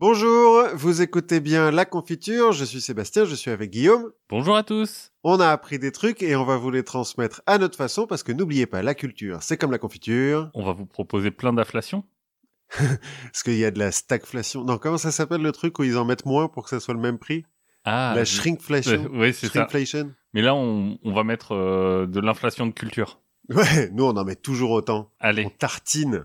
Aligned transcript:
Bonjour, 0.00 0.64
vous 0.76 1.02
écoutez 1.02 1.40
bien 1.40 1.70
La 1.70 1.84
Confiture, 1.84 2.52
je 2.52 2.64
suis 2.64 2.80
Sébastien, 2.80 3.26
je 3.26 3.34
suis 3.34 3.50
avec 3.50 3.70
Guillaume. 3.70 4.12
Bonjour 4.30 4.56
à 4.56 4.62
tous. 4.62 5.12
On 5.24 5.38
a 5.40 5.48
appris 5.48 5.78
des 5.78 5.92
trucs 5.92 6.22
et 6.22 6.34
on 6.36 6.44
va 6.46 6.56
vous 6.56 6.70
les 6.70 6.84
transmettre 6.84 7.42
à 7.44 7.58
notre 7.58 7.76
façon 7.76 8.06
parce 8.06 8.22
que 8.22 8.32
n'oubliez 8.32 8.64
pas, 8.64 8.80
la 8.80 8.94
culture, 8.94 9.42
c'est 9.42 9.58
comme 9.58 9.70
la 9.70 9.76
confiture. 9.76 10.50
On 10.54 10.64
va 10.64 10.72
vous 10.72 10.86
proposer 10.86 11.30
plein 11.30 11.52
d'inflation. 11.52 12.04
Parce 12.78 13.42
qu'il 13.44 13.58
y 13.58 13.64
a 13.66 13.70
de 13.70 13.78
la 13.78 13.92
stagflation? 13.92 14.64
Non, 14.64 14.78
comment 14.78 14.96
ça 14.96 15.10
s'appelle 15.10 15.42
le 15.42 15.52
truc 15.52 15.78
où 15.78 15.84
ils 15.84 15.98
en 15.98 16.06
mettent 16.06 16.24
moins 16.24 16.48
pour 16.48 16.64
que 16.64 16.70
ça 16.70 16.80
soit 16.80 16.94
le 16.94 17.00
même 17.00 17.18
prix? 17.18 17.44
Ah, 17.84 18.14
La 18.16 18.24
shrinkflation. 18.24 19.04
Euh, 19.04 19.08
oui, 19.12 19.34
c'est 19.34 19.48
ça. 19.48 19.52
Shrinkflation. 19.52 20.14
Mais 20.32 20.40
là, 20.40 20.54
on, 20.54 20.98
on 21.04 21.12
va 21.12 21.24
mettre 21.24 21.52
euh, 21.52 22.06
de 22.06 22.20
l'inflation 22.20 22.66
de 22.66 22.72
culture. 22.72 23.20
Ouais, 23.50 23.90
nous 23.92 24.04
on 24.04 24.16
en 24.16 24.24
met 24.24 24.36
toujours 24.36 24.70
autant. 24.70 25.10
On 25.20 25.26
Allez, 25.26 25.50
tartine. 25.58 26.24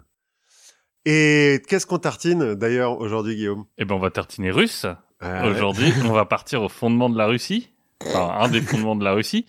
Et 1.06 1.62
qu'est-ce 1.68 1.86
qu'on 1.86 2.00
tartine 2.00 2.56
d'ailleurs 2.56 3.00
aujourd'hui, 3.00 3.36
Guillaume? 3.36 3.66
Eh 3.78 3.86
ben 3.86 3.96
on 3.96 4.00
va 4.00 4.10
tartiner 4.10 4.52
russe. 4.52 4.86
Ah, 5.20 5.44
ouais. 5.44 5.52
Aujourd'hui, 5.52 5.92
on 6.06 6.12
va 6.12 6.26
partir 6.26 6.62
au 6.64 6.70
fondement 6.70 7.10
de 7.10 7.18
la 7.18 7.28
Russie, 7.28 7.72
enfin 8.06 8.36
un 8.40 8.50
des 8.50 8.62
fondements 8.62 8.96
de 8.96 9.04
la 9.04 9.14
Russie, 9.14 9.46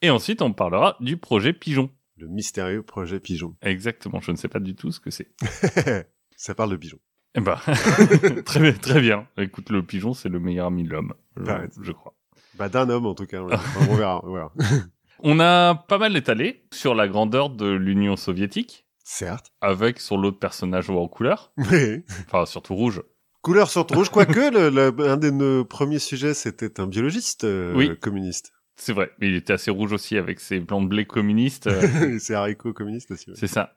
et 0.00 0.10
ensuite 0.10 0.42
on 0.42 0.52
parlera 0.52 0.96
du 1.00 1.16
projet 1.16 1.52
Pigeon. 1.52 1.90
Le 2.16 2.28
mystérieux 2.28 2.82
projet 2.82 3.20
Pigeon. 3.20 3.54
Exactement, 3.62 4.20
je 4.20 4.30
ne 4.30 4.36
sais 4.36 4.48
pas 4.48 4.60
du 4.60 4.74
tout 4.74 4.92
ce 4.92 5.00
que 5.00 5.10
c'est. 5.10 5.30
ça 6.36 6.54
parle 6.54 6.70
de 6.70 6.76
pigeon. 6.76 6.98
Eh 7.34 7.40
ben, 7.40 7.56
très, 8.44 8.60
bien- 8.60 8.72
très 8.72 9.00
bien. 9.00 9.26
Écoute, 9.38 9.70
le 9.70 9.82
pigeon, 9.82 10.12
c'est 10.14 10.28
le 10.28 10.38
meilleur 10.38 10.66
ami 10.66 10.84
de 10.84 10.90
l'homme, 10.90 11.14
je, 11.80 11.92
crois. 11.92 12.14
Bah 12.58 12.68
d'un 12.68 12.88
homme 12.90 13.06
en 13.06 13.14
tout 13.14 13.26
cas. 13.26 13.40
ouais. 13.42 13.54
Enfin, 13.54 13.86
on 13.90 13.94
verra. 13.96 14.20
on 14.24 14.32
verra. 14.34 14.52
On 15.24 15.38
a 15.38 15.74
pas 15.76 15.98
mal 15.98 16.16
étalé 16.16 16.64
sur 16.72 16.94
la 16.96 17.06
grandeur 17.06 17.48
de 17.48 17.66
l'Union 17.70 18.16
soviétique, 18.16 18.86
Certes. 19.04 19.48
avec 19.60 20.00
son 20.00 20.16
lot 20.16 20.30
de 20.30 20.36
personnages 20.36 20.88
en 20.90 21.08
couleur, 21.08 21.52
Oui. 21.56 22.04
enfin 22.26 22.46
surtout 22.46 22.74
rouge. 22.74 23.02
Couleur 23.42 23.68
sur 23.68 23.86
rouge, 23.88 24.08
quoique 24.10 24.38
le, 24.52 24.70
le- 24.70 25.08
un 25.10 25.16
de 25.16 25.30
nos 25.30 25.64
premiers 25.64 25.98
sujets, 25.98 26.32
c'était 26.34 26.80
un 26.80 26.86
biologiste 26.86 27.42
euh, 27.44 27.74
Oui. 27.74 27.98
communiste. 27.98 28.52
C'est 28.76 28.92
vrai, 28.92 29.10
mais 29.18 29.28
il 29.28 29.34
était 29.34 29.52
assez 29.52 29.70
rouge 29.70 29.92
aussi 29.92 30.16
avec 30.16 30.38
ses 30.40 30.60
blancs 30.60 30.84
de 30.84 30.88
blé 30.88 31.04
communistes. 31.04 31.66
euh, 31.66 32.18
C'est 32.20 32.34
haricots 32.34 32.72
communiste 32.72 33.10
aussi. 33.10 33.30
ouais. 33.30 33.36
c'est 33.38 33.48
ça. 33.48 33.76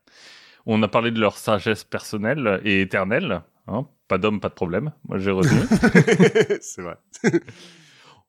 On 0.68 0.82
a 0.84 0.88
parlé 0.88 1.12
de 1.12 1.20
leur 1.20 1.38
sagesse 1.38 1.84
personnelle 1.84 2.62
et 2.64 2.82
éternelle. 2.82 3.42
Hein 3.68 3.88
pas 4.08 4.18
d'homme, 4.20 4.40
pas 4.40 4.50
de 4.50 4.54
problème. 4.54 4.94
Moi, 5.08 5.18
j'ai 5.18 5.32
retenu. 5.32 5.60
c'est 6.62 6.82
vrai. 6.84 6.98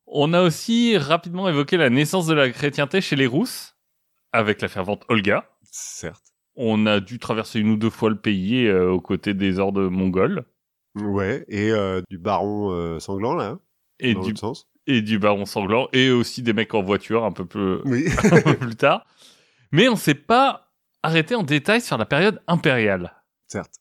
On 0.06 0.32
a 0.32 0.42
aussi 0.42 0.96
rapidement 0.96 1.48
évoqué 1.48 1.76
la 1.76 1.90
naissance 1.90 2.26
de 2.26 2.34
la 2.34 2.50
chrétienté 2.50 3.00
chez 3.00 3.16
les 3.16 3.26
Rousses, 3.26 3.76
avec 4.32 4.62
la 4.62 4.68
fervente 4.68 5.04
Olga. 5.08 5.48
Certes. 5.64 6.32
On 6.56 6.86
a 6.86 7.00
dû 7.00 7.18
traverser 7.18 7.60
une 7.60 7.70
ou 7.70 7.76
deux 7.76 7.90
fois 7.90 8.08
le 8.10 8.16
pays 8.16 8.66
euh, 8.66 8.90
aux 8.90 9.00
côtés 9.00 9.34
des 9.34 9.58
hordes 9.58 9.78
mongols 9.90 10.44
Ouais. 10.94 11.44
Et 11.48 11.70
euh, 11.70 12.00
du 12.10 12.16
baron 12.18 12.70
euh, 12.72 12.98
sanglant 12.98 13.34
là, 13.34 13.44
hein, 13.48 13.60
et 14.00 14.14
dans 14.14 14.20
du, 14.22 14.28
l'autre 14.30 14.40
sens. 14.40 14.68
et 14.86 15.02
du 15.02 15.18
baron 15.18 15.44
sanglant 15.44 15.88
et 15.92 16.10
aussi 16.10 16.42
des 16.42 16.54
mecs 16.54 16.72
en 16.74 16.82
voiture 16.82 17.24
un 17.24 17.32
peu 17.32 17.44
plus, 17.44 17.80
Oui. 17.84 18.06
un 18.32 18.40
peu 18.40 18.56
plus 18.56 18.76
tard. 18.76 19.06
Mais 19.72 19.88
on 19.88 19.96
s'est 19.96 20.14
pas 20.14 20.72
arrêté 21.02 21.34
en 21.34 21.42
détail 21.42 21.82
sur 21.82 21.98
la 21.98 22.06
période 22.06 22.40
impériale. 22.46 23.12
Certes. 23.48 23.74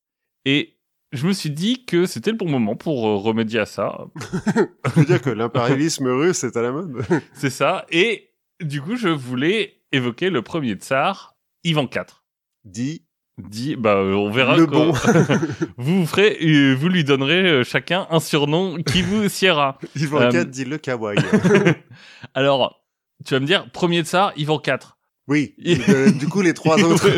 Et 0.43 0.75
je 1.13 1.25
me 1.25 1.31
suis 1.31 1.51
dit 1.51 1.85
que 1.85 2.05
c'était 2.05 2.31
le 2.31 2.37
bon 2.37 2.49
moment 2.49 2.75
pour 2.75 3.07
euh, 3.07 3.15
remédier 3.15 3.61
à 3.61 3.65
ça. 3.65 3.97
Je 4.85 4.99
veux 4.99 5.05
dire 5.05 5.21
que 5.21 5.29
l'impérialisme 5.29 6.07
russe 6.07 6.43
est 6.43 6.57
à 6.57 6.61
la 6.61 6.73
mode. 6.73 7.01
C'est 7.33 7.49
ça. 7.49 7.85
Et 7.89 8.33
du 8.61 8.81
coup, 8.81 8.95
je 8.97 9.07
voulais 9.07 9.81
évoquer 9.93 10.29
le 10.29 10.41
premier 10.41 10.73
tsar, 10.73 11.37
Ivan 11.63 11.83
IV. 11.93 12.23
Dit 12.65 13.03
Dit, 13.37 13.75
bah, 13.75 13.95
euh, 13.97 14.13
on 14.13 14.31
verra 14.31 14.55
le 14.55 14.65
bon. 14.65 14.93
vous 15.77 16.05
ferez, 16.05 16.37
euh, 16.41 16.73
vous 16.73 16.87
lui 16.87 17.03
donnerez 17.03 17.45
euh, 17.49 17.63
chacun 17.65 18.07
un 18.09 18.19
surnom 18.21 18.77
qui 18.81 19.01
vous 19.01 19.27
siera. 19.29 19.77
Ivan 19.95 20.21
Euh, 20.21 20.31
IV 20.31 20.45
dit 20.45 20.63
le 20.65 20.77
kawaii. 20.77 21.19
Alors, 22.33 22.81
tu 23.25 23.33
vas 23.33 23.39
me 23.41 23.45
dire, 23.45 23.69
premier 23.71 24.03
tsar, 24.03 24.31
Ivan 24.37 24.61
IV. 24.65 24.77
oui. 25.27 25.53
Euh, 25.89 26.11
du 26.11 26.27
coup, 26.29 26.41
les 26.41 26.53
trois 26.53 26.81
autres. 26.81 27.09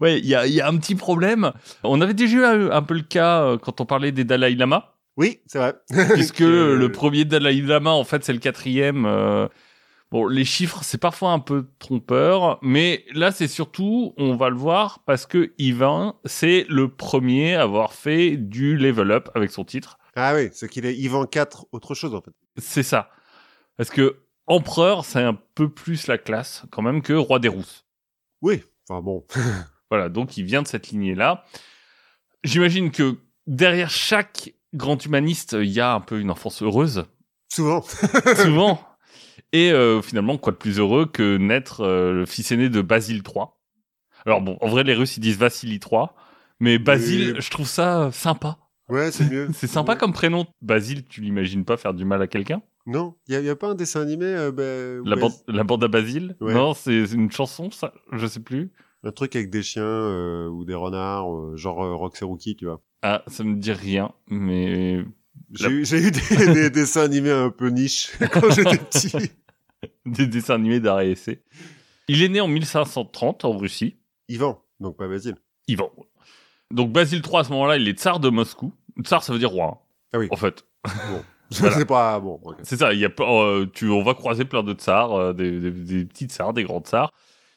Ouais, 0.00 0.18
il 0.18 0.26
y 0.26 0.34
a, 0.34 0.46
il 0.46 0.52
y 0.54 0.60
a 0.60 0.66
un 0.68 0.76
petit 0.76 0.96
problème. 0.96 1.52
On 1.84 2.00
avait 2.00 2.14
déjà 2.14 2.36
eu 2.38 2.44
un, 2.44 2.70
un 2.72 2.82
peu 2.82 2.94
le 2.94 3.02
cas 3.02 3.42
euh, 3.42 3.56
quand 3.58 3.80
on 3.80 3.86
parlait 3.86 4.10
des 4.12 4.24
Dalai 4.24 4.54
Lama, 4.56 4.94
oui, 5.16 5.38
c'est 5.46 5.58
vrai. 5.58 5.74
puisque 6.14 6.38
Que- 6.38 6.74
le 6.74 6.90
premier 6.92 7.24
Dalai 7.24 7.60
Lama, 7.60 7.90
en 7.90 8.04
fait, 8.04 8.24
c'est 8.24 8.32
le 8.32 8.38
quatrième. 8.38 9.06
Bon, 10.10 10.26
les 10.26 10.44
chiffres, 10.44 10.80
c'est 10.82 10.98
parfois 10.98 11.30
un 11.30 11.38
peu 11.38 11.68
trompeur, 11.78 12.58
mais 12.62 13.04
là, 13.14 13.30
c'est 13.30 13.46
surtout, 13.46 14.12
on 14.16 14.34
va 14.34 14.50
le 14.50 14.56
voir, 14.56 15.00
parce 15.06 15.24
que 15.24 15.52
Ivan, 15.58 16.18
c'est 16.24 16.66
le 16.68 16.88
premier 16.88 17.54
à 17.54 17.62
avoir 17.62 17.92
fait 17.92 18.36
du 18.36 18.76
level 18.76 19.12
up 19.12 19.28
avec 19.36 19.52
son 19.52 19.64
titre. 19.64 19.98
Ah 20.16 20.34
oui, 20.34 20.48
c'est 20.52 20.68
qu'il 20.68 20.84
est 20.84 20.96
Ivan 20.96 21.26
IV 21.32 21.44
autre 21.70 21.94
chose 21.94 22.12
en 22.14 22.20
fait. 22.20 22.32
C'est 22.58 22.82
ça. 22.82 23.10
Parce 23.76 23.90
que 23.90 24.16
empereur, 24.48 25.04
c'est 25.04 25.22
un 25.22 25.38
peu 25.54 25.68
plus 25.68 26.08
la 26.08 26.18
classe, 26.18 26.64
quand 26.72 26.82
même, 26.82 27.02
que 27.02 27.12
roi 27.12 27.38
des 27.38 27.48
Rousses. 27.48 27.86
Oui. 28.42 28.62
Enfin 28.88 29.00
bon. 29.02 29.24
Voilà, 29.92 30.08
donc 30.08 30.36
il 30.36 30.44
vient 30.44 30.62
de 30.62 30.68
cette 30.68 30.88
lignée-là. 30.90 31.44
J'imagine 32.44 32.92
que 32.92 33.16
derrière 33.48 33.90
chaque 33.90 34.54
grand 34.72 35.04
humaniste, 35.04 35.56
il 35.60 35.68
y 35.70 35.80
a 35.80 35.92
un 35.94 36.00
peu 36.00 36.20
une 36.20 36.30
enfance 36.30 36.62
heureuse, 36.62 37.04
Souvent. 37.52 37.82
souvent. 38.36 38.80
Et 39.52 39.72
euh, 39.72 40.00
finalement, 40.02 40.38
quoi 40.38 40.52
de 40.52 40.58
plus 40.58 40.78
heureux 40.78 41.06
que 41.06 41.36
naître 41.36 41.80
euh, 41.80 42.12
le 42.12 42.26
fils 42.26 42.52
aîné 42.52 42.68
de 42.68 42.82
Basile 42.82 43.22
III. 43.22 43.46
Alors 44.26 44.40
bon, 44.42 44.56
en 44.60 44.68
vrai, 44.68 44.84
les 44.84 44.94
Russes, 44.94 45.16
ils 45.16 45.20
disent 45.20 45.38
Vassili 45.38 45.80
III, 45.80 46.06
mais 46.60 46.78
Basile, 46.78 47.34
je 47.38 47.50
trouve 47.50 47.66
ça 47.66 48.10
sympa. 48.12 48.58
Ouais, 48.88 49.10
c'est 49.10 49.30
mieux. 49.30 49.48
C'est 49.54 49.66
sympa 49.66 49.96
comme 49.96 50.12
prénom. 50.12 50.46
Basile, 50.62 51.04
tu 51.04 51.20
l'imagines 51.20 51.64
pas 51.64 51.76
faire 51.76 51.94
du 51.94 52.04
mal 52.04 52.20
à 52.22 52.26
quelqu'un? 52.26 52.60
Non, 52.86 53.14
il 53.28 53.40
y, 53.40 53.48
a- 53.48 53.52
a 53.52 53.56
pas 53.56 53.68
un 53.68 53.74
dessin 53.74 54.00
animé 54.00 54.24
euh, 54.26 54.50
bah, 54.50 55.08
la, 55.08 55.14
ouais, 55.16 55.20
bande, 55.22 55.32
la 55.48 55.64
bande 55.64 55.84
à 55.84 55.88
Basile? 55.88 56.36
Ouais. 56.40 56.54
Non, 56.54 56.74
c'est 56.74 57.04
une 57.12 57.30
chanson, 57.30 57.70
ça 57.70 57.92
Je 58.12 58.26
sais 58.26 58.40
plus. 58.40 58.72
un 59.04 59.12
truc 59.12 59.36
avec 59.36 59.50
des 59.50 59.62
chiens 59.62 59.82
euh, 59.84 60.48
ou 60.48 60.64
des 60.64 60.74
renards, 60.74 61.32
euh, 61.32 61.56
genre 61.56 61.84
euh, 61.84 61.94
Rox 61.94 62.20
et 62.20 62.24
Rookie, 62.24 62.56
tu 62.56 62.64
vois. 62.66 62.82
Ah, 63.02 63.22
ça 63.28 63.44
me 63.44 63.54
dit 63.56 63.72
rien, 63.72 64.12
mais 64.28 65.04
J'ai 65.52 65.68
La- 65.68 65.98
eu, 65.98 66.10
des, 66.10 66.46
des 66.54 66.70
dessins 66.70 67.02
animés 67.02 67.30
un 67.30 67.50
peu 67.50 67.68
niche 67.68 68.10
quand 68.32 68.50
j'étais 68.50 68.78
petit. 68.78 69.12
des 70.06 70.26
dessins 70.26 70.54
animés 70.54 70.80
d'art 70.80 71.00
et 71.00 71.12
essai. 71.12 71.42
Il 72.08 72.22
est 72.22 72.28
né 72.28 72.40
en 72.40 72.48
1530 72.48 73.44
en 73.44 73.56
Russie. 73.56 73.96
Ivan, 74.28 74.62
donc 74.80 74.96
pas 74.96 75.08
Basile. 75.08 75.36
Ivan. 75.68 75.90
Donc 76.70 76.92
Basile 76.92 77.22
III 77.24 77.38
à 77.38 77.44
ce 77.44 77.50
moment-là, 77.50 77.76
il 77.76 77.88
est 77.88 77.98
tsar 77.98 78.20
de 78.20 78.28
Moscou. 78.30 78.72
Tsar, 79.02 79.22
ça 79.22 79.32
veut 79.32 79.38
dire 79.38 79.50
roi. 79.50 79.66
hein, 79.66 79.78
Ah 80.14 80.18
oui. 80.18 80.28
En 80.30 80.36
fait, 80.36 80.64
Bon, 80.84 81.22
Voilà. 81.52 81.76
c'est 81.76 81.84
pas 81.84 82.20
bon. 82.20 82.40
c'est 82.62 82.76
ça. 82.76 82.92
Il 82.92 83.00
y 83.00 83.04
a, 83.04 83.10
pas- 83.10 83.24
euh, 83.44 83.66
tu, 83.72 83.88
on 83.88 84.02
va 84.02 84.14
croiser 84.14 84.44
plein 84.44 84.62
de 84.62 84.72
tsars, 84.72 85.12
euh, 85.14 85.32
des, 85.32 85.58
des, 85.60 85.70
des 85.72 86.04
petits 86.04 86.26
tsars, 86.26 86.52
des 86.52 86.62
grands 86.64 86.80
tsars. 86.80 87.12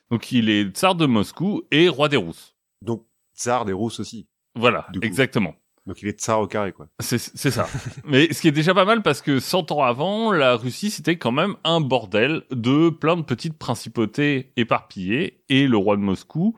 Donc 0.09 0.31
il 0.31 0.49
est 0.49 0.63
tsar 0.75 0.95
de 0.95 1.05
Moscou 1.05 1.63
et 1.71 1.89
roi 1.89 2.09
des 2.09 2.17
Rousses. 2.17 2.55
Donc 2.81 3.05
tsar 3.35 3.65
des 3.65 3.73
Rousses 3.73 3.99
aussi. 3.99 4.27
Voilà, 4.55 4.87
exactement. 5.01 5.55
Donc 5.85 6.01
il 6.01 6.07
est 6.07 6.19
tsar 6.19 6.39
au 6.39 6.47
carré 6.47 6.71
quoi. 6.71 6.87
C'est 6.99 7.17
c'est 7.17 7.51
ça. 7.51 7.67
Mais 8.05 8.31
ce 8.31 8.41
qui 8.41 8.47
est 8.47 8.53
déjà 8.53 8.73
pas 8.73 8.85
mal 8.85 9.01
parce 9.01 9.21
que 9.21 9.39
100 9.39 9.71
ans 9.71 9.83
avant, 9.83 10.31
la 10.31 10.55
Russie, 10.55 10.89
c'était 10.89 11.17
quand 11.17 11.31
même 11.31 11.55
un 11.63 11.81
bordel 11.81 12.43
de 12.51 12.89
plein 12.89 13.17
de 13.17 13.21
petites 13.21 13.57
principautés 13.57 14.53
éparpillées. 14.55 15.41
Et 15.49 15.67
le 15.67 15.77
roi 15.77 15.97
de 15.97 16.01
Moscou, 16.01 16.57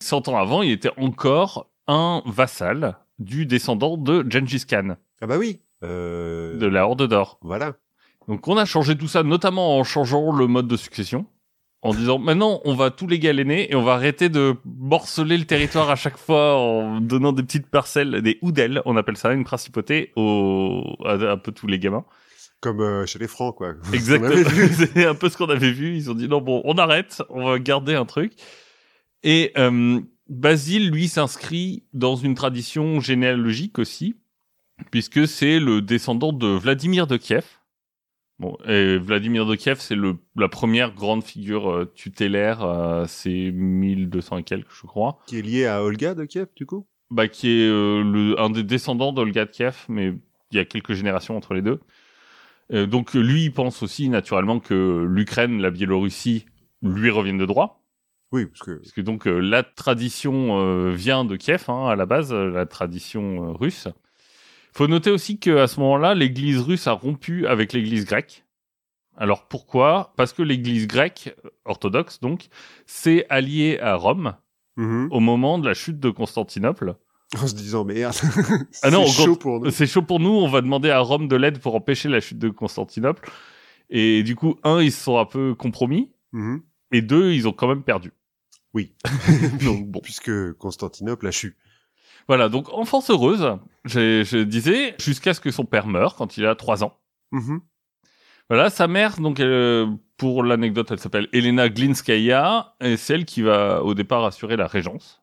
100 0.00 0.28
ans 0.28 0.36
avant, 0.36 0.62
il 0.62 0.70
était 0.70 0.92
encore 0.96 1.70
un 1.88 2.22
vassal 2.26 2.98
du 3.18 3.46
descendant 3.46 3.96
de 3.96 4.24
Gengis 4.28 4.64
Khan, 4.66 4.96
Ah 5.20 5.26
bah 5.26 5.38
oui. 5.38 5.60
Euh, 5.82 6.56
de 6.56 6.66
la 6.66 6.86
Horde 6.86 7.08
d'Or. 7.08 7.38
Voilà. 7.42 7.74
Donc 8.28 8.46
on 8.46 8.56
a 8.56 8.64
changé 8.64 8.96
tout 8.96 9.08
ça, 9.08 9.24
notamment 9.24 9.78
en 9.78 9.84
changeant 9.84 10.32
le 10.32 10.46
mode 10.46 10.68
de 10.68 10.76
succession. 10.76 11.26
En 11.82 11.92
disant 11.92 12.18
maintenant 12.18 12.60
on 12.64 12.74
va 12.74 12.90
tout 12.90 13.08
légaléner 13.08 13.70
et 13.70 13.74
on 13.74 13.82
va 13.82 13.94
arrêter 13.94 14.28
de 14.28 14.54
morceler 14.64 15.36
le 15.36 15.44
territoire 15.44 15.90
à 15.90 15.96
chaque 15.96 16.16
fois 16.16 16.56
en 16.56 17.00
donnant 17.00 17.32
des 17.32 17.42
petites 17.42 17.66
parcelles, 17.66 18.22
des 18.22 18.38
oudels, 18.40 18.82
on 18.84 18.96
appelle 18.96 19.16
ça 19.16 19.32
une 19.32 19.44
principauté 19.44 20.12
aux, 20.16 20.96
à 21.04 21.14
un 21.14 21.38
peu 21.38 21.50
tous 21.50 21.66
les 21.66 21.78
gamins. 21.78 22.04
Comme 22.60 22.80
euh, 22.80 23.04
chez 23.06 23.18
les 23.18 23.26
Francs 23.26 23.56
quoi. 23.56 23.74
Exactement. 23.92 24.48
C'est 24.94 25.06
un 25.06 25.16
peu 25.16 25.28
ce 25.28 25.36
qu'on 25.36 25.50
avait 25.50 25.72
vu. 25.72 25.96
Ils 25.96 26.10
ont 26.10 26.14
dit 26.14 26.28
non 26.28 26.40
bon, 26.40 26.62
on 26.64 26.78
arrête, 26.78 27.22
on 27.28 27.44
va 27.44 27.58
garder 27.58 27.94
un 27.94 28.04
truc. 28.04 28.32
Et 29.24 29.52
euh, 29.58 30.00
Basile, 30.32 30.90
lui, 30.90 31.08
s'inscrit 31.08 31.84
dans 31.92 32.16
une 32.16 32.34
tradition 32.34 33.00
généalogique 33.00 33.78
aussi, 33.78 34.16
puisque 34.90 35.28
c'est 35.28 35.58
le 35.58 35.82
descendant 35.82 36.32
de 36.32 36.46
Vladimir 36.46 37.06
de 37.06 37.18
Kiev. 37.18 37.44
Bon, 38.42 38.58
et 38.66 38.98
Vladimir 38.98 39.46
de 39.46 39.54
Kiev, 39.54 39.78
c'est 39.78 39.96
la 40.36 40.48
première 40.48 40.92
grande 40.92 41.22
figure 41.22 41.70
euh, 41.70 41.92
tutélaire. 41.94 42.62
euh, 42.64 43.04
c'est 43.06 43.52
1200 43.52 44.38
et 44.38 44.42
quelques, 44.42 44.72
je 44.72 44.86
crois. 44.86 45.20
Qui 45.26 45.38
est 45.38 45.42
lié 45.42 45.66
à 45.66 45.82
Olga 45.84 46.14
de 46.14 46.24
Kiev 46.24 46.48
du 46.56 46.66
coup? 46.66 46.84
Bah, 47.10 47.28
qui 47.28 47.48
est 47.48 47.68
euh, 47.68 48.02
le, 48.02 48.40
un 48.40 48.50
des 48.50 48.64
descendants 48.64 49.12
d'Olga 49.12 49.44
de 49.44 49.50
Kiev, 49.50 49.84
mais 49.88 50.14
il 50.50 50.56
y 50.56 50.58
a 50.58 50.64
quelques 50.64 50.94
générations 50.94 51.36
entre 51.36 51.54
les 51.54 51.62
deux. 51.62 51.80
Donc 52.70 53.12
lui, 53.12 53.44
il 53.44 53.52
pense 53.52 53.82
aussi 53.82 54.08
naturellement 54.08 54.58
que 54.58 55.06
l'Ukraine, 55.06 55.60
la 55.60 55.70
Biélorussie, 55.70 56.46
lui 56.82 57.10
reviennent 57.10 57.38
de 57.38 57.44
droit, 57.46 57.84
Oui, 58.32 58.46
parce 58.46 58.60
que 58.60 58.76
parce 58.76 58.92
que 58.92 59.00
donc 59.02 59.26
euh, 59.26 59.40
la 59.40 59.62
tradition 59.62 60.58
euh, 60.58 60.90
vient 60.90 61.24
de 61.26 61.36
Kiev 61.36 61.64
hein, 61.68 61.86
à 61.86 61.96
la 61.96 62.06
base, 62.06 62.32
euh, 62.32 62.50
la 62.50 62.64
tradition 62.66 63.52
russe. 63.52 63.88
Faut 64.72 64.86
noter 64.88 65.10
aussi 65.10 65.38
qu'à 65.38 65.66
ce 65.66 65.78
moment-là, 65.80 66.14
l'église 66.14 66.58
russe 66.60 66.86
a 66.86 66.92
rompu 66.92 67.46
avec 67.46 67.72
l'église 67.72 68.04
grecque. 68.06 68.44
Alors 69.16 69.46
pourquoi? 69.48 70.14
Parce 70.16 70.32
que 70.32 70.42
l'église 70.42 70.86
grecque, 70.86 71.34
orthodoxe 71.64 72.20
donc, 72.20 72.48
s'est 72.86 73.26
alliée 73.28 73.78
à 73.80 73.94
Rome 73.96 74.34
Mhm. 74.78 75.08
au 75.10 75.20
moment 75.20 75.58
de 75.58 75.68
la 75.68 75.74
chute 75.74 76.00
de 76.00 76.08
Constantinople. 76.08 76.94
En 77.38 77.46
se 77.46 77.54
disant 77.54 77.84
merde. 77.84 78.14
Ah 78.14 78.30
c'est 78.70 78.94
au 78.94 79.06
chaud 79.06 79.36
pour 79.36 79.60
nous. 79.60 79.70
C'est 79.70 79.86
chaud 79.86 80.00
pour 80.02 80.18
nous, 80.20 80.30
on 80.30 80.48
va 80.48 80.62
demander 80.62 80.88
à 80.90 81.00
Rome 81.00 81.28
de 81.28 81.36
l'aide 81.36 81.58
pour 81.60 81.74
empêcher 81.74 82.08
la 82.08 82.20
chute 82.20 82.38
de 82.38 82.48
Constantinople. 82.48 83.28
Et 83.90 84.22
du 84.22 84.34
coup, 84.36 84.56
un, 84.64 84.80
ils 84.80 84.90
se 84.92 85.02
sont 85.04 85.18
un 85.18 85.26
peu 85.26 85.54
compromis, 85.54 86.10
Mhm. 86.32 86.62
et 86.92 87.02
deux, 87.02 87.32
ils 87.34 87.46
ont 87.46 87.52
quand 87.52 87.68
même 87.68 87.82
perdu. 87.82 88.12
Oui. 88.72 88.94
Donc 89.62 89.86
bon. 89.90 90.00
Puisque 90.00 90.52
Constantinople 90.54 91.26
a 91.26 91.30
chu. 91.30 91.58
Voilà, 92.28 92.48
donc 92.48 92.72
enfance 92.72 93.10
heureuse, 93.10 93.56
je, 93.84 94.22
je 94.24 94.38
disais, 94.38 94.94
jusqu'à 94.98 95.34
ce 95.34 95.40
que 95.40 95.50
son 95.50 95.64
père 95.64 95.86
meure 95.86 96.14
quand 96.14 96.36
il 96.36 96.46
a 96.46 96.54
trois 96.54 96.84
ans. 96.84 96.98
Mhm. 97.32 97.60
Voilà, 98.48 98.70
sa 98.70 98.86
mère, 98.86 99.18
donc 99.18 99.40
euh, 99.40 99.86
pour 100.16 100.42
l'anecdote, 100.42 100.90
elle 100.90 100.98
s'appelle 100.98 101.28
Elena 101.32 101.68
Glinskaya, 101.68 102.74
et 102.80 102.96
c'est 102.96 103.14
elle 103.14 103.24
qui 103.24 103.42
va 103.42 103.82
au 103.82 103.94
départ 103.94 104.24
assurer 104.24 104.56
la 104.56 104.66
régence. 104.66 105.22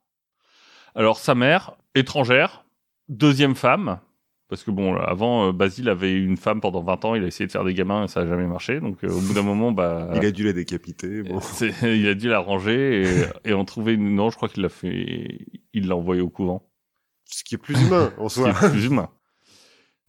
Alors 0.96 1.20
sa 1.20 1.36
mère, 1.36 1.76
étrangère, 1.94 2.66
deuxième 3.08 3.56
femme, 3.56 4.00
parce 4.48 4.64
que 4.64 4.72
bon, 4.72 4.96
avant, 4.96 5.50
euh, 5.50 5.52
Basile 5.52 5.90
avait 5.90 6.14
une 6.14 6.38
femme 6.38 6.60
pendant 6.60 6.82
20 6.82 7.06
ans, 7.06 7.16
il 7.16 7.24
a 7.24 7.28
essayé 7.28 7.46
de 7.46 7.52
faire 7.52 7.64
des 7.64 7.76
gamins 7.76 8.06
et 8.06 8.08
ça 8.08 8.22
a 8.22 8.26
jamais 8.26 8.48
marché, 8.48 8.80
donc 8.80 9.04
euh, 9.04 9.10
au 9.10 9.22
bout 9.22 9.34
d'un 9.36 9.44
moment, 9.44 9.72
bah... 9.72 10.10
Il 10.16 10.26
a 10.26 10.32
dû 10.32 10.44
la 10.44 10.54
décapiter. 10.54 11.22
Bon. 11.22 11.40
il 11.84 12.08
a 12.08 12.16
dû 12.16 12.30
la 12.30 12.40
ranger 12.40 13.04
et, 13.04 13.50
et 13.52 13.54
en 13.54 13.64
trouver 13.64 13.94
une... 13.94 14.16
Non, 14.16 14.32
je 14.32 14.38
crois 14.38 14.50
qu'il 14.50 14.64
l'a 14.64 14.70
fait... 14.70 15.46
Il 15.74 15.88
l'a 15.88 15.96
envoyé 15.96 16.22
au 16.22 16.30
couvent. 16.30 16.69
Ce 17.30 17.44
qui 17.44 17.56
est 17.56 17.60
plus 17.60 17.80
humain 17.82 18.12
en 18.18 18.28
Ce 18.30 18.42
qui 18.42 18.52
soi. 18.52 18.68
est 18.68 18.70
plus 18.72 18.86
humain. 18.86 19.10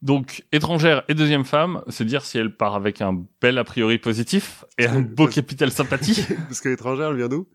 Donc, 0.02 0.44
étrangère 0.50 1.02
et 1.08 1.14
deuxième 1.14 1.44
femme, 1.44 1.82
se 1.88 2.02
dire 2.02 2.24
si 2.24 2.38
elle 2.38 2.56
part 2.56 2.74
avec 2.74 3.02
un 3.02 3.22
bel 3.42 3.58
a 3.58 3.64
priori 3.64 3.98
positif 3.98 4.64
et 4.78 4.86
un 4.86 5.00
beau 5.00 5.26
capital 5.28 5.70
sympathie. 5.70 6.24
Parce 6.48 6.60
que 6.62 6.70
l'étrangère, 6.70 7.10
elle 7.10 7.16
vient 7.16 7.28
d'où? 7.28 7.46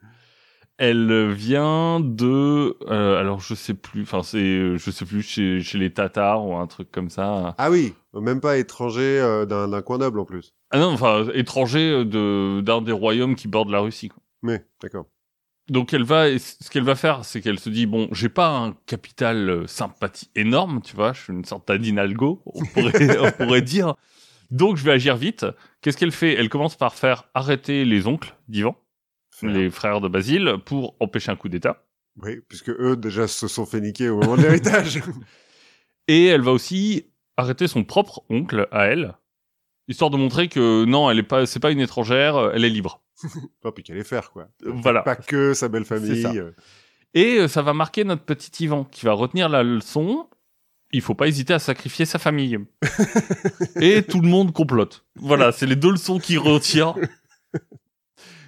Elle 0.78 1.32
vient 1.32 2.02
de, 2.02 2.78
euh, 2.92 3.18
alors 3.18 3.40
je 3.40 3.56
sais 3.56 3.74
plus, 3.74 4.02
enfin 4.02 4.24
c'est, 4.24 4.38
euh, 4.38 4.78
je 4.78 4.92
sais 4.92 5.06
plus 5.06 5.22
chez, 5.22 5.62
chez 5.62 5.78
les 5.78 5.94
Tatars 5.94 6.46
ou 6.46 6.54
un 6.56 6.68
truc 6.68 6.92
comme 6.92 7.10
ça. 7.10 7.56
Ah 7.58 7.72
oui, 7.72 7.94
même 8.14 8.42
pas 8.42 8.58
étranger 8.58 9.20
euh, 9.22 9.46
d'un 9.46 9.70
d'un 9.70 9.82
coin 9.82 10.00
noble 10.00 10.20
en 10.20 10.26
plus. 10.26 10.54
Ah 10.72 10.80
non, 10.80 10.88
enfin 10.92 11.28
étranger 11.34 12.04
de 12.04 12.60
d'un 12.60 12.82
des 12.82 12.92
royaumes 12.92 13.36
qui 13.36 13.48
bordent 13.48 13.70
la 13.72 13.80
Russie. 13.80 14.10
quoi. 14.10 14.22
Mais, 14.44 14.66
d'accord. 14.82 15.06
Donc 15.68 15.94
elle 15.94 16.04
va, 16.04 16.38
ce 16.38 16.70
qu'elle 16.70 16.84
va 16.84 16.96
faire, 16.96 17.26
c'est 17.26 17.42
qu'elle 17.42 17.60
se 17.60 17.70
dit 17.70 17.88
bon, 17.88 18.08
j'ai 18.12 18.30
pas 18.30 18.50
un 18.50 18.74
capital 18.86 19.50
euh, 19.50 19.68
sympathie 19.68 20.30
énorme, 20.36 20.82
tu 20.84 20.96
vois, 20.96 21.14
je 21.14 21.24
suis 21.24 21.34
une 21.34 21.46
sorte 21.46 21.68
d'Adinalgo, 21.68 22.44
on 22.46 22.64
pourrait, 22.74 23.20
on 23.20 23.32
pourrait 23.32 23.62
dire. 23.64 23.96
Donc 24.52 24.78
je 24.78 24.84
vais 24.84 24.92
agir 24.92 25.18
vite. 25.18 25.46
Qu'est-ce 25.82 25.98
qu'elle 25.98 26.12
fait? 26.12 26.34
Elle 26.34 26.50
commence 26.50 26.76
par 26.76 26.94
faire 26.94 27.30
arrêter 27.34 27.84
les 27.84 28.06
oncles 28.06 28.36
d'Ivan, 28.48 28.76
les 29.42 29.72
frères 29.72 30.02
de 30.02 30.08
Basile, 30.08 30.58
pour 30.66 30.96
empêcher 31.00 31.32
un 31.32 31.36
coup 31.36 31.50
d'État. 31.50 31.84
Oui, 32.22 32.38
puisque 32.48 32.70
eux 32.70 32.96
déjà 32.96 33.28
se 33.28 33.48
sont 33.48 33.66
fait 33.66 33.82
niquer 33.82 34.10
au 34.10 34.20
moment 34.20 34.38
de 34.38 34.44
l'héritage. 34.44 35.02
Et 36.08 36.26
elle 36.26 36.42
va 36.42 36.52
aussi 36.52 37.08
arrêter 37.38 37.68
son 37.68 37.84
propre 37.84 38.24
oncle 38.30 38.68
à 38.72 38.86
elle, 38.86 39.16
histoire 39.88 40.12
de 40.12 40.18
montrer 40.18 40.48
que 40.48 40.86
non, 40.86 41.10
elle 41.10 41.20
est 41.20 41.24
pas, 41.24 41.48
c'est 41.48 41.60
pas 41.60 41.72
une 41.72 41.80
étrangère, 41.80 42.52
elle 42.54 42.64
est 42.64 42.70
libre. 42.70 43.02
oh, 43.64 43.72
puis 43.72 43.84
qu'elle 43.84 43.98
est 43.98 44.04
faire, 44.04 44.32
quoi. 44.32 44.48
Voilà. 44.64 45.02
Pas 45.02 45.16
que 45.16 45.54
sa 45.54 45.68
belle 45.68 45.86
famille. 45.86 46.22
ça. 46.22 46.32
euh. 46.34 46.52
Et 47.14 47.40
euh, 47.40 47.48
ça 47.48 47.62
va 47.62 47.74
marquer 47.74 48.04
notre 48.04 48.24
petit 48.24 48.64
Ivan, 48.64 48.84
qui 48.84 49.06
va 49.06 49.14
retenir 49.14 49.50
la 49.50 49.64
leçon. 49.64 50.28
Il 50.92 51.02
faut 51.02 51.16
pas 51.16 51.28
hésiter 51.28 51.54
à 51.54 51.60
sacrifier 51.60 52.06
sa 52.06 52.20
famille. 52.20 52.58
Et 53.82 54.04
tout 54.04 54.22
le 54.22 54.28
monde 54.28 54.54
complote. 54.54 55.06
Voilà, 55.16 55.52
c'est 55.52 55.66
les 55.66 55.76
deux 55.76 55.92
leçons 55.92 56.20
qu'il 56.20 56.40
retient. 56.40 56.96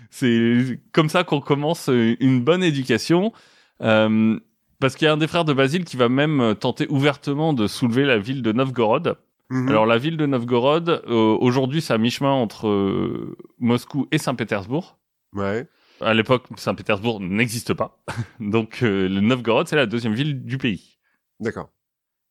C'est 0.09 0.79
comme 0.93 1.09
ça 1.09 1.23
qu'on 1.23 1.41
commence 1.41 1.89
euh, 1.89 2.15
une 2.19 2.41
bonne 2.41 2.63
éducation. 2.63 3.33
Euh, 3.81 4.39
parce 4.79 4.95
qu'il 4.95 5.05
y 5.05 5.09
a 5.09 5.13
un 5.13 5.17
des 5.17 5.27
frères 5.27 5.45
de 5.45 5.53
Basile 5.53 5.85
qui 5.85 5.97
va 5.97 6.09
même 6.09 6.39
euh, 6.39 6.53
tenter 6.53 6.87
ouvertement 6.89 7.53
de 7.53 7.67
soulever 7.67 8.03
la 8.05 8.17
ville 8.17 8.41
de 8.41 8.51
Novgorod. 8.51 9.17
Mhm. 9.49 9.69
Alors 9.69 9.85
la 9.85 9.97
ville 9.97 10.17
de 10.17 10.25
Novgorod, 10.25 11.01
euh, 11.07 11.37
aujourd'hui, 11.39 11.81
c'est 11.81 11.93
à 11.93 11.97
mi-chemin 11.97 12.31
entre 12.31 12.67
euh, 12.67 13.37
Moscou 13.59 14.07
et 14.11 14.17
Saint-Pétersbourg. 14.17 14.97
Ouais. 15.33 15.67
À 16.01 16.13
l'époque, 16.13 16.45
Saint-Pétersbourg 16.57 17.21
n'existe 17.21 17.73
pas. 17.73 18.03
Donc 18.39 18.83
euh, 18.83 19.07
le 19.07 19.21
Novgorod, 19.21 19.67
c'est 19.67 19.75
la 19.75 19.85
deuxième 19.85 20.13
ville 20.13 20.43
du 20.43 20.57
pays. 20.57 20.97
D'accord. 21.39 21.69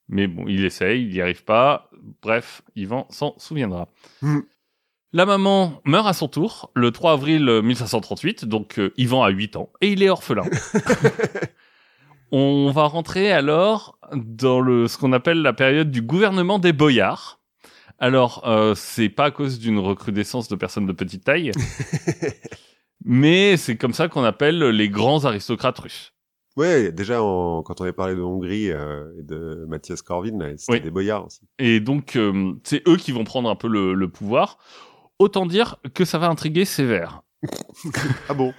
Mais 0.08 0.26
bon, 0.26 0.44
il 0.46 0.64
essaye, 0.64 1.02
il 1.02 1.12
n'y 1.12 1.20
arrive 1.20 1.44
pas. 1.44 1.90
Bref, 2.22 2.62
Ivan 2.76 3.06
s'en 3.10 3.34
souviendra. 3.38 3.88
Mhm. 4.22 4.44
La 5.12 5.24
maman 5.24 5.80
meurt 5.84 6.06
à 6.06 6.12
son 6.12 6.28
tour 6.28 6.70
le 6.74 6.90
3 6.90 7.12
avril 7.12 7.62
1538, 7.62 8.44
donc 8.44 8.78
Ivan 8.98 9.22
a 9.22 9.30
8 9.30 9.56
ans, 9.56 9.72
et 9.80 9.92
il 9.92 10.02
est 10.02 10.10
orphelin. 10.10 10.42
On 12.32 12.70
va 12.72 12.84
rentrer 12.84 13.30
alors 13.32 13.98
dans 14.14 14.60
le 14.60 14.88
ce 14.88 14.98
qu'on 14.98 15.12
appelle 15.12 15.42
la 15.42 15.52
période 15.52 15.90
du 15.90 16.02
gouvernement 16.02 16.58
des 16.58 16.72
boyards. 16.72 17.40
Alors, 17.98 18.42
euh, 18.46 18.74
c'est 18.74 19.08
pas 19.08 19.26
à 19.26 19.30
cause 19.30 19.58
d'une 19.58 19.78
recrudescence 19.78 20.48
de 20.48 20.56
personnes 20.56 20.86
de 20.86 20.92
petite 20.92 21.24
taille, 21.24 21.52
mais 23.04 23.56
c'est 23.56 23.76
comme 23.76 23.92
ça 23.94 24.08
qu'on 24.08 24.24
appelle 24.24 24.58
les 24.58 24.88
grands 24.88 25.24
aristocrates 25.24 25.78
russes. 25.78 26.12
Ouais, 26.56 26.90
déjà, 26.90 27.22
en- 27.22 27.62
quand 27.62 27.80
on 27.80 27.84
avait 27.84 27.92
parlé 27.92 28.14
de 28.14 28.22
Hongrie 28.22 28.70
euh, 28.70 29.04
et 29.18 29.22
de 29.22 29.64
Mathias 29.68 30.00
Corvin, 30.02 30.38
là, 30.38 30.48
c'était 30.56 30.72
Oui. 30.72 30.80
des 30.80 30.90
boyards 30.90 31.26
aussi. 31.26 31.40
Et 31.58 31.80
donc, 31.80 32.16
euh, 32.16 32.54
c'est 32.64 32.86
eux 32.88 32.96
qui 32.96 33.12
vont 33.12 33.24
prendre 33.24 33.48
un 33.50 33.56
peu 33.56 33.68
le, 33.68 33.92
le 33.94 34.08
pouvoir. 34.08 34.58
Autant 35.18 35.44
dire 35.46 35.76
que 35.94 36.04
ça 36.06 36.18
va 36.18 36.28
intriguer 36.28 36.64
sévère. 36.64 37.22
Ah 38.28 38.34
bon? 38.34 38.52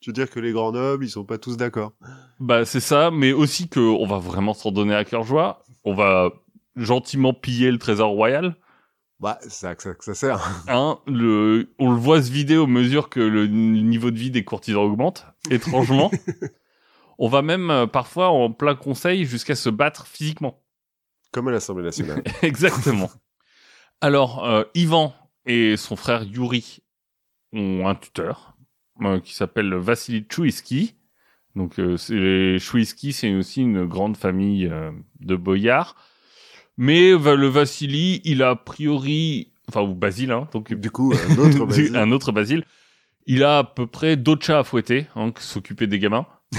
Tu 0.00 0.10
veux 0.10 0.14
dire 0.14 0.30
que 0.30 0.40
les 0.40 0.52
grands 0.52 0.72
nobles, 0.72 1.04
ils 1.04 1.10
sont 1.10 1.24
pas 1.24 1.38
tous 1.38 1.56
d'accord? 1.56 1.92
Bah, 2.40 2.64
c'est 2.64 2.80
ça, 2.80 3.10
mais 3.10 3.32
aussi 3.32 3.68
que 3.68 3.80
on 3.80 4.06
va 4.06 4.18
vraiment 4.18 4.54
s'en 4.54 4.72
donner 4.72 4.94
à 4.94 5.04
cœur 5.04 5.22
joie. 5.22 5.62
On 5.84 5.94
va 5.94 6.30
gentiment 6.76 7.34
piller 7.34 7.70
le 7.70 7.78
trésor 7.78 8.10
royal. 8.10 8.56
Bah, 9.20 9.38
c'est 9.42 9.50
ça 9.50 9.74
que 9.76 9.82
ça, 9.82 9.94
ça 10.00 10.14
sert. 10.14 10.64
Hein, 10.68 10.98
le, 11.06 11.72
on 11.78 11.92
le 11.92 11.96
voit 11.96 12.20
se 12.20 12.32
vider 12.32 12.56
au 12.56 12.66
mesure 12.66 13.08
que 13.08 13.20
le 13.20 13.46
niveau 13.46 14.10
de 14.10 14.18
vie 14.18 14.32
des 14.32 14.42
courtisans 14.44 14.82
augmente, 14.82 15.26
étrangement. 15.50 16.10
on 17.18 17.28
va 17.28 17.42
même 17.42 17.70
euh, 17.70 17.86
parfois 17.86 18.30
en 18.30 18.50
plein 18.50 18.74
conseil 18.74 19.24
jusqu'à 19.24 19.54
se 19.54 19.68
battre 19.70 20.08
physiquement. 20.08 20.60
Comme 21.30 21.46
à 21.46 21.52
l'Assemblée 21.52 21.84
nationale. 21.84 22.24
Exactement. 22.42 23.10
Alors, 24.00 24.44
euh, 24.44 24.64
Ivan 24.74 25.14
et 25.46 25.76
son 25.76 25.94
frère 25.94 26.24
Yuri 26.24 26.80
ont 27.52 27.86
un 27.86 27.94
tuteur 27.94 28.56
euh, 29.02 29.20
qui 29.20 29.34
s'appelle 29.34 29.74
Vassili 29.74 30.24
Chouiski. 30.28 30.94
Donc, 31.54 31.78
euh, 31.78 32.58
Chouiski, 32.58 33.12
c'est 33.12 33.34
aussi 33.34 33.60
une 33.60 33.84
grande 33.84 34.16
famille 34.16 34.66
euh, 34.66 34.90
de 35.20 35.36
boyards. 35.36 35.96
Mais 36.78 37.10
le 37.10 37.46
Vassili, 37.46 38.22
il 38.24 38.42
a 38.42 38.50
a 38.50 38.56
priori, 38.56 39.52
enfin, 39.68 39.82
ou 39.82 39.94
Basile, 39.94 40.32
hein, 40.32 40.48
donc 40.52 40.72
du 40.72 40.90
coup, 40.90 41.12
un 41.12 41.38
autre 41.38 41.66
Basile. 41.66 41.96
un 41.96 42.10
autre 42.12 42.32
Basile. 42.32 42.64
Il 43.26 43.44
a 43.44 43.58
à 43.58 43.64
peu 43.64 43.86
près 43.86 44.16
d'autres 44.16 44.44
chats 44.44 44.60
à 44.60 44.64
fouetter, 44.64 45.06
hein, 45.14 45.30
que 45.30 45.42
s'occuper 45.42 45.86
des 45.86 45.98
gamins. 45.98 46.26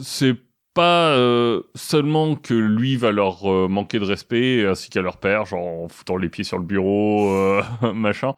c'est 0.00 0.36
pas 0.74 1.10
euh, 1.10 1.62
seulement 1.76 2.34
que 2.34 2.52
lui 2.52 2.96
va 2.96 3.12
leur 3.12 3.50
euh, 3.50 3.68
manquer 3.68 4.00
de 4.00 4.04
respect, 4.04 4.66
ainsi 4.66 4.90
qu'à 4.90 5.02
leur 5.02 5.18
père, 5.18 5.46
genre 5.46 5.84
en 5.84 5.88
foutant 5.88 6.16
les 6.16 6.28
pieds 6.28 6.44
sur 6.44 6.58
le 6.58 6.64
bureau, 6.64 7.30
euh, 7.30 7.62
machin. 7.94 8.34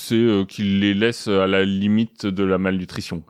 C'est 0.00 0.14
euh, 0.14 0.44
qu'il 0.44 0.78
les 0.78 0.94
laisse 0.94 1.26
à 1.26 1.48
la 1.48 1.64
limite 1.64 2.24
de 2.24 2.44
la 2.44 2.56
malnutrition. 2.56 3.24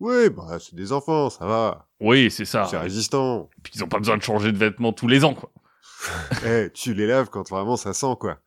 Oui, 0.00 0.30
bah, 0.30 0.56
c'est 0.58 0.74
des 0.74 0.92
enfants, 0.92 1.28
ça 1.28 1.44
va. 1.46 1.88
Oui, 2.00 2.30
c'est 2.30 2.46
ça. 2.46 2.66
C'est 2.70 2.78
résistant. 2.78 3.50
Puis 3.62 3.74
ils 3.76 3.84
ont 3.84 3.88
pas 3.88 3.98
besoin 3.98 4.16
de 4.16 4.22
changer 4.22 4.50
de 4.50 4.56
vêtements 4.56 4.92
tous 4.94 5.08
les 5.08 5.24
ans, 5.24 5.34
quoi. 5.34 5.52
Eh, 6.46 6.70
tu 6.72 6.94
les 6.94 7.06
laves 7.06 7.28
quand 7.28 7.48
vraiment 7.50 7.76
ça 7.76 7.92
sent, 7.92 8.14
quoi. 8.18 8.38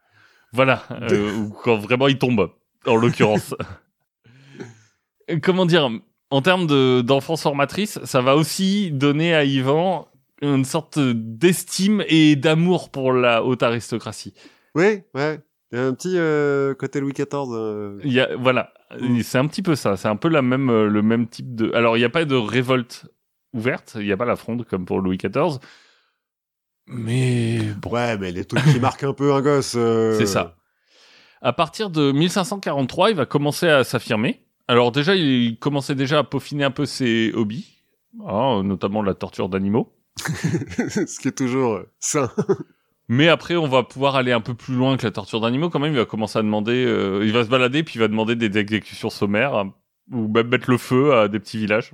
Voilà, 0.51 0.83
euh, 1.11 1.35
ou 1.35 1.49
quand 1.63 1.77
vraiment 1.77 2.07
il 2.07 2.17
tombe, 2.17 2.51
en 2.88 2.95
l'occurrence. 2.95 3.53
Comment 5.43 5.65
dire, 5.67 5.89
en 6.31 6.41
termes 6.41 6.65
de- 6.65 7.01
d'enfance 7.01 7.43
formatrice, 7.43 7.99
ça 8.03 8.21
va 8.21 8.35
aussi 8.35 8.91
donner 8.91 9.35
à 9.35 9.43
Ivan 9.43 10.07
une 10.41 10.65
sorte 10.65 10.97
d'estime 10.99 12.03
et 12.07 12.35
d'amour 12.35 12.89
pour 12.89 13.13
la 13.13 13.43
haute 13.43 13.61
aristocratie. 13.61 14.33
Oui, 14.73 15.01
ouais. 15.13 15.39
Il 15.71 15.77
y 15.77 15.81
a 15.81 15.85
un 15.85 15.93
petit 15.93 16.15
euh, 16.17 16.73
côté 16.73 16.99
Louis 16.99 17.13
XIV. 17.13 17.27
euh, 17.51 17.99
Il 18.03 18.11
y 18.11 18.19
a, 18.19 18.35
voilà, 18.35 18.73
Mm. 18.99 19.21
c'est 19.21 19.38
un 19.38 19.45
petit 19.47 19.61
peu 19.61 19.75
ça. 19.75 19.97
C'est 19.97 20.07
un 20.07 20.15
peu 20.15 20.29
la 20.29 20.41
même, 20.41 20.69
euh, 20.71 20.88
le 20.88 21.01
même 21.03 21.27
type 21.27 21.53
de. 21.55 21.71
Alors, 21.73 21.95
il 21.95 21.99
n'y 21.99 22.05
a 22.05 22.09
pas 22.09 22.25
de 22.25 22.35
révolte 22.35 23.05
ouverte, 23.53 23.93
il 23.99 24.05
n'y 24.05 24.11
a 24.11 24.17
pas 24.17 24.25
la 24.25 24.35
fronde 24.35 24.65
comme 24.65 24.85
pour 24.85 24.99
Louis 24.99 25.17
XIV. 25.17 25.59
Mais 26.88 27.59
bon. 27.81 27.91
Ouais, 27.91 28.17
mais 28.17 28.31
les 28.31 28.45
trucs 28.45 28.63
qui 28.65 28.79
marquent 28.79 29.03
un 29.03 29.13
peu 29.13 29.33
un 29.33 29.41
gosse. 29.41 29.77
C'est 30.17 30.25
ça. 30.25 30.55
À 31.41 31.53
partir 31.53 31.89
de 31.89 32.11
1543, 32.11 33.11
il 33.11 33.15
va 33.15 33.25
commencer 33.25 33.67
à 33.69 33.83
s'affirmer. 33.83 34.43
Alors 34.67 34.91
déjà, 34.91 35.15
il 35.15 35.57
commençait 35.59 35.95
déjà 35.95 36.19
à 36.19 36.23
peaufiner 36.23 36.63
un 36.63 36.71
peu 36.71 36.85
ses 36.85 37.31
hobbies, 37.33 37.81
hein, 38.25 38.61
notamment 38.63 39.01
la 39.01 39.13
torture 39.13 39.49
d'animaux. 39.49 39.95
Ce 40.17 41.19
qui 41.19 41.27
est 41.29 41.38
toujours 41.38 41.79
sain. 41.99 42.29
Mais 43.09 43.27
après, 43.27 43.55
on 43.55 43.67
va 43.67 43.83
pouvoir 43.83 44.15
aller 44.15 44.31
un 44.31 44.39
peu 44.39 44.53
plus 44.53 44.75
loin 44.75 44.95
que 44.95 45.05
la 45.05 45.11
torture 45.11 45.41
d'animaux. 45.41 45.69
Quand 45.69 45.79
même, 45.79 45.93
il 45.93 45.97
va 45.97 46.05
commencer 46.05 46.39
à 46.39 46.41
demander, 46.41 46.85
euh, 46.85 47.25
il 47.25 47.33
va 47.33 47.43
se 47.43 47.49
balader, 47.49 47.83
puis 47.83 47.95
il 47.95 47.99
va 47.99 48.07
demamer 48.07 48.35
des 48.35 48.57
exécutions 48.57 49.09
sommaires 49.09 49.55
euh, 49.55 49.65
ou 50.11 50.27
même 50.27 50.47
mettre 50.47 50.69
le 50.69 50.77
feu 50.77 51.13
à 51.13 51.27
des 51.27 51.39
petits 51.39 51.57
villages. 51.57 51.93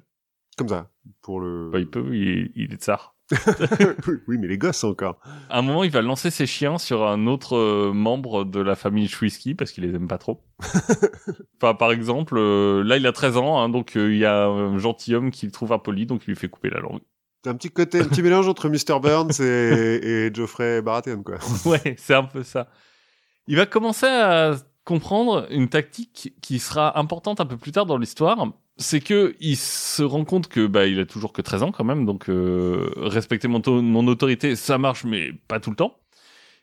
Comme 0.57 0.69
ça. 0.69 0.89
Pour 1.21 1.39
le. 1.39 1.69
Bah, 1.71 1.79
il 1.79 1.89
peut, 1.89 2.15
il, 2.15 2.51
il 2.55 2.73
est 2.73 2.83
tsar. 2.83 3.15
oui, 4.27 4.37
mais 4.37 4.47
les 4.47 4.57
gosses 4.57 4.83
encore. 4.83 5.19
À 5.49 5.59
un 5.59 5.61
moment, 5.61 5.83
il 5.83 5.89
va 5.89 6.01
lancer 6.01 6.29
ses 6.29 6.45
chiens 6.45 6.77
sur 6.77 7.07
un 7.07 7.25
autre 7.25 7.57
euh, 7.57 7.91
membre 7.91 8.45
de 8.45 8.59
la 8.59 8.75
famille 8.75 9.07
Chouiski 9.07 9.55
parce 9.55 9.71
qu'il 9.71 9.83
les 9.83 9.95
aime 9.95 10.07
pas 10.07 10.17
trop. 10.17 10.43
enfin, 11.61 11.73
par 11.73 11.91
exemple, 11.91 12.35
euh, 12.37 12.83
là, 12.83 12.97
il 12.97 13.07
a 13.07 13.11
13 13.11 13.37
ans, 13.37 13.59
hein, 13.59 13.69
donc 13.69 13.95
euh, 13.95 14.13
il 14.13 14.19
y 14.19 14.25
a 14.25 14.45
un 14.45 14.77
gentilhomme 14.77 15.31
qui 15.31 15.45
le 15.45 15.51
trouve 15.51 15.73
impoli, 15.73 16.05
donc 16.05 16.23
il 16.25 16.31
lui 16.31 16.35
fait 16.35 16.49
couper 16.49 16.69
la 16.69 16.79
langue. 16.79 17.01
Un 17.47 17.55
petit 17.55 17.69
côté, 17.69 17.99
un 17.99 18.05
petit 18.05 18.21
mélange 18.21 18.47
entre 18.47 18.69
Mr. 18.69 18.99
Burns 19.01 19.39
et, 19.41 20.31
Geoffrey 20.33 20.81
Baratheon, 20.81 21.23
quoi. 21.23 21.35
ouais, 21.65 21.95
c'est 21.97 22.13
un 22.13 22.23
peu 22.23 22.43
ça. 22.43 22.67
Il 23.47 23.57
va 23.57 23.65
commencer 23.65 24.07
à 24.07 24.55
comprendre 24.83 25.47
une 25.49 25.67
tactique 25.67 26.33
qui 26.41 26.59
sera 26.59 26.99
importante 26.99 27.39
un 27.39 27.45
peu 27.45 27.57
plus 27.57 27.71
tard 27.71 27.85
dans 27.85 27.97
l'histoire. 27.97 28.47
C'est 28.77 28.99
que 28.99 29.35
il 29.39 29.55
se 29.55 30.03
rend 30.03 30.25
compte 30.25 30.47
que 30.47 30.67
bah 30.67 30.85
il 30.85 30.99
a 30.99 31.05
toujours 31.05 31.31
que 31.31 31.41
13 31.41 31.63
ans 31.63 31.71
quand 31.71 31.85
même, 31.85 32.05
donc 32.05 32.29
euh, 32.29 32.91
respecter 32.97 33.47
mon, 33.47 33.61
mon 33.81 34.07
autorité, 34.07 34.55
ça 34.55 34.77
marche, 34.77 35.05
mais 35.05 35.31
pas 35.47 35.59
tout 35.59 35.69
le 35.69 35.75
temps. 35.75 35.97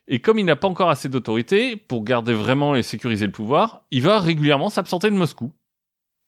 Et 0.07 0.19
comme 0.19 0.37
il 0.37 0.45
n'a 0.45 0.55
pas 0.55 0.67
encore 0.67 0.89
assez 0.89 1.09
d'autorité 1.09 1.75
pour 1.75 2.03
garder 2.03 2.33
vraiment 2.33 2.75
et 2.75 2.83
sécuriser 2.83 3.25
le 3.25 3.31
pouvoir, 3.31 3.83
il 3.89 4.01
va 4.01 4.19
régulièrement 4.19 4.69
s'absenter 4.69 5.09
de 5.09 5.15
Moscou. 5.15 5.53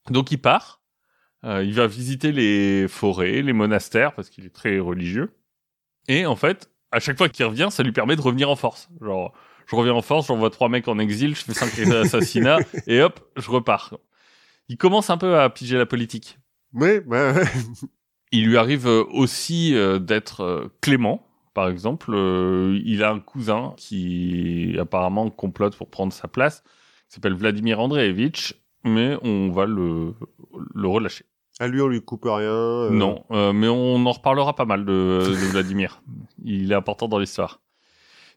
Donc 0.10 0.32
il 0.32 0.38
part, 0.38 0.82
il 1.46 1.74
va 1.74 1.88
visiter 1.88 2.32
les 2.32 2.88
forêts, 2.88 3.42
les 3.42 3.54
monastères, 3.54 4.14
parce 4.14 4.30
qu'il 4.30 4.46
est 4.46 4.54
très 4.54 4.80
religieux. 4.80 5.32
Et 6.08 6.26
en 6.26 6.36
fait, 6.36 6.70
à 6.92 7.00
chaque 7.00 7.18
fois 7.18 7.30
qu'il 7.30 7.46
revient, 7.46 7.68
ça 7.72 7.84
lui 7.84 7.92
permet 7.92 8.16
de 8.16 8.22
revenir 8.22 8.50
en 8.50 8.56
force. 8.56 8.90
Genre, 9.02 9.34
je 9.68 9.76
reviens 9.76 9.94
en 9.94 10.02
force, 10.02 10.28
j'envoie 10.28 10.50
trois 10.50 10.70
mecs 10.70 10.88
en 10.88 11.00
exil, 11.00 11.36
je 11.36 11.44
fais 11.44 11.54
cinq 11.54 11.78
assassinats, 11.92 12.60
et 12.88 13.02
hop, 13.02 13.20
je 13.36 13.50
repars. 13.50 13.96
Il 14.70 14.78
commence 14.78 15.10
un 15.10 15.18
peu 15.18 15.38
à 15.40 15.50
piger 15.50 15.78
la 15.78 15.86
politique. 15.86 16.40
Oui, 16.74 17.00
ouais, 17.06 17.32
ouais. 17.32 17.46
Il 18.32 18.48
lui 18.48 18.58
arrive 18.58 18.88
euh, 18.88 19.04
aussi 19.12 19.76
euh, 19.76 20.00
d'être 20.00 20.42
euh, 20.42 20.68
clément, 20.82 21.28
par 21.54 21.70
exemple. 21.70 22.12
Euh, 22.14 22.80
il 22.84 23.04
a 23.04 23.12
un 23.12 23.20
cousin 23.20 23.74
qui 23.78 24.76
apparemment 24.80 25.30
complote 25.30 25.78
pour 25.78 25.90
prendre 25.90 26.12
sa 26.12 26.28
place, 26.28 26.64
qui 27.08 27.16
s'appelle 27.16 27.36
Vladimir 27.36 27.80
Andreevitch, 27.80 28.56
mais 28.84 29.18
on 29.22 29.52
va 29.52 29.66
le, 29.66 30.14
le 30.74 30.88
relâcher. 30.88 31.26
À 31.60 31.68
lui, 31.68 31.82
on 31.82 31.88
lui 31.88 32.02
coupe 32.02 32.26
rien. 32.26 32.50
euh, 32.52 32.90
Non, 32.90 33.24
euh, 33.32 33.54
mais 33.54 33.68
on 33.68 34.06
en 34.06 34.12
reparlera 34.12 34.56
pas 34.56 34.66
mal 34.66 34.86
de, 34.86 35.22
de 35.26 35.46
Vladimir. 35.52 36.02
Il 36.44 36.72
est 36.72 36.76
important 36.76 37.08
dans 37.08 37.20
l'histoire. 37.20 37.62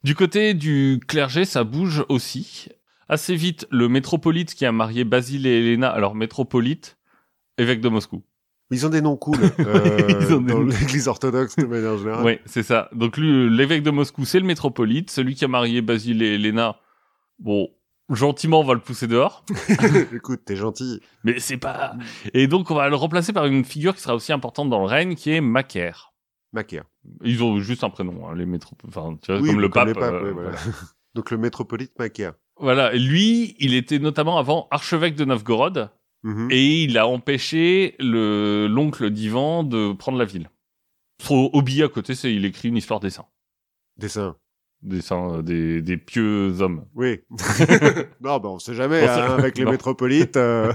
Du 0.05 0.15
côté 0.15 0.55
du 0.55 1.01
clergé, 1.09 1.45
ça 1.45 1.65
bouge 1.65 2.05
aussi. 2.09 2.69
Assez 3.09 3.35
vite, 3.35 3.67
le 3.71 3.89
métropolite 3.89 4.55
qui 4.55 4.65
a 4.67 4.71
marié 4.73 5.03
Basile 5.05 5.47
et 5.47 5.59
Helena, 5.59 5.89
alors 5.89 6.15
métropolite, 6.15 6.97
évêque 7.57 7.81
de 7.81 7.89
Moscou. 7.89 8.23
Ils 8.71 8.85
ont 8.87 8.91
des 8.91 9.01
noms 9.01 9.17
cool 9.17 9.39
euh, 9.61 10.19
Ils 10.21 10.35
ont 10.35 10.41
des 10.43 10.53
dans 10.53 10.61
l'église 10.61 11.09
orthodoxe 11.09 11.57
de 11.57 11.65
manière 11.65 11.97
générale. 11.97 12.25
Oui, 12.25 12.39
c'est 12.45 12.63
ça. 12.63 12.89
Donc 12.93 13.17
lui, 13.17 13.49
l'évêque 13.51 13.83
de 13.83 13.91
Moscou, 13.91 14.25
c'est 14.27 14.39
le 14.39 14.45
métropolite. 14.47 15.11
Celui 15.11 15.35
qui 15.35 15.45
a 15.45 15.49
marié 15.49 15.81
Basile 15.81 16.23
et 16.23 16.35
Helena, 16.35 16.77
bon, 17.39 17.69
gentiment, 18.11 18.61
on 18.61 18.65
va 18.65 18.75
le 18.75 18.81
pousser 18.81 19.07
dehors. 19.07 19.45
Écoute, 20.15 20.41
t'es 20.45 20.57
gentil. 20.57 21.01
Mais 21.25 21.39
c'est 21.39 21.57
pas... 21.59 21.95
Et 22.35 22.47
donc, 22.47 22.71
on 22.71 22.75
va 22.75 22.89
le 22.89 22.97
remplacer 22.97 23.33
par 23.33 23.47
une 23.47 23.65
figure 23.65 23.95
qui 23.95 24.01
sera 24.03 24.15
aussi 24.15 24.33
importante 24.33 24.71
dans 24.71 24.81
le 24.81 24.87
règne, 24.87 25.15
qui 25.15 25.31
est 25.31 25.41
Macaire. 25.41 26.13
Macaire. 26.53 26.85
Ils 27.25 27.43
ont 27.43 27.59
juste 27.61 27.85
un 27.85 27.91
prénom, 27.91 28.29
hein, 28.29 28.35
les 28.35 28.47
métro... 28.47 28.77
Enfin, 28.87 29.17
tu 29.23 29.33
vois, 29.33 29.41
Oui, 29.41 29.51
comme 29.51 29.61
le 29.61 29.71
pape. 29.71 29.93
papes, 29.95 30.13
euh, 30.15 30.23
ouais, 30.25 30.33
voilà. 30.33 30.53
Donc 31.15 31.31
le 31.31 31.39
métropolite 31.39 31.99
Macaire. 31.99 32.35
Voilà, 32.61 32.93
et 32.93 32.99
lui, 32.99 33.55
il 33.59 33.75
était 33.75 33.99
notamment 33.99 34.39
avant 34.39 34.67
archevêque 34.71 35.15
de 35.15 35.25
Novgorod, 35.25 35.91
Mhm. 36.25 36.49
et 36.51 36.83
il 36.83 36.99
a 36.99 37.07
empêché 37.07 37.95
le 38.01 38.67
l'oncle 38.69 39.09
d'Ivan 39.11 39.63
de 39.63 39.93
prendre 39.93 40.19
la 40.19 40.25
ville. 40.25 40.51
Son 41.23 41.49
hobby 41.53 41.81
à 41.85 41.89
côté, 41.89 42.17
c'est 42.17 42.35
il 42.35 42.45
écrit 42.45 42.67
une 42.69 42.77
histoire 42.77 42.99
des 42.99 43.11
saints. 43.11 43.27
Dessin. 43.97 44.01
Des 44.01 44.09
saints, 44.09 44.37
euh, 44.87 45.43
des, 45.43 45.83
des 45.83 45.97
pieux 45.97 46.61
hommes. 46.61 46.85
Oui. 46.95 47.21
non, 48.21 48.39
bah 48.39 48.49
on 48.49 48.59
sait 48.59 48.75
jamais, 48.75 49.07
hein, 49.07 49.35
avec 49.39 49.59
les 49.59 49.65
Non. 49.65 49.71
métropolites. 49.73 50.37
euh, 50.37 50.73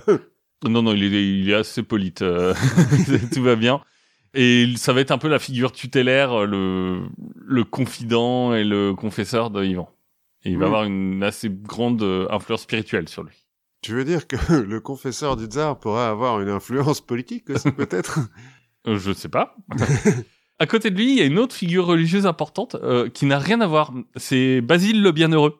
Non, 0.68 0.82
non, 0.82 0.94
il 0.94 1.04
est, 1.14 1.40
il 1.40 1.50
est 1.50 1.54
assez 1.56 1.84
polite. 1.84 2.22
euh, 2.22 2.54
tout 3.34 3.44
va 3.44 3.56
bien. 3.56 3.82
Et 4.34 4.68
ça 4.78 4.94
va 4.94 5.02
être 5.02 5.12
un 5.12 5.18
peu 5.20 5.28
la 5.28 5.38
figure 5.40 5.72
tutélaire, 5.72 6.46
le, 6.48 7.04
le 7.46 7.64
confident 7.64 8.54
et 8.54 8.64
le 8.64 8.94
confesseur 8.96 9.52
de 9.52 9.64
Ivan. 9.64 9.90
Et 10.44 10.50
il 10.52 10.58
va 10.58 10.66
avoir 10.66 10.84
une 10.86 11.24
assez 11.24 11.50
grande 11.50 12.04
influence 12.30 12.64
spirituelle 12.64 13.08
sur 13.08 13.24
lui. 13.24 13.46
Tu 13.82 13.94
veux 13.94 14.04
dire 14.06 14.28
que 14.28 14.36
le 14.54 14.80
confesseur 14.80 15.38
du 15.38 15.46
tsar 15.46 15.80
pourrait 15.80 16.04
avoir 16.06 16.42
une 16.42 16.50
influence 16.50 17.00
politique 17.02 17.50
aussi, 17.50 17.72
peut-être? 17.72 18.20
Je 18.86 19.14
sais 19.14 19.30
pas. 19.30 19.56
À 20.60 20.66
côté 20.68 20.90
de 20.92 20.96
lui, 20.98 21.12
il 21.12 21.18
y 21.18 21.22
a 21.22 21.26
une 21.26 21.40
autre 21.40 21.56
figure 21.56 21.86
religieuse 21.86 22.26
importante 22.26 22.76
euh, 22.76 23.10
qui 23.10 23.26
n'a 23.26 23.40
rien 23.40 23.60
à 23.62 23.68
voir. 23.68 23.92
C'est 24.16 24.62
Basile 24.62 25.02
le 25.02 25.12
Bienheureux. 25.12 25.60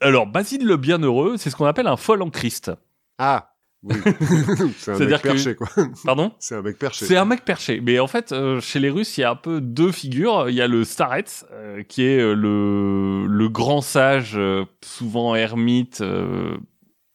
Alors, 0.00 0.26
Basile 0.26 0.64
le 0.66 0.76
Bienheureux, 0.76 1.36
c'est 1.38 1.50
ce 1.50 1.56
qu'on 1.56 1.64
appelle 1.66 1.86
un 1.88 1.96
fol 1.96 2.22
en 2.22 2.30
Christ. 2.30 2.70
Ah, 3.18 3.54
oui. 3.82 3.94
c'est 4.78 4.92
un 4.92 4.98
mec 4.98 5.22
que- 5.22 5.28
perché, 5.28 5.54
quoi. 5.54 5.68
Pardon? 6.04 6.32
C'est 6.38 6.54
un 6.56 6.62
mec 6.62 6.78
perché. 6.78 7.04
C'est 7.06 7.16
un 7.16 7.24
mec 7.24 7.44
perché. 7.44 7.80
Mais 7.80 7.98
en 7.98 8.06
fait, 8.06 8.32
euh, 8.32 8.60
chez 8.60 8.78
les 8.80 8.90
Russes, 8.90 9.16
il 9.18 9.22
y 9.22 9.24
a 9.24 9.30
un 9.30 9.36
peu 9.36 9.60
deux 9.60 9.92
figures. 9.92 10.48
Il 10.48 10.54
y 10.54 10.60
a 10.60 10.68
le 10.68 10.84
Starets, 10.84 11.44
euh, 11.52 11.82
qui 11.82 12.02
est 12.04 12.20
euh, 12.20 12.34
le, 12.34 13.26
le 13.26 13.48
grand 13.48 13.80
sage, 13.80 14.32
euh, 14.36 14.64
souvent 14.84 15.34
ermite, 15.34 16.00
euh, 16.00 16.56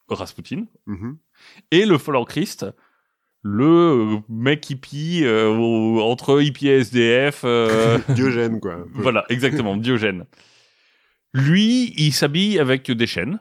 Rasputin. 0.10 0.66
Mhm. 0.88 1.18
Et 1.72 1.86
le 1.86 1.98
fol 1.98 2.16
en 2.16 2.24
Christ, 2.26 2.66
le 3.44 3.66
euh, 3.66 4.20
mec 4.30 4.70
hippie, 4.70 5.22
euh, 5.24 5.50
entre 6.00 6.42
hippie 6.42 6.70
et 6.70 6.80
SDF. 6.80 7.42
euh, 7.44 8.00
Diogène, 8.10 8.60
quoi. 8.60 8.86
voilà, 8.94 9.26
exactement, 9.30 9.76
Diogène. 9.78 10.26
Lui, 11.34 11.94
il 11.98 12.14
s'habille 12.14 12.60
avec 12.60 12.90
des 12.90 13.08
chaînes, 13.08 13.40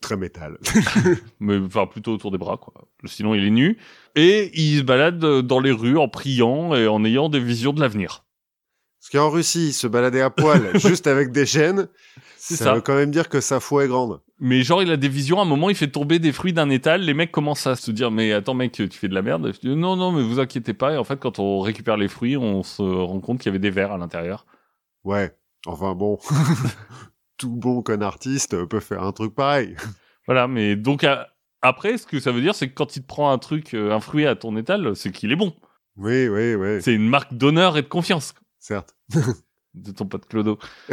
Très 0.00 0.16
métal. 0.16 0.58
mais 1.40 1.56
enfin 1.56 1.86
plutôt 1.86 2.12
autour 2.12 2.30
des 2.30 2.38
bras, 2.38 2.58
quoi. 2.58 2.74
Sinon, 3.06 3.34
il 3.34 3.44
est 3.44 3.50
nu. 3.50 3.78
Et 4.14 4.50
il 4.54 4.78
se 4.78 4.82
balade 4.82 5.18
dans 5.18 5.60
les 5.60 5.70
rues 5.72 5.96
en 5.96 6.08
priant 6.08 6.74
et 6.74 6.86
en 6.86 7.04
ayant 7.04 7.28
des 7.28 7.40
visions 7.40 7.72
de 7.72 7.80
l'avenir. 7.80 8.24
Parce 9.00 9.10
qu'en 9.10 9.30
Russie, 9.30 9.72
se 9.72 9.86
balader 9.86 10.20
à 10.20 10.30
poil, 10.30 10.78
juste 10.78 11.06
avec 11.06 11.32
des 11.32 11.46
chaînes, 11.46 11.88
C'est 12.44 12.56
ça, 12.56 12.64
ça. 12.64 12.74
veut 12.74 12.80
quand 12.80 12.96
même 12.96 13.12
dire 13.12 13.28
que 13.28 13.40
sa 13.40 13.60
foi 13.60 13.84
est 13.84 13.88
grande. 13.88 14.20
Mais 14.40 14.62
genre, 14.62 14.82
il 14.82 14.90
a 14.90 14.96
des 14.96 15.08
visions. 15.08 15.38
À 15.38 15.42
un 15.42 15.44
moment, 15.44 15.70
il 15.70 15.76
fait 15.76 15.86
tomber 15.86 16.18
des 16.18 16.32
fruits 16.32 16.52
d'un 16.52 16.70
étal. 16.70 17.02
Les 17.02 17.14
mecs 17.14 17.30
commencent 17.30 17.68
à 17.68 17.76
se 17.76 17.92
dire, 17.92 18.10
mais 18.10 18.32
attends, 18.32 18.54
mec, 18.54 18.72
tu 18.72 18.88
fais 18.90 19.06
de 19.06 19.14
la 19.14 19.22
merde. 19.22 19.52
Dis, 19.62 19.76
non, 19.76 19.94
non, 19.94 20.10
mais 20.10 20.24
vous 20.24 20.40
inquiétez 20.40 20.74
pas. 20.74 20.94
Et 20.94 20.96
en 20.96 21.04
fait, 21.04 21.20
quand 21.20 21.38
on 21.38 21.60
récupère 21.60 21.96
les 21.96 22.08
fruits, 22.08 22.36
on 22.36 22.64
se 22.64 22.82
rend 22.82 23.20
compte 23.20 23.38
qu'il 23.38 23.46
y 23.46 23.50
avait 23.50 23.60
des 23.60 23.70
vers 23.70 23.92
à 23.92 23.98
l'intérieur. 23.98 24.44
Ouais. 25.04 25.36
Enfin 25.66 25.94
bon. 25.94 26.18
Tout 27.38 27.54
bon 27.54 27.80
qu'un 27.82 28.02
artiste 28.02 28.64
peut 28.66 28.80
faire 28.80 29.04
un 29.04 29.12
truc 29.12 29.36
pareil. 29.36 29.76
Voilà. 30.26 30.48
Mais 30.48 30.74
donc, 30.74 31.04
à- 31.04 31.28
après, 31.60 31.96
ce 31.96 32.06
que 32.08 32.18
ça 32.18 32.32
veut 32.32 32.40
dire, 32.40 32.56
c'est 32.56 32.68
que 32.68 32.74
quand 32.74 32.96
il 32.96 33.02
te 33.02 33.06
prend 33.06 33.30
un 33.30 33.38
truc, 33.38 33.72
euh, 33.74 33.92
un 33.92 34.00
fruit 34.00 34.26
à 34.26 34.34
ton 34.34 34.56
étal, 34.56 34.96
c'est 34.96 35.12
qu'il 35.12 35.30
est 35.30 35.36
bon. 35.36 35.54
Oui, 35.96 36.26
oui, 36.26 36.56
oui. 36.56 36.82
C'est 36.82 36.94
une 36.94 37.08
marque 37.08 37.34
d'honneur 37.34 37.76
et 37.78 37.82
de 37.82 37.88
confiance 37.88 38.34
Certes. 38.58 38.96
de 39.74 39.92
ton 39.92 40.06
pote 40.06 40.26
Clodo. 40.26 40.58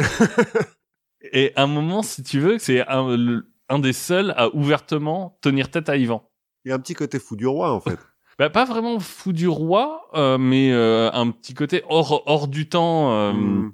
et 1.22 1.52
à 1.56 1.62
un 1.62 1.66
moment, 1.66 2.02
si 2.02 2.22
tu 2.22 2.40
veux, 2.40 2.58
c'est 2.58 2.84
un, 2.86 3.78
des 3.78 3.92
seuls 3.92 4.32
à 4.36 4.54
ouvertement 4.54 5.38
tenir 5.42 5.70
tête 5.70 5.88
à 5.88 5.96
Ivan. 5.96 6.28
Il 6.64 6.68
y 6.68 6.72
a 6.72 6.74
un 6.74 6.78
petit 6.78 6.94
côté 6.94 7.18
fou 7.18 7.36
du 7.36 7.46
roi, 7.46 7.72
en 7.72 7.80
fait. 7.80 7.98
Bah, 8.38 8.48
pas 8.48 8.64
vraiment 8.64 8.98
fou 9.00 9.34
du 9.34 9.48
roi, 9.48 10.08
euh, 10.14 10.38
mais 10.38 10.72
euh, 10.72 11.10
un 11.12 11.30
petit 11.30 11.52
côté 11.52 11.82
hors, 11.90 12.22
hors 12.24 12.48
du 12.48 12.70
temps 12.70 13.12
euh, 13.12 13.32
Mm. 13.34 13.72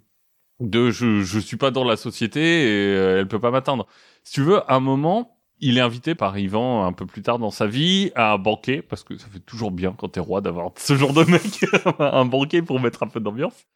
de 0.61 0.91
je, 0.91 1.23
je 1.23 1.39
suis 1.39 1.57
pas 1.57 1.71
dans 1.71 1.85
la 1.85 1.97
société 1.97 2.41
et 2.41 2.97
euh, 2.97 3.21
elle 3.21 3.29
peut 3.29 3.39
pas 3.39 3.53
m'atteindre. 3.53 3.87
Si 4.25 4.33
tu 4.33 4.43
veux, 4.43 4.69
à 4.69 4.75
un 4.75 4.81
moment, 4.81 5.39
il 5.61 5.79
est 5.79 5.81
invité 5.81 6.15
par 6.15 6.37
Ivan 6.37 6.85
un 6.85 6.93
peu 6.93 7.07
plus 7.07 7.23
tard 7.23 7.39
dans 7.39 7.53
sa 7.53 7.67
vie 7.67 8.11
à 8.17 8.33
un 8.33 8.39
banquet, 8.39 8.83
parce 8.83 9.05
que 9.05 9.17
ça 9.19 9.29
fait 9.29 9.39
toujours 9.41 9.71
bien 9.71 9.95
quand 9.97 10.09
t'es 10.09 10.21
roi 10.21 10.41
d'avoir 10.41 10.73
ce 10.77 10.97
genre 10.97 11.13
de 11.13 11.25
mec, 11.25 11.65
un 12.01 12.25
banquet 12.25 12.63
pour 12.63 12.81
mettre 12.81 13.03
un 13.03 13.09
peu 13.09 13.21
d'ambiance. 13.21 13.67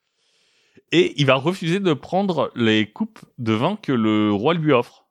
Et 0.93 1.15
il 1.21 1.27
va 1.27 1.37
refuser 1.37 1.81
de 1.81 1.93
prendre 1.93 2.51
les 2.57 2.91
coupes 2.91 3.21
de 3.39 3.53
vin 3.53 3.77
que 3.77 3.93
le 3.93 4.33
roi 4.33 4.55
lui 4.55 4.73
offre. 4.73 5.07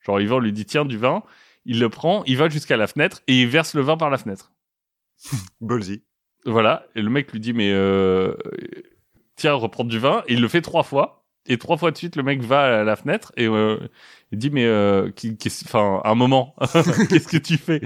Genre 0.00 0.20
Ivan 0.20 0.38
lui 0.38 0.52
dit 0.52 0.66
tiens 0.66 0.84
du 0.84 0.98
vin, 0.98 1.22
il 1.64 1.80
le 1.80 1.88
prend, 1.88 2.24
il 2.24 2.36
va 2.36 2.48
jusqu'à 2.48 2.76
la 2.76 2.86
fenêtre 2.86 3.22
et 3.26 3.42
il 3.42 3.48
verse 3.48 3.74
le 3.74 3.82
vin 3.82 3.96
par 3.96 4.10
la 4.10 4.18
fenêtre. 4.18 4.52
Bolzi. 5.60 6.02
Voilà, 6.44 6.86
et 6.94 7.02
le 7.02 7.10
mec 7.10 7.32
lui 7.32 7.40
dit 7.40 7.52
mais 7.52 7.72
euh, 7.72 8.34
tiens 9.36 9.54
reprendre 9.54 9.90
du 9.90 9.98
vin, 9.98 10.22
et 10.28 10.34
il 10.34 10.40
le 10.40 10.48
fait 10.48 10.62
trois 10.62 10.82
fois, 10.82 11.26
et 11.46 11.58
trois 11.58 11.76
fois 11.76 11.90
de 11.90 11.96
suite 11.96 12.16
le 12.16 12.22
mec 12.22 12.42
va 12.42 12.80
à 12.80 12.84
la 12.84 12.96
fenêtre 12.96 13.32
et 13.36 13.46
euh, 13.46 13.78
il 14.30 14.38
dit 14.38 14.50
mais 14.50 14.64
euh, 14.64 15.10
enfin 15.64 16.00
un 16.04 16.14
moment, 16.14 16.54
qu'est-ce 16.72 17.28
que 17.28 17.36
tu 17.36 17.58
fais? 17.58 17.80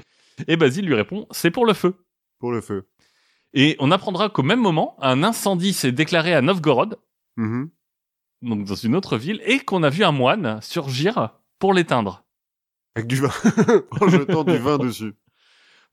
Et 0.49 0.57
Basile 0.57 0.87
lui 0.87 0.95
répond 0.95 1.27
c'est 1.31 1.51
pour 1.51 1.67
le 1.67 1.73
feu. 1.73 1.97
Pour 2.39 2.53
le 2.53 2.61
feu. 2.61 2.89
Et 3.55 3.77
on 3.81 3.91
apprendra 3.91 4.29
qu'au 4.31 4.43
même 4.43 4.61
moment, 4.61 4.97
un 5.01 5.23
incendie 5.23 5.73
s'est 5.73 5.93
déclaré 5.93 6.35
à 6.35 6.41
Novgorod, 6.41 6.99
Mhm. 7.37 7.71
donc 8.43 8.65
dans 8.65 8.75
une 8.75 8.95
autre 8.95 9.17
ville, 9.17 9.41
et 9.45 9.61
qu'on 9.61 9.83
a 9.83 9.91
vu 9.91 10.05
un 10.05 10.13
moine 10.13 10.61
surgir 10.63 11.31
pour 11.59 11.75
l'éteindre. 11.75 12.25
Avec 12.95 13.07
du 13.07 13.17
vin. 13.17 13.31
en 14.01 14.09
jetant 14.09 14.45
du 14.45 14.59
vin 14.59 14.79
dessus. 14.79 15.15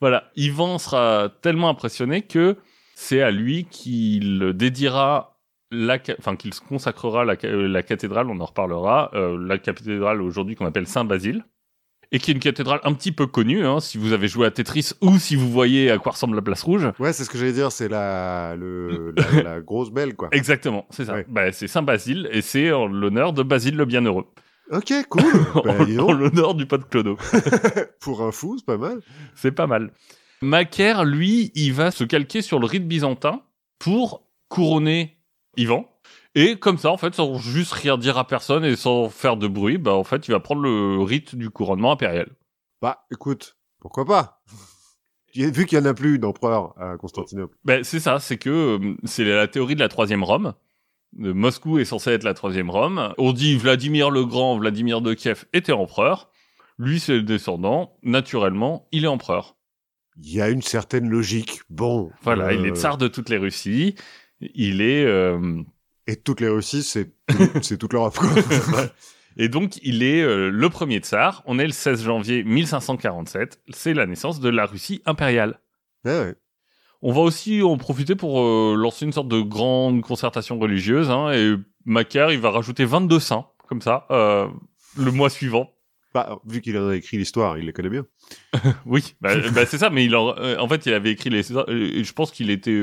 Voilà, 0.01 0.31
Ivan 0.35 0.77
sera 0.77 1.29
tellement 1.41 1.69
impressionné 1.69 2.21
que 2.23 2.57
c'est 2.95 3.21
à 3.21 3.31
lui 3.31 3.65
qu'il 3.65 4.53
dédiera 4.53 5.39
la, 5.71 5.97
enfin 6.17 6.35
qu'il 6.35 6.53
consacrera 6.55 7.25
la, 7.25 7.35
euh, 7.43 7.67
la 7.67 7.83
cathédrale, 7.83 8.29
on 8.29 8.39
en 8.39 8.45
reparlera, 8.45 9.11
euh, 9.13 9.37
la 9.39 9.57
cathédrale 9.57 10.21
aujourd'hui 10.21 10.55
qu'on 10.55 10.65
appelle 10.65 10.87
Saint-Basile, 10.87 11.45
et 12.11 12.19
qui 12.19 12.31
est 12.31 12.33
une 12.33 12.39
cathédrale 12.39 12.79
un 12.83 12.93
petit 12.93 13.11
peu 13.11 13.27
connue, 13.27 13.65
hein, 13.65 13.79
si 13.79 13.97
vous 13.97 14.13
avez 14.13 14.27
joué 14.27 14.47
à 14.47 14.51
Tetris 14.51 14.91
ou 15.01 15.19
si 15.19 15.35
vous 15.35 15.49
voyez 15.49 15.91
à 15.91 15.97
quoi 15.97 16.13
ressemble 16.13 16.35
la 16.35 16.41
place 16.41 16.63
rouge. 16.63 16.87
Ouais, 16.99 17.13
c'est 17.13 17.23
ce 17.23 17.29
que 17.29 17.37
j'allais 17.37 17.53
dire, 17.53 17.71
c'est 17.71 17.87
la, 17.87 18.55
le, 18.57 19.13
la, 19.35 19.43
la 19.43 19.61
grosse 19.61 19.91
belle, 19.91 20.15
quoi. 20.15 20.29
Exactement, 20.31 20.87
c'est 20.89 21.05
ça. 21.05 21.13
Ouais. 21.13 21.25
Bah, 21.29 21.51
c'est 21.51 21.67
Saint-Basile, 21.67 22.29
et 22.31 22.41
c'est 22.41 22.71
en 22.71 22.87
l'honneur 22.87 23.33
de 23.33 23.43
Basile 23.43 23.75
le 23.75 23.85
Bienheureux, 23.85 24.25
Ok, 24.71 24.93
cool. 25.09 25.23
Bah, 25.63 25.75
en, 25.79 26.11
l'honneur 26.11 26.53
du 26.53 26.65
pote 26.65 26.87
Clodo. 26.89 27.17
pour 27.99 28.21
un 28.21 28.31
fou, 28.31 28.57
c'est 28.57 28.65
pas 28.65 28.77
mal. 28.77 29.01
C'est 29.35 29.51
pas 29.51 29.67
mal. 29.67 29.91
Macaire, 30.41 31.05
lui, 31.05 31.51
il 31.55 31.73
va 31.73 31.91
se 31.91 32.03
calquer 32.03 32.41
sur 32.41 32.59
le 32.59 32.65
rite 32.65 32.87
byzantin 32.87 33.41
pour 33.79 34.23
couronner 34.47 35.17
Ivan. 35.57 35.89
Et 36.41 36.55
comme 36.55 36.77
ça, 36.77 36.89
en 36.89 36.95
fait, 36.95 37.15
sans 37.15 37.37
juste 37.37 37.73
rien 37.73 37.97
dire 37.97 38.17
à 38.17 38.25
personne 38.25 38.63
et 38.63 38.77
sans 38.77 39.09
faire 39.09 39.35
de 39.35 39.45
bruit, 39.45 39.77
bah, 39.77 39.93
en 39.93 40.05
fait, 40.05 40.25
il 40.29 40.31
va 40.31 40.39
prendre 40.39 40.61
le 40.61 41.01
rite 41.01 41.35
du 41.35 41.49
couronnement 41.49 41.91
impérial. 41.91 42.29
Bah, 42.81 43.05
écoute, 43.11 43.57
pourquoi 43.81 44.05
pas? 44.05 44.41
Vu 45.35 45.65
qu'il 45.65 45.77
y 45.77 45.81
en 45.81 45.85
a 45.85 45.93
plus 45.93 46.17
d'empereur 46.17 46.81
à 46.81 46.95
Constantinople. 46.95 47.57
Ben, 47.65 47.83
c'est 47.83 47.99
ça, 47.99 48.19
c'est 48.19 48.37
que 48.37 48.49
euh, 48.49 48.95
c'est 49.03 49.25
la 49.25 49.49
théorie 49.49 49.75
de 49.75 49.81
la 49.81 49.89
troisième 49.89 50.23
Rome. 50.23 50.53
Euh, 51.19 51.33
Moscou 51.33 51.77
est 51.77 51.83
censé 51.83 52.11
être 52.11 52.23
la 52.23 52.33
troisième 52.33 52.69
Rome. 52.69 53.13
On 53.17 53.33
dit 53.33 53.57
Vladimir 53.57 54.09
le 54.09 54.23
Grand, 54.23 54.57
Vladimir 54.57 55.01
de 55.01 55.13
Kiev 55.13 55.43
était 55.51 55.73
empereur. 55.73 56.31
Lui, 56.77 57.01
c'est 57.01 57.15
le 57.15 57.23
descendant. 57.23 57.97
Naturellement, 58.01 58.87
il 58.93 59.03
est 59.03 59.09
empereur. 59.09 59.57
Il 60.15 60.33
y 60.33 60.41
a 60.41 60.49
une 60.49 60.61
certaine 60.61 61.09
logique. 61.09 61.63
Bon. 61.69 62.11
Voilà, 62.21 62.45
euh, 62.45 62.53
il 62.53 62.65
est 62.65 62.77
tsar 62.77 62.97
de 62.97 63.09
toutes 63.09 63.27
les 63.27 63.37
Russies. 63.37 63.95
Il 64.39 64.79
est... 64.81 65.03
euh, 65.03 65.61
Et 66.09 66.15
toutes 66.15 66.41
les 66.41 66.47
Russies, 66.47 66.81
c'est 66.81 67.11
c'est 67.61 67.77
toute 67.77 67.93
l'Europe, 67.93 68.17
quoi. 68.17 68.29
Et 69.37 69.47
donc, 69.47 69.77
il 69.83 70.01
est 70.01 70.23
euh, 70.23 70.49
le 70.49 70.69
premier 70.69 70.97
tsar. 70.97 71.43
On 71.45 71.59
est 71.59 71.67
le 71.67 71.71
16 71.71 72.03
janvier 72.03 72.43
1547. 72.43 73.61
C'est 73.69 73.93
la 73.93 74.07
naissance 74.07 74.39
de 74.39 74.49
la 74.49 74.65
Russie 74.65 75.03
impériale. 75.05 75.59
Ouais, 76.03 76.19
ouais. 76.19 76.35
On 77.03 77.13
va 77.13 77.21
aussi 77.21 77.61
en 77.61 77.77
profiter 77.77 78.15
pour 78.15 78.41
euh, 78.41 78.75
lancer 78.75 79.05
une 79.05 79.13
sorte 79.13 79.27
de 79.27 79.39
grande 79.39 80.01
concertation 80.01 80.57
religieuse. 80.57 81.11
Hein, 81.11 81.31
et 81.31 81.53
Macaire, 81.85 82.31
il 82.31 82.39
va 82.39 82.49
rajouter 82.49 82.85
22 82.85 83.19
saints, 83.19 83.45
comme 83.67 83.81
ça, 83.81 84.07
euh, 84.09 84.47
le 84.97 85.11
mois 85.11 85.29
suivant. 85.29 85.69
Bah, 86.15 86.39
vu 86.43 86.59
qu'il 86.61 86.75
a 86.75 86.95
écrit 86.95 87.17
l'histoire, 87.17 87.59
il 87.59 87.67
les 87.67 87.73
connaît 87.73 87.89
bien. 87.89 88.05
Oui, 88.87 89.15
bah, 89.21 89.35
bah, 89.53 89.67
c'est 89.67 89.77
ça. 89.77 89.91
Mais 89.91 90.05
il 90.05 90.15
en, 90.15 90.35
euh, 90.37 90.57
en 90.57 90.67
fait, 90.67 90.87
il 90.87 90.93
avait 90.93 91.11
écrit 91.11 91.29
les... 91.29 91.43
Je 91.43 92.13
pense 92.13 92.31
qu'il 92.31 92.49
était... 92.49 92.81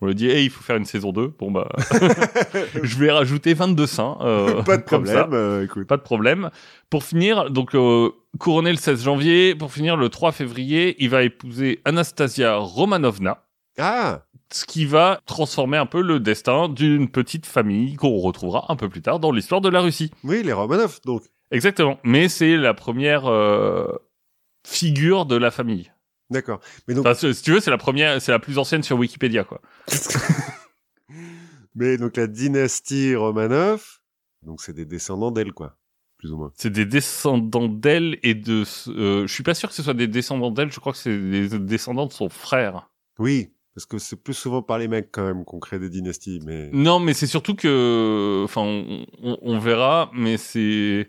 on 0.00 0.06
lui 0.06 0.14
dit, 0.14 0.28
hey, 0.28 0.44
il 0.44 0.50
faut 0.50 0.62
faire 0.62 0.76
une 0.76 0.84
saison 0.84 1.12
2. 1.12 1.34
Bon, 1.38 1.50
bah, 1.50 1.68
je 2.82 2.98
vais 2.98 3.10
rajouter 3.10 3.54
22 3.54 3.86
saints. 3.86 4.18
euh, 4.20 4.62
pas 4.62 4.76
de 4.76 4.82
problème, 4.82 5.30
euh, 5.32 5.64
écoute. 5.64 5.86
Pas 5.86 5.96
de 5.96 6.02
problème. 6.02 6.50
Pour 6.90 7.04
finir, 7.04 7.50
donc 7.50 7.74
euh, 7.74 8.10
couronné 8.38 8.70
le 8.70 8.76
16 8.76 9.04
janvier, 9.04 9.54
pour 9.54 9.72
finir 9.72 9.96
le 9.96 10.08
3 10.08 10.32
février, 10.32 10.96
il 10.98 11.08
va 11.08 11.22
épouser 11.22 11.80
Anastasia 11.84 12.56
Romanovna, 12.56 13.42
Ah 13.78 14.22
ce 14.52 14.64
qui 14.64 14.84
va 14.84 15.20
transformer 15.26 15.76
un 15.76 15.86
peu 15.86 16.00
le 16.00 16.20
destin 16.20 16.68
d'une 16.68 17.08
petite 17.08 17.46
famille 17.46 17.96
qu'on 17.96 18.18
retrouvera 18.18 18.66
un 18.68 18.76
peu 18.76 18.88
plus 18.88 19.02
tard 19.02 19.18
dans 19.18 19.32
l'histoire 19.32 19.60
de 19.60 19.68
la 19.68 19.80
Russie. 19.80 20.12
Oui, 20.24 20.42
les 20.42 20.52
Romanov, 20.52 21.00
donc. 21.04 21.22
Exactement. 21.50 21.98
Mais 22.04 22.28
c'est 22.28 22.56
la 22.56 22.74
première 22.74 23.26
euh, 23.26 23.86
figure 24.66 25.26
de 25.26 25.36
la 25.36 25.50
famille. 25.50 25.92
D'accord. 26.30 26.60
Mais 26.88 26.94
donc, 26.94 27.06
Enfin, 27.06 27.32
si 27.32 27.42
tu 27.42 27.52
veux, 27.52 27.60
c'est 27.60 27.70
la 27.70 27.78
première, 27.78 28.20
c'est 28.20 28.32
la 28.32 28.38
plus 28.38 28.58
ancienne 28.58 28.82
sur 28.82 28.98
Wikipédia, 28.98 29.44
quoi. 29.44 29.60
mais 31.74 31.96
donc 31.98 32.16
la 32.16 32.26
dynastie 32.26 33.14
Romanov, 33.14 34.00
donc 34.42 34.60
c'est 34.60 34.72
des 34.72 34.84
descendants 34.86 35.30
d'elle, 35.30 35.52
quoi. 35.52 35.76
Plus 36.18 36.32
ou 36.32 36.38
moins. 36.38 36.52
C'est 36.56 36.70
des 36.70 36.86
descendants 36.86 37.68
d'elle 37.68 38.18
et 38.22 38.34
de. 38.34 38.64
Euh, 38.88 39.26
je 39.26 39.32
suis 39.32 39.42
pas 39.42 39.54
sûr 39.54 39.68
que 39.68 39.74
ce 39.74 39.82
soit 39.82 39.92
des 39.94 40.08
descendants 40.08 40.50
d'elle. 40.50 40.72
Je 40.72 40.80
crois 40.80 40.92
que 40.92 40.98
c'est 40.98 41.16
des 41.16 41.48
descendants 41.58 42.06
de 42.06 42.12
son 42.12 42.30
frère. 42.30 42.88
Oui, 43.18 43.52
parce 43.74 43.84
que 43.84 43.98
c'est 43.98 44.16
plus 44.16 44.32
souvent 44.32 44.62
par 44.62 44.78
les 44.78 44.88
mecs, 44.88 45.10
quand 45.12 45.24
même, 45.26 45.44
qu'on 45.44 45.58
crée 45.58 45.78
des 45.78 45.90
dynasties, 45.90 46.40
mais... 46.46 46.70
Non, 46.72 47.00
mais 47.00 47.12
c'est 47.12 47.26
surtout 47.26 47.54
que, 47.54 48.40
enfin, 48.44 48.62
on, 48.62 49.04
on- 49.22 49.38
on 49.42 49.58
verra, 49.58 50.10
mais 50.14 50.38
c'est 50.38 51.08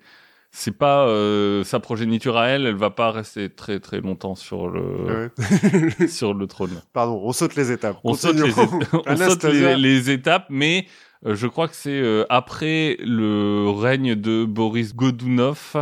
c'est 0.59 0.75
pas 0.75 1.07
euh, 1.07 1.63
sa 1.63 1.79
progéniture 1.79 2.35
à 2.37 2.47
elle, 2.47 2.65
elle 2.65 2.75
va 2.75 2.89
pas 2.89 3.11
rester 3.11 3.49
très 3.49 3.79
très 3.79 4.01
longtemps 4.01 4.33
sur 4.35 4.67
le 4.69 5.29
Ouais. 5.99 6.07
sur 6.07 6.33
le 6.33 6.47
trône. 6.47 6.81
Pardon, 6.93 7.21
on 7.23 7.31
saute 7.31 7.55
les 7.55 7.71
étapes. 7.71 7.97
On 8.03 8.13
saute, 8.15 8.35
les, 8.37 8.51
Continuons. 8.51 8.79
éta- 8.79 8.87
on 8.93 8.97
saute 8.97 9.07
Anastasia. 9.07 9.75
les, 9.75 9.81
les 9.81 10.09
étapes, 10.09 10.47
mais 10.49 10.87
euh, 11.25 11.35
je 11.35 11.45
crois 11.47 11.67
que 11.67 11.75
c'est 11.75 11.99
euh, 12.01 12.25
après 12.29 12.97
le 12.99 13.69
règne 13.69 14.15
de 14.15 14.45
Boris 14.45 14.95
Godunov. 14.95 15.75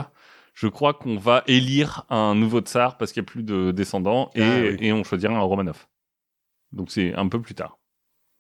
Je 0.53 0.67
crois 0.67 0.93
qu'on 0.93 1.17
va 1.17 1.43
élire 1.47 2.03
un 2.09 2.35
nouveau 2.35 2.59
tsar 2.61 2.97
parce 2.97 3.11
qu'il 3.11 3.21
n'y 3.21 3.25
a 3.25 3.31
plus 3.31 3.43
de 3.43 3.71
descendants 3.71 4.29
et, 4.35 4.41
Ah, 4.41 4.59
oui. 4.61 4.77
et 4.79 4.91
on 4.93 5.03
choisira 5.03 5.33
un 5.33 5.39
Romanov. 5.39 5.88
Donc 6.73 6.91
c'est 6.91 7.13
un 7.15 7.27
peu 7.29 7.41
plus 7.41 7.55
tard. 7.55 7.77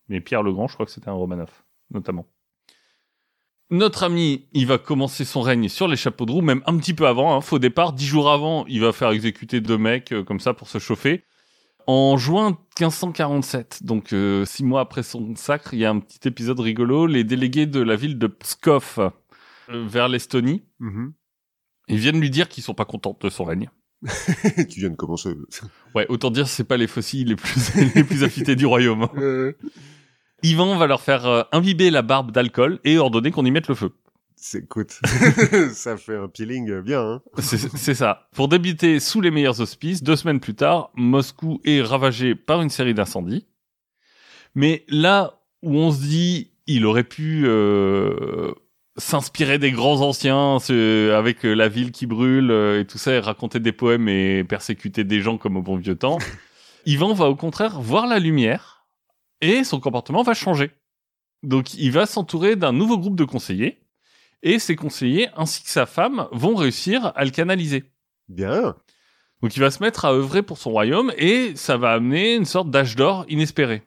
Mais 0.09 0.19
Pierre 0.21 0.43
le 0.43 0.51
Grand, 0.53 0.67
je 0.67 0.73
crois 0.73 0.85
que 0.85 0.91
c'était 0.91 1.09
un 1.09 1.13
Romanov, 1.13 1.49
notamment. 1.91 2.25
Notre 3.71 4.03
ami, 4.03 4.45
il 4.53 4.67
va 4.67 4.77
commencer 4.77 5.25
son 5.25 5.41
règne 5.41 5.69
sur 5.69 5.87
les 5.87 5.95
chapeaux 5.97 6.25
de 6.25 6.31
roue, 6.31 6.41
même 6.41 6.61
un 6.67 6.77
petit 6.77 6.93
peu 6.93 7.07
avant. 7.07 7.35
Hein. 7.35 7.41
Faux 7.41 7.57
départ, 7.59 7.93
dix 7.93 8.05
jours 8.05 8.29
avant, 8.31 8.65
il 8.67 8.79
va 8.81 8.91
faire 8.91 9.09
exécuter 9.09 9.59
deux 9.59 9.77
mecs 9.77 10.11
euh, 10.11 10.23
comme 10.23 10.39
ça 10.39 10.53
pour 10.53 10.69
se 10.69 10.77
chauffer. 10.77 11.23
En 11.87 12.17
juin 12.17 12.57
1547, 12.79 13.83
donc 13.83 14.13
euh, 14.13 14.45
six 14.45 14.63
mois 14.63 14.81
après 14.81 15.03
son 15.03 15.35
sacre, 15.35 15.73
il 15.73 15.79
y 15.79 15.85
a 15.85 15.89
un 15.89 15.99
petit 15.99 16.27
épisode 16.27 16.59
rigolo. 16.59 17.05
Les 17.07 17.23
délégués 17.23 17.65
de 17.65 17.79
la 17.79 17.95
ville 17.95 18.17
de 18.19 18.27
Pskov, 18.27 18.95
euh, 19.69 19.85
vers 19.87 20.09
l'Estonie, 20.09 20.63
Mhm. 20.79 21.13
ils 21.87 21.97
viennent 21.97 22.19
lui 22.19 22.29
dire 22.29 22.49
qu'ils 22.49 22.63
sont 22.63 22.73
pas 22.75 22.85
contents 22.85 23.17
de 23.19 23.29
son 23.29 23.43
règne. 23.45 23.69
qui 24.69 24.79
vient 24.79 24.89
de 24.91 24.95
commencer. 24.95 25.33
Ouais, 25.95 26.05
autant 26.09 26.29
dire 26.29 26.47
c'est 26.47 26.63
pas 26.65 26.77
les 26.77 26.85
fossiles 26.87 27.29
les 27.29 27.35
plus 27.35 27.73
les 27.95 28.03
plus 28.03 28.23
affûtés 28.23 28.55
du 28.55 28.65
royaume. 28.67 29.07
Ivan 30.45 30.77
va 30.77 30.85
leur 30.85 31.01
faire 31.01 31.25
euh, 31.25 31.41
imbiber 31.51 31.89
la 31.89 32.03
barbe 32.03 32.31
d'alcool 32.31 32.79
et 32.83 32.99
ordonner 32.99 33.31
qu'on 33.31 33.45
y 33.45 33.51
mette 33.51 33.67
le 33.67 33.73
feu. 33.73 33.91
c'est, 34.35 34.59
écoute, 34.59 34.99
ça 35.73 35.97
fait 35.97 36.15
un 36.15 36.27
peeling 36.27 36.81
bien, 36.81 37.01
hein. 37.01 37.21
C'est 37.39 37.95
ça. 37.95 38.27
Pour 38.35 38.47
débuter 38.47 38.99
sous 38.99 39.21
les 39.21 39.31
meilleurs 39.31 39.59
auspices, 39.59 40.03
deux 40.03 40.15
semaines 40.15 40.39
plus 40.39 40.53
tard, 40.53 40.91
Moscou 40.93 41.61
est 41.65 41.81
ravagé 41.81 42.35
par 42.35 42.61
une 42.61 42.69
série 42.69 42.93
d'incendies. 42.93 43.47
Mais 44.53 44.85
là 44.87 45.41
où 45.63 45.77
on 45.77 45.91
se 45.91 46.01
dit, 46.01 46.51
il 46.67 46.85
aurait 46.85 47.03
pu 47.03 47.45
euh, 47.47 48.51
s'inspirer 48.97 49.57
des 49.57 49.71
grands 49.71 50.01
anciens 50.01 50.57
avec 51.11 51.41
la 51.41 51.67
ville 51.69 51.91
qui 51.91 52.05
brûle 52.05 52.51
euh, 52.51 52.81
et 52.81 52.85
tout 52.85 52.99
ça, 52.99 53.13
et 53.13 53.19
raconter 53.19 53.59
des 53.59 53.71
poèmes 53.71 54.07
et 54.09 54.43
persécuter 54.43 55.03
des 55.03 55.21
gens 55.21 55.39
comme 55.39 55.57
au 55.57 55.63
bon 55.63 55.77
vieux 55.77 55.95
temps. 55.95 56.19
Ivan 56.85 57.15
va 57.15 57.29
au 57.29 57.35
contraire 57.35 57.81
voir 57.81 58.05
la 58.05 58.19
lumière 58.19 58.74
et 59.45 59.63
son 59.63 59.79
comportement 59.79 60.23
va 60.23 60.33
changer. 60.33 60.71
Donc 61.43 61.73
il 61.75 61.91
va 61.91 62.05
s'entourer 62.05 62.55
d'un 62.55 62.73
nouveau 62.73 62.97
groupe 62.97 63.15
de 63.15 63.23
conseillers 63.25 63.79
et 64.43 64.59
ses 64.59 64.75
conseillers 64.75 65.29
ainsi 65.35 65.63
que 65.63 65.69
sa 65.69 65.85
femme 65.85 66.27
vont 66.31 66.55
réussir 66.55 67.11
à 67.15 67.23
le 67.25 67.31
canaliser. 67.31 67.91
Bien. 68.27 68.75
Donc 69.41 69.55
il 69.55 69.59
va 69.59 69.69
se 69.71 69.83
mettre 69.83 70.05
à 70.05 70.13
œuvrer 70.13 70.41
pour 70.41 70.57
son 70.57 70.71
royaume 70.71 71.11
et 71.17 71.55
ça 71.55 71.77
va 71.77 71.91
amener 71.93 72.35
une 72.35 72.45
sorte 72.45 72.69
d'âge 72.71 72.95
d'or 72.95 73.25
inespéré. 73.29 73.83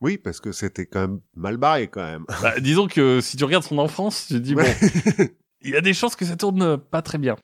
Oui, 0.00 0.18
parce 0.18 0.40
que 0.40 0.50
c'était 0.52 0.86
quand 0.86 1.00
même 1.00 1.20
mal 1.36 1.56
barré, 1.56 1.86
quand 1.88 2.02
même. 2.04 2.24
Bah, 2.42 2.58
disons 2.60 2.88
que 2.88 3.20
si 3.20 3.36
tu 3.36 3.44
regardes 3.44 3.64
son 3.64 3.78
enfance, 3.78 4.26
tu 4.26 4.34
te 4.34 4.38
dis 4.38 4.54
Ouais. 4.54 4.76
bon, 5.18 5.28
il 5.62 5.70
y 5.70 5.76
a 5.76 5.80
des 5.80 5.94
chances 5.94 6.16
que 6.16 6.24
ça 6.24 6.36
tourne 6.36 6.76
pas 6.76 7.02
très 7.02 7.18
bien. 7.18 7.36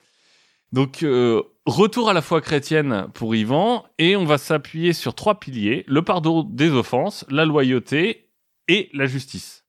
Donc 0.72 1.02
euh, 1.02 1.42
retour 1.64 2.10
à 2.10 2.12
la 2.12 2.22
foi 2.22 2.40
chrétienne 2.40 3.08
pour 3.14 3.34
Ivan 3.34 3.84
et 3.98 4.16
on 4.16 4.24
va 4.24 4.38
s'appuyer 4.38 4.92
sur 4.92 5.14
trois 5.14 5.40
piliers 5.40 5.84
le 5.88 6.02
pardon 6.02 6.42
des 6.42 6.70
offenses, 6.70 7.24
la 7.30 7.44
loyauté 7.44 8.28
et 8.68 8.90
la 8.92 9.06
justice. 9.06 9.64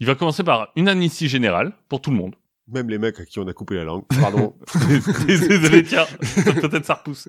Il 0.00 0.06
va 0.06 0.14
commencer 0.14 0.42
par 0.42 0.72
une 0.76 0.88
amnistie 0.88 1.28
générale 1.28 1.72
pour 1.88 2.00
tout 2.02 2.10
le 2.10 2.16
monde. 2.16 2.34
Même 2.68 2.88
les 2.88 2.98
mecs 2.98 3.20
à 3.20 3.24
qui 3.24 3.38
on 3.38 3.46
a 3.46 3.52
coupé 3.52 3.76
la 3.76 3.84
langue. 3.84 4.04
Pardon. 4.20 4.54
Désolé, 5.26 5.82
tiens, 5.84 6.06
peut-être 6.60 6.84
ça 6.84 6.94
repousse. 6.94 7.28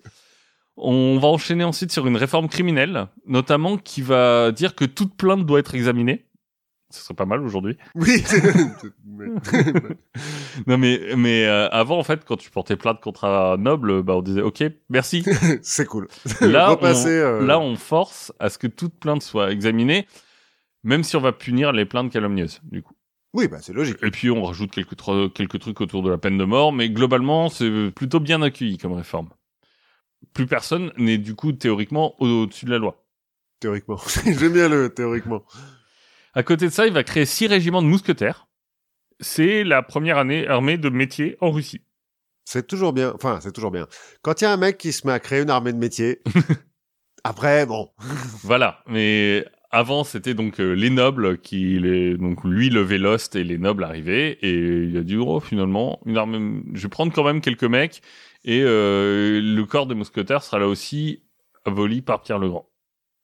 On 0.78 1.18
va 1.20 1.30
enchaîner 1.30 1.64
ensuite 1.64 1.92
sur 1.92 2.06
une 2.08 2.18
réforme 2.18 2.50
criminelle, 2.50 3.08
notamment 3.26 3.78
qui 3.78 4.02
va 4.02 4.52
dire 4.52 4.76
que 4.76 4.84
toute 4.84 5.16
plainte 5.16 5.46
doit 5.46 5.60
être 5.60 5.76
examinée. 5.76 6.25
Ce 6.96 7.04
serait 7.04 7.14
pas 7.14 7.26
mal 7.26 7.42
aujourd'hui. 7.42 7.78
Oui. 7.96 8.24
Non 10.68 10.78
mais 10.78 11.00
mais 11.18 11.46
euh, 11.46 11.68
avant 11.70 12.00
en 12.00 12.04
fait 12.04 12.24
quand 12.26 12.38
tu 12.38 12.50
portais 12.50 12.78
plainte 12.78 13.02
contre 13.02 13.26
un 13.26 13.58
noble, 13.58 14.04
bah 14.04 14.16
on 14.16 14.22
disait 14.22 14.42
OK, 14.42 14.64
merci. 14.90 15.24
c'est 15.62 15.86
cool. 15.86 16.08
Là, 16.42 16.70
Repasser, 16.70 17.10
on, 17.10 17.42
euh, 17.42 17.46
là 17.46 17.60
on 17.60 17.76
force 17.76 18.32
à 18.40 18.50
ce 18.50 18.58
que 18.58 18.68
toute 18.68 18.98
plainte 19.00 19.22
soit 19.22 19.52
examinée, 19.52 20.08
même 20.84 21.04
si 21.04 21.16
on 21.16 21.22
va 21.22 21.32
punir 21.34 21.72
les 21.72 21.86
plaintes 21.86 22.12
calomnieuses 22.12 22.62
du 22.64 22.82
coup. 22.82 22.94
Oui, 23.34 23.50
bah 23.50 23.58
c'est 23.62 23.74
logique. 23.74 23.98
Et 24.02 24.12
puis 24.12 24.32
on 24.32 24.44
rajoute 24.44 24.72
quelques 24.72 24.96
quelques 25.34 25.60
trucs 25.60 25.82
autour 25.82 26.04
de 26.04 26.10
la 26.10 26.18
peine 26.18 26.38
de 26.38 26.46
mort, 26.46 26.72
mais 26.72 26.90
globalement 26.90 27.50
c'est 27.50 27.92
plutôt 27.94 28.22
bien 28.22 28.42
accueilli 28.42 28.78
comme 28.78 28.94
réforme. 28.94 29.30
Plus 30.34 30.48
personne 30.48 30.92
n'est 30.98 31.18
du 31.18 31.36
coup 31.36 31.52
théoriquement 31.52 32.16
au- 32.22 32.44
au-dessus 32.44 32.66
de 32.66 32.72
la 32.72 32.78
loi. 32.78 33.04
Théoriquement. 33.60 33.98
J'aime 34.26 34.54
bien 34.54 34.70
le 34.70 34.90
théoriquement. 34.90 35.44
À 36.36 36.44
côté 36.44 36.66
de 36.66 36.72
ça, 36.72 36.86
il 36.86 36.92
va 36.94 37.04
créer 37.04 37.26
six 37.26 37.48
régiments 37.48 37.82
de 37.82 37.88
mousquetaires. 37.88 38.48
C'est 39.22 39.64
la 39.64 39.82
première 39.82 40.18
année 40.18 40.46
armée 40.48 40.78
de 40.78 40.90
métier 40.90 41.38
en 41.40 41.50
Russie. 41.50 41.82
C'est 42.44 42.68
toujours 42.68 42.92
bien. 42.92 43.14
Enfin, 43.16 43.40
c'est 43.42 43.54
toujours 43.54 43.72
bien. 43.72 43.88
Quand 44.22 44.42
il 44.42 44.44
y 44.44 44.48
a 44.48 44.52
un 44.52 44.58
mec 44.58 44.78
qui 44.78 44.92
se 44.92 45.08
met 45.08 45.14
à 45.14 45.20
créer 45.20 45.42
une 45.42 45.50
armée 45.50 45.72
de 45.72 45.78
métier, 45.78 46.22
après, 47.24 47.66
bon. 47.66 47.90
Voilà, 48.44 48.84
mais 48.86 49.46
avant 49.72 50.04
c'était 50.04 50.34
donc 50.34 50.60
euh, 50.60 50.74
les 50.74 50.90
nobles 50.90 51.40
qui 51.40 51.80
les 51.80 52.18
donc 52.18 52.44
lui 52.44 52.70
le 52.70 52.82
Vélost 52.82 53.36
et 53.36 53.44
les 53.44 53.58
nobles 53.58 53.84
arrivaient 53.84 54.38
et 54.42 54.54
il 54.54 54.96
a 54.96 55.04
dit 55.04 55.18
oh 55.18 55.42
finalement 55.42 56.00
une 56.06 56.18
armée 56.18 56.64
je 56.74 56.84
vais 56.84 56.88
prendre 56.88 57.12
quand 57.12 57.26
même 57.26 57.42
quelques 57.42 57.66
mecs 57.66 58.02
et 58.46 58.62
euh, 58.64 59.42
le 59.42 59.66
corps 59.66 59.86
des 59.86 59.96
mousquetaires 59.96 60.44
sera 60.44 60.60
là 60.60 60.68
aussi 60.70 61.24
aboli 61.66 62.02
par 62.02 62.22
Pierre 62.22 62.40
le 62.40 62.48
Grand. 62.48 62.70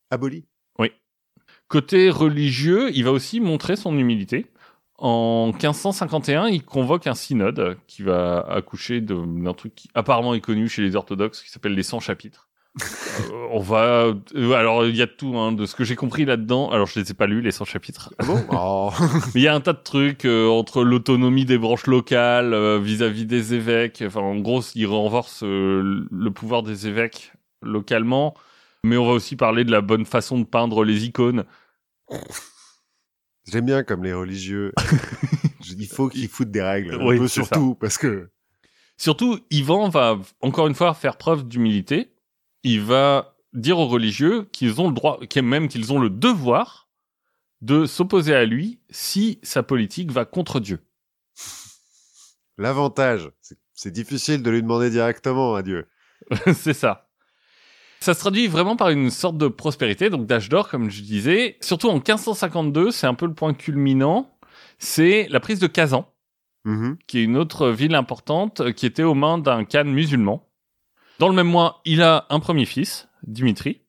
Aboli. 0.10 0.46
Côté 1.72 2.10
religieux, 2.10 2.92
il 2.94 3.06
va 3.06 3.14
aussi 3.14 3.40
montrer 3.40 3.78
son 3.78 3.98
humilité. 3.98 4.48
En 4.98 5.54
1551, 5.54 6.50
il 6.50 6.64
convoque 6.64 7.08
un 7.08 7.14
synode 7.14 7.78
qui 7.88 8.04
va 8.04 8.42
accoucher 8.42 9.00
d'un 9.00 9.54
truc 9.54 9.74
qui 9.74 9.90
apparemment 9.94 10.34
est 10.34 10.42
connu 10.42 10.68
chez 10.68 10.82
les 10.82 10.98
orthodoxes 10.98 11.42
qui 11.42 11.50
s'appelle 11.50 11.74
les 11.74 11.84
100 11.84 12.02
chapitres. 12.02 12.50
Euh, 13.30 13.48
on 13.52 13.60
va 13.60 14.14
euh, 14.36 14.54
alors 14.54 14.86
il 14.86 14.96
y 14.96 15.02
a 15.02 15.08
tout 15.08 15.38
hein, 15.38 15.52
de 15.52 15.66
ce 15.66 15.76
que 15.76 15.84
j'ai 15.84 15.98
compris 15.98 16.24
là-dedans. 16.24 16.72
Alors 16.72 16.88
je 16.88 16.98
les 16.98 17.12
ai 17.12 17.14
pas 17.14 17.28
lus 17.28 17.42
les 17.42 17.52
100 17.52 17.66
chapitres. 17.66 18.14
Ah 18.20 18.26
bon? 18.26 18.42
Oh. 18.52 18.90
Mais 19.36 19.42
il 19.42 19.44
y 19.44 19.50
a 19.50 19.54
un 19.54 19.60
tas 19.60 19.74
de 19.74 19.84
trucs 19.84 20.24
euh, 20.24 20.48
entre 20.48 20.84
l'autonomie 20.84 21.44
des 21.44 21.58
branches 21.58 21.88
locales 21.88 22.80
vis-à-vis 22.80 23.26
des 23.26 23.54
évêques. 23.54 24.02
Enfin, 24.08 24.22
en 24.22 24.38
gros, 24.38 24.62
il 24.76 24.88
renforce 24.88 25.44
le 25.44 26.30
pouvoir 26.30 26.64
des 26.64 26.88
évêques 26.88 27.34
localement. 27.62 28.34
Mais 28.84 28.98
on 28.98 29.06
va 29.06 29.14
aussi 29.14 29.36
parler 29.36 29.64
de 29.64 29.72
la 29.72 29.82
bonne 29.82 30.06
façon 30.06 30.40
de 30.40 30.46
peindre 30.46 30.84
les 30.84 31.06
icônes. 31.06 31.44
J'aime 33.46 33.66
bien 33.66 33.84
comme 33.84 34.04
les 34.04 34.14
religieux. 34.14 34.72
Il 35.78 35.88
faut 35.88 36.10
qu'ils 36.10 36.28
foutent 36.28 36.52
des 36.52 36.62
règles. 36.62 36.96
Un 36.96 37.18
peu 37.18 37.28
surtout, 37.28 37.76
parce 37.76 37.98
que. 37.98 38.30
Surtout, 38.98 39.40
Ivan 39.50 39.90
va 39.90 40.20
encore 40.42 40.68
une 40.68 40.76
fois 40.76 40.94
faire 40.94 41.18
preuve 41.18 41.48
d'humilité. 41.48 42.14
Il 42.64 42.82
va 42.82 43.36
dire 43.54 43.80
aux 43.80 43.88
religieux 43.88 44.48
qu'ils 44.52 44.80
ont 44.80 44.88
le 44.88 44.94
droit, 44.94 45.20
même 45.42 45.68
qu'ils 45.68 45.92
ont 45.92 46.00
le 46.00 46.10
devoir 46.10 46.90
de 47.62 47.86
s'opposer 47.86 48.36
à 48.36 48.46
lui 48.46 48.80
si 48.90 49.40
sa 49.44 49.64
politique 49.64 50.12
va 50.12 50.26
contre 50.26 50.60
Dieu. 50.60 50.80
L'avantage, 52.58 53.32
c'est 53.74 53.92
difficile 53.92 54.44
de 54.44 54.52
lui 54.52 54.62
demander 54.62 54.90
directement 54.90 55.56
à 55.56 55.64
Dieu. 55.64 55.88
c'est 56.54 56.74
ça. 56.74 57.11
Ça 58.02 58.14
se 58.16 58.20
traduit 58.20 58.48
vraiment 58.48 58.76
par 58.76 58.90
une 58.90 59.12
sorte 59.12 59.38
de 59.38 59.48
prospérité, 59.48 60.10
donc 60.10 60.26
d'âge 60.26 60.50
d'or, 60.50 60.68
comme 60.70 60.90
je 60.90 61.02
disais. 61.04 61.58
Surtout 61.62 61.88
en 61.88 61.94
1552, 61.96 62.92
c'est 62.92 63.06
un 63.08 63.14
peu 63.14 63.28
le 63.28 63.34
point 63.36 63.54
culminant. 63.54 64.30
C'est 64.80 65.28
la 65.30 65.40
prise 65.40 65.60
de 65.60 65.68
Kazan, 65.68 66.08
Mhm. 66.66 66.98
qui 67.08 67.20
est 67.20 67.24
une 67.24 67.38
autre 67.38 67.70
ville 67.70 67.94
importante, 67.96 68.62
euh, 68.62 68.72
qui 68.72 68.86
était 68.88 69.04
aux 69.04 69.14
mains 69.14 69.38
d'un 69.38 69.64
khan 69.66 69.86
musulman. 69.86 70.48
Dans 71.20 71.28
le 71.30 71.36
même 71.36 71.48
mois, 71.48 71.82
il 71.86 72.02
a 72.02 72.26
un 72.30 72.40
premier 72.40 72.66
fils, 72.66 73.08
Dimitri. 73.24 73.82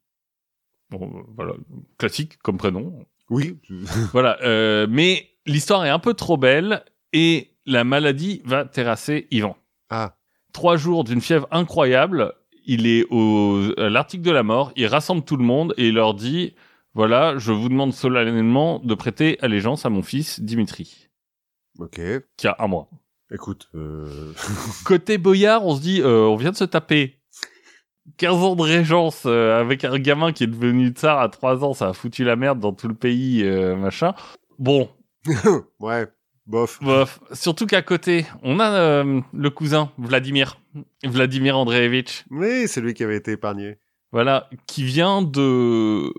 Bon, 0.90 1.10
euh, 1.14 1.22
voilà, 1.34 1.54
classique 1.98 2.36
comme 2.42 2.58
prénom. 2.58 3.06
Oui. 3.30 3.58
voilà, 4.12 4.38
euh, 4.42 4.86
mais 4.90 5.30
l'histoire 5.46 5.86
est 5.86 5.90
un 5.90 5.98
peu 5.98 6.12
trop 6.12 6.36
belle 6.36 6.84
et 7.14 7.54
la 7.64 7.84
maladie 7.84 8.42
va 8.44 8.66
terrasser 8.66 9.26
Ivan. 9.30 9.56
Ah. 9.88 10.16
Trois 10.52 10.76
jours 10.76 11.04
d'une 11.04 11.22
fièvre 11.22 11.48
incroyable, 11.50 12.34
il 12.66 12.86
est 12.86 13.04
au 13.10 13.72
à 13.78 13.88
l'article 13.88 14.22
de 14.22 14.30
la 14.30 14.42
mort, 14.42 14.72
il 14.76 14.86
rassemble 14.86 15.22
tout 15.24 15.36
le 15.36 15.44
monde 15.44 15.74
et 15.76 15.88
il 15.88 15.94
leur 15.94 16.14
dit 16.14 16.54
voilà, 16.94 17.38
je 17.38 17.52
vous 17.52 17.68
demande 17.68 17.92
solennellement 17.94 18.78
de 18.84 18.94
prêter 18.94 19.38
allégeance 19.40 19.86
à 19.86 19.90
mon 19.90 20.02
fils 20.02 20.40
Dimitri, 20.40 21.08
Ok. 21.78 22.00
qui 22.36 22.46
a 22.46 22.56
un 22.58 22.66
mois. 22.66 22.88
Écoute. 23.32 23.68
euh, 23.74 24.32
Côté 24.84 25.16
Boyard, 25.16 25.64
on 25.64 25.74
se 25.74 25.80
dit, 25.80 26.02
euh, 26.02 26.26
on 26.26 26.36
vient 26.36 26.50
de 26.50 26.56
se 26.56 26.64
taper 26.64 27.18
15 28.18 28.34
ans 28.42 28.56
de 28.56 28.62
régence 28.62 29.22
euh, 29.24 29.58
avec 29.58 29.84
un 29.84 29.98
gamin 29.98 30.32
qui 30.32 30.44
est 30.44 30.48
devenu 30.48 30.88
tsar 30.88 31.18
à 31.20 31.28
3 31.30 31.64
ans, 31.64 31.72
ça 31.72 31.88
a 31.88 31.92
foutu 31.94 32.24
la 32.24 32.36
merde 32.36 32.60
dans 32.60 32.74
tout 32.74 32.88
le 32.88 32.94
pays, 32.94 33.42
euh, 33.42 33.74
machin. 33.74 34.12
Bon, 34.58 34.90
ouais. 35.80 36.08
Bof. 36.46 36.82
bof. 36.82 37.20
Surtout 37.32 37.66
qu'à 37.66 37.82
côté, 37.82 38.26
on 38.42 38.58
a 38.58 38.70
euh, 38.72 39.20
le 39.32 39.50
cousin, 39.50 39.92
Vladimir. 39.98 40.60
Vladimir 41.04 41.56
Andreevitch. 41.56 42.24
Oui, 42.30 42.66
c'est 42.66 42.80
lui 42.80 42.94
qui 42.94 43.04
avait 43.04 43.16
été 43.16 43.32
épargné. 43.32 43.78
Voilà, 44.10 44.50
qui 44.66 44.84
vient 44.84 45.22
de 45.22 46.12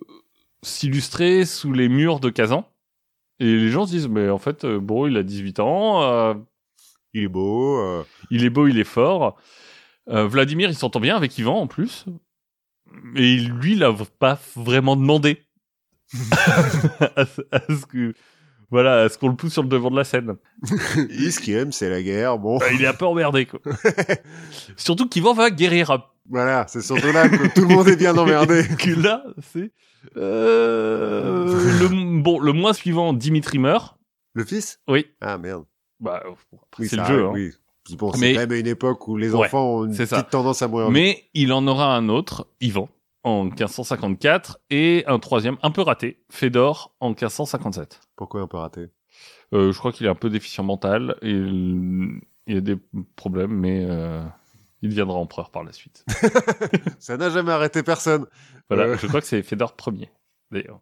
s'illustrer 0.63 1.45
sous 1.45 1.73
les 1.73 1.89
murs 1.89 2.19
de 2.19 2.29
Kazan. 2.29 2.67
Et 3.39 3.45
les 3.45 3.69
gens 3.69 3.85
se 3.85 3.91
disent, 3.91 4.07
mais 4.07 4.29
en 4.29 4.37
fait, 4.37 4.63
euh, 4.63 4.79
bon, 4.79 5.07
il 5.07 5.17
a 5.17 5.23
18 5.23 5.59
ans, 5.59 6.03
euh, 6.03 6.33
Il 7.13 7.23
est 7.23 7.27
beau. 7.27 7.77
euh, 7.79 8.03
il 8.31 8.45
est 8.45 8.49
beau, 8.49 8.67
il 8.67 8.79
est 8.79 8.83
fort. 8.83 9.37
Vladimir, 10.05 10.69
il 10.69 10.75
s'entend 10.75 10.99
bien 10.99 11.15
avec 11.15 11.37
Ivan 11.37 11.61
en 11.61 11.67
plus. 11.67 12.05
Et 13.15 13.37
lui, 13.37 13.73
il 13.73 13.79
l'a 13.79 13.93
pas 14.19 14.37
vraiment 14.55 14.95
demandé. 14.97 15.41
à 17.15 17.25
ce 17.25 17.85
que, 17.85 18.13
voilà, 18.73 19.03
à 19.03 19.09
ce 19.09 19.19
qu'on 19.19 19.29
le 19.29 19.35
pousse 19.35 19.53
sur 19.53 19.61
le 19.61 19.69
devant 19.69 19.91
de 19.91 19.97
la 19.97 20.03
scène. 20.03 20.35
il, 21.11 21.31
ce 21.31 21.39
qu'il 21.39 21.53
aime, 21.53 21.71
c'est 21.71 21.91
la 21.91 22.01
guerre. 22.01 22.39
Bon. 22.39 22.57
Bah, 22.57 22.65
il 22.73 22.81
est 22.81 22.87
un 22.87 22.93
peu 22.93 23.05
emmerdé, 23.05 23.45
quoi. 23.45 23.59
Surtout 24.77 25.07
qu'Ivan 25.07 25.35
va 25.35 25.51
guérir. 25.51 25.95
Voilà, 26.27 26.65
c'est 26.67 26.81
surtout 26.81 27.11
là 27.11 27.29
que 27.29 27.53
tout 27.53 27.61
le 27.61 27.67
monde 27.67 27.87
est 27.89 27.95
bien 27.95 28.17
emmerdé. 28.17 28.63
Que 28.79 28.99
là, 28.99 29.23
c'est, 29.53 29.71
euh, 30.17 31.79
le, 31.81 32.21
bon, 32.21 32.39
le 32.39 32.51
mois 32.51 32.73
suivant, 32.73 33.13
Dimitri 33.13 33.59
meurt. 33.59 33.95
Le 34.33 34.43
fils? 34.43 34.79
Oui. 34.87 35.05
Ah 35.21 35.37
merde. 35.37 35.65
Bah, 35.99 36.23
Oui, 36.79 36.87
c'est 36.87 36.95
le 36.95 37.05
jeu, 37.05 37.25
hein. 37.27 37.31
Oui. 37.31 37.51
Bon, 37.97 38.11
c'est 38.13 38.33
quand 38.33 38.39
même 38.39 38.53
une 38.53 38.65
époque 38.67 39.07
où 39.07 39.17
les 39.17 39.35
Ouais, 39.35 39.45
enfants 39.45 39.75
ont 39.75 39.85
une 39.85 39.91
petite 39.91 40.07
ça. 40.07 40.23
tendance 40.23 40.63
à 40.63 40.67
mourir. 40.67 40.89
Mais 40.89 41.25
il 41.35 41.53
en 41.53 41.67
aura 41.67 41.95
un 41.95 42.09
autre, 42.09 42.47
Ivan, 42.59 42.89
en 43.23 43.45
1554, 43.45 44.59
et 44.69 45.03
un 45.07 45.19
troisième, 45.19 45.57
un 45.63 45.71
peu 45.71 45.81
raté, 45.81 46.23
Fédor, 46.29 46.95
en 46.99 47.09
1557. 47.09 48.01
Pourquoi 48.15 48.41
un 48.41 48.47
peu 48.47 48.57
raté? 48.57 48.89
Euh, 49.53 49.71
je 49.71 49.77
crois 49.77 49.91
qu'il 49.91 50.05
est 50.05 50.09
un 50.09 50.15
peu 50.15 50.29
déficient 50.29 50.63
mental, 50.63 51.15
et 51.21 51.29
il, 51.31 52.19
il 52.47 52.57
a 52.57 52.61
des 52.61 52.77
problèmes, 53.15 53.51
mais 53.53 53.85
euh, 53.89 54.23
il 54.81 54.89
deviendra 54.89 55.17
empereur 55.17 55.51
par 55.51 55.63
la 55.63 55.71
suite. 55.71 56.03
Ça 56.99 57.15
n'a 57.17 57.29
jamais 57.29 57.51
arrêté 57.51 57.83
personne. 57.83 58.25
Voilà, 58.69 58.83
Euh. 58.85 58.97
je 58.97 59.07
crois 59.07 59.21
que 59.21 59.27
c'est 59.27 59.41
Fédor 59.43 59.75
Ier, 59.87 60.09
d'ailleurs. 60.51 60.81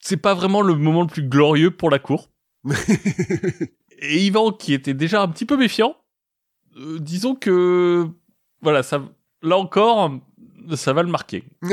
C'est 0.00 0.16
pas 0.16 0.34
vraiment 0.34 0.62
le 0.62 0.74
moment 0.76 1.02
le 1.02 1.08
plus 1.08 1.24
glorieux 1.28 1.70
pour 1.70 1.90
la 1.90 1.98
cour. 1.98 2.30
Et 4.00 4.18
Ivan, 4.24 4.52
qui 4.52 4.72
était 4.72 4.94
déjà 4.94 5.20
un 5.22 5.28
petit 5.28 5.44
peu 5.44 5.56
méfiant, 5.56 5.96
euh, 6.76 6.98
disons 7.00 7.34
que, 7.34 8.08
voilà, 8.62 8.82
ça, 8.82 9.02
là 9.42 9.58
encore, 9.58 10.12
ça 10.76 10.92
va 10.92 11.02
le 11.02 11.10
marquer. 11.10 11.44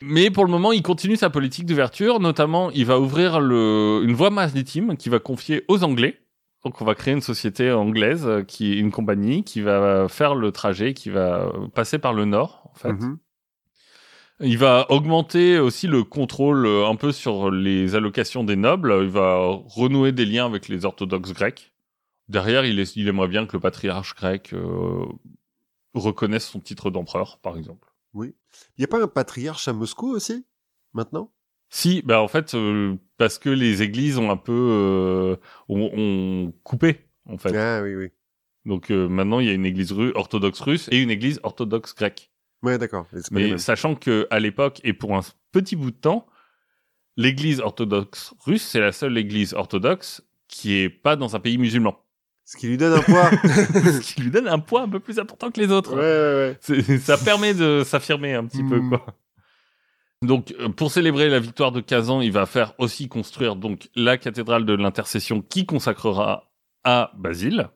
Mais 0.00 0.30
pour 0.30 0.44
le 0.44 0.50
moment, 0.50 0.70
il 0.72 0.82
continue 0.82 1.16
sa 1.16 1.28
politique 1.30 1.66
d'ouverture. 1.66 2.20
Notamment, 2.20 2.70
il 2.70 2.84
va 2.86 3.00
ouvrir 3.00 3.40
le, 3.40 4.02
une 4.04 4.14
voie 4.14 4.30
maritime 4.30 4.96
qui 4.96 5.08
va 5.08 5.18
confier 5.18 5.64
aux 5.68 5.82
Anglais. 5.82 6.20
Donc, 6.64 6.80
on 6.80 6.84
va 6.84 6.94
créer 6.94 7.14
une 7.14 7.20
société 7.22 7.70
anglaise 7.72 8.24
euh, 8.26 8.42
qui 8.42 8.72
est 8.72 8.76
une 8.78 8.90
compagnie 8.92 9.42
qui 9.44 9.60
va 9.60 10.06
faire 10.08 10.34
le 10.34 10.52
trajet, 10.52 10.94
qui 10.94 11.08
va 11.10 11.52
passer 11.74 11.98
par 11.98 12.12
le 12.12 12.24
nord, 12.26 12.70
en 12.72 12.74
fait. 12.78 12.92
Mhm. 12.92 13.18
Il 14.40 14.56
va 14.58 14.86
augmenter 14.90 15.58
aussi 15.58 15.88
le 15.88 16.04
contrôle 16.04 16.64
euh, 16.66 16.86
un 16.86 16.94
peu 16.94 17.10
sur 17.10 17.50
les 17.50 17.96
allocations 17.96 18.44
des 18.44 18.54
nobles. 18.54 18.96
Il 19.02 19.08
va 19.08 19.38
renouer 19.66 20.12
des 20.12 20.24
liens 20.24 20.46
avec 20.46 20.68
les 20.68 20.84
orthodoxes 20.84 21.32
grecs. 21.32 21.72
Derrière, 22.28 22.64
il, 22.64 22.78
est- 22.78 22.94
il 22.94 23.08
aimerait 23.08 23.26
bien 23.28 23.46
que 23.46 23.56
le 23.56 23.60
patriarche 23.60 24.14
grec 24.14 24.50
euh, 24.52 25.04
reconnaisse 25.94 26.46
son 26.46 26.60
titre 26.60 26.90
d'empereur, 26.90 27.38
par 27.38 27.56
exemple. 27.56 27.88
Il 28.14 28.32
n'y 28.78 28.84
a 28.84 28.88
pas 28.88 29.02
un 29.02 29.08
patriarche 29.08 29.68
à 29.68 29.72
Moscou 29.72 30.08
aussi 30.10 30.44
Maintenant? 30.94 31.32
Si, 31.70 32.02
bah 32.02 32.22
en 32.22 32.28
fait, 32.28 32.54
euh, 32.54 32.96
parce 33.18 33.38
que 33.38 33.50
les 33.50 33.82
églises 33.82 34.16
ont 34.18 34.30
un 34.30 34.38
peu 34.38 34.52
euh, 34.52 35.36
ont, 35.68 35.90
ont 35.92 36.52
coupé, 36.62 37.04
en 37.26 37.36
fait. 37.36 37.54
Ah 37.54 37.82
oui, 37.82 37.94
oui. 37.94 38.08
Donc 38.64 38.90
euh, 38.90 39.06
maintenant, 39.06 39.38
il 39.40 39.46
y 39.46 39.50
a 39.50 39.52
une 39.52 39.66
église 39.66 39.92
ru- 39.92 40.12
orthodoxe 40.14 40.60
russe 40.60 40.88
et 40.90 41.02
une 41.02 41.10
église 41.10 41.40
orthodoxe 41.42 41.94
grecque. 41.94 42.32
Ouais, 42.62 42.78
d'accord. 42.78 43.06
Mais 43.30 43.58
sachant 43.58 43.94
que 43.94 44.26
à 44.30 44.40
l'époque 44.40 44.80
et 44.82 44.94
pour 44.94 45.14
un 45.16 45.20
petit 45.52 45.76
bout 45.76 45.90
de 45.90 45.96
temps, 45.96 46.26
l'église 47.16 47.60
orthodoxe 47.60 48.34
russe, 48.40 48.66
c'est 48.66 48.80
la 48.80 48.92
seule 48.92 49.16
église 49.18 49.52
orthodoxe 49.52 50.26
qui 50.48 50.74
est 50.76 50.88
pas 50.88 51.16
dans 51.16 51.36
un 51.36 51.40
pays 51.40 51.58
musulman. 51.58 52.02
Ce 52.50 52.56
qui 52.56 52.66
lui 52.66 52.78
donne 52.78 52.94
un 52.94 53.02
poids. 53.02 53.30
Ce 53.42 54.14
qui 54.14 54.22
lui 54.22 54.30
donne 54.30 54.48
un 54.48 54.58
poids 54.58 54.80
un 54.80 54.88
peu 54.88 55.00
plus 55.00 55.18
important 55.18 55.50
que 55.50 55.60
les 55.60 55.70
autres. 55.70 55.94
ouais, 55.94 56.56
ouais, 56.74 56.82
ouais. 56.88 56.98
Ça 56.98 57.18
permet 57.18 57.52
de 57.52 57.82
s'affirmer 57.84 58.32
un 58.32 58.46
petit 58.46 58.62
peu, 58.62 58.80
Mm. 58.80 58.88
quoi. 58.88 59.06
Donc, 60.22 60.54
euh, 60.58 60.70
pour 60.70 60.90
célébrer 60.90 61.28
la 61.28 61.40
victoire 61.40 61.72
de 61.72 61.80
Kazan, 61.82 62.22
il 62.22 62.32
va 62.32 62.46
faire 62.46 62.72
aussi 62.78 63.06
construire 63.08 63.54
donc 63.54 63.90
la 63.94 64.16
cathédrale 64.16 64.64
de 64.64 64.72
l'Intercession 64.72 65.42
qui 65.42 65.66
consacrera 65.66 66.50
à 66.84 67.12
Basile. 67.18 67.68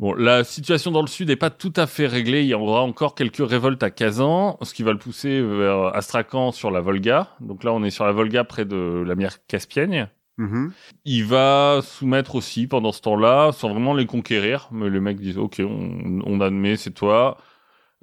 Bon, 0.00 0.14
la 0.14 0.42
situation 0.42 0.90
dans 0.90 1.02
le 1.02 1.06
sud 1.06 1.28
n'est 1.28 1.36
pas 1.36 1.50
tout 1.50 1.72
à 1.76 1.86
fait 1.86 2.08
réglée. 2.08 2.42
Il 2.42 2.48
y 2.48 2.54
aura 2.54 2.82
encore 2.82 3.14
quelques 3.14 3.46
révoltes 3.48 3.82
à 3.84 3.90
Kazan, 3.90 4.58
ce 4.62 4.74
qui 4.74 4.82
va 4.82 4.90
le 4.92 4.98
pousser 4.98 5.40
vers 5.42 5.94
Astrakhan 5.94 6.50
sur 6.50 6.72
la 6.72 6.80
Volga. 6.80 7.28
Donc 7.40 7.62
là, 7.62 7.72
on 7.72 7.84
est 7.84 7.90
sur 7.90 8.04
la 8.04 8.12
Volga 8.12 8.42
près 8.42 8.64
de 8.64 9.04
la 9.06 9.14
mer 9.14 9.46
Caspienne. 9.46 10.08
Mhm. 10.40 10.72
Il 11.04 11.24
va 11.26 11.80
soumettre 11.82 12.34
aussi 12.34 12.66
pendant 12.66 12.92
ce 12.92 13.02
temps-là, 13.02 13.52
sans 13.52 13.68
vraiment 13.68 13.92
les 13.92 14.06
conquérir. 14.06 14.68
Mais 14.72 14.88
les 14.88 15.00
mecs 15.00 15.20
disent 15.20 15.36
OK, 15.36 15.60
on, 15.60 16.22
on 16.24 16.40
admet, 16.40 16.76
c'est 16.76 16.92
toi. 16.92 17.36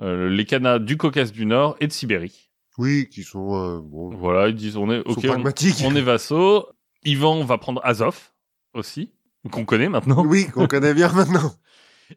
Euh, 0.02 0.30
les 0.30 0.46
Khanats 0.46 0.78
du 0.78 0.98
Caucase 0.98 1.32
du 1.32 1.48
Nord 1.48 1.76
et 1.80 1.88
de 1.88 1.92
Sibérie. 1.92 2.52
Oui, 2.78 3.10
qui 3.10 3.24
sont, 3.24 3.56
euh, 3.56 3.80
bon, 3.82 4.16
Voilà, 4.16 4.50
ils 4.50 4.56
disent 4.56 4.78
on 4.78 4.92
est 4.92 5.00
OK, 5.00 5.26
on 5.84 5.96
est 5.96 6.02
vassaux. 6.02 6.68
Ivan 7.04 7.44
va 7.44 7.58
prendre 7.58 7.82
Azov 7.84 8.32
aussi, 8.76 9.14
qu'on 9.52 9.66
connaît 9.66 9.90
maintenant. 9.90 10.24
Oui, 10.24 10.46
qu'on 10.48 10.68
connaît 10.68 10.94
bien 10.94 11.12
maintenant. 11.14 11.56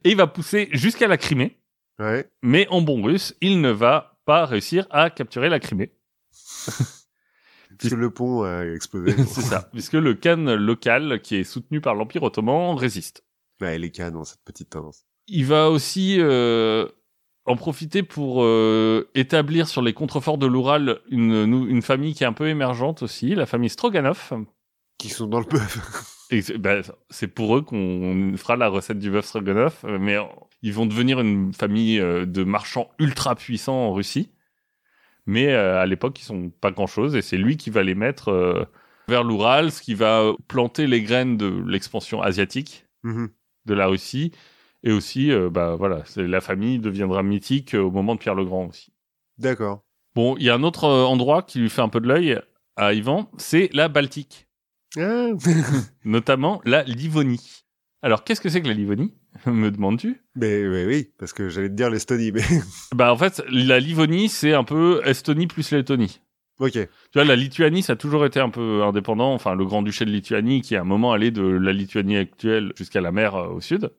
Et 0.04 0.10
il 0.10 0.16
va 0.16 0.26
pousser 0.26 0.68
jusqu'à 0.72 1.08
la 1.08 1.16
Crimée. 1.16 1.58
Ouais. 1.98 2.28
Mais 2.42 2.68
en 2.68 2.82
bon 2.82 3.02
russe, 3.02 3.34
il 3.40 3.62
ne 3.62 3.70
va 3.70 4.18
pas 4.26 4.44
réussir 4.44 4.86
à 4.90 5.08
capturer 5.08 5.48
la 5.48 5.60
Crimée. 5.60 5.94
Puisque 7.80 7.96
le 7.96 8.10
pont 8.10 8.42
a 8.42 8.64
explosé. 8.64 9.12
c'est 9.26 9.40
ça, 9.40 9.68
puisque 9.72 9.94
le 9.94 10.14
Khan 10.14 10.56
local, 10.58 11.20
qui 11.22 11.36
est 11.36 11.44
soutenu 11.44 11.80
par 11.80 11.94
l'Empire 11.94 12.22
ottoman, 12.22 12.76
résiste. 12.76 13.24
Ouais, 13.60 13.78
les 13.78 13.92
ont 14.14 14.24
cette 14.24 14.44
petite 14.44 14.70
tendance. 14.70 15.04
Il 15.26 15.46
va 15.46 15.70
aussi 15.70 16.16
euh, 16.18 16.86
en 17.46 17.56
profiter 17.56 18.02
pour 18.02 18.42
euh, 18.42 19.10
établir 19.14 19.68
sur 19.68 19.82
les 19.82 19.92
contreforts 19.92 20.38
de 20.38 20.46
l'Oural 20.46 21.00
une, 21.10 21.32
une 21.68 21.82
famille 21.82 22.14
qui 22.14 22.24
est 22.24 22.26
un 22.26 22.32
peu 22.32 22.48
émergente 22.48 23.02
aussi, 23.02 23.34
la 23.34 23.46
famille 23.46 23.70
Stroganov. 23.70 24.32
Qui 24.98 25.08
sont 25.08 25.26
dans 25.26 25.40
le 25.40 25.46
bœuf. 25.46 26.16
Et 26.30 26.42
c'est 27.10 27.26
pour 27.26 27.56
eux 27.56 27.62
qu'on 27.62 28.34
fera 28.36 28.56
la 28.56 28.68
recette 28.68 28.98
du 28.98 29.10
bœuf 29.10 29.26
Stroganov, 29.26 29.80
euh, 29.84 29.98
mais 29.98 30.16
ils 30.62 30.72
vont 30.72 30.86
devenir 30.86 31.20
une 31.20 31.52
famille 31.52 31.98
euh, 31.98 32.24
de 32.24 32.44
marchands 32.44 32.90
ultra 32.98 33.34
puissants 33.34 33.88
en 33.88 33.92
Russie. 33.92 34.30
Mais 35.30 35.52
euh, 35.52 35.80
à 35.80 35.86
l'époque, 35.86 36.20
ils 36.20 36.24
sont 36.24 36.50
pas 36.60 36.70
grand-chose, 36.72 37.14
et 37.14 37.22
c'est 37.22 37.36
lui 37.36 37.56
qui 37.56 37.70
va 37.70 37.82
les 37.82 37.94
mettre 37.94 38.28
euh, 38.30 38.64
vers 39.08 39.22
l'Oural, 39.24 39.70
ce 39.70 39.80
qui 39.82 39.94
va 39.94 40.32
planter 40.48 40.86
les 40.86 41.02
graines 41.02 41.36
de 41.36 41.62
l'expansion 41.66 42.20
asiatique 42.22 42.86
Mhm. 43.04 43.28
de 43.66 43.74
la 43.74 43.86
Russie. 43.86 44.32
Et 44.82 44.92
aussi, 44.92 45.30
euh, 45.30 45.50
bah 45.50 45.76
voilà, 45.76 46.02
c'est- 46.06 46.26
la 46.26 46.40
famille 46.40 46.78
deviendra 46.78 47.22
mythique 47.22 47.74
au 47.74 47.90
moment 47.90 48.14
de 48.14 48.20
Pierre 48.20 48.34
le 48.34 48.44
Grand 48.44 48.66
aussi. 48.66 48.92
D'accord. 49.38 49.82
Bon, 50.14 50.36
il 50.38 50.42
y 50.44 50.50
a 50.50 50.54
un 50.54 50.62
autre 50.62 50.84
endroit 50.88 51.42
qui 51.42 51.58
lui 51.60 51.70
fait 51.70 51.82
un 51.82 51.88
peu 51.88 52.00
de 52.00 52.08
l'œil 52.08 52.40
à 52.76 52.92
Ivan, 52.94 53.30
c'est 53.38 53.68
la 53.72 53.88
Baltique, 53.88 54.48
Ah. 54.98 55.28
notamment 56.04 56.60
la 56.64 56.82
Livonie. 56.84 57.62
Alors, 58.02 58.24
qu'est-ce 58.24 58.40
que 58.40 58.48
c'est 58.48 58.62
que 58.62 58.68
la 58.68 58.74
Livonie? 58.74 59.14
Me 59.46 59.70
demandes-tu? 59.70 60.20
Mais 60.36 60.66
oui, 60.66 60.84
oui, 60.86 61.10
parce 61.18 61.32
que 61.32 61.48
j'allais 61.48 61.68
te 61.68 61.74
dire 61.74 61.90
l'Estonie, 61.90 62.32
mais 62.32 62.42
Bah 62.94 63.12
en 63.12 63.16
fait, 63.16 63.42
la 63.50 63.78
Livonie, 63.80 64.28
c'est 64.28 64.52
un 64.54 64.64
peu 64.64 65.00
Estonie 65.04 65.46
plus 65.46 65.70
Lettonie. 65.70 66.20
ok. 66.58 66.72
Tu 66.72 66.88
vois, 67.14 67.24
la 67.24 67.36
Lituanie, 67.36 67.82
ça 67.82 67.94
a 67.94 67.96
toujours 67.96 68.24
été 68.26 68.40
un 68.40 68.50
peu 68.50 68.82
indépendant. 68.82 69.32
Enfin, 69.32 69.54
le 69.54 69.64
Grand-Duché 69.64 70.04
de 70.04 70.10
Lituanie, 70.10 70.60
qui 70.62 70.76
à 70.76 70.80
un 70.82 70.84
moment 70.84 71.12
allait 71.12 71.30
de 71.30 71.42
la 71.42 71.72
Lituanie 71.72 72.16
actuelle 72.16 72.72
jusqu'à 72.76 73.00
la 73.00 73.12
mer 73.12 73.34
euh, 73.34 73.48
au 73.48 73.60
sud. 73.60 73.90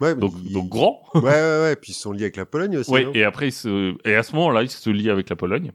Ouais, 0.00 0.14
Donc, 0.16 0.32
ils- 0.44 0.52
donc 0.52 0.68
grand. 0.68 1.02
ouais, 1.14 1.20
ouais, 1.22 1.30
ouais. 1.62 1.76
Puis 1.76 1.92
ils 1.92 1.94
sont 1.94 2.12
liés 2.12 2.22
avec 2.24 2.36
la 2.36 2.46
Pologne 2.46 2.76
aussi. 2.78 2.90
Non? 2.92 3.12
et 3.14 3.22
après, 3.24 3.48
il 3.48 3.52
se... 3.52 3.94
et 4.08 4.14
à 4.16 4.22
ce 4.22 4.34
moment-là, 4.36 4.62
il 4.64 4.70
se 4.70 4.90
lie 4.90 5.08
avec 5.10 5.30
la 5.30 5.36
Pologne. 5.36 5.70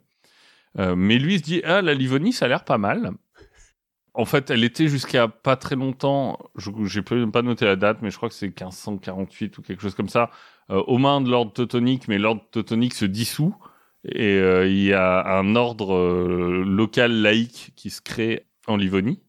Euh, 0.78 0.96
mais 0.96 1.18
lui, 1.18 1.36
il 1.36 1.40
se 1.40 1.44
dit, 1.44 1.62
ah, 1.64 1.82
la 1.82 1.94
Livonie, 1.96 2.32
ça 2.34 2.46
a 2.46 2.48
l'air 2.48 2.64
pas 2.64 2.78
mal. 2.78 3.12
En 4.14 4.26
fait, 4.26 4.50
elle 4.50 4.64
était 4.64 4.88
jusqu'à 4.88 5.28
pas 5.28 5.56
très 5.56 5.76
longtemps, 5.76 6.40
je 6.56 6.72
j'ai 6.86 7.02
pas 7.02 7.16
pas 7.28 7.42
noté 7.42 7.66
la 7.66 7.76
date, 7.76 8.00
mais 8.02 8.10
je 8.10 8.18
crois 8.18 8.30
que 8.30 8.36
c'est 8.36 8.48
1548 8.48 9.58
ou 9.58 9.62
quelque 9.62 9.82
chose 9.82 9.96
comme 9.96 10.10
ça, 10.10 10.32
euh, 10.72 10.82
aux 10.88 10.98
mains 10.98 11.22
de 11.22 11.30
l'ordre 11.30 11.54
teutonique, 11.54 12.08
mais 12.08 12.18
l'ordre 12.18 12.44
teutonique 12.52 12.94
se 12.94 13.06
dissout, 13.06 13.56
et 14.04 14.34
euh, 14.38 14.68
il 14.68 14.82
y 14.84 14.94
a 14.94 15.38
un 15.38 15.56
ordre 15.56 15.94
euh, 15.96 16.64
local 16.66 17.12
laïque 17.22 17.74
qui 17.76 17.90
se 17.90 18.02
crée 18.02 18.48
en 18.68 18.78
Livonie. 18.78 19.22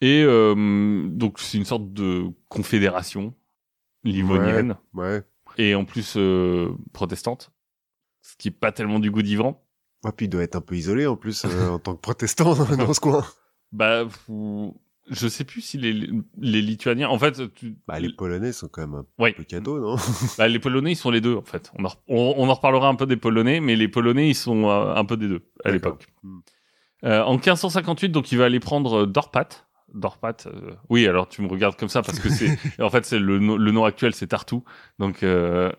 Et 0.00 0.22
donc, 0.24 1.40
c'est 1.40 1.58
une 1.58 1.64
sorte 1.64 1.92
de 1.92 2.26
confédération 2.48 3.34
livonienne 4.04 4.76
Ouais. 4.94 5.22
et 5.56 5.74
en 5.74 5.84
plus 5.84 6.16
protestante, 6.92 7.50
ce 8.22 8.36
qui 8.36 8.46
est 8.46 8.52
pas 8.52 8.70
tellement 8.70 9.00
du 9.00 9.10
goût 9.10 9.22
d'Ivan. 9.22 9.60
Ouais, 10.04 10.12
puis 10.12 10.26
il 10.26 10.28
doit 10.28 10.42
être 10.44 10.54
un 10.54 10.60
peu 10.60 10.76
isolé 10.76 11.06
en 11.06 11.16
plus 11.16 11.44
euh, 11.44 11.70
en 11.70 11.78
tant 11.80 11.94
que 11.96 12.00
protestant 12.00 12.54
dans 12.76 12.94
ce 12.94 13.00
coin. 13.00 13.24
Bah, 13.72 14.04
vous- 14.26 14.80
je 15.10 15.26
sais 15.28 15.44
plus 15.44 15.62
si 15.62 15.78
les, 15.78 15.92
les 16.38 16.60
Lituaniens, 16.62 17.08
en 17.08 17.18
fait, 17.18 17.54
tu- 17.54 17.76
Bah, 17.86 17.98
les 17.98 18.12
Polonais 18.12 18.52
sont 18.52 18.68
quand 18.68 18.82
même 18.86 18.94
un 19.18 19.32
peu 19.32 19.44
cadeaux, 19.44 19.80
non? 19.80 19.96
Bah, 20.38 20.48
les 20.48 20.58
Polonais, 20.58 20.92
ils 20.92 20.96
sont 20.96 21.10
les 21.10 21.20
deux 21.20 21.34
en 21.36 21.42
fait. 21.42 21.70
On 21.78 21.84
en, 21.84 21.92
on, 22.08 22.34
on 22.36 22.48
en 22.48 22.54
reparlera 22.54 22.88
un 22.88 22.94
peu 22.94 23.06
des 23.06 23.16
Polonais, 23.16 23.60
mais 23.60 23.76
les 23.76 23.88
Polonais, 23.88 24.28
ils 24.28 24.34
sont 24.34 24.68
euh, 24.68 24.94
un 24.94 25.04
peu 25.04 25.16
des 25.16 25.28
deux 25.28 25.42
à 25.64 25.70
l'époque. 25.70 26.06
Hmm. 26.22 26.38
Euh, 27.04 27.22
en 27.22 27.32
1558, 27.34 28.10
donc 28.10 28.32
il 28.32 28.38
va 28.38 28.44
aller 28.46 28.60
prendre 28.60 29.02
euh, 29.02 29.06
Dorpat. 29.06 29.48
Dorpat, 29.94 30.46
euh, 30.46 30.72
oui, 30.90 31.06
alors 31.06 31.28
tu 31.28 31.40
me 31.40 31.48
regardes 31.48 31.76
comme 31.76 31.88
ça 31.88 32.02
parce 32.02 32.18
que 32.18 32.28
c'est, 32.28 32.58
en 32.82 32.90
fait, 32.90 33.06
c'est 33.06 33.18
le, 33.18 33.38
no- 33.38 33.56
le 33.56 33.70
nom 33.70 33.84
actuel, 33.84 34.14
c'est 34.14 34.26
Tartu. 34.26 34.56
Donc, 34.98 35.22
euh, 35.22 35.72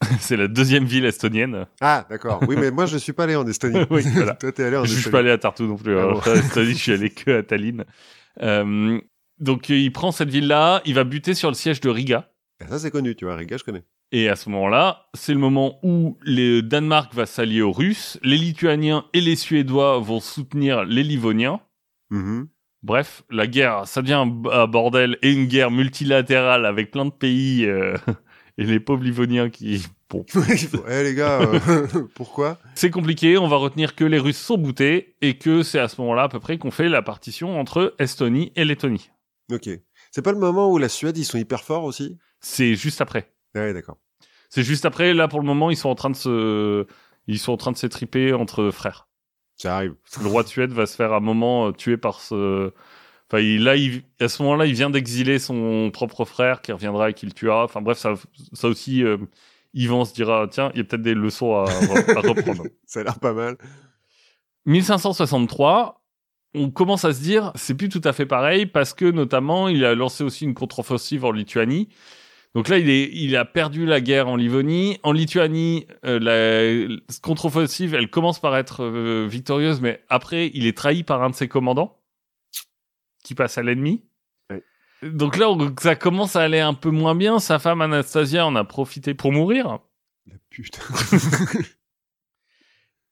c'est 0.20 0.36
la 0.36 0.48
deuxième 0.48 0.84
ville 0.84 1.04
estonienne. 1.04 1.66
Ah, 1.80 2.06
d'accord. 2.10 2.40
Oui, 2.48 2.56
mais 2.58 2.70
moi, 2.70 2.86
je 2.86 2.98
suis 2.98 3.12
pas 3.12 3.24
allé 3.24 3.36
en 3.36 3.46
Estonie. 3.46 3.80
Oui, 3.90 4.02
voilà. 4.14 4.34
Toi, 4.40 4.52
t'es 4.52 4.64
allé 4.64 4.76
en 4.76 4.84
Je 4.84 4.90
suis 4.90 4.98
Estonie. 4.98 5.12
pas 5.12 5.18
allé 5.20 5.30
à 5.30 5.38
Tartu 5.38 5.62
non 5.64 5.76
plus. 5.76 5.96
Ah 5.96 6.02
Alors, 6.02 6.22
bon. 6.24 6.34
je 6.54 6.64
je 6.64 6.72
suis 6.74 6.92
allé 6.92 7.10
que 7.10 7.38
à 7.38 7.42
Tallinn. 7.42 7.84
Euh, 8.42 9.00
donc, 9.38 9.70
euh, 9.70 9.76
il 9.76 9.92
prend 9.92 10.12
cette 10.12 10.28
ville-là, 10.30 10.82
il 10.84 10.94
va 10.94 11.04
buter 11.04 11.34
sur 11.34 11.48
le 11.48 11.54
siège 11.54 11.80
de 11.80 11.88
Riga. 11.88 12.30
Ah, 12.62 12.68
Ça, 12.68 12.78
c'est 12.78 12.90
connu, 12.90 13.14
tu 13.16 13.24
vois. 13.24 13.36
Riga, 13.36 13.56
je 13.56 13.64
connais. 13.64 13.82
Et 14.12 14.28
à 14.28 14.36
ce 14.36 14.48
moment-là, 14.50 15.06
c'est 15.14 15.32
le 15.32 15.38
moment 15.40 15.78
où 15.82 16.16
le 16.22 16.60
Danemark 16.60 17.12
va 17.14 17.26
s'allier 17.26 17.60
aux 17.62 17.72
Russes, 17.72 18.18
les 18.22 18.36
Lituaniens 18.36 19.04
et 19.14 19.20
les 19.20 19.34
Suédois 19.34 19.98
vont 19.98 20.20
soutenir 20.20 20.84
les 20.84 21.02
Livoniens. 21.02 21.60
Mhm. 22.10 22.46
Bref, 22.84 23.24
la 23.30 23.48
guerre, 23.48 23.82
ça 23.88 24.00
devient 24.02 24.22
un 24.52 24.66
bordel 24.68 25.18
et 25.22 25.32
une 25.32 25.46
guerre 25.46 25.72
multilatérale 25.72 26.66
avec 26.66 26.92
plein 26.92 27.04
de 27.06 27.10
pays 27.10 27.64
euh, 27.66 27.96
et 28.58 28.64
les 28.64 28.80
pauvres 28.80 29.04
Livoniens 29.04 29.50
qui... 29.50 29.82
Bon, 30.08 30.24
Eh, 30.88 31.02
les 31.02 31.14
gars, 31.14 31.40
euh, 31.40 31.86
pourquoi? 32.14 32.58
C'est 32.74 32.90
compliqué, 32.90 33.38
on 33.38 33.48
va 33.48 33.56
retenir 33.56 33.94
que 33.94 34.04
les 34.04 34.18
Russes 34.18 34.38
sont 34.38 34.56
boutés 34.56 35.16
et 35.20 35.36
que 35.36 35.62
c'est 35.62 35.80
à 35.80 35.88
ce 35.88 36.00
moment-là 36.00 36.24
à 36.24 36.28
peu 36.28 36.40
près 36.40 36.58
qu'on 36.58 36.70
fait 36.70 36.88
la 36.88 37.02
partition 37.02 37.58
entre 37.58 37.94
Estonie 37.98 38.52
et 38.54 38.64
Lettonie. 38.64 39.10
Ok. 39.52 39.68
C'est 40.12 40.22
pas 40.22 40.32
le 40.32 40.38
moment 40.38 40.70
où 40.70 40.78
la 40.78 40.88
Suède, 40.88 41.18
ils 41.18 41.24
sont 41.24 41.38
hyper 41.38 41.62
forts 41.64 41.84
aussi? 41.84 42.18
C'est 42.40 42.74
juste 42.76 43.00
après. 43.00 43.32
Ouais, 43.54 43.72
d'accord. 43.72 43.98
C'est 44.48 44.62
juste 44.62 44.84
après, 44.84 45.12
là 45.12 45.28
pour 45.28 45.40
le 45.40 45.46
moment, 45.46 45.70
ils 45.70 45.76
sont 45.76 45.88
en 45.88 45.94
train 45.94 46.10
de 46.10 46.16
se... 46.16 46.86
Ils 47.26 47.40
sont 47.40 47.52
en 47.52 47.56
train 47.56 47.72
de 47.72 47.76
s'étriper 47.76 48.32
entre 48.32 48.70
frères. 48.70 49.08
Ça 49.56 49.76
arrive. 49.76 49.94
Le 50.22 50.28
roi 50.28 50.44
de 50.44 50.48
Suède 50.48 50.70
va 50.70 50.86
se 50.86 50.94
faire 50.94 51.12
à 51.12 51.16
un 51.16 51.20
moment 51.20 51.68
euh, 51.68 51.72
tuer 51.72 51.96
par 51.96 52.20
ce... 52.20 52.72
Enfin, 53.28 53.42
il, 53.42 53.64
là, 53.64 53.76
il, 53.76 54.02
à 54.20 54.28
ce 54.28 54.42
moment-là, 54.42 54.66
il 54.66 54.74
vient 54.74 54.90
d'exiler 54.90 55.38
son 55.38 55.90
propre 55.92 56.24
frère 56.24 56.60
qui 56.60 56.72
reviendra 56.72 57.10
et 57.10 57.14
qui 57.14 57.26
le 57.26 57.32
tuera. 57.32 57.64
Enfin 57.64 57.82
bref, 57.82 57.98
ça, 57.98 58.14
ça 58.52 58.68
aussi, 58.68 59.02
euh, 59.02 59.16
Yvan 59.74 60.04
se 60.04 60.14
dira, 60.14 60.46
tiens, 60.48 60.70
il 60.74 60.78
y 60.78 60.80
a 60.80 60.84
peut-être 60.84 61.02
des 61.02 61.14
leçons 61.14 61.54
à, 61.54 61.64
à 61.64 62.20
reprendre. 62.20 62.64
Ça 62.86 63.00
a 63.00 63.02
l'air 63.02 63.18
pas 63.18 63.32
mal. 63.32 63.56
1563, 64.66 66.02
on 66.54 66.70
commence 66.70 67.04
à 67.04 67.12
se 67.12 67.20
dire, 67.20 67.52
c'est 67.54 67.74
plus 67.74 67.88
tout 67.88 68.00
à 68.04 68.12
fait 68.12 68.26
pareil 68.26 68.66
parce 68.66 68.94
que 68.94 69.04
notamment, 69.04 69.68
il 69.68 69.84
a 69.84 69.94
lancé 69.94 70.24
aussi 70.24 70.44
une 70.44 70.54
contre-offensive 70.54 71.24
en 71.24 71.32
Lituanie. 71.32 71.88
Donc 72.54 72.68
là, 72.68 72.78
il, 72.78 72.88
est, 72.88 73.10
il 73.12 73.36
a 73.36 73.44
perdu 73.44 73.84
la 73.84 74.00
guerre 74.00 74.28
en 74.28 74.36
Livonie. 74.36 74.98
En 75.02 75.12
Lituanie, 75.12 75.86
euh, 76.06 76.18
la 76.18 76.96
contre-offensive, 77.22 77.94
elle 77.94 78.08
commence 78.08 78.40
par 78.40 78.56
être 78.56 78.82
euh, 78.82 79.26
victorieuse, 79.28 79.80
mais 79.80 80.00
après, 80.08 80.50
il 80.54 80.66
est 80.66 80.76
trahi 80.76 81.02
par 81.02 81.22
un 81.22 81.30
de 81.30 81.34
ses 81.34 81.48
commandants 81.48 81.98
qui 83.26 83.34
passe 83.34 83.58
à 83.58 83.62
l'ennemi. 83.62 84.04
Ouais. 84.50 84.62
Donc 85.02 85.36
là, 85.36 85.50
on- 85.50 85.74
ça 85.80 85.96
commence 85.96 86.36
à 86.36 86.42
aller 86.42 86.60
un 86.60 86.74
peu 86.74 86.90
moins 86.90 87.14
bien. 87.14 87.38
Sa 87.38 87.58
femme 87.58 87.82
Anastasia 87.82 88.46
en 88.46 88.54
a 88.56 88.64
profité 88.64 89.12
pour 89.14 89.32
mourir. 89.32 89.80
La 90.26 90.36
pute. 90.50 90.78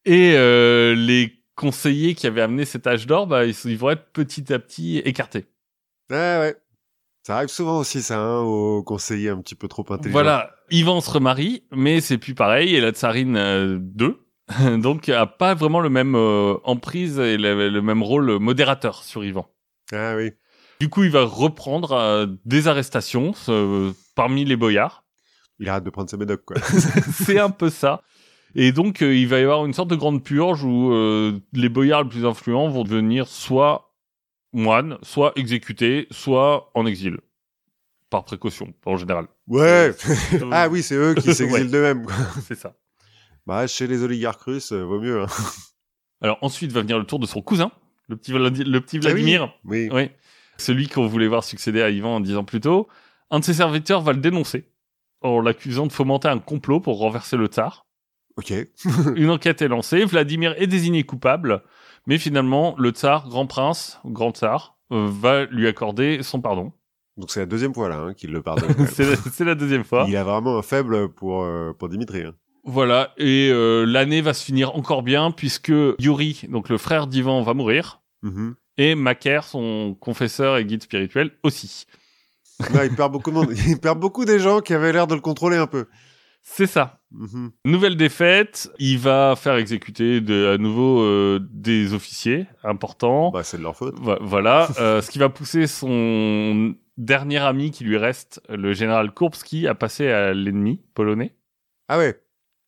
Et 0.04 0.32
euh, 0.36 0.94
les 0.94 1.32
conseillers 1.54 2.14
qui 2.14 2.26
avaient 2.26 2.42
amené 2.42 2.64
cet 2.64 2.86
âge 2.86 3.06
d'or, 3.06 3.26
bah, 3.26 3.44
ils, 3.46 3.54
ils 3.64 3.78
vont 3.78 3.90
être 3.90 4.06
petit 4.12 4.52
à 4.52 4.58
petit 4.58 4.98
écartés. 4.98 5.46
ouais, 6.10 6.16
ouais. 6.38 6.56
Ça 7.26 7.36
arrive 7.38 7.48
souvent 7.48 7.78
aussi, 7.78 8.02
ça, 8.02 8.18
hein, 8.18 8.40
aux 8.40 8.82
conseillers 8.82 9.30
un 9.30 9.40
petit 9.40 9.54
peu 9.54 9.66
trop 9.66 9.82
intelligents. 9.88 10.12
Voilà, 10.12 10.54
Ivan 10.70 11.00
se 11.00 11.10
remarie, 11.10 11.64
mais 11.72 12.02
c'est 12.02 12.18
plus 12.18 12.34
pareil. 12.34 12.74
Et 12.76 12.82
la 12.82 12.90
tsarine 12.92 13.36
euh, 13.38 13.78
2, 13.80 14.20
Donc, 14.78 15.08
a 15.08 15.24
pas 15.24 15.54
vraiment 15.54 15.80
le 15.80 15.88
même 15.88 16.16
euh, 16.16 16.56
emprise 16.64 17.18
et 17.18 17.38
le, 17.38 17.70
le 17.70 17.80
même 17.80 18.02
rôle 18.02 18.38
modérateur 18.40 19.02
sur 19.02 19.24
Ivan. 19.24 19.48
Ah 19.92 20.14
oui. 20.16 20.32
Du 20.80 20.88
coup, 20.88 21.04
il 21.04 21.10
va 21.10 21.24
reprendre 21.24 21.92
euh, 21.92 22.26
des 22.44 22.68
arrestations 22.68 23.32
euh, 23.48 23.92
parmi 24.14 24.44
les 24.44 24.56
boyards. 24.56 25.04
Il 25.60 25.68
arrête 25.68 25.84
de 25.84 25.90
prendre 25.90 26.10
ses 26.10 26.16
médocs, 26.16 26.44
quoi. 26.44 26.56
C'est 27.12 27.38
un 27.38 27.50
peu 27.50 27.70
ça. 27.70 28.02
Et 28.56 28.72
donc, 28.72 29.02
euh, 29.02 29.14
il 29.14 29.28
va 29.28 29.38
y 29.38 29.42
avoir 29.42 29.64
une 29.66 29.72
sorte 29.72 29.88
de 29.90 29.96
grande 29.96 30.22
purge 30.24 30.64
où 30.64 30.92
euh, 30.92 31.38
les 31.52 31.68
boyards 31.68 32.02
les 32.04 32.08
plus 32.08 32.26
influents 32.26 32.68
vont 32.68 32.84
devenir 32.84 33.26
soit 33.28 33.94
moines, 34.52 34.98
soit 35.02 35.32
exécutés, 35.36 36.06
soit 36.10 36.70
en 36.74 36.86
exil. 36.86 37.18
Par 38.10 38.24
précaution, 38.24 38.72
en 38.84 38.96
général. 38.96 39.26
Ouais. 39.48 39.92
ah 40.52 40.68
oui, 40.68 40.82
c'est 40.82 40.94
eux 40.94 41.14
qui 41.14 41.28
Ouais. 41.28 41.34
s'exilent 41.34 41.70
d'eux-mêmes, 41.70 42.04
quoi. 42.04 42.14
C'est 42.46 42.54
ça. 42.54 42.74
Bah, 43.46 43.66
chez 43.66 43.86
les 43.86 44.02
oligarques 44.02 44.42
russes, 44.42 44.72
vaut 44.72 45.00
mieux, 45.00 45.22
hein. 45.22 45.26
Alors 46.20 46.38
ensuite 46.40 46.72
va 46.72 46.80
venir 46.80 46.98
le 46.98 47.04
tour 47.04 47.18
de 47.18 47.26
son 47.26 47.42
cousin, 47.42 47.70
le 48.08 48.16
petit, 48.16 48.32
le 48.32 48.80
petit 48.80 48.96
Ah 48.96 49.06
oui. 49.06 49.12
Vladimir. 49.12 49.52
Oui. 49.64 49.88
Oui. 49.92 50.10
Celui 50.56 50.88
qu'on 50.88 51.06
voulait 51.06 51.26
voir 51.28 51.42
succéder 51.44 51.82
à 51.82 51.90
Ivan 51.90 52.20
dix 52.20 52.36
ans 52.36 52.44
plus 52.44 52.60
tôt. 52.60 52.88
Un 53.30 53.40
de 53.40 53.44
ses 53.44 53.54
serviteurs 53.54 54.00
va 54.02 54.12
le 54.12 54.20
dénoncer 54.20 54.68
en 55.22 55.40
l'accusant 55.40 55.86
de 55.86 55.92
fomenter 55.92 56.28
un 56.28 56.38
complot 56.38 56.80
pour 56.80 56.98
renverser 56.98 57.36
le 57.36 57.46
tsar. 57.46 57.86
Ok. 58.36 58.52
Une 59.16 59.30
enquête 59.30 59.62
est 59.62 59.68
lancée, 59.68 60.04
Vladimir 60.04 60.54
est 60.58 60.66
désigné 60.66 61.04
coupable, 61.04 61.62
mais 62.06 62.18
finalement 62.18 62.74
le 62.78 62.90
tsar, 62.90 63.28
grand 63.28 63.46
prince, 63.46 64.00
grand 64.04 64.32
tsar, 64.32 64.76
euh, 64.92 65.08
va 65.10 65.44
lui 65.46 65.66
accorder 65.66 66.22
son 66.22 66.40
pardon. 66.40 66.72
Donc 67.16 67.30
c'est 67.30 67.40
la 67.40 67.46
deuxième 67.46 67.72
fois, 67.72 67.88
là, 67.88 67.98
hein, 67.98 68.14
qu'il 68.14 68.32
le 68.32 68.42
pardonne. 68.42 68.74
la- 68.98 69.16
c'est 69.32 69.44
la 69.44 69.54
deuxième 69.54 69.84
fois. 69.84 70.04
Il 70.08 70.16
a 70.16 70.24
vraiment 70.24 70.58
un 70.58 70.62
faible 70.62 71.08
pour, 71.10 71.42
euh, 71.44 71.72
pour 71.72 71.88
Dimitri. 71.88 72.22
Hein. 72.22 72.34
Voilà, 72.64 73.12
et 73.18 73.50
euh, 73.52 73.84
l'année 73.84 74.20
va 74.22 74.32
se 74.34 74.44
finir 74.44 74.74
encore 74.74 75.02
bien 75.02 75.30
puisque 75.30 75.72
Yuri, 75.98 76.42
donc 76.48 76.68
le 76.68 76.78
frère 76.78 77.06
d'Ivan, 77.06 77.42
va 77.42 77.52
mourir. 77.54 78.00
Mhm. 78.22 78.54
Et 78.78 78.94
Macaire, 78.94 79.44
son 79.44 79.94
confesseur 80.00 80.56
et 80.56 80.64
guide 80.64 80.82
spirituel, 80.82 81.32
aussi. 81.42 81.86
Là, 82.72 82.84
il 82.86 82.94
perd 82.94 83.12
beaucoup 83.12 83.30
de 83.30 83.36
monde. 83.36 83.52
Il 83.68 83.78
perd 83.78 83.98
beaucoup 84.00 84.24
des 84.24 84.38
gens 84.38 84.60
qui 84.60 84.72
avaient 84.74 84.92
l'air 84.92 85.06
de 85.06 85.14
le 85.14 85.20
contrôler 85.20 85.56
un 85.56 85.66
peu. 85.66 85.86
C'est 86.42 86.66
ça. 86.66 87.00
Mhm. 87.12 87.52
Nouvelle 87.64 87.96
défaite, 87.96 88.70
il 88.78 88.98
va 88.98 89.34
faire 89.36 89.56
exécuter 89.56 90.20
de, 90.20 90.52
à 90.54 90.58
nouveau 90.58 91.00
euh, 91.02 91.40
des 91.52 91.94
officiers 91.94 92.46
importants. 92.62 93.30
Bah, 93.30 93.42
c'est 93.44 93.58
de 93.58 93.62
leur 93.62 93.76
faute. 93.76 93.98
Vo- 93.98 94.18
Voilà, 94.20 94.68
euh, 94.78 95.00
ce 95.02 95.10
qui 95.10 95.18
va 95.18 95.28
pousser 95.28 95.66
son 95.66 96.74
dernier 96.96 97.38
ami 97.38 97.70
qui 97.70 97.84
lui 97.84 97.96
reste, 97.96 98.40
le 98.48 98.72
général 98.72 99.12
Kurbski, 99.12 99.66
à 99.68 99.74
passer 99.74 100.08
à 100.08 100.32
l'ennemi 100.34 100.80
polonais. 100.94 101.34
Ah 101.88 101.98
ouais. 101.98 102.20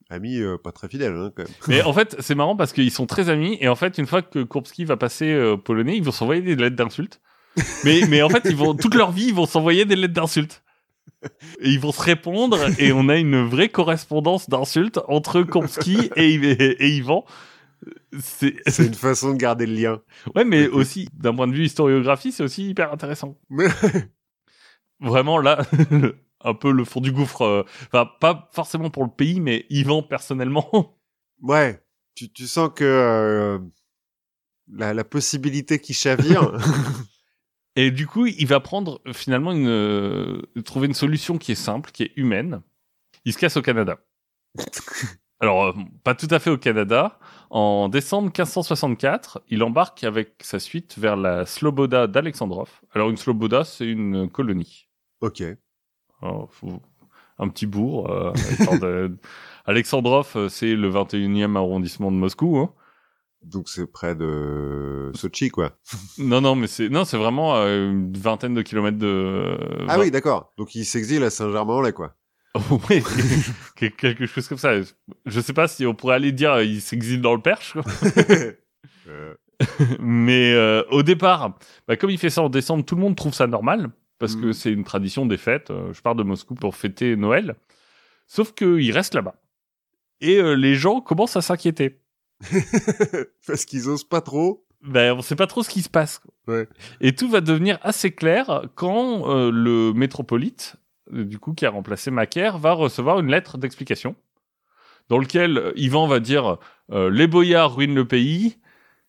Ami 0.09 0.39
euh, 0.41 0.57
pas 0.57 0.73
très 0.73 0.89
fidèle, 0.89 1.15
hein, 1.15 1.33
quand 1.35 1.43
même. 1.43 1.53
Mais 1.69 1.83
en 1.83 1.93
fait, 1.93 2.17
c'est 2.21 2.35
marrant 2.35 2.57
parce 2.57 2.73
qu'ils 2.73 2.91
sont 2.91 3.07
très 3.07 3.29
amis 3.29 3.59
et 3.61 3.69
en 3.69 3.75
fait, 3.75 3.99
une 3.99 4.07
fois 4.07 4.23
que 4.23 4.45
Kurbski 4.45 4.85
va 4.85 4.97
passer 4.97 5.33
euh, 5.33 5.57
polonais, 5.57 5.97
ils 5.97 6.05
vont 6.05 6.13
s'envoyer 6.13 6.43
des 6.43 6.55
lettres 6.57 6.77
d'insultes. 6.77 7.21
mais, 7.85 8.03
mais 8.09 8.23
en 8.23 8.29
fait, 8.29 8.43
ils 8.45 8.57
vont 8.57 8.75
toute 8.75 8.95
leur 8.95 9.11
vie, 9.13 9.29
ils 9.29 9.35
vont 9.35 9.47
s'envoyer 9.47 9.85
des 9.85 9.97
lettres 9.97 10.15
d'insultes. 10.15 10.63
Et 11.61 11.71
ils 11.71 11.81
vont 11.81 11.93
se 11.93 12.03
répondre 12.03 12.59
et 12.79 12.93
on 12.93 13.09
a 13.09 13.17
une 13.17 13.47
vraie 13.47 13.69
correspondance 13.69 14.49
d'insultes 14.49 15.01
entre 15.09 15.43
Kurbski 15.43 16.11
et, 16.15 16.35
et, 16.35 16.85
et 16.85 16.89
Ivan. 16.89 17.25
C'est 18.19 18.79
une 18.79 18.95
façon 18.95 19.33
de 19.33 19.37
garder 19.37 19.67
le 19.67 19.75
lien. 19.75 20.01
ouais, 20.35 20.45
mais 20.45 20.69
aussi 20.69 21.09
d'un 21.15 21.35
point 21.35 21.47
de 21.47 21.53
vue 21.53 21.65
historiographie, 21.65 22.33
c'est 22.33 22.43
aussi 22.43 22.69
hyper 22.69 22.93
intéressant. 22.93 23.39
Vraiment 25.01 25.39
là, 25.39 25.67
un 26.47 26.55
peu 26.55 26.71
le 26.73 26.85
fond 26.85 27.01
du 27.01 27.13
gouffre. 27.13 27.43
euh, 27.43 27.63
Enfin, 27.93 28.09
pas 28.21 28.49
forcément 28.53 28.89
pour 28.91 29.05
le 29.05 29.11
pays, 29.11 29.41
mais 29.41 29.67
Ivan 29.71 30.03
personnellement. 30.03 30.97
Ouais. 31.43 31.83
Tu, 32.15 32.33
tu 32.33 32.47
sens 32.47 32.71
que 32.75 32.83
euh, 32.85 33.59
la, 34.73 34.95
la 34.95 35.05
possibilité 35.05 35.79
qui 35.79 35.93
chavire. 35.93 36.53
Et 37.77 37.91
du 37.91 38.07
coup, 38.07 38.25
il 38.27 38.47
va 38.47 38.59
prendre 38.61 39.03
finalement 39.13 39.53
une 39.53 39.69
euh, 39.69 40.41
trouver 40.65 40.87
une 40.87 40.95
solution 40.95 41.37
qui 41.37 41.53
est 41.53 41.57
simple, 41.57 41.91
qui 41.91 42.05
est 42.05 42.13
humaine. 42.17 42.63
Il 43.27 43.35
se 43.35 43.39
casse 43.39 43.59
au 43.59 43.63
Canada. 43.63 43.99
Alors, 45.41 45.65
euh, 45.67 45.73
pas 46.05 46.15
tout 46.15 46.29
à 46.31 46.39
fait 46.39 46.49
au 46.49 46.57
Canada. 46.57 47.19
En 47.51 47.91
décembre 47.91 48.29
1564, 48.29 49.43
il 49.49 49.63
embarque 49.63 50.03
avec 50.05 50.37
sa 50.41 50.59
suite 50.59 50.97
vers 50.99 51.17
la 51.17 51.45
Sloboda 51.45 52.07
d'Alexandrov. 52.07 52.71
Alors, 52.95 53.11
une 53.11 53.19
Sloboda, 53.19 53.65
c'est 53.65 53.87
une 53.87 54.31
colonie. 54.31 54.89
ok. 55.21 55.43
Faut- 56.21 56.81
Un 57.39 57.49
petit 57.49 57.67
bourg. 57.67 58.11
euh, 58.11 58.33
de- 58.81 59.17
Alexandrov, 59.67 60.31
euh, 60.37 60.49
c'est 60.49 60.75
le 60.75 60.89
21e 60.91 61.57
arrondissement 61.57 62.11
de 62.13 62.17
Moscou. 62.17 62.59
Hein. 62.59 62.73
Donc 63.43 63.69
c'est 63.69 63.87
près 63.91 64.15
de 64.17 65.13
Sochi, 65.15 65.51
quoi. 65.51 65.73
Non, 66.19 66.41
non, 66.41 66.55
mais 66.57 66.67
c'est 66.67 66.89
non, 66.89 67.05
c'est 67.05 67.19
vraiment 67.19 67.57
euh, 67.57 67.91
une 67.91 68.13
vingtaine 68.17 68.55
de 68.55 68.63
kilomètres 68.63 68.99
de. 68.99 69.57
Ah 69.89 69.99
oui, 69.99 70.11
d'accord. 70.11 70.53
Donc 70.57 70.75
il 70.75 70.85
s'exile 70.85 71.23
à 71.25 71.31
Saint-Germain-en-Laye, 71.31 71.93
quoi. 71.93 72.15
oui, 72.89 73.03
quel- 73.77 73.93
quelque 73.93 74.25
chose 74.27 74.49
comme 74.49 74.57
ça. 74.59 74.73
Je 75.27 75.41
sais 75.41 75.53
pas 75.53 75.69
si 75.69 75.85
on 75.85 75.95
pourrait 75.95 76.15
aller 76.17 76.33
dire 76.33 76.53
euh, 76.53 76.65
il 76.65 76.81
s'exile 76.81 77.21
dans 77.21 77.35
le 77.35 77.43
Perche, 77.43 77.75
quoi. 77.75 77.83
Euh, 79.09 79.35
mais 80.01 80.53
euh, 80.53 80.83
au 80.91 81.03
départ, 81.03 81.57
bah, 81.87 81.97
comme 81.97 82.11
il 82.11 82.19
fait 82.19 82.31
ça 82.31 82.43
en 82.43 82.49
décembre, 82.49 82.85
tout 82.85 82.95
le 82.97 83.01
monde 83.03 83.15
trouve 83.17 83.35
ça 83.35 83.47
normal 83.47 83.91
parce 84.19 84.37
que 84.37 84.47
Mhm. 84.47 84.53
c'est 84.53 84.73
une 84.73 84.85
tradition 84.85 85.27
des 85.27 85.37
fêtes. 85.37 85.71
Euh, 85.71 85.93
je 85.93 86.01
pars 86.03 86.15
de 86.15 86.23
Moscou 86.23 86.55
pour 86.55 86.75
fêter 86.77 87.17
Noël, 87.17 87.57
sauf 88.27 88.53
qu'il 88.53 88.91
reste 88.93 89.15
là-bas 89.15 89.35
et 90.21 90.39
euh, 90.39 90.55
les 90.55 90.75
gens 90.75 91.01
commencent 91.01 91.37
à 91.37 91.43
s'inquiéter. 91.43 92.01
Parce 93.47 93.65
qu'ils 93.65 93.89
osent 93.89 94.05
pas 94.05 94.21
trop. 94.21 94.65
Ben, 94.83 95.15
on 95.17 95.23
sait 95.23 95.37
pas 95.37 95.47
trop 95.47 95.63
ce 95.63 95.71
qui 95.71 95.83
se 95.83 95.89
passe. 95.89 96.21
Ouais. 96.47 96.69
Et 97.01 97.15
tout 97.15 97.29
va 97.29 97.41
devenir 97.41 97.79
assez 97.83 98.13
clair 98.15 98.63
quand 98.75 99.29
euh, 99.31 99.51
le 99.51 99.93
métropolite, 99.95 100.77
du 101.11 101.39
coup, 101.39 101.55
qui 101.55 101.67
a 101.67 101.71
remplacé 101.71 102.11
Macaire, 102.11 102.59
va 102.59 102.73
recevoir 102.73 103.19
une 103.21 103.31
lettre 103.31 103.59
d'explication 103.59 104.15
dans 105.09 105.19
lequel 105.19 105.73
Ivan 105.77 106.07
va 106.07 106.21
dire 106.21 106.59
euh, 106.93 107.11
les 107.11 107.27
boyards 107.27 107.75
ruinent 107.77 107.95
le 107.95 108.07
pays, 108.07 108.59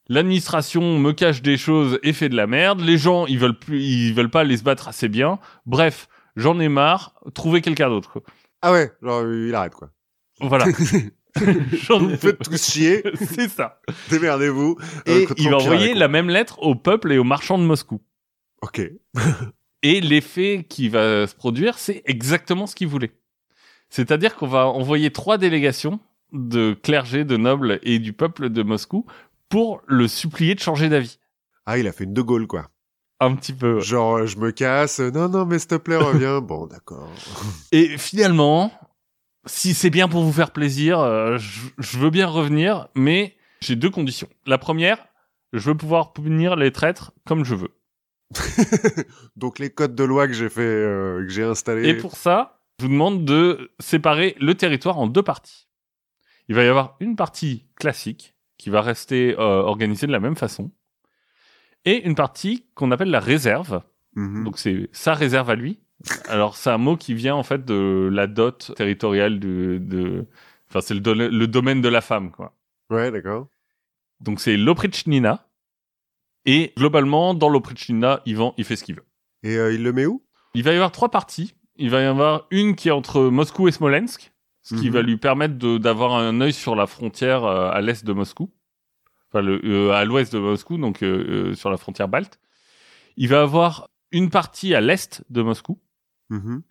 l'administration 0.09 0.97
me 0.99 1.11
cache 1.13 1.41
des 1.41 1.57
choses 1.57 1.99
et 2.03 2.13
fait 2.13 2.29
de 2.29 2.35
la 2.35 2.47
merde, 2.47 2.81
les 2.81 2.97
gens 2.97 3.25
ils 3.25 3.39
veulent 3.39 3.57
plus, 3.57 3.81
ils 3.81 4.13
veulent 4.13 4.29
pas 4.29 4.41
aller 4.41 4.57
se 4.57 4.63
battre 4.63 4.87
assez 4.87 5.07
bien. 5.09 5.39
Bref, 5.65 6.07
j'en 6.35 6.59
ai 6.59 6.69
marre, 6.69 7.13
trouvez 7.33 7.61
quelqu'un 7.61 7.89
d'autre. 7.89 8.11
quoi. 8.13 8.21
Ah 8.61 8.71
ouais, 8.71 8.91
genre 9.01 9.23
il 9.31 9.53
arrête, 9.55 9.73
quoi. 9.75 9.89
Voilà. 10.39 10.65
J'en 11.87 12.09
ai- 12.09 12.17
faites 12.17 12.39
tous 12.39 12.71
chier, 12.71 13.03
C'est 13.15 13.47
ça. 13.49 13.79
démerdez-vous. 14.09 14.77
Et 15.05 15.11
Euh, 15.23 15.25
contre 15.27 15.41
il 15.41 15.49
va 15.51 15.57
envoyer 15.57 15.93
la 15.93 16.07
même 16.07 16.29
lettre 16.29 16.57
au 16.63 16.73
peuple 16.73 17.11
et 17.11 17.17
aux 17.19 17.23
marchands 17.23 17.59
de 17.59 17.63
Moscou. 17.63 18.01
Ok. 18.63 18.81
Et 19.83 20.01
l'effet 20.01 20.65
qui 20.67 20.89
va 20.89 21.27
se 21.27 21.35
produire, 21.35 21.77
c'est 21.77 22.01
exactement 22.05 22.65
ce 22.65 22.75
qu'il 22.75 22.87
voulait. 22.87 23.11
C'est-à-dire 23.89 24.35
qu'on 24.35 24.47
va 24.47 24.65
envoyer 24.67 25.11
trois 25.11 25.37
délégations 25.37 25.99
de 26.33 26.73
clergés, 26.73 27.23
de 27.23 27.37
nobles 27.37 27.79
et 27.83 27.99
du 27.99 28.13
peuple 28.13 28.49
de 28.49 28.63
Moscou 28.63 29.05
pour 29.49 29.81
le 29.87 30.07
supplier 30.07 30.55
de 30.55 30.59
changer 30.59 30.89
d'avis. 30.89 31.19
Ah, 31.65 31.77
il 31.77 31.87
a 31.87 31.91
fait 31.91 32.05
une 32.05 32.13
De 32.13 32.21
Gaulle, 32.21 32.47
quoi. 32.47 32.69
Un 33.19 33.35
petit 33.35 33.53
peu. 33.53 33.79
Genre, 33.79 34.17
euh, 34.17 34.25
je 34.25 34.37
me 34.37 34.51
casse. 34.51 34.99
Non, 34.99 35.27
non, 35.27 35.45
mais 35.45 35.59
s'il 35.59 35.69
te 35.69 35.75
plaît, 35.75 35.97
reviens. 35.97 36.39
bon, 36.41 36.67
d'accord. 36.67 37.09
Et 37.71 37.97
finalement, 37.97 38.71
si 39.45 39.73
c'est 39.73 39.89
bien 39.89 40.07
pour 40.07 40.23
vous 40.23 40.33
faire 40.33 40.51
plaisir, 40.51 40.99
euh, 40.99 41.37
je, 41.37 41.67
je 41.77 41.97
veux 41.97 42.09
bien 42.09 42.27
revenir, 42.27 42.87
mais 42.95 43.35
j'ai 43.61 43.75
deux 43.75 43.89
conditions. 43.89 44.29
La 44.45 44.57
première, 44.57 45.07
je 45.53 45.69
veux 45.69 45.77
pouvoir 45.77 46.13
punir 46.13 46.55
les 46.55 46.71
traîtres 46.71 47.11
comme 47.25 47.43
je 47.43 47.55
veux. 47.55 47.71
Donc 49.35 49.59
les 49.59 49.69
codes 49.69 49.95
de 49.95 50.03
loi 50.03 50.27
que 50.27 50.33
j'ai 50.33 50.49
fait, 50.49 50.61
euh, 50.61 51.23
que 51.23 51.29
j'ai 51.29 51.43
installés. 51.43 51.89
Et 51.89 51.93
pour 51.95 52.15
ça, 52.15 52.59
je 52.79 52.85
vous 52.85 52.91
demande 52.91 53.25
de 53.25 53.71
séparer 53.79 54.35
le 54.39 54.55
territoire 54.55 54.97
en 54.99 55.07
deux 55.07 55.23
parties. 55.23 55.67
Il 56.49 56.55
va 56.55 56.63
y 56.63 56.67
avoir 56.67 56.95
une 56.99 57.15
partie 57.15 57.65
classique 57.75 58.36
qui 58.57 58.69
va 58.69 58.81
rester 58.81 59.35
euh, 59.37 59.61
organisée 59.61 60.07
de 60.07 60.11
la 60.11 60.19
même 60.19 60.35
façon 60.35 60.71
et 61.85 62.05
une 62.05 62.15
partie 62.15 62.65
qu'on 62.75 62.91
appelle 62.91 63.09
la 63.11 63.19
réserve. 63.19 63.81
Mhm. 64.15 64.43
Donc 64.43 64.57
c'est 64.59 64.89
sa 64.91 65.13
réserve 65.13 65.49
à 65.49 65.55
lui. 65.55 65.79
Alors 66.27 66.55
c'est 66.55 66.69
un 66.69 66.77
mot 66.77 66.95
qui 66.97 67.13
vient 67.13 67.35
en 67.35 67.43
fait 67.43 67.65
de 67.65 68.09
la 68.11 68.27
dot 68.27 68.73
territoriale 68.75 69.39
de, 69.39 69.79
de... 69.81 70.25
enfin 70.69 70.81
c'est 70.81 70.93
le, 70.93 70.99
do- 70.99 71.13
le 71.13 71.47
domaine 71.47 71.81
de 71.81 71.89
la 71.89 72.01
femme 72.01 72.31
quoi. 72.31 72.53
Ouais, 72.89 73.11
d'accord. 73.11 73.47
Donc 74.19 74.39
c'est 74.39 74.57
l'oprichnina 74.57 75.47
et 76.45 76.73
globalement 76.77 77.33
dans 77.33 77.49
l'oprichnina, 77.49 78.21
Ivan 78.25 78.53
il 78.57 78.63
fait 78.65 78.75
ce 78.75 78.83
qu'il 78.83 78.95
veut. 78.95 79.05
Et 79.43 79.55
euh, 79.57 79.73
il 79.73 79.83
le 79.83 79.93
met 79.93 80.05
où? 80.05 80.23
Il 80.53 80.63
va 80.63 80.71
y 80.71 80.75
avoir 80.75 80.91
trois 80.91 81.09
parties. 81.09 81.53
Il 81.75 81.89
va 81.91 82.01
y 82.01 82.05
avoir 82.05 82.47
une 82.49 82.75
qui 82.75 82.87
est 82.87 82.91
entre 82.91 83.21
Moscou 83.21 83.67
et 83.67 83.71
Smolensk, 83.71 84.31
ce 84.63 84.75
qui 84.75 84.87
Mhm. 84.87 84.93
va 84.93 85.01
lui 85.03 85.17
permettre 85.17 85.55
d'avoir 85.77 86.15
un 86.15 86.41
œil 86.41 86.53
sur 86.53 86.75
la 86.75 86.87
frontière 86.87 87.43
euh, 87.43 87.69
à 87.69 87.81
l'est 87.81 88.03
de 88.03 88.13
Moscou, 88.13 88.49
enfin 89.29 89.41
le, 89.41 89.61
euh, 89.65 89.91
à 89.91 90.05
l'ouest 90.05 90.33
de 90.33 90.39
Moscou, 90.39 90.77
donc 90.77 91.03
euh, 91.03 91.49
euh, 91.49 91.53
sur 91.55 91.69
la 91.69 91.77
frontière 91.77 92.07
balte. 92.07 92.39
Il 93.17 93.27
va 93.29 93.41
avoir 93.41 93.89
une 94.11 94.29
partie 94.29 94.73
à 94.75 94.81
l'est 94.81 95.23
de 95.29 95.41
Moscou, 95.41 95.79
Mhm. 96.29 96.61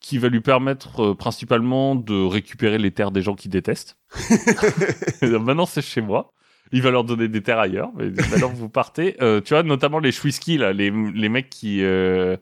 qui 0.00 0.18
va 0.18 0.28
lui 0.28 0.40
permettre 0.40 1.14
principalement 1.14 1.94
de 1.94 2.24
récupérer 2.24 2.78
les 2.78 2.90
terres 2.90 3.10
des 3.10 3.22
gens 3.22 3.34
qui 3.34 3.48
détestent. 3.48 3.98
maintenant, 5.22 5.66
c'est 5.66 5.82
chez 5.82 6.00
moi. 6.00 6.32
Il 6.72 6.82
va 6.82 6.90
leur 6.90 7.04
donner 7.04 7.28
des 7.28 7.42
terres 7.42 7.60
ailleurs. 7.60 7.90
Mais 7.96 8.10
maintenant, 8.10 8.48
vous 8.52 8.68
partez. 8.68 9.16
Euh, 9.22 9.40
tu 9.40 9.54
vois, 9.54 9.62
notamment 9.62 10.00
les 10.00 10.10
Schwisky, 10.10 10.58
là, 10.58 10.72
les, 10.72 10.90
les 10.90 11.28
mecs 11.28 11.48
qui... 11.48 11.82
Euh... 11.82 12.36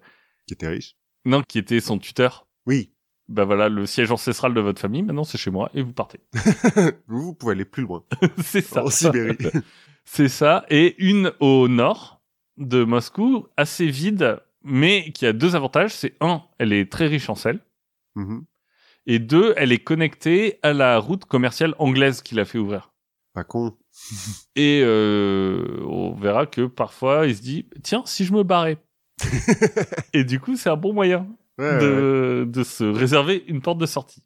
Qui 0.46 0.54
était 0.54 0.68
riche. 0.68 0.96
Non, 1.26 1.42
qui 1.42 1.58
étaient 1.58 1.80
son 1.80 1.98
tuteur. 1.98 2.46
Oui. 2.66 2.93
Bah 3.28 3.44
voilà, 3.44 3.68
le 3.68 3.86
siège 3.86 4.10
ancestral 4.10 4.52
de 4.52 4.60
votre 4.60 4.80
famille, 4.80 5.02
maintenant 5.02 5.24
c'est 5.24 5.38
chez 5.38 5.50
moi, 5.50 5.70
et 5.72 5.82
vous 5.82 5.92
partez. 5.92 6.20
vous, 7.06 7.34
pouvez 7.34 7.52
aller 7.52 7.64
plus 7.64 7.82
loin. 7.82 8.04
c'est 8.44 8.60
ça. 8.60 8.84
En 8.84 8.90
Sibérie. 8.90 9.38
c'est 10.04 10.28
ça. 10.28 10.66
Et 10.68 10.94
une 11.02 11.32
au 11.40 11.68
nord 11.68 12.20
de 12.58 12.84
Moscou, 12.84 13.46
assez 13.56 13.86
vide, 13.86 14.40
mais 14.62 15.10
qui 15.12 15.26
a 15.26 15.32
deux 15.32 15.56
avantages. 15.56 15.94
C'est 15.94 16.14
un, 16.20 16.42
elle 16.58 16.72
est 16.72 16.90
très 16.92 17.06
riche 17.06 17.30
en 17.30 17.34
sel. 17.34 17.60
Mhm. 18.14 18.44
Et 19.06 19.18
deux, 19.18 19.54
elle 19.56 19.72
est 19.72 19.82
connectée 19.82 20.58
à 20.62 20.72
la 20.72 20.98
route 20.98 21.24
commerciale 21.24 21.74
anglaise 21.78 22.22
qu'il 22.22 22.40
a 22.40 22.44
fait 22.44 22.58
ouvrir. 22.58 22.92
Pas 23.32 23.44
con. 23.44 23.76
Et 24.54 24.82
euh, 24.84 25.82
on 25.86 26.14
verra 26.14 26.46
que 26.46 26.66
parfois, 26.66 27.26
il 27.26 27.36
se 27.36 27.42
dit, 27.42 27.68
tiens, 27.82 28.02
si 28.06 28.24
je 28.24 28.32
me 28.32 28.42
barrais. 28.42 28.78
et 30.12 30.24
du 30.24 30.40
coup, 30.40 30.56
c'est 30.56 30.70
un 30.70 30.76
bon 30.76 30.92
moyen 30.92 31.26
Ouais, 31.58 31.70
ouais. 31.70 32.46
de, 32.46 32.62
se 32.64 32.84
réserver 32.84 33.44
une 33.46 33.60
porte 33.62 33.78
de 33.78 33.86
sortie. 33.86 34.24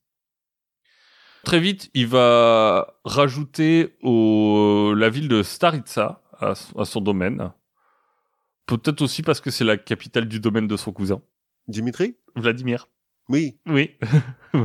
Très 1.45 1.61
vite, 1.61 1.91
il 1.95 2.07
va 2.07 2.95
rajouter 3.05 3.97
au, 4.03 4.95
la 4.97 5.09
ville 5.11 5.29
de 5.29 5.43
Staritsa 5.43 6.23
à, 6.39 6.55
à 6.77 6.85
son 6.85 7.01
domaine. 7.01 7.53
Peut-être 8.67 9.03
aussi 9.03 9.23
parce 9.23 9.41
que 9.41 9.51
c'est 9.51 9.65
la 9.65 9.77
capitale 9.77 10.27
du 10.27 10.41
domaine 10.41 10.67
de 10.67 10.77
son 10.77 10.93
cousin, 10.93 11.23
Dimitri? 11.69 12.17
Vladimir. 12.37 12.89
Oui. 13.29 13.59
Oui. 13.67 13.97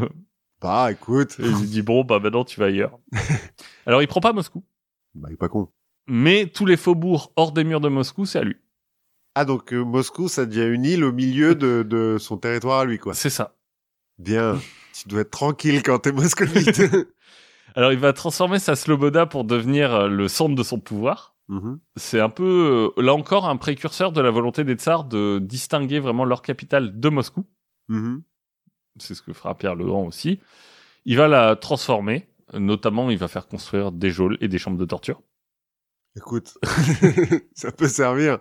Bah, 0.61 0.89
écoute. 0.93 1.35
Et 1.41 1.45
il 1.45 1.69
dit 1.69 1.81
bon, 1.81 2.05
bah 2.05 2.19
maintenant 2.21 2.45
tu 2.45 2.57
vas 2.57 2.67
ailleurs. 2.67 2.97
Alors 3.85 4.01
il 4.01 4.07
prend 4.07 4.21
pas 4.21 4.31
Moscou, 4.31 4.63
Bah, 5.13 5.27
il 5.29 5.33
est 5.33 5.37
pas 5.37 5.49
con. 5.49 5.67
mais 6.07 6.45
tous 6.47 6.65
les 6.65 6.77
faubourgs 6.77 7.33
hors 7.35 7.51
des 7.51 7.65
murs 7.65 7.81
de 7.81 7.89
Moscou, 7.89 8.25
c'est 8.25 8.39
à 8.39 8.43
lui. 8.45 8.55
Ah, 9.35 9.45
donc 9.45 9.73
euh, 9.73 9.83
Moscou, 9.83 10.27
ça 10.27 10.45
devient 10.45 10.73
une 10.73 10.85
île 10.85 11.03
au 11.03 11.11
milieu 11.11 11.55
de, 11.55 11.83
de 11.83 12.17
son 12.19 12.37
territoire 12.37 12.81
à 12.81 12.85
lui, 12.85 12.99
quoi. 12.99 13.13
C'est 13.13 13.29
ça. 13.29 13.55
Bien. 14.19 14.59
tu 14.93 15.07
dois 15.07 15.21
être 15.21 15.31
tranquille 15.31 15.81
quand 15.81 15.99
t'es 15.99 16.11
moscovite. 16.11 16.81
Alors 17.75 17.91
il 17.91 17.99
va 17.99 18.13
transformer 18.13 18.59
sa 18.59 18.75
Sloboda 18.75 19.25
pour 19.25 19.43
devenir 19.43 19.93
euh, 19.93 20.07
le 20.07 20.27
centre 20.27 20.55
de 20.55 20.63
son 20.63 20.79
pouvoir. 20.79 21.35
Mhm. 21.47 21.79
C'est 21.95 22.19
un 22.19 22.29
peu, 22.29 22.93
euh, 22.97 23.01
là 23.01 23.13
encore, 23.13 23.49
un 23.49 23.57
précurseur 23.57 24.11
de 24.11 24.21
la 24.21 24.31
volonté 24.31 24.63
des 24.63 24.75
tsars 24.75 25.05
de 25.05 25.39
distinguer 25.41 25.99
vraiment 25.99 26.25
leur 26.25 26.41
capitale 26.41 26.99
de 26.99 27.09
Moscou. 27.09 27.45
Mhm. 27.89 28.23
C'est 28.99 29.15
ce 29.15 29.21
que 29.21 29.33
fera 29.33 29.57
Pierre 29.57 29.75
le 29.75 29.85
Grand 29.85 30.05
aussi. 30.05 30.39
Il 31.05 31.17
va 31.17 31.27
la 31.27 31.55
transformer. 31.55 32.27
Notamment, 32.53 33.09
il 33.09 33.17
va 33.17 33.27
faire 33.27 33.47
construire 33.47 33.91
des 33.91 34.11
geôles 34.11 34.37
et 34.39 34.47
des 34.47 34.59
chambres 34.59 34.77
de 34.77 34.85
torture. 34.85 35.21
Écoute, 36.15 36.55
ça 37.55 37.71
peut 37.71 37.87
servir. 37.87 38.37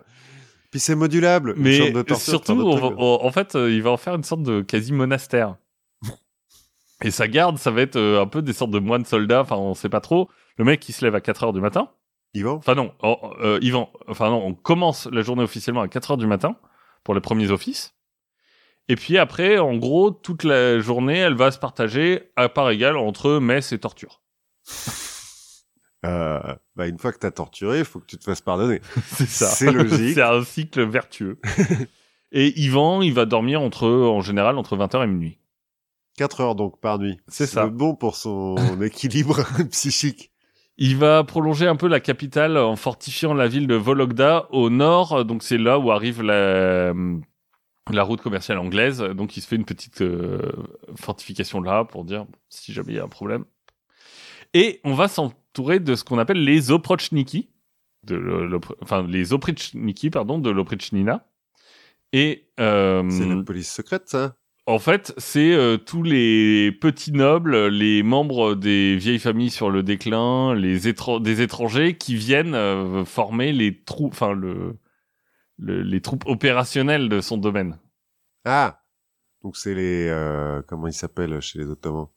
Puis 0.73 0.79
c'est 0.79 0.95
modulable. 0.95 1.53
une 1.55 1.61
Mais 1.61 1.77
chambre 1.77 1.91
de 1.93 2.01
torture, 2.01 2.25
surtout, 2.31 2.55
de 2.55 2.63
on 2.63 2.95
on- 2.97 3.23
en 3.23 3.31
fait, 3.31 3.53
euh, 3.53 3.71
il 3.71 3.83
va 3.83 3.91
en 3.91 3.97
faire 3.97 4.15
une 4.15 4.23
sorte 4.23 4.41
de 4.41 4.61
quasi 4.61 4.91
monastère. 4.91 5.55
Et 7.03 7.11
sa 7.11 7.27
garde, 7.27 7.59
ça 7.59 7.69
va 7.69 7.81
être 7.81 7.95
euh, 7.95 8.19
un 8.19 8.25
peu 8.25 8.41
des 8.41 8.53
sortes 8.53 8.71
de 8.71 8.79
moines 8.79 9.05
soldats. 9.05 9.41
Enfin, 9.41 9.55
on 9.55 9.75
sait 9.75 9.87
pas 9.89 10.01
trop. 10.01 10.29
Le 10.57 10.65
mec 10.65 10.79
qui 10.79 10.91
se 10.91 11.05
lève 11.05 11.13
à 11.13 11.21
4 11.21 11.43
heures 11.43 11.53
du 11.53 11.61
matin. 11.61 11.89
Yvan 12.33 12.55
Enfin 12.55 12.73
non, 12.73 12.91
euh, 13.03 13.59
Yvan. 13.61 13.91
Enfin 14.07 14.31
non, 14.31 14.43
on 14.43 14.55
commence 14.55 15.05
la 15.11 15.21
journée 15.21 15.43
officiellement 15.43 15.81
à 15.81 15.87
4 15.87 16.09
heures 16.09 16.17
du 16.17 16.25
matin 16.25 16.55
pour 17.03 17.13
les 17.13 17.21
premiers 17.21 17.51
offices. 17.51 17.93
Et 18.89 18.95
puis 18.95 19.19
après, 19.19 19.59
en 19.59 19.75
gros, 19.77 20.09
toute 20.09 20.43
la 20.43 20.79
journée, 20.79 21.17
elle 21.19 21.35
va 21.35 21.51
se 21.51 21.59
partager 21.59 22.31
à 22.35 22.49
part 22.49 22.71
égale 22.71 22.97
entre 22.97 23.37
messe 23.37 23.73
et 23.73 23.77
torture. 23.79 24.21
Euh, 26.05 26.39
bah, 26.75 26.87
une 26.87 26.97
fois 26.97 27.11
que 27.11 27.19
t'as 27.19 27.31
torturé, 27.31 27.79
il 27.79 27.85
faut 27.85 27.99
que 27.99 28.05
tu 28.05 28.17
te 28.17 28.23
fasses 28.23 28.41
pardonner. 28.41 28.81
C'est 29.05 29.27
ça. 29.27 29.47
C'est 29.47 29.71
logique. 29.71 30.13
c'est 30.15 30.21
un 30.21 30.43
cycle 30.43 30.83
vertueux. 30.83 31.39
et 32.31 32.59
Yvan, 32.59 33.01
il 33.01 33.13
va 33.13 33.25
dormir 33.25 33.61
entre, 33.61 33.87
en 33.87 34.21
général, 34.21 34.57
entre 34.57 34.77
20h 34.77 35.03
et 35.03 35.07
minuit. 35.07 35.39
4 36.17 36.41
heures 36.41 36.55
donc 36.55 36.79
par 36.79 36.99
nuit. 36.99 37.19
C'est 37.27 37.47
ça. 37.47 37.65
bon 37.67 37.95
pour 37.95 38.15
son 38.15 38.55
équilibre 38.81 39.43
psychique. 39.71 40.31
Il 40.77 40.97
va 40.97 41.23
prolonger 41.23 41.67
un 41.67 41.75
peu 41.75 41.87
la 41.87 41.99
capitale 41.99 42.57
en 42.57 42.75
fortifiant 42.75 43.33
la 43.33 43.47
ville 43.47 43.67
de 43.67 43.75
Vologda 43.75 44.47
au 44.51 44.69
nord. 44.69 45.25
Donc 45.25 45.43
c'est 45.43 45.57
là 45.57 45.79
où 45.79 45.91
arrive 45.91 46.21
la, 46.21 46.93
la 47.91 48.03
route 48.03 48.21
commerciale 48.21 48.57
anglaise. 48.57 48.99
Donc 48.99 49.37
il 49.37 49.41
se 49.41 49.47
fait 49.47 49.55
une 49.55 49.65
petite 49.65 50.01
euh, 50.01 50.51
fortification 50.95 51.61
là 51.61 51.83
pour 51.85 52.05
dire 52.05 52.25
si 52.49 52.73
jamais 52.73 52.93
il 52.93 52.95
y 52.95 52.99
a 52.99 53.03
un 53.03 53.09
problème. 53.09 53.45
Et 54.53 54.81
on 54.83 54.93
va 54.93 55.07
s'entourer 55.55 55.79
de 55.79 55.95
ce 55.95 56.03
qu'on 56.03 56.17
appelle 56.17 56.43
les 56.43 56.71
oprochniki, 56.71 57.49
de 58.05 58.15
le- 58.15 58.59
enfin 58.81 59.05
les 59.07 59.33
oprichniki 59.33 60.09
pardon 60.09 60.39
de 60.39 60.49
l'oprichnina. 60.49 61.27
Et 62.11 62.47
euh, 62.59 63.07
C'est 63.09 63.27
la 63.27 63.41
police 63.43 63.71
secrète, 63.71 64.09
ça 64.09 64.35
en 64.65 64.79
fait, 64.79 65.13
c'est 65.17 65.51
euh, 65.53 65.75
tous 65.75 66.03
les 66.03 66.71
petits 66.71 67.11
nobles, 67.11 67.67
les 67.67 68.01
membres 68.01 68.55
des 68.55 68.95
vieilles 68.95 69.19
familles 69.19 69.49
sur 69.49 69.69
le 69.69 69.83
déclin, 69.83 70.55
les 70.55 70.87
étran- 70.87 71.19
des 71.19 71.41
étrangers 71.41 71.97
qui 71.97 72.15
viennent 72.15 72.55
euh, 72.55 73.03
former 73.03 73.51
les 73.51 73.83
troupes, 73.83 74.13
enfin 74.13 74.31
le, 74.31 74.77
le- 75.57 75.81
les 75.81 75.99
troupes 75.99 76.23
opérationnelles 76.27 77.09
de 77.09 77.19
son 77.19 77.35
domaine. 77.37 77.77
Ah 78.45 78.79
Donc 79.43 79.57
c'est 79.57 79.75
les... 79.75 80.07
euh, 80.07 80.61
comment 80.65 80.87
ils 80.87 80.93
s'appellent 80.93 81.41
chez 81.41 81.59
les 81.59 81.65
Ottomans? 81.65 82.07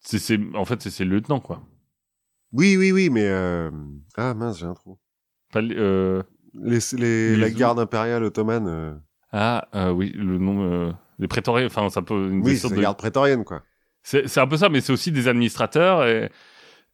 C'est, 0.00 0.40
en 0.56 0.64
fait, 0.64 0.82
c'est 0.82 0.90
ses 0.90 1.04
lieutenants 1.04 1.40
quoi. 1.40 1.62
Oui, 2.52 2.76
oui, 2.76 2.92
oui, 2.92 3.10
mais... 3.10 3.26
euh, 3.26 3.70
Ah 4.16 4.34
mince, 4.34 4.58
j'ai 4.58 4.66
un 4.66 4.74
trou. 4.74 4.98
Pas 5.52 5.60
les- 5.60 5.76
euh, 5.76 6.22
Les, 6.54 6.78
les, 6.96 7.36
la 7.36 7.50
garde 7.50 7.78
impériale 7.78 8.24
ottomane... 8.24 8.66
euh, 8.68 8.94
Ah 9.32 9.68
euh, 9.74 9.90
oui, 9.90 10.12
le 10.14 10.38
nom, 10.38 10.62
euh, 10.70 10.92
les 11.18 11.28
prétoriens. 11.28 11.66
Enfin, 11.66 11.88
ça 11.90 12.02
peut. 12.02 12.30
Une 12.30 12.42
Oui, 12.42 12.56
sorte 12.56 12.72
c'est 12.72 12.76
la 12.76 12.82
garde 12.82 12.98
prétorienne, 12.98 13.44
quoi. 13.44 13.62
C'est, 14.02 14.26
c'est 14.28 14.40
un 14.40 14.46
peu 14.46 14.56
ça, 14.56 14.68
mais 14.68 14.80
c'est 14.80 14.92
aussi 14.92 15.12
des 15.12 15.28
administrateurs 15.28 16.06
et. 16.06 16.30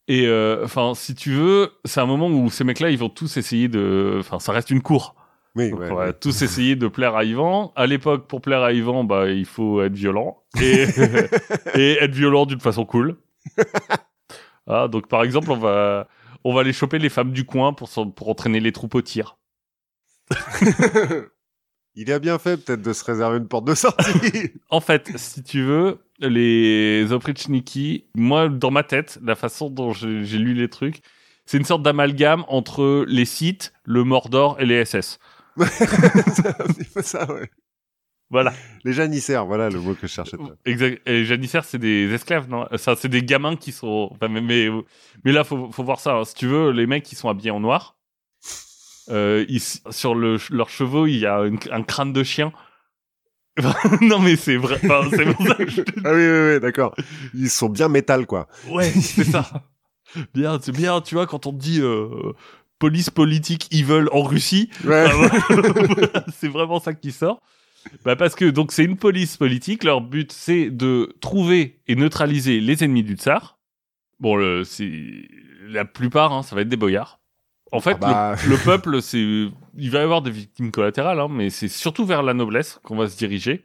Et 0.07 0.27
euh, 0.27 0.65
enfin, 0.65 0.93
si 0.95 1.15
tu 1.15 1.31
veux, 1.33 1.71
c'est 1.87 1.99
un 2.01 2.05
moment 2.05 2.29
où 2.29 2.51
ces 2.51 2.63
mecs-là, 2.63 2.91
ils 2.91 2.99
vont 2.99 3.09
tous 3.09 3.39
essayer 3.39 3.69
de. 3.69 4.17
Enfin, 4.21 4.39
ça 4.39 4.53
reste 4.53 4.69
une 4.71 4.83
cour. 4.83 5.15
Oui, 5.57 5.71
Donc, 5.71 5.81
ouais, 5.81 5.91
on 5.91 5.95
va 5.95 6.07
ouais. 6.09 6.13
tous 6.13 6.43
essayer 6.43 6.77
de 6.77 6.89
plaire 6.89 7.15
à 7.17 7.25
Yvan. 7.25 7.73
À 7.75 7.87
l'époque, 7.87 8.29
pour 8.29 8.43
plaire 8.43 8.61
à 8.63 8.73
Yvan, 8.75 9.05
bah, 9.05 9.31
il 9.31 9.47
faut 9.47 9.81
être 9.83 9.95
violent 9.95 10.43
et, 10.61 10.85
et 11.75 11.93
être 12.03 12.13
violent 12.15 12.45
d'une 12.45 12.61
façon 12.61 12.85
cool. 12.85 13.17
Ah, 14.67 14.89
donc, 14.89 15.09
par 15.09 15.23
exemple, 15.23 15.51
on 15.51 15.57
va, 15.57 16.09
on 16.45 16.55
va 16.55 16.61
aller 16.61 16.73
choper 16.73 16.99
les 16.99 17.09
femmes 17.09 17.33
du 17.33 17.45
coin 17.45 17.73
pour, 17.73 17.91
pour 18.15 18.29
entraîner 18.29 18.61
les 18.61 18.73
troupes 18.73 18.95
au 18.95 19.03
tir. 19.03 19.37
Il 21.97 22.11
a 22.11 22.19
bien 22.19 22.39
fait 22.39 22.57
peut-être 22.57 22.83
de 22.83 22.93
se 22.93 23.05
réserver 23.05 23.39
une 23.39 23.47
porte 23.47 23.67
de 23.67 23.75
sortie. 23.75 24.53
En 24.69 24.81
fait, 24.81 25.13
si 25.17 25.43
tu 25.45 25.63
veux, 25.63 26.05
les 26.19 27.13
Oprichniki, 27.13 28.07
moi, 28.17 28.49
dans 28.49 28.73
ma 28.73 28.83
tête, 28.83 29.19
la 29.23 29.37
façon 29.37 29.71
dont 29.71 29.93
j'ai 29.93 30.39
lu 30.39 30.55
les 30.55 30.69
trucs, 30.69 31.03
c'est 31.47 31.59
une 31.59 31.65
sorte 31.65 31.83
d'amalgame 31.83 32.45
entre 32.49 33.05
les 33.07 33.25
Sith, 33.25 33.73
le 33.85 34.03
Mordor 34.03 34.57
et 34.61 34.67
les 34.67 34.85
SS. 34.85 35.19
C'est 36.95 37.03
ça, 37.05 37.33
ouais. 37.33 37.49
Voilà. 38.35 38.53
Les 38.85 38.93
janissaires, 38.93 39.47
voilà 39.47 39.71
le 39.71 39.79
mot 39.81 39.95
que 39.95 40.09
je 40.09 40.13
cherchais. 40.13 40.37
Exact. 40.67 41.01
Et 41.07 41.13
les 41.13 41.25
janissaires, 41.25 41.65
c'est 41.65 41.79
des 41.79 42.13
esclaves, 42.13 42.49
non? 42.49 42.67
Ça, 42.77 42.97
c'est 42.97 43.09
des 43.09 43.23
gamins 43.23 43.55
qui 43.55 43.71
sont. 43.71 44.09
Enfin, 44.13 44.27
mais, 44.29 44.41
mais, 44.41 44.69
mais 45.25 45.31
là, 45.31 45.45
faut, 45.45 45.71
faut 45.71 45.85
voir 45.85 46.01
ça. 46.01 46.15
hein. 46.17 46.25
Si 46.25 46.35
tu 46.35 46.47
veux, 46.49 46.71
les 46.73 46.87
mecs 46.87 47.05
qui 47.05 47.15
sont 47.15 47.29
habillés 47.29 47.53
en 47.53 47.61
noir, 47.61 47.97
euh, 49.11 49.45
ils- 49.49 49.61
sur 49.91 50.15
le, 50.15 50.37
leurs 50.51 50.69
chevaux, 50.71 51.07
il 51.07 51.19
y 51.19 51.27
a 51.27 51.43
une- 51.45 51.59
un 51.71 51.83
crâne 51.83 52.13
de 52.13 52.23
chien. 52.25 52.53
non, 54.01 54.19
mais 54.19 54.35
c'est 54.35 54.57
vrai. 54.57 54.81
Enfin, 54.83 55.03
c'est 55.11 55.33
pour 55.33 55.47
ça 55.47 55.55
que 55.55 55.71
je 55.71 55.83
te 55.83 55.93
Ah 56.05 56.13
oui, 56.13 56.27
oui, 56.27 56.55
oui, 56.55 56.61
d'accord. 56.61 56.93
Ils 57.35 57.51
sont 57.51 57.69
bien 57.69 57.89
métal, 57.89 58.27
quoi. 58.27 58.49
Ouais, 58.69 58.91
c'est 58.91 59.23
ça. 59.25 59.47
Bien, 60.35 60.59
c'est 60.61 60.73
bien, 60.73 61.01
tu 61.01 61.15
vois, 61.15 61.27
quand 61.29 61.47
on 61.47 61.53
dit 61.53 61.81
euh, 61.81 62.09
police 62.81 63.11
politique 63.11 63.69
evil 63.73 64.07
en 64.13 64.23
Russie, 64.23 64.71
Ouais. 64.85 65.07
c'est 66.37 66.49
vraiment 66.49 66.81
ça 66.81 66.95
qui 66.95 67.13
sort. 67.13 67.41
Bah 68.05 68.17
parce 68.17 68.35
que 68.35 68.45
donc 68.47 68.73
c'est 68.73 68.85
une 68.85 68.97
police 68.97 69.37
politique, 69.37 69.85
leur 69.85 70.01
but 70.01 70.33
c'est 70.33 70.71
de 70.71 71.15
trouver 71.21 71.81
et 71.87 71.97
neutraliser 71.97 72.61
les 72.61 72.85
ennemis 72.85 73.03
du 73.03 73.15
tsar. 73.15 73.59
Bon, 74.21 74.37
le, 74.37 74.65
c'est 74.65 74.91
la 75.67 75.85
plupart, 75.85 76.33
hein, 76.33 76.43
ça 76.43 76.55
va 76.55 76.63
être 76.63 76.69
des 76.69 76.77
boyards. 76.77 77.21
En 77.73 77.81
fait, 77.81 77.97
Ah 78.03 78.35
bah. 78.35 78.37
le, 78.45 78.51
le 78.51 78.57
peuple, 78.57 79.03
c'est, 79.03 79.19
il 79.19 79.91
va 79.91 79.99
y 79.99 80.03
avoir 80.03 80.23
des 80.23 80.31
victimes 80.31 80.71
collatérales, 80.71 81.19
hein, 81.19 81.29
mais 81.29 81.51
c'est 81.51 81.69
surtout 81.69 82.05
vers 82.05 82.23
la 82.23 82.33
noblesse 82.35 82.79
qu'on 82.85 82.97
va 82.97 83.09
se 83.09 83.17
diriger. 83.17 83.63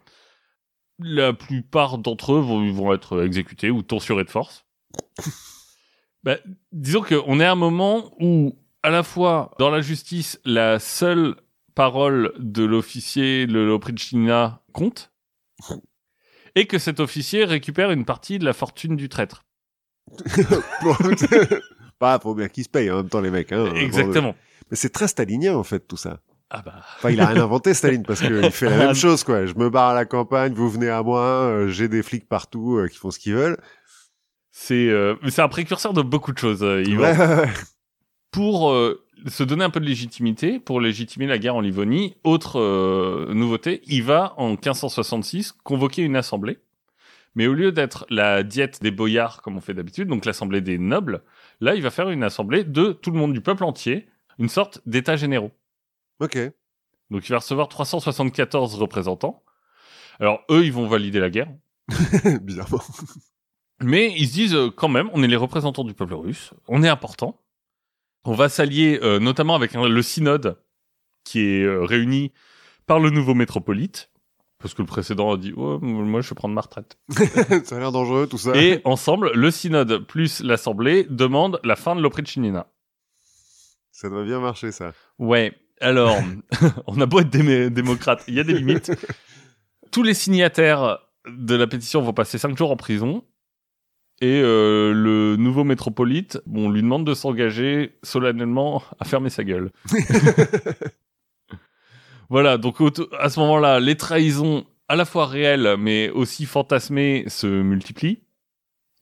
La 0.97 1.31
plupart 1.33 1.97
d'entre 1.97 2.33
eux 2.33 2.39
vont, 2.39 2.71
vont 2.73 2.93
être 2.93 3.23
exécutés 3.23 3.69
ou 3.69 3.83
torturés 3.83 4.23
de 4.23 4.29
force. 4.29 4.65
Bah, 6.23 6.35
disons 6.73 7.01
qu'on 7.01 7.39
est 7.39 7.45
à 7.45 7.53
un 7.53 7.55
moment 7.55 8.11
où, 8.19 8.57
à 8.83 8.89
la 8.89 9.03
fois, 9.03 9.51
dans 9.57 9.69
la 9.69 9.79
justice, 9.79 10.37
la 10.43 10.77
seule 10.77 11.35
parole 11.75 12.31
de 12.39 12.63
l'officier, 12.63 13.47
de 13.47 13.59
l'Oprichnina 13.59 14.61
compte. 14.73 15.11
et 16.55 16.65
que 16.67 16.77
cet 16.79 16.99
officier 16.99 17.45
récupère 17.45 17.91
une 17.91 18.05
partie 18.05 18.39
de 18.39 18.45
la 18.45 18.53
fortune 18.53 18.95
du 18.95 19.09
traître. 19.09 19.45
Pas 21.99 22.19
pour 22.19 22.35
bien 22.35 22.47
qu'ils 22.49 22.63
se 22.63 22.69
payent 22.69 22.91
en 22.91 22.97
même 22.97 23.09
temps, 23.09 23.21
les 23.21 23.31
mecs. 23.31 23.51
Hein, 23.51 23.73
Exactement. 23.75 24.35
Mais 24.71 24.77
c'est 24.77 24.89
très 24.89 25.07
stalinien, 25.07 25.55
en 25.55 25.63
fait, 25.63 25.79
tout 25.87 25.97
ça. 25.97 26.19
Ah 26.51 26.61
bah. 26.63 26.75
Enfin, 26.97 27.11
il 27.11 27.21
a 27.21 27.27
rien 27.27 27.43
inventé, 27.43 27.73
Staline, 27.75 28.03
parce 28.03 28.21
qu'il 28.21 28.51
fait 28.51 28.65
la 28.69 28.75
Ah. 28.75 28.85
même 28.87 28.95
chose, 28.95 29.23
quoi. 29.23 29.45
Je 29.45 29.53
me 29.53 29.69
barre 29.69 29.89
à 29.89 29.93
la 29.93 30.05
campagne, 30.05 30.53
vous 30.53 30.69
venez 30.69 30.89
à 30.89 31.03
moi, 31.03 31.21
euh, 31.21 31.67
j'ai 31.67 31.87
des 31.87 32.01
flics 32.01 32.27
partout 32.27 32.77
euh, 32.77 32.87
qui 32.87 32.97
font 32.97 33.11
ce 33.11 33.19
qu'ils 33.19 33.35
veulent. 33.35 33.57
C'est 34.51 34.89
euh, 34.89 35.15
c'est 35.29 35.43
un 35.43 35.47
précurseur 35.47 35.93
de 35.93 36.01
beaucoup 36.01 36.31
de 36.31 36.39
choses. 36.39 36.63
euh, 36.63 36.81
Yvan. 36.83 37.03
Ouais. 37.03 37.49
Pour 38.31 38.71
euh, 38.71 39.05
se 39.27 39.43
donner 39.43 39.63
un 39.63 39.69
peu 39.69 39.79
de 39.79 39.85
légitimité, 39.85 40.59
pour 40.59 40.81
légitimer 40.81 41.27
la 41.27 41.37
guerre 41.37 41.55
en 41.55 41.61
Livonie, 41.61 42.15
autre 42.23 42.59
euh, 42.59 43.33
nouveauté, 43.33 43.81
il 43.85 44.03
va 44.03 44.33
en 44.37 44.49
1566 44.51 45.53
convoquer 45.63 46.03
une 46.03 46.15
assemblée. 46.15 46.59
Mais 47.35 47.47
au 47.47 47.53
lieu 47.53 47.71
d'être 47.71 48.05
la 48.09 48.43
diète 48.43 48.81
des 48.81 48.91
boyards 48.91 49.41
comme 49.41 49.57
on 49.57 49.61
fait 49.61 49.73
d'habitude, 49.73 50.07
donc 50.07 50.25
l'assemblée 50.25 50.61
des 50.61 50.77
nobles, 50.77 51.21
là 51.61 51.75
il 51.75 51.81
va 51.81 51.91
faire 51.91 52.09
une 52.09 52.23
assemblée 52.23 52.63
de 52.63 52.91
tout 52.91 53.11
le 53.11 53.17
monde 53.17 53.33
du 53.33 53.41
peuple 53.41 53.63
entier, 53.63 54.07
une 54.39 54.49
sorte 54.49 54.81
d'états 54.85 55.15
généraux. 55.15 55.51
Ok. 56.19 56.37
Donc 57.11 57.27
il 57.27 57.31
va 57.31 57.39
recevoir 57.39 57.69
374 57.69 58.75
représentants. 58.75 59.43
Alors 60.19 60.41
eux, 60.49 60.65
ils 60.65 60.73
vont 60.73 60.87
valider 60.87 61.19
la 61.19 61.29
guerre. 61.29 61.49
Bizarrement. 62.41 62.81
Mais 63.81 64.13
ils 64.17 64.27
se 64.27 64.33
disent 64.33 64.55
euh, 64.55 64.69
quand 64.69 64.89
même, 64.89 65.09
on 65.13 65.23
est 65.23 65.27
les 65.27 65.35
représentants 65.35 65.83
du 65.83 65.93
peuple 65.93 66.15
russe, 66.15 66.53
on 66.67 66.83
est 66.83 66.89
important. 66.89 67.39
On 68.25 68.33
va 68.33 68.49
s'allier 68.49 68.99
euh, 69.01 69.19
notamment 69.19 69.55
avec 69.55 69.73
le 69.73 70.01
synode 70.01 70.57
qui 71.23 71.41
est 71.41 71.63
euh, 71.63 71.83
réuni 71.83 72.31
par 72.85 72.99
le 72.99 73.09
nouveau 73.09 73.33
métropolite, 73.33 74.09
parce 74.59 74.73
que 74.73 74.81
le 74.81 74.87
précédent 74.87 75.31
a 75.31 75.37
dit 75.37 75.53
oh, 75.55 75.79
moi 75.79 76.21
je 76.21 76.29
vais 76.29 76.35
prendre 76.35 76.55
ma 76.55 76.61
retraite. 76.61 76.97
ça 77.63 77.75
a 77.75 77.79
l'air 77.79 77.91
dangereux, 77.91 78.27
tout 78.27 78.37
ça. 78.37 78.55
Et 78.55 78.81
ensemble, 78.83 79.31
le 79.33 79.51
synode 79.51 80.05
plus 80.05 80.41
l'assemblée 80.41 81.05
demandent 81.09 81.59
la 81.63 81.75
fin 81.75 81.95
de 81.95 82.01
l'oprichnina. 82.01 82.67
Ça 83.91 84.09
doit 84.09 84.23
bien 84.23 84.39
marcher, 84.39 84.71
ça. 84.71 84.93
Ouais. 85.17 85.53
Alors, 85.81 86.17
on 86.87 86.99
a 86.99 87.05
beau 87.05 87.19
être 87.19 87.29
démocrate, 87.29 88.23
il 88.27 88.33
y 88.33 88.39
a 88.39 88.43
des 88.43 88.53
limites. 88.53 88.91
Tous 89.91 90.03
les 90.03 90.13
signataires 90.13 90.99
de 91.27 91.55
la 91.55 91.67
pétition 91.67 92.01
vont 92.01 92.13
passer 92.13 92.37
cinq 92.37 92.57
jours 92.57 92.71
en 92.71 92.75
prison. 92.75 93.23
Et 94.21 94.41
euh, 94.43 94.91
le 94.93 95.37
nouveau 95.37 95.63
métropolite, 95.63 96.39
bon, 96.45 96.67
on 96.67 96.69
lui 96.69 96.81
demande 96.81 97.05
de 97.05 97.13
s'engager 97.13 97.93
solennellement 98.03 98.83
à 98.99 99.05
fermer 99.05 99.29
sa 99.29 99.45
gueule. 99.45 99.71
voilà, 102.29 102.57
donc 102.57 102.77
à 103.17 103.29
ce 103.29 103.39
moment-là, 103.39 103.79
les 103.79 103.95
trahisons 103.95 104.65
à 104.89 104.95
la 104.95 105.05
fois 105.05 105.25
réelles 105.25 105.75
mais 105.79 106.09
aussi 106.09 106.45
fantasmées 106.45 107.23
se 107.27 107.47
multiplient. 107.47 108.19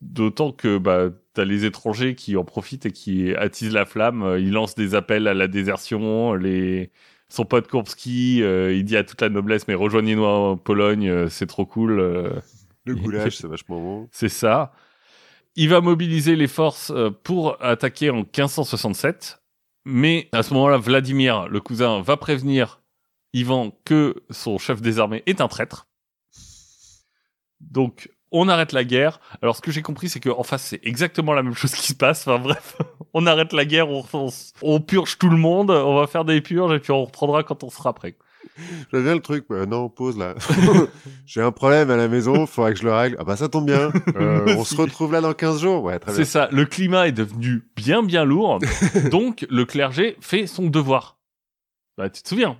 D'autant 0.00 0.52
que 0.52 0.78
bah, 0.78 1.08
t'as 1.34 1.44
les 1.44 1.64
étrangers 1.64 2.14
qui 2.14 2.36
en 2.36 2.44
profitent 2.44 2.86
et 2.86 2.92
qui 2.92 3.34
attisent 3.34 3.72
la 3.72 3.84
flamme. 3.84 4.36
Ils 4.38 4.52
lancent 4.52 4.76
des 4.76 4.94
appels 4.94 5.26
à 5.26 5.34
la 5.34 5.48
désertion. 5.48 6.34
Les... 6.34 6.90
Son 7.28 7.44
pote 7.44 7.68
Kurbski, 7.68 8.42
euh, 8.42 8.72
il 8.72 8.84
dit 8.84 8.96
à 8.96 9.04
toute 9.04 9.20
la 9.20 9.28
noblesse, 9.28 9.68
mais 9.68 9.74
rejoignez-nous 9.74 10.24
en 10.24 10.56
Pologne, 10.56 11.08
euh, 11.08 11.28
c'est 11.28 11.46
trop 11.46 11.66
cool. 11.66 12.00
euh, 12.00 12.30
Le 12.86 12.94
goulash, 12.94 13.36
c'est 13.36 13.46
vachement 13.46 13.80
bon. 13.80 14.08
c'est 14.12 14.30
ça. 14.30 14.72
Il 15.60 15.68
va 15.70 15.80
mobiliser 15.80 16.36
les 16.36 16.46
forces 16.46 16.92
euh, 16.92 17.10
pour 17.10 17.60
attaquer 17.60 18.10
en 18.10 18.18
1567. 18.18 19.42
Mais 19.84 20.28
à 20.30 20.44
ce 20.44 20.54
moment-là, 20.54 20.78
Vladimir, 20.78 21.48
le 21.48 21.60
cousin, 21.60 22.00
va 22.00 22.16
prévenir 22.16 22.80
Ivan 23.32 23.72
que 23.84 24.22
son 24.30 24.58
chef 24.58 24.80
des 24.80 25.00
armées 25.00 25.24
est 25.26 25.40
un 25.40 25.48
traître. 25.48 25.88
Donc, 27.58 28.08
on 28.30 28.48
arrête 28.48 28.70
la 28.70 28.84
guerre. 28.84 29.18
Alors, 29.42 29.56
ce 29.56 29.60
que 29.60 29.72
j'ai 29.72 29.82
compris, 29.82 30.08
c'est 30.08 30.20
qu'en 30.20 30.44
face, 30.44 30.62
c'est 30.62 30.80
exactement 30.84 31.32
la 31.32 31.42
même 31.42 31.54
chose 31.54 31.72
qui 31.72 31.88
se 31.88 31.94
passe. 31.94 32.28
Enfin, 32.28 32.38
bref, 32.38 32.76
on 33.12 33.26
arrête 33.26 33.52
la 33.52 33.64
guerre, 33.64 33.90
on, 33.90 34.04
on, 34.12 34.28
on 34.62 34.80
purge 34.80 35.18
tout 35.18 35.28
le 35.28 35.38
monde, 35.38 35.72
on 35.72 35.96
va 35.96 36.06
faire 36.06 36.24
des 36.24 36.40
purges 36.40 36.72
et 36.72 36.78
puis 36.78 36.92
on 36.92 37.04
reprendra 37.04 37.42
quand 37.42 37.64
on 37.64 37.70
sera 37.70 37.92
prêt. 37.94 38.16
J'aime 38.92 39.02
bien 39.04 39.14
le 39.14 39.20
truc, 39.20 39.44
mais 39.50 39.66
non, 39.66 39.88
pause 39.88 40.18
là. 40.18 40.34
J'ai 41.26 41.40
un 41.42 41.52
problème 41.52 41.90
à 41.90 41.96
la 41.96 42.08
maison, 42.08 42.46
faudrait 42.46 42.72
que 42.74 42.78
je 42.80 42.84
le 42.84 42.92
règle. 42.92 43.16
Ah 43.18 43.24
bah 43.24 43.36
ça 43.36 43.48
tombe 43.48 43.66
bien. 43.66 43.90
Euh, 44.16 44.54
on 44.58 44.64
se 44.64 44.74
retrouve 44.76 45.12
là 45.12 45.20
dans 45.20 45.32
15 45.34 45.60
jours. 45.60 45.82
Ouais, 45.84 45.98
très 45.98 46.12
C'est 46.12 46.16
bien. 46.18 46.24
ça, 46.26 46.48
le 46.52 46.64
climat 46.64 47.06
est 47.08 47.12
devenu 47.12 47.62
bien 47.76 48.02
bien 48.02 48.24
lourd, 48.24 48.58
donc 49.10 49.46
le 49.50 49.64
clergé 49.64 50.16
fait 50.20 50.46
son 50.46 50.66
devoir. 50.68 51.18
Bah 51.96 52.08
tu 52.10 52.22
te 52.22 52.28
souviens? 52.28 52.58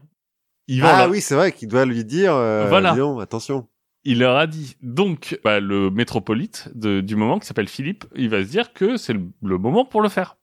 Il, 0.66 0.82
va 0.82 0.96
Ah 0.98 1.08
oui, 1.08 1.20
c'est 1.20 1.34
vrai 1.34 1.52
qu'il 1.52 1.68
doit 1.68 1.84
lui 1.86 2.04
dire, 2.04 2.34
euh, 2.34 2.66
Voilà. 2.68 2.94
attention. 3.22 3.66
il 4.04 4.18
leur 4.18 4.36
a 4.36 4.46
dit. 4.46 4.76
Donc 4.82 5.38
bah, 5.42 5.60
le 5.60 5.90
métropolite 5.90 6.68
de- 6.74 7.00
du 7.00 7.16
moment 7.16 7.38
qui 7.38 7.46
s'appelle 7.46 7.68
Philippe, 7.68 8.04
il 8.14 8.28
va 8.28 8.42
se 8.44 8.48
dire 8.50 8.72
que 8.74 8.96
c'est 8.98 9.14
le, 9.14 9.22
le 9.42 9.56
moment 9.58 9.84
pour 9.86 10.02
le 10.02 10.08
faire. 10.10 10.36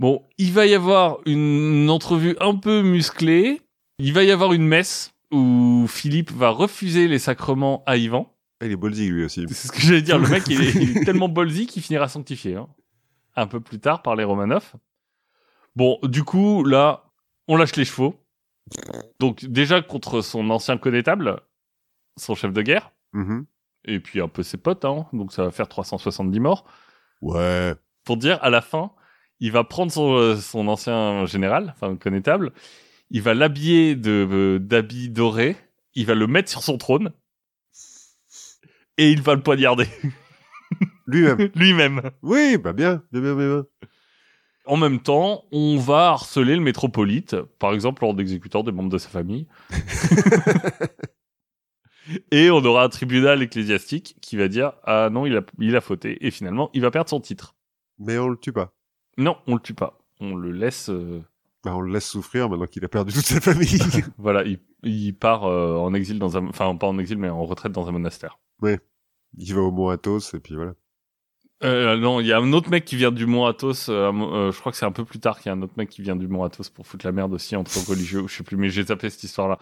Bon, 0.00 0.24
il 0.38 0.52
va 0.52 0.66
y 0.66 0.74
avoir 0.74 1.18
une 1.26 1.88
entrevue 1.90 2.36
un 2.40 2.56
peu 2.56 2.82
musclée, 2.82 3.60
il 4.00 4.12
va 4.12 4.24
y 4.24 4.32
avoir 4.32 4.52
une 4.52 4.66
messe 4.66 5.14
où 5.30 5.86
Philippe 5.88 6.32
va 6.32 6.48
refuser 6.50 7.06
les 7.06 7.20
sacrements 7.20 7.84
à 7.86 7.96
Ivan. 7.96 8.34
Ah, 8.60 8.66
il 8.66 8.72
est 8.72 8.76
ballsy 8.76 9.08
lui 9.08 9.24
aussi. 9.24 9.46
C'est 9.48 9.68
ce 9.68 9.72
que 9.72 9.80
j'allais 9.80 10.02
dire. 10.02 10.18
Le 10.18 10.28
mec, 10.28 10.42
il 10.48 10.60
est, 10.60 10.74
il 10.74 10.98
est 10.98 11.04
tellement 11.04 11.28
ballsy 11.28 11.66
qu'il 11.66 11.82
finira 11.82 12.08
sanctifié. 12.08 12.56
Hein. 12.56 12.68
Un 13.36 13.46
peu 13.46 13.60
plus 13.60 13.78
tard 13.78 14.02
par 14.02 14.16
les 14.16 14.24
Romanov. 14.24 14.72
Bon, 15.76 15.98
du 16.02 16.24
coup, 16.24 16.64
là, 16.64 17.04
on 17.46 17.56
lâche 17.56 17.76
les 17.76 17.84
chevaux. 17.84 18.16
Donc, 19.20 19.44
déjà 19.44 19.80
contre 19.82 20.20
son 20.20 20.50
ancien 20.50 20.76
connétable, 20.78 21.40
son 22.16 22.34
chef 22.34 22.52
de 22.52 22.62
guerre, 22.62 22.90
Mhm. 23.12 23.46
et 23.86 23.98
puis 24.00 24.20
un 24.20 24.28
peu 24.28 24.42
ses 24.42 24.56
potes, 24.56 24.84
hein. 24.84 25.06
donc 25.12 25.32
ça 25.32 25.42
va 25.44 25.50
faire 25.50 25.68
370 25.68 26.38
morts. 26.40 26.64
Ouais. 27.22 27.74
Pour 28.04 28.16
dire, 28.16 28.38
à 28.42 28.50
la 28.50 28.60
fin, 28.60 28.90
il 29.40 29.52
va 29.52 29.64
prendre 29.64 29.90
son, 29.90 30.14
euh, 30.14 30.36
son 30.36 30.68
ancien 30.68 31.26
général, 31.26 31.74
enfin 31.74 31.96
connétable, 31.96 32.52
il 33.10 33.22
va 33.22 33.34
l'habiller 33.34 33.96
de 33.96 34.28
euh, 34.30 34.58
d'habits 34.58 35.08
dorés, 35.08 35.56
il 35.94 36.06
va 36.06 36.14
le 36.14 36.26
mettre 36.26 36.50
sur 36.50 36.62
son 36.62 36.78
trône, 36.78 37.12
et 38.98 39.10
il 39.10 39.22
va 39.22 39.34
le 39.34 39.42
poignarder 39.42 39.88
Lui-même. 41.06 41.50
lui-même. 41.56 42.10
oui, 42.22 42.56
bah 42.56 42.72
bien, 42.72 43.02
bien, 43.10 43.20
bien, 43.20 43.34
bien. 43.34 43.46
bien. 43.48 43.66
En 44.66 44.76
même 44.76 45.00
temps, 45.00 45.46
on 45.50 45.78
va 45.78 46.10
harceler 46.10 46.54
le 46.54 46.62
métropolite, 46.62 47.34
par 47.58 47.72
exemple 47.72 48.04
en 48.04 48.16
exécutant 48.18 48.62
des 48.62 48.70
membres 48.70 48.90
de 48.90 48.98
sa 48.98 49.08
famille. 49.08 49.48
Et 52.30 52.50
on 52.50 52.64
aura 52.64 52.84
un 52.84 52.88
tribunal 52.88 53.42
ecclésiastique 53.42 54.16
qui 54.20 54.36
va 54.36 54.48
dire 54.48 54.72
ah 54.84 55.10
non 55.12 55.26
il 55.26 55.36
a 55.36 55.42
il 55.58 55.76
a 55.76 55.80
fauté 55.80 56.26
et 56.26 56.30
finalement 56.30 56.70
il 56.72 56.82
va 56.82 56.90
perdre 56.90 57.10
son 57.10 57.20
titre. 57.20 57.54
Mais 57.98 58.18
on 58.18 58.28
le 58.28 58.36
tue 58.36 58.52
pas. 58.52 58.72
Non, 59.20 59.36
on 59.46 59.54
le 59.54 59.60
tue 59.60 59.74
pas. 59.74 59.98
On 60.20 60.34
le 60.34 60.50
laisse 60.52 60.88
euh, 60.90 61.20
Bah, 61.64 61.74
on 61.76 61.80
le 61.80 61.92
laisse 61.92 62.08
souffrir 62.08 62.48
maintenant 62.48 62.66
qu'il 62.66 62.84
a 62.84 62.88
perdu 62.88 63.12
toute 63.12 63.24
sa 63.24 63.40
famille. 63.40 63.78
voilà, 64.18 64.44
il, 64.44 64.58
il 64.82 65.12
part 65.14 65.44
euh, 65.44 65.76
en 65.76 65.94
exil 65.94 66.18
dans 66.18 66.36
un 66.36 66.46
enfin 66.48 66.74
pas 66.76 66.86
en 66.86 66.98
exil 66.98 67.18
mais 67.18 67.28
en 67.28 67.44
retraite 67.44 67.72
dans 67.72 67.88
un 67.88 67.92
monastère. 67.92 68.38
il 68.62 69.54
va 69.54 69.60
au 69.60 69.70
Mont 69.70 69.88
Athos 69.90 70.34
et 70.34 70.40
puis 70.40 70.54
voilà. 70.54 70.72
Euh, 71.62 71.96
non, 71.98 72.20
il 72.20 72.26
y 72.26 72.32
a 72.32 72.38
un 72.38 72.52
autre 72.54 72.70
mec 72.70 72.86
qui 72.86 72.96
vient 72.96 73.12
du 73.12 73.26
Mont 73.26 73.44
Athos. 73.44 73.90
euh, 73.90 74.10
euh, 74.12 74.50
je 74.52 74.58
crois 74.58 74.72
que 74.72 74.78
c'est 74.78 74.86
un 74.86 74.92
peu 74.92 75.04
plus 75.04 75.20
tard 75.20 75.38
qu'il 75.38 75.50
y 75.50 75.54
a 75.54 75.56
un 75.58 75.60
autre 75.60 75.74
mec 75.76 75.90
qui 75.90 76.00
vient 76.00 76.16
du 76.16 76.26
Mont 76.26 76.42
Athos 76.42 76.70
pour 76.74 76.86
foutre 76.86 77.04
la 77.04 77.12
merde 77.12 77.34
aussi 77.34 77.54
entre 77.54 77.70
religieux. 77.88 78.24
Je 78.26 78.34
sais 78.34 78.42
plus, 78.42 78.56
mais 78.56 78.70
j'ai 78.70 78.84
tapé 78.84 79.10
cette 79.10 79.24
histoire-là. 79.24 79.58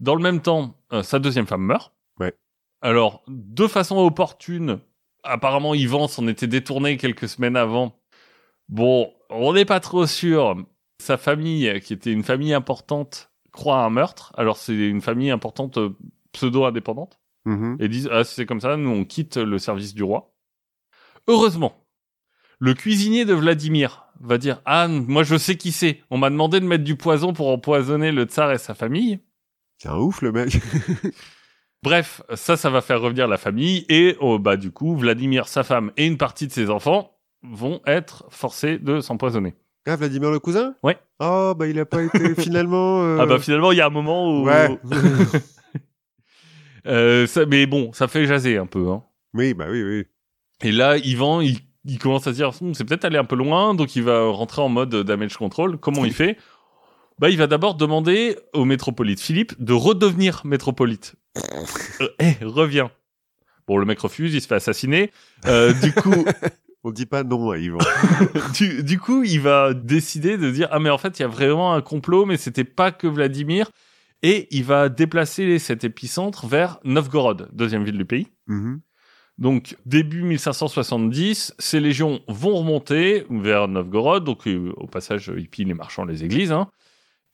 Dans 0.00 0.14
le 0.14 0.22
même 0.22 0.42
temps, 0.42 0.74
euh, 0.92 1.02
sa 1.02 1.18
deuxième 1.18 1.46
femme 1.46 1.62
meurt. 1.62 1.94
Ouais. 2.20 2.34
Alors, 2.82 3.22
de 3.28 3.66
façon 3.66 3.96
opportune, 3.96 4.78
apparemment 5.24 5.74
Ivan 5.74 6.06
s'en 6.06 6.28
était 6.28 6.46
détourné 6.46 6.98
quelques 6.98 7.28
semaines 7.28 7.56
avant. 7.56 7.97
Bon, 8.68 9.12
on 9.30 9.52
n'est 9.52 9.64
pas 9.64 9.80
trop 9.80 10.06
sûr. 10.06 10.56
Sa 11.00 11.16
famille, 11.16 11.80
qui 11.80 11.92
était 11.92 12.12
une 12.12 12.24
famille 12.24 12.52
importante, 12.52 13.30
croit 13.52 13.80
à 13.82 13.84
un 13.84 13.90
meurtre. 13.90 14.32
Alors, 14.36 14.56
c'est 14.56 14.74
une 14.76 15.00
famille 15.00 15.30
importante 15.30 15.78
euh, 15.78 15.96
pseudo-indépendante 16.32 17.18
Mhm. 17.44 17.76
et 17.80 17.88
disent 17.88 18.10
ah 18.12 18.24
si 18.24 18.34
c'est 18.34 18.44
comme 18.46 18.60
ça 18.60 18.76
nous 18.76 18.90
on 18.90 19.04
quitte 19.04 19.38
le 19.38 19.58
service 19.58 19.94
du 19.94 20.02
roi. 20.02 20.34
Heureusement, 21.28 21.86
le 22.58 22.74
cuisinier 22.74 23.24
de 23.24 23.32
Vladimir 23.32 24.06
va 24.20 24.36
dire 24.36 24.60
ah 24.66 24.86
moi 24.88 25.22
je 25.22 25.36
sais 25.36 25.56
qui 25.56 25.72
c'est. 25.72 26.02
On 26.10 26.18
m'a 26.18 26.28
demandé 26.28 26.60
de 26.60 26.66
mettre 26.66 26.84
du 26.84 26.96
poison 26.96 27.32
pour 27.32 27.48
empoisonner 27.48 28.12
le 28.12 28.24
tsar 28.24 28.52
et 28.52 28.58
sa 28.58 28.74
famille. 28.74 29.20
C'est 29.78 29.88
un 29.88 29.96
ouf 29.96 30.20
le 30.20 30.32
mec. 30.32 30.58
Bref, 31.82 32.22
ça 32.34 32.56
ça 32.56 32.70
va 32.70 32.80
faire 32.82 33.00
revenir 33.00 33.28
la 33.28 33.38
famille 33.38 33.86
et 33.88 34.16
oh, 34.20 34.38
bah 34.38 34.56
du 34.56 34.70
coup 34.72 34.96
Vladimir 34.96 35.48
sa 35.48 35.62
femme 35.62 35.92
et 35.96 36.06
une 36.06 36.18
partie 36.18 36.48
de 36.48 36.52
ses 36.52 36.68
enfants 36.70 37.17
vont 37.42 37.80
être 37.86 38.24
forcés 38.30 38.78
de 38.78 39.00
s'empoisonner. 39.00 39.54
ah, 39.86 39.96
Vladimir 39.96 40.30
le 40.30 40.38
cousin? 40.40 40.74
Ouais. 40.82 40.98
Oh, 41.20 41.54
bah 41.56 41.66
il 41.66 41.78
a 41.78 41.86
pas 41.86 42.02
été 42.02 42.34
finalement. 42.40 43.02
euh, 43.02 43.18
Ah 43.20 43.26
bah 43.26 43.38
finalement 43.38 43.72
il 43.72 43.78
y 43.78 43.80
a 43.80 43.86
un 43.86 43.90
moment 43.90 44.28
où 44.40 44.44
Ouais. 44.46 44.68
Euh, 46.86 47.26
ça, 47.26 47.44
mais 47.44 47.66
bon 47.66 47.92
ça 47.92 48.08
fait 48.08 48.24
jaser 48.24 48.56
un 48.56 48.64
peu 48.66 48.88
hein. 48.88 49.02
oui, 49.34 49.52
bah 49.52 49.66
oui, 49.68 49.82
oui. 49.82 50.06
Et 50.62 50.72
là, 50.72 50.96
Yvan, 50.96 51.40
il, 51.40 51.58
il 51.84 51.98
commence 51.98 52.26
à 52.26 52.30
se 52.30 52.36
dire, 52.36 52.50
Hum, 52.62 52.74
c'est 52.74 52.84
peut-être 52.84 53.04
aller 53.04 53.18
un 53.18 53.24
peu 53.24 53.36
loin, 53.36 53.74
donc 53.74 53.94
il 53.94 54.02
va 54.02 54.26
rentrer 54.28 54.62
en 54.62 54.68
mode 54.68 54.94
damage 54.94 55.36
control. 55.36 55.76
Comment 55.78 56.04
il 56.04 56.12
fait? 56.14 56.36
Bah, 57.18 57.28
il 57.30 57.36
va 57.36 57.46
d'abord 57.46 57.74
demander 57.74 58.38
au 58.54 58.64
métropolite 58.64 59.20
Philippe 59.20 59.52
de 59.62 59.72
redevenir 59.72 60.42
métropolite. 60.44 61.14
Euh, 62.00 62.08
Eh, 62.20 62.36
reviens. 62.44 62.90
Bon, 63.66 63.76
le 63.76 63.84
mec 63.84 63.98
refuse, 64.00 64.32
il 64.34 64.40
se 64.40 64.46
fait 64.46 64.54
assassiner. 64.54 65.10
Euh, 65.46 65.72
du 65.74 65.92
coup, 65.92 66.24
On 66.84 66.90
dit 66.90 67.06
pas 67.06 67.24
non 67.24 67.50
à 67.50 67.58
Yvan. 67.58 67.78
du, 68.54 68.82
du 68.84 68.98
coup, 68.98 69.22
il 69.24 69.40
va 69.40 69.74
décider 69.74 70.38
de 70.38 70.50
dire 70.50 70.68
ah 70.70 70.78
mais 70.78 70.90
en 70.90 70.98
fait 70.98 71.18
il 71.18 71.22
y 71.22 71.24
a 71.24 71.28
vraiment 71.28 71.74
un 71.74 71.82
complot, 71.82 72.24
mais 72.26 72.36
c'était 72.36 72.64
pas 72.64 72.92
que 72.92 73.06
Vladimir. 73.06 73.70
Et 74.22 74.48
il 74.50 74.64
va 74.64 74.88
déplacer 74.88 75.58
cet 75.60 75.84
épicentre 75.84 76.46
vers 76.48 76.80
Novgorod, 76.82 77.48
deuxième 77.52 77.84
ville 77.84 77.98
du 77.98 78.04
pays. 78.04 78.26
Mhm. 78.48 78.80
Donc 79.38 79.76
début 79.86 80.22
1570, 80.22 81.54
ces 81.60 81.78
légions 81.78 82.20
vont 82.26 82.56
remonter 82.56 83.24
vers 83.30 83.68
Novgorod. 83.68 84.24
Donc 84.24 84.48
euh, 84.48 84.72
au 84.76 84.88
passage, 84.88 85.32
ils 85.36 85.48
pillent 85.48 85.66
les 85.66 85.74
marchands, 85.74 86.04
les 86.04 86.24
églises. 86.24 86.50
hein. 86.50 86.68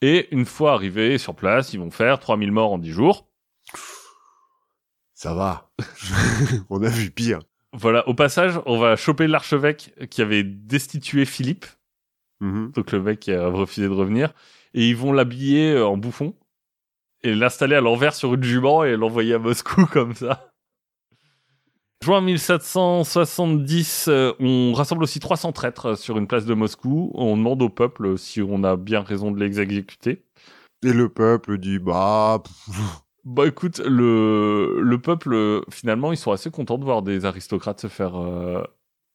Et 0.03 0.29
une 0.35 0.45
fois 0.45 0.75
arrivés 0.75 1.17
sur 1.17 1.35
place, 1.35 1.73
ils 1.73 1.81
vont 1.81 1.91
faire 1.91 2.19
3000 2.19 2.53
morts 2.53 2.73
en 2.75 2.79
10 2.79 2.91
jours. 2.91 3.27
Ça 5.15 5.33
va. 5.33 5.71
On 6.69 6.83
a 6.83 6.89
vu 6.89 7.11
pire. 7.11 7.41
Voilà, 7.77 8.09
au 8.09 8.15
passage, 8.15 8.61
on 8.67 8.79
va 8.79 8.95
choper 8.97 9.27
l'archevêque 9.27 9.93
qui 10.09 10.23
avait 10.23 10.45
destitué 10.45 11.25
Philippe, 11.25 11.67
Mhm. 12.41 12.73
donc 12.73 12.93
le 12.93 13.01
mec 13.03 13.21
qui 13.21 13.33
a 13.33 13.49
refusé 13.49 13.89
de 13.89 13.93
revenir, 13.93 14.33
et 14.75 14.89
ils 14.89 14.97
vont 14.97 15.13
l'habiller 15.13 15.73
euh, 15.73 15.87
en 15.87 15.97
bouffon 15.97 16.35
et 17.23 17.35
l'installer 17.35 17.75
à 17.75 17.81
l'envers 17.81 18.15
sur 18.15 18.35
une 18.35 18.43
jument 18.43 18.85
et 18.85 18.97
l'envoyer 18.97 19.35
à 19.35 19.39
Moscou 19.39 19.87
comme 19.93 20.15
ça. 20.15 20.51
Juin 22.05 22.21
1770, 22.21 24.07
euh, 24.09 24.33
on 24.39 24.73
rassemble 24.75 25.03
aussi 25.05 25.21
300 25.21 25.53
traîtres 25.53 25.97
sur 25.97 26.19
une 26.19 26.27
place 26.27 26.45
de 26.45 26.53
Moscou. 26.53 27.11
On 27.15 27.37
demande 27.37 27.63
au 27.63 27.71
peuple 27.71 28.19
si 28.19 28.43
on 28.43 28.63
a 28.63 28.77
bien 28.77 29.01
raison 29.01 29.31
de 29.31 29.43
les 29.43 29.61
exécuter. 29.61 30.23
Et 30.85 30.93
le 30.93 31.09
peuple 31.09 31.57
dit 31.57 31.79
bah 31.79 32.43
pff, 32.45 33.01
Bah 33.25 33.47
écoute, 33.47 33.79
le, 33.79 34.81
le 34.81 35.01
peuple, 35.01 35.33
euh, 35.35 35.61
finalement, 35.71 36.13
ils 36.13 36.17
sont 36.19 36.33
assez 36.33 36.51
contents 36.51 36.77
de 36.79 36.85
voir 36.85 37.03
des 37.03 37.25
aristocrates 37.25 37.81
se 37.81 37.87
faire... 37.89 38.17
euh, 38.21 38.63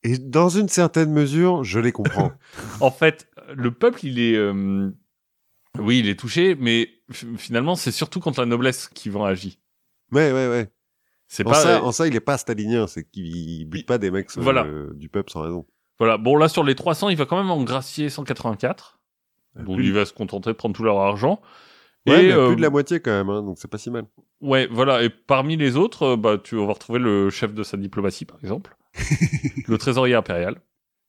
et 0.03 0.18
dans 0.18 0.49
une 0.49 0.70
certaine 0.70 1.12
mesure, 1.12 1.64
je 1.64 1.80
les 1.80 1.91
comprends. 1.91 2.32
En 2.82 2.89
fait, 2.91 3.30
le 3.53 3.72
peuple, 3.72 4.05
il 4.05 4.20
est... 4.20 4.36
euh, 4.36 4.89
Oui, 5.78 5.99
il 5.99 6.10
est 6.10 6.18
touché, 6.20 6.55
mais 6.60 6.89
finalement, 7.12 7.76
c'est 7.76 7.91
surtout 7.91 8.20
contre 8.20 8.39
la 8.39 8.45
noblesse 8.45 8.88
qui 8.88 9.10
vont 9.10 9.26
agir. 9.26 9.53
ouais 10.12 10.32
ouais 10.32 10.47
ouais. 10.49 10.72
C'est 11.28 11.45
En 11.45 11.51
pas... 11.51 11.62
ça, 11.62 11.84
en 11.84 11.91
ça, 11.91 12.07
il 12.07 12.16
est 12.16 12.20
pas 12.22 12.38
stalinien, 12.39 12.88
c'est 12.88 13.03
qu'il 13.03 13.66
bute 13.70 13.86
pas 13.86 13.99
des 13.99 14.10
mecs 14.10 14.30
euh, 14.38 14.41
Voilà. 14.41 14.66
du 14.93 15.10
peuple 15.10 15.30
sans 15.32 15.41
raison. 15.41 15.68
Voilà, 15.99 16.18
bon 16.18 16.36
là, 16.38 16.47
sur 16.49 16.64
les 16.64 16.74
300, 16.76 17.10
il 17.10 17.18
va 17.18 17.26
quand 17.28 17.38
même 17.38 17.51
en 17.51 17.62
gracier 17.64 18.10
184. 18.10 18.99
Donc 19.57 19.76
Plus- 19.76 19.86
il 19.88 19.93
va 19.93 20.05
se 20.05 20.14
contenter 20.14 20.49
de 20.49 20.55
prendre 20.55 20.76
tout 20.76 20.84
leur 20.84 20.97
argent. 20.99 21.39
Ouais, 22.08 22.26
et 22.26 22.28
mais 22.30 22.34
euh, 22.34 22.47
plus 22.47 22.56
de 22.56 22.62
la 22.62 22.70
moitié 22.70 23.00
quand 23.00 23.12
même, 23.12 23.30
hein, 23.30 23.43
donc 23.43 23.58
c'est 23.60 23.70
pas 23.70 23.78
si 23.78 23.91
mal. 23.91 24.06
ouais, 24.41 24.68
voilà. 24.72 25.04
Et 25.04 25.10
parmi 25.10 25.58
les 25.58 25.76
autres, 25.76 26.04
euh, 26.04 26.18
bah, 26.18 26.38
tu 26.41 26.56
vas 26.56 26.66
retrouver 26.74 27.00
le 27.00 27.30
chef 27.30 27.54
de 27.54 27.64
sa 27.64 27.78
diplomatie, 27.78 28.26
par 28.26 28.38
exemple, 28.41 28.76
le 29.68 29.78
trésorier 29.78 30.16
impérial. 30.16 30.56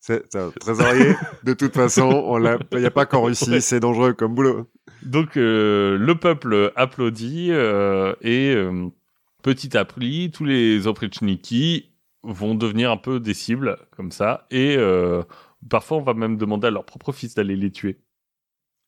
C'est 0.02 0.34
un 0.34 0.50
trésorier. 0.50 1.14
de 1.44 1.52
toute 1.52 1.74
façon. 1.74 2.38
Il 2.72 2.80
y 2.80 2.86
a 2.86 2.90
pas 2.90 3.04
qu'en 3.06 3.22
Russie, 3.22 3.50
Ouais. 3.50 3.60
c'est 3.60 3.80
dangereux 3.80 4.14
comme 4.14 4.34
boulot. 4.34 4.66
Donc 5.02 5.36
euh, 5.36 5.96
le 5.98 6.14
peuple 6.14 6.72
applaudit 6.74 7.48
euh, 7.52 8.14
et 8.22 8.54
euh, 8.54 8.88
petit 9.42 9.76
à 9.76 9.84
petit, 9.84 10.30
tous 10.32 10.44
les 10.44 10.86
oprichniki 10.86 11.92
vont 12.22 12.54
devenir 12.54 12.90
un 12.90 12.96
peu 12.96 13.20
des 13.20 13.34
cibles 13.34 13.76
comme 13.94 14.10
ça. 14.10 14.46
Et 14.50 14.74
euh, 14.78 15.22
parfois, 15.68 15.98
on 15.98 16.02
va 16.02 16.14
même 16.14 16.36
demander 16.38 16.68
à 16.68 16.70
leur 16.70 16.84
propre 16.86 17.12
fils 17.12 17.34
d'aller 17.34 17.56
les 17.56 17.70
tuer. 17.70 18.00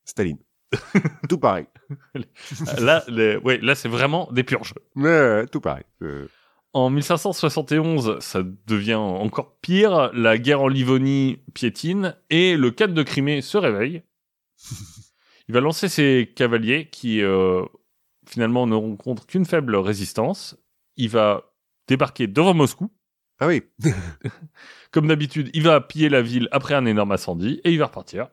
Staline. 0.07 0.39
tout 1.29 1.39
pareil. 1.39 1.67
là, 2.81 3.03
les- 3.09 3.37
ouais, 3.37 3.59
là, 3.59 3.75
c'est 3.75 3.89
vraiment 3.89 4.29
des 4.33 4.43
purges. 4.45 4.75
Ouais, 4.97 5.47
tout 5.47 5.61
pareil. 5.61 5.85
Euh, 6.03 6.27
En 6.73 6.89
1571, 6.91 8.19
ça 8.21 8.43
devient 8.67 8.95
encore 8.95 9.59
pire. 9.61 10.11
La 10.15 10.39
guerre 10.39 10.63
en 10.63 10.69
Livonie 10.69 11.39
piétine 11.55 12.17
et 12.31 12.57
le 12.57 12.71
4 12.71 12.95
de 12.95 13.03
Crimée 13.03 13.43
se 13.43 13.59
réveille. 13.59 14.03
Il 15.49 15.55
va 15.55 15.61
lancer 15.61 15.89
ses 15.89 16.33
cavaliers 16.35 16.89
qui, 16.91 17.21
euh, 17.21 17.63
finalement, 18.27 18.67
ne 18.67 18.75
rencontrent 18.77 19.27
qu'une 19.27 19.45
faible 19.45 19.77
résistance. 19.77 20.57
Il 20.97 21.09
va 21.11 21.43
débarquer 21.89 22.27
devant 22.29 22.55
Moscou. 22.55 22.91
Ah 23.41 23.49
oui. 23.49 23.63
Comme 24.93 25.09
d'habitude, 25.09 25.51
il 25.53 25.65
va 25.65 25.81
piller 25.81 26.09
la 26.09 26.23
ville 26.23 26.49
après 26.53 26.75
un 26.75 26.87
énorme 26.87 27.11
incendie 27.13 27.61
et 27.65 27.73
il 27.73 27.79
va 27.79 27.87
repartir. 27.87 28.29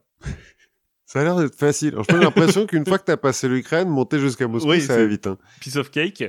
Ça 1.10 1.22
a 1.22 1.24
l'air 1.24 1.38
d'être 1.38 1.56
facile. 1.56 1.94
Alors, 1.94 2.06
j'ai 2.08 2.18
l'impression 2.18 2.66
qu'une 2.68 2.86
fois 2.86 3.00
que 3.00 3.06
t'as 3.06 3.18
passé 3.18 3.50
l'Ukraine, 3.50 3.90
monter 3.90 4.20
jusqu'à 4.20 4.48
Moscou, 4.48 4.70
Oui, 4.70 4.80
ça 4.80 4.96
va 4.96 5.08
vite. 5.08 5.26
Hein. 5.26 5.40
Piece 5.60 5.76
of 5.76 5.90
cake. 5.90 6.24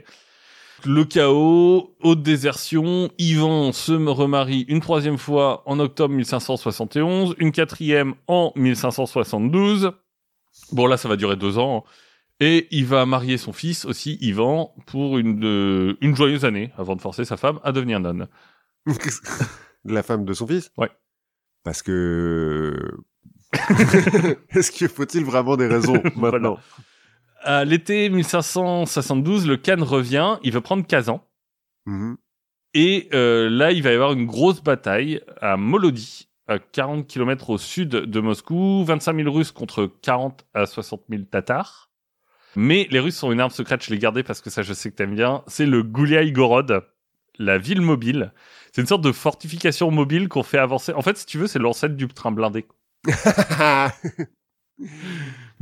Le 0.86 1.04
chaos, 1.04 1.94
haute 2.02 2.22
désertion, 2.22 3.10
Ivan 3.18 3.72
se 3.72 3.92
remarie 3.92 4.64
une 4.68 4.80
troisième 4.80 5.18
fois 5.18 5.62
en 5.66 5.78
octobre 5.80 6.14
1571, 6.14 7.34
une 7.36 7.52
quatrième 7.52 8.14
en 8.26 8.52
1572. 8.56 9.92
Bon 10.72 10.86
là, 10.86 10.96
ça 10.96 11.10
va 11.10 11.16
durer 11.16 11.36
deux 11.36 11.58
ans. 11.58 11.84
Et 12.40 12.66
il 12.70 12.86
va 12.86 13.04
marier 13.04 13.36
son 13.36 13.52
fils 13.52 13.84
aussi, 13.84 14.16
Ivan, 14.22 14.74
pour 14.86 15.18
une, 15.18 15.44
euh, 15.44 15.98
une 16.00 16.16
joyeuse 16.16 16.46
année, 16.46 16.72
avant 16.78 16.96
de 16.96 17.02
forcer 17.02 17.26
sa 17.26 17.36
femme 17.36 17.60
à 17.64 17.72
devenir 17.72 18.00
nonne. 18.00 18.28
La 19.84 20.02
femme 20.02 20.24
de 20.24 20.32
son 20.32 20.46
fils? 20.46 20.72
Ouais. 20.78 20.90
Parce 21.64 21.82
que. 21.82 22.96
Est-ce 24.50 24.70
qu'il 24.70 24.88
faut-il 24.88 25.24
vraiment 25.24 25.56
des 25.56 25.66
raisons 25.66 26.02
Voilà. 26.16 26.38
maintenant 26.38 26.58
À 27.42 27.64
l'été 27.64 28.08
1572, 28.08 29.46
le 29.46 29.56
Khan 29.56 29.82
revient, 29.84 30.38
il 30.42 30.52
veut 30.52 30.60
prendre 30.60 30.86
Kazan. 30.86 31.24
Mhm. 31.86 32.16
Et 32.74 33.08
euh, 33.14 33.50
là, 33.50 33.72
il 33.72 33.82
va 33.82 33.90
y 33.90 33.94
avoir 33.94 34.12
une 34.12 34.26
grosse 34.26 34.62
bataille 34.62 35.20
à 35.40 35.56
Molody, 35.56 36.28
à 36.46 36.58
40 36.58 37.06
km 37.06 37.50
au 37.50 37.58
sud 37.58 37.88
de 37.88 38.20
Moscou. 38.20 38.84
25 38.84 39.16
000 39.16 39.32
Russes 39.32 39.52
contre 39.52 39.90
40 40.02 40.46
à 40.54 40.66
60 40.66 41.02
000 41.10 41.22
Tatars. 41.24 41.90
Mais 42.56 42.88
les 42.90 43.00
Russes 43.00 43.22
ont 43.22 43.32
une 43.32 43.40
arme 43.40 43.50
secrète, 43.50 43.84
je 43.84 43.90
l'ai 43.90 43.98
gardée 43.98 44.22
parce 44.22 44.40
que 44.40 44.50
ça, 44.50 44.62
je 44.62 44.72
sais 44.72 44.90
que 44.90 44.96
t'aimes 44.96 45.14
bien. 45.14 45.42
C'est 45.46 45.66
le 45.66 45.82
Gouliaï 45.82 46.32
Gorod, 46.32 46.84
la 47.38 47.58
ville 47.58 47.80
mobile. 47.80 48.32
C'est 48.72 48.80
une 48.82 48.88
sorte 48.88 49.02
de 49.02 49.12
fortification 49.12 49.90
mobile 49.90 50.28
qu'on 50.28 50.42
fait 50.42 50.58
avancer. 50.58 50.92
En 50.92 51.02
fait, 51.02 51.16
si 51.16 51.26
tu 51.26 51.38
veux, 51.38 51.46
c'est 51.46 51.58
l'ancêtre 51.58 51.96
du 51.96 52.08
train 52.08 52.32
blindé. 52.32 52.66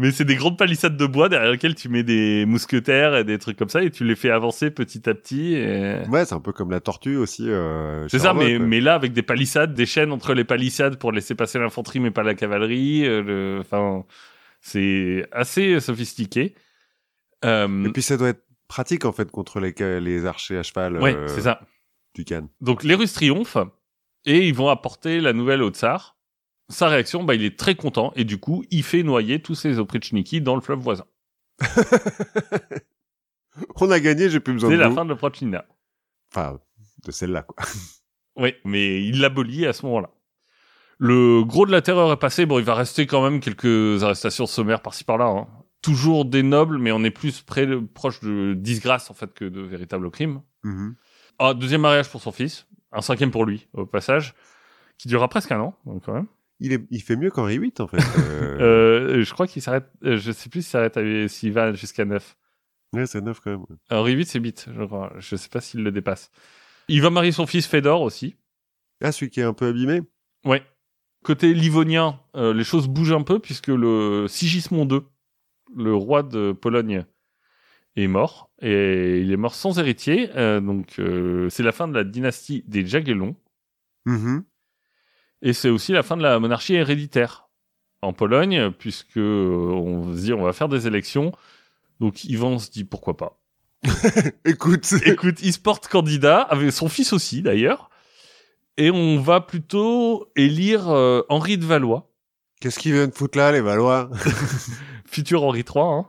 Mais 0.00 0.12
c'est 0.12 0.24
des 0.24 0.36
grandes 0.36 0.56
palissades 0.56 0.96
de 0.96 1.06
bois 1.06 1.28
derrière 1.28 1.50
lesquelles 1.50 1.74
tu 1.74 1.88
mets 1.88 2.04
des 2.04 2.46
mousquetaires 2.46 3.16
et 3.16 3.24
des 3.24 3.36
trucs 3.38 3.56
comme 3.58 3.68
ça 3.68 3.82
et 3.82 3.90
tu 3.90 4.04
les 4.04 4.14
fais 4.14 4.30
avancer 4.30 4.70
petit 4.70 5.08
à 5.08 5.14
petit. 5.14 5.54
Et... 5.54 6.02
ouais, 6.08 6.24
c'est 6.24 6.34
un 6.36 6.40
peu 6.40 6.52
comme 6.52 6.70
la 6.70 6.78
tortue 6.78 7.16
aussi. 7.16 7.48
euh, 7.50 8.06
C'est 8.08 8.20
ça, 8.20 8.32
mais, 8.32 8.80
là, 8.80 8.94
avec 8.94 9.12
des 9.12 9.22
palissades, 9.22 9.74
des 9.74 9.86
chaînes 9.86 10.12
entre 10.12 10.34
les 10.34 10.44
palissades 10.44 10.98
pour 10.98 11.10
laisser 11.10 11.34
passer 11.34 11.58
l'infanterie, 11.58 11.98
mais 11.98 12.12
pas 12.12 12.22
la 12.22 12.36
cavalerie. 12.36 13.04
euh, 13.06 13.22
le- 13.22 13.58
Enfin, 13.60 14.04
c'est 14.60 15.26
assez 15.32 15.80
sophistiqué. 15.80 16.54
Euh, 17.44 17.84
Et 17.86 17.90
puis 17.90 18.02
ça 18.02 18.16
doit 18.16 18.28
être 18.28 18.44
pratique 18.68 19.04
en 19.04 19.12
fait 19.12 19.30
contre 19.32 19.58
les, 19.58 19.74
les 20.00 20.26
archers 20.26 20.58
à 20.58 20.62
cheval 20.62 21.00
ouais, 21.02 21.16
c'est 21.26 21.40
ça. 21.40 21.60
du 22.14 22.24
Cannes. 22.24 22.48
Donc, 22.60 22.84
les 22.84 22.94
Russes 22.94 23.14
triomphent 23.14 23.58
et 24.26 24.46
ils 24.46 24.54
vont 24.54 24.68
apporter 24.68 25.20
la 25.20 25.32
nouvelle 25.32 25.62
au 25.62 25.70
tsar. 25.70 26.17
Sa 26.70 26.88
réaction, 26.88 27.24
bah, 27.24 27.34
il 27.34 27.44
est 27.44 27.58
très 27.58 27.74
content 27.74 28.12
et 28.14 28.24
du 28.24 28.38
coup, 28.38 28.64
il 28.70 28.82
fait 28.82 29.02
noyer 29.02 29.40
tous 29.40 29.54
ses 29.54 29.78
oprichniki 29.78 30.40
dans 30.42 30.54
le 30.54 30.60
fleuve 30.60 30.80
voisin. 30.80 31.04
On 33.80 33.90
a 33.90 34.00
gagné, 34.00 34.30
j'ai 34.30 34.40
plus 34.40 34.52
besoin 34.54 34.70
C'est 34.70 34.76
de 34.76 34.80
la 34.80 34.88
vous. 34.88 34.94
fin 34.94 35.04
de 35.04 35.10
l'oprichnina. 35.10 35.64
Enfin, 36.32 36.58
de 37.04 37.10
celle-là 37.10 37.42
quoi. 37.42 37.56
Oui, 38.36 38.54
mais 38.64 39.02
il 39.04 39.20
l'abolit 39.20 39.66
à 39.66 39.72
ce 39.72 39.84
moment-là. 39.86 40.10
Le 40.98 41.42
gros 41.42 41.66
de 41.66 41.72
la 41.72 41.82
terreur 41.82 42.12
est 42.12 42.18
passé. 42.18 42.46
Bon, 42.46 42.60
il 42.60 42.64
va 42.64 42.74
rester 42.74 43.04
quand 43.08 43.20
même 43.22 43.40
quelques 43.40 44.04
arrestations 44.04 44.46
sommaires 44.46 44.80
par-ci 44.80 45.02
par-là. 45.02 45.24
hein. 45.26 45.48
Toujours 45.82 46.24
des 46.24 46.44
nobles, 46.44 46.78
mais 46.78 46.92
on 46.92 47.02
est 47.02 47.10
plus 47.10 47.40
près 47.40 47.66
proche 47.94 48.20
de 48.20 48.54
disgrâce 48.54 49.10
en 49.10 49.14
fait 49.14 49.34
que 49.34 49.44
de 49.44 49.60
véritables 49.60 50.08
crimes. 50.12 50.40
Mhm. 50.62 50.94
Ah, 51.40 51.52
deuxième 51.54 51.80
mariage 51.80 52.08
pour 52.10 52.20
son 52.22 52.30
fils, 52.30 52.66
un 52.92 53.00
cinquième 53.00 53.32
pour 53.32 53.44
lui 53.44 53.66
au 53.72 53.86
passage, 53.86 54.34
qui 54.98 55.08
durera 55.08 55.26
presque 55.28 55.50
un 55.50 55.58
an 55.60 55.74
donc 55.84 56.04
quand 56.04 56.12
même. 56.12 56.26
Il, 56.60 56.72
est, 56.72 56.84
il 56.90 57.02
fait 57.02 57.16
mieux 57.16 57.30
qu'Henri 57.30 57.58
VIII 57.58 57.72
en 57.80 57.86
fait. 57.86 57.98
Euh, 58.18 58.58
Euh, 59.18 59.22
je 59.24 59.32
crois 59.32 59.46
qu'il 59.46 59.62
s'arrête. 59.62 59.88
euh, 60.04 60.16
je 60.16 60.32
sais 60.32 60.48
plus 60.48 60.62
s'il 60.62 60.70
s'arrête 60.70 61.28
s'il 61.28 61.52
va 61.52 61.72
jusqu'à 61.72 62.04
9. 62.04 62.36
Ouais, 62.92 63.06
c'est 63.06 63.20
neuf 63.20 63.40
quand 63.40 63.50
même. 63.50 63.64
Henri 63.90 64.14
VIII 64.16 64.24
c'est 64.26 64.40
8, 64.40 64.68
je 64.74 64.84
crois. 64.84 65.12
Je 65.18 65.36
sais 65.36 65.48
pas 65.48 65.60
s'il 65.60 65.82
le 65.82 65.92
dépasse. 65.92 66.30
Il 66.88 67.02
va 67.02 67.10
marier 67.10 67.32
son 67.32 67.46
fils 67.46 67.66
Fédor 67.66 68.00
aussi. 68.02 68.34
Ah, 69.02 69.12
celui 69.12 69.30
qui 69.30 69.40
est 69.40 69.44
un 69.44 69.52
peu 69.52 69.66
abîmé? 69.68 70.00
Ouais. 70.44 70.62
Côté 71.22 71.52
livonien, 71.54 72.18
euh, 72.36 72.52
les 72.54 72.64
choses 72.64 72.88
bougent 72.88 73.12
un 73.12 73.22
peu 73.22 73.38
puisque 73.38 73.68
le 73.68 74.26
Sigismond 74.28 74.88
II, 74.88 75.00
le 75.76 75.94
roi 75.94 76.22
de 76.22 76.52
Pologne, 76.52 77.04
est 77.96 78.06
mort 78.06 78.50
et 78.62 79.20
il 79.20 79.30
est 79.32 79.36
mort 79.36 79.54
sans 79.54 79.78
héritier. 79.78 80.30
euh, 80.36 80.60
donc 80.60 80.98
euh, 80.98 81.48
c'est 81.50 81.62
la 81.64 81.72
fin 81.72 81.86
de 81.88 81.94
la 81.94 82.04
dynastie 82.04 82.64
des 82.66 82.86
Jagiellons 82.86 83.36
Mhm. 84.06 84.44
Et 85.42 85.52
c'est 85.52 85.68
aussi 85.70 85.92
la 85.92 86.02
fin 86.02 86.16
de 86.16 86.22
la 86.22 86.38
monarchie 86.38 86.74
héréditaire 86.74 87.48
en 88.02 88.12
Pologne 88.12 88.70
puisque 88.78 89.16
euh, 89.18 89.70
on 89.72 90.14
se 90.14 90.20
dit 90.22 90.32
on 90.32 90.42
va 90.42 90.52
faire 90.52 90.68
des 90.68 90.86
élections. 90.86 91.32
Donc 92.00 92.24
Ivan 92.24 92.58
se 92.58 92.70
dit 92.70 92.84
pourquoi 92.84 93.16
pas? 93.16 93.40
Écoute, 94.44 94.92
Écoute, 95.04 95.36
il 95.42 95.52
se 95.52 95.58
porte 95.58 95.88
candidat, 95.88 96.40
avec 96.40 96.72
son 96.72 96.88
fils 96.88 97.12
aussi 97.12 97.42
d'ailleurs, 97.42 97.90
et 98.76 98.90
on 98.90 99.20
va 99.20 99.40
plutôt 99.40 100.30
élire 100.36 100.88
euh, 100.88 101.22
Henri 101.28 101.58
de 101.58 101.64
Valois, 101.64 102.10
qu'est-ce 102.60 102.78
qu'ils 102.78 102.92
viennent 102.92 103.12
foutre 103.12 103.38
là, 103.38 103.52
les 103.52 103.60
Valois? 103.60 104.10
Futur 105.06 105.44
Henri 105.44 105.60
III. 105.60 105.82
Hein. 105.82 106.06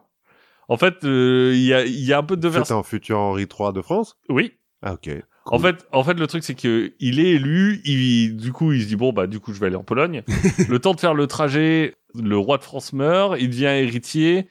En 0.68 0.78
fait, 0.78 1.04
euh, 1.04 1.52
il 1.56 1.62
y, 1.64 1.74
a, 1.74 1.86
il 1.86 2.04
y 2.04 2.14
a 2.14 2.18
un 2.20 2.24
peu 2.24 2.38
de 2.38 2.48
C'est 2.50 2.56
version. 2.58 2.80
un 2.80 2.84
futur 2.84 3.18
Henri 3.18 3.44
III 3.44 3.74
de 3.74 3.82
France? 3.82 4.18
Oui. 4.30 4.54
Ah, 4.84 4.94
ok. 4.94 5.10
En 5.52 5.60
fait, 5.60 5.86
en 5.92 6.04
fait, 6.04 6.14
le 6.14 6.28
truc 6.28 6.44
c'est 6.44 6.56
que 6.56 6.94
il 7.00 7.20
est 7.20 7.32
élu. 7.32 7.82
Il, 7.86 8.38
du 8.38 8.52
coup, 8.52 8.72
il 8.72 8.84
se 8.84 8.88
dit 8.88 8.96
bon 8.96 9.14
bah 9.14 9.28
du 9.28 9.40
coup 9.40 9.54
je 9.54 9.60
vais 9.60 9.68
aller 9.68 9.76
en 9.76 9.84
Pologne. 9.84 10.24
le 10.70 10.80
temps 10.80 10.94
de 10.94 11.00
faire 11.00 11.14
le 11.14 11.28
trajet, 11.28 11.96
le 12.16 12.38
roi 12.38 12.58
de 12.58 12.64
France 12.64 12.94
meurt. 12.94 13.36
Il 13.40 13.50
devient 13.50 13.66
héritier. 13.66 14.48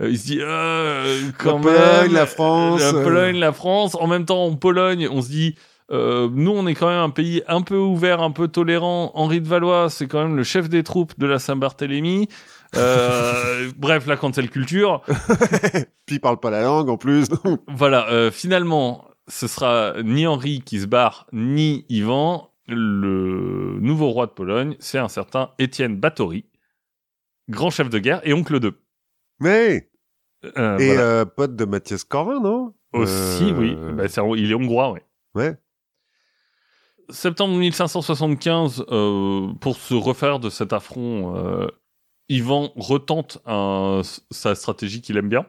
Euh, 0.00 0.10
il 0.10 0.18
se 0.18 0.24
dit 0.24 0.38
euh, 0.40 1.20
quand 1.38 1.58
La 1.58 1.62
Pologne, 1.62 2.02
même, 2.04 2.12
la 2.14 2.26
France, 2.26 2.80
la 2.80 2.94
euh. 2.94 3.04
Pologne, 3.04 3.38
la 3.38 3.52
France. 3.52 3.94
En 3.94 4.06
même 4.06 4.24
temps, 4.24 4.44
en 4.44 4.56
Pologne, 4.56 5.08
on 5.10 5.20
se 5.22 5.28
dit. 5.28 5.54
euh, 5.90 6.28
nous, 6.32 6.50
on 6.52 6.66
est 6.66 6.74
quand 6.74 6.88
même 6.88 7.00
un 7.00 7.10
pays 7.10 7.42
un 7.46 7.60
peu 7.60 7.76
ouvert, 7.76 8.22
un 8.22 8.30
peu 8.30 8.48
tolérant. 8.48 9.12
Henri 9.14 9.40
de 9.40 9.48
Valois, 9.48 9.90
c'est 9.90 10.06
quand 10.06 10.22
même 10.22 10.36
le 10.36 10.44
chef 10.44 10.68
des 10.68 10.82
troupes 10.82 11.12
de 11.18 11.26
la 11.26 11.38
Saint-Barthélemy. 11.38 12.28
Euh, 12.76 13.70
bref, 13.76 14.06
la 14.06 14.16
cancel 14.16 14.48
culture. 14.48 15.02
Puis 16.06 16.16
il 16.16 16.20
parle 16.20 16.40
pas 16.40 16.50
la 16.50 16.62
langue 16.62 16.88
en 16.88 16.96
plus. 16.96 17.26
Voilà, 17.68 18.08
euh, 18.08 18.30
finalement, 18.30 19.04
ce 19.32 19.46
sera 19.46 19.94
ni 20.02 20.26
Henri 20.26 20.60
qui 20.60 20.80
se 20.80 20.86
barre, 20.86 21.26
ni 21.32 21.84
Ivan. 21.88 22.50
Le 22.68 23.78
nouveau 23.80 24.10
roi 24.10 24.26
de 24.26 24.30
Pologne, 24.32 24.76
c'est 24.78 24.98
un 24.98 25.08
certain 25.08 25.50
Étienne 25.58 25.96
Báthory, 25.98 26.44
grand 27.48 27.70
chef 27.70 27.90
de 27.90 27.98
guerre 27.98 28.20
et 28.24 28.32
oncle 28.32 28.60
d'eux. 28.60 28.78
Mais 29.40 29.90
Euh, 30.56 30.76
et 30.78 30.86
voilà. 30.86 31.00
euh, 31.02 31.24
pote 31.24 31.54
de 31.56 31.64
Mathias 31.64 32.04
Corvin, 32.04 32.40
non? 32.40 32.74
Aussi, 32.92 33.44
Euh, 33.52 33.58
oui. 33.58 33.76
Bah, 33.94 34.04
il 34.36 34.50
est 34.50 34.54
hongrois, 34.54 34.92
oui. 34.92 35.00
Ouais. 35.34 35.56
Septembre 37.10 37.54
1575, 37.56 38.84
euh, 38.90 39.48
pour 39.60 39.76
se 39.76 39.94
refaire 39.94 40.38
de 40.40 40.50
cet 40.50 40.72
affront, 40.72 41.36
euh, 41.36 41.66
Ivan 42.28 42.72
retente 42.76 43.38
un- 43.46 44.02
sa 44.30 44.54
stratégie 44.54 45.00
qu'il 45.02 45.16
aime 45.16 45.28
bien. 45.28 45.46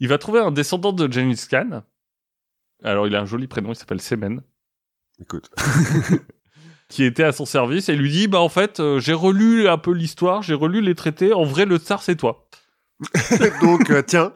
Il 0.00 0.08
va 0.08 0.18
trouver 0.18 0.40
un 0.40 0.52
descendant 0.52 0.92
de 0.92 1.10
Genghis 1.10 1.46
Khan. 1.50 1.82
Alors, 2.84 3.06
il 3.06 3.14
a 3.16 3.20
un 3.20 3.26
joli 3.26 3.46
prénom, 3.46 3.72
il 3.72 3.76
s'appelle 3.76 4.00
Semen. 4.00 4.42
Écoute. 5.20 5.50
qui 6.88 7.04
était 7.04 7.24
à 7.24 7.32
son 7.32 7.44
service 7.44 7.88
et 7.88 7.96
lui 7.96 8.10
dit 8.10 8.28
bah 8.28 8.40
en 8.40 8.48
fait 8.48 8.80
euh, 8.80 8.98
j'ai 8.98 9.12
relu 9.12 9.68
un 9.68 9.76
peu 9.76 9.92
l'histoire 9.92 10.40
j'ai 10.42 10.54
relu 10.54 10.80
les 10.80 10.94
traités 10.94 11.34
en 11.34 11.44
vrai 11.44 11.66
le 11.66 11.76
tsar 11.76 12.02
c'est 12.02 12.16
toi 12.16 12.48
Donc 13.60 13.90
euh, 13.90 14.02
tiens, 14.04 14.32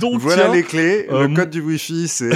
donc 0.00 0.20
voilà 0.20 0.44
tiens, 0.44 0.52
les 0.54 0.62
clés. 0.62 1.06
euh, 1.10 1.26
le 1.26 1.34
code 1.34 1.50
du 1.50 1.60
Wi-Fi, 1.60 2.06
c'est 2.08 2.30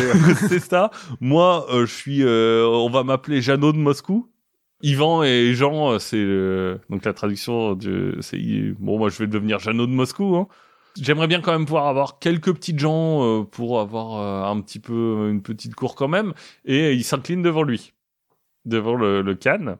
c'est 0.49 0.59
ça 0.59 0.91
moi 1.20 1.66
euh, 1.72 1.87
je 1.87 1.95
suis 1.95 2.22
euh, 2.24 2.66
on 2.66 2.91
va 2.91 3.05
m'appeler 3.05 3.41
Jeannot 3.41 3.72
de 3.72 3.79
Moscou 3.79 4.29
Ivan 4.83 5.22
et 5.22 5.55
Jean 5.55 5.93
euh, 5.93 5.99
c'est 6.01 6.16
euh, 6.18 6.76
donc 6.91 7.05
la 7.05 7.12
traduction 7.12 7.74
de 7.76 8.16
c'est 8.20 8.39
bon 8.81 8.99
moi 8.99 9.09
je 9.09 9.18
vais 9.18 9.26
devenir 9.29 9.59
Jeannot 9.61 9.87
de 9.87 9.93
Moscou 9.93 10.35
hein. 10.37 10.49
J'aimerais 11.01 11.26
bien 11.26 11.40
quand 11.40 11.53
même 11.53 11.64
pouvoir 11.66 11.86
avoir 11.86 12.18
quelques 12.18 12.53
petites 12.53 12.78
gens 12.78 13.22
euh, 13.24 13.44
pour 13.44 13.80
avoir 13.80 14.18
euh, 14.18 14.53
un 14.53 14.61
petit 14.61 14.80
peu 14.80 15.28
une 15.30 15.42
petite 15.42 15.74
cour 15.74 15.94
quand 15.94 16.09
même 16.09 16.32
et 16.64 16.92
il 16.94 17.05
s'incline 17.05 17.42
devant 17.42 17.62
lui 17.62 17.92
devant 18.64 18.94
le, 18.94 19.22
le 19.22 19.34
Khan. 19.34 19.76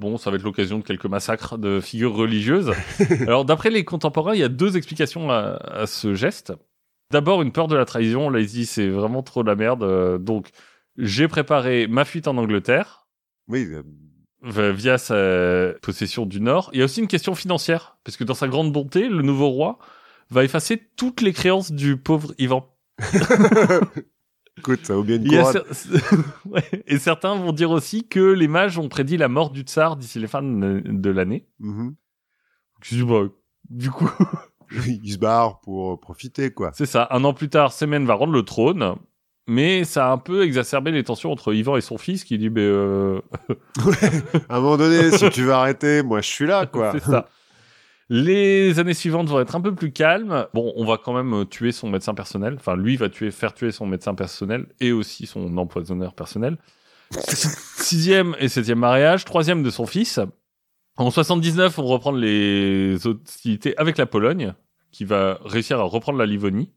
Bon, 0.00 0.16
ça 0.16 0.30
va 0.30 0.36
être 0.36 0.42
l'occasion 0.42 0.78
de 0.78 0.84
quelques 0.84 1.06
massacres 1.06 1.58
de 1.58 1.80
figures 1.80 2.14
religieuses. 2.14 2.72
Alors, 3.20 3.44
d'après 3.44 3.70
les 3.70 3.84
contemporains, 3.84 4.34
il 4.34 4.40
y 4.40 4.44
a 4.44 4.48
deux 4.48 4.76
explications 4.76 5.30
à, 5.30 5.58
à 5.70 5.86
ce 5.86 6.14
geste. 6.14 6.52
D'abord, 7.12 7.42
une 7.42 7.52
peur 7.52 7.68
de 7.68 7.76
la 7.76 7.84
trahison. 7.84 8.30
Là, 8.30 8.40
il 8.40 8.46
dit, 8.46 8.66
c'est 8.66 8.88
vraiment 8.88 9.22
trop 9.22 9.42
la 9.42 9.54
merde. 9.54 9.82
Euh, 9.84 10.18
Donc, 10.18 10.48
j'ai 10.96 11.28
préparé 11.28 11.86
ma 11.86 12.04
fuite 12.04 12.26
en 12.26 12.36
Angleterre 12.38 13.06
oui. 13.48 13.68
euh, 14.44 14.72
via 14.72 14.98
sa 14.98 15.74
possession 15.82 16.26
du 16.26 16.40
Nord. 16.40 16.70
Il 16.72 16.78
y 16.78 16.82
a 16.82 16.86
aussi 16.86 17.00
une 17.00 17.06
question 17.06 17.34
financière, 17.34 17.98
parce 18.02 18.16
que 18.16 18.24
dans 18.24 18.34
sa 18.34 18.48
grande 18.48 18.72
bonté, 18.72 19.08
le 19.08 19.22
nouveau 19.22 19.50
roi 19.50 19.78
va 20.32 20.44
effacer 20.44 20.80
toutes 20.96 21.20
les 21.20 21.32
créances 21.32 21.70
du 21.72 21.96
pauvre 21.96 22.32
Ivan. 22.38 22.66
Écoute, 24.58 24.80
ça 24.84 24.94
vaut 24.94 25.02
bien 25.02 25.16
une 25.16 25.24
cer- 25.28 25.64
Ouais. 26.44 26.62
Et 26.86 26.98
certains 26.98 27.34
vont 27.34 27.52
dire 27.52 27.70
aussi 27.70 28.06
que 28.06 28.20
les 28.20 28.48
mages 28.48 28.78
ont 28.78 28.88
prédit 28.88 29.16
la 29.16 29.28
mort 29.28 29.50
du 29.50 29.62
tsar 29.62 29.96
d'ici 29.96 30.18
les 30.18 30.26
fins 30.26 30.42
de 30.42 31.10
l'année. 31.10 31.46
Je 32.82 32.96
dis, 32.96 33.02
bah, 33.04 33.22
du 33.70 33.90
coup, 33.90 34.10
Il 34.86 35.12
se 35.12 35.18
barre 35.18 35.60
pour 35.60 35.92
euh, 35.92 35.96
profiter, 36.00 36.50
quoi. 36.50 36.70
c'est 36.74 36.86
ça. 36.86 37.06
Un 37.10 37.24
an 37.24 37.34
plus 37.34 37.48
tard, 37.50 37.72
Semen 37.72 38.06
va 38.06 38.14
rendre 38.14 38.32
le 38.32 38.42
trône. 38.42 38.94
Mais 39.48 39.84
ça 39.84 40.08
a 40.08 40.12
un 40.12 40.18
peu 40.18 40.44
exacerbé 40.44 40.92
les 40.92 41.02
tensions 41.04 41.32
entre 41.32 41.52
Ivan 41.52 41.76
et 41.76 41.80
son 41.80 41.98
fils 41.98 42.22
qui 42.24 42.38
dit, 42.38 42.48
ben, 42.48 42.62
euh, 42.62 43.20
À 44.48 44.56
un 44.56 44.60
moment 44.60 44.76
donné, 44.76 45.10
si 45.10 45.28
tu 45.30 45.42
veux 45.42 45.52
arrêter, 45.52 46.02
moi 46.02 46.20
je 46.20 46.28
suis 46.28 46.46
là, 46.46 46.64
quoi. 46.66 46.92
c'est 46.92 47.02
ça. 47.02 47.28
Les 48.14 48.78
années 48.78 48.92
suivantes 48.92 49.26
vont 49.28 49.40
être 49.40 49.56
un 49.56 49.62
peu 49.62 49.74
plus 49.74 49.90
calmes. 49.90 50.46
Bon, 50.52 50.70
on 50.76 50.84
va 50.84 50.98
quand 50.98 51.14
même 51.14 51.46
tuer 51.46 51.72
son 51.72 51.88
médecin 51.88 52.12
personnel. 52.12 52.56
Enfin, 52.58 52.76
lui 52.76 52.98
va 52.98 53.08
tuer, 53.08 53.30
faire 53.30 53.54
tuer 53.54 53.72
son 53.72 53.86
médecin 53.86 54.14
personnel 54.14 54.66
et 54.80 54.92
aussi 54.92 55.24
son 55.24 55.56
empoisonneur 55.56 56.12
personnel. 56.12 56.58
Sixième 57.10 58.36
et 58.38 58.48
septième 58.48 58.80
mariage. 58.80 59.24
Troisième 59.24 59.62
de 59.62 59.70
son 59.70 59.86
fils. 59.86 60.20
En 60.98 61.10
79, 61.10 61.78
on 61.78 61.86
reprend 61.86 62.12
les 62.12 62.98
hostilités 63.06 63.74
avec 63.78 63.96
la 63.96 64.04
Pologne, 64.04 64.52
qui 64.90 65.06
va 65.06 65.38
réussir 65.42 65.80
à 65.80 65.84
reprendre 65.84 66.18
la 66.18 66.26
Livonie. 66.26 66.70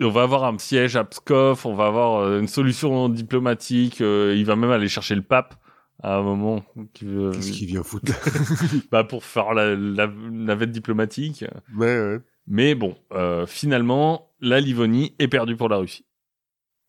On 0.00 0.10
va 0.10 0.22
avoir 0.22 0.44
un 0.44 0.56
siège 0.58 0.94
à 0.94 1.02
Pskov, 1.02 1.66
on 1.66 1.74
va 1.74 1.86
avoir 1.86 2.20
euh, 2.20 2.38
une 2.38 2.46
solution 2.46 3.08
diplomatique. 3.08 4.00
euh, 4.00 4.32
il 4.36 4.44
va 4.46 4.54
même 4.54 4.70
aller 4.70 4.86
chercher 4.86 5.16
le 5.16 5.22
pape 5.22 5.56
à 6.02 6.16
un 6.16 6.22
moment. 6.22 6.62
Qu'est-ce 6.94 7.52
qu'il 7.52 7.66
vient 7.66 7.82
foutre 7.82 8.12
bah, 8.90 9.04
pour 9.04 9.24
faire 9.24 9.54
la, 9.54 9.74
la 9.74 10.06
navette 10.06 10.70
diplomatique. 10.72 11.44
Mais, 11.72 11.98
ouais. 12.00 12.18
Mais 12.46 12.74
bon, 12.74 12.96
euh, 13.12 13.46
finalement, 13.46 14.30
la 14.40 14.60
Livonie 14.60 15.14
est 15.18 15.28
perdue 15.28 15.56
pour 15.56 15.68
la 15.68 15.78
Russie. 15.78 16.06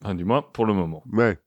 Enfin, 0.03 0.13
du 0.15 0.25
moins, 0.25 0.41
pour 0.41 0.65
le 0.65 0.73
moment. 0.73 1.03
ouais. 1.11 1.37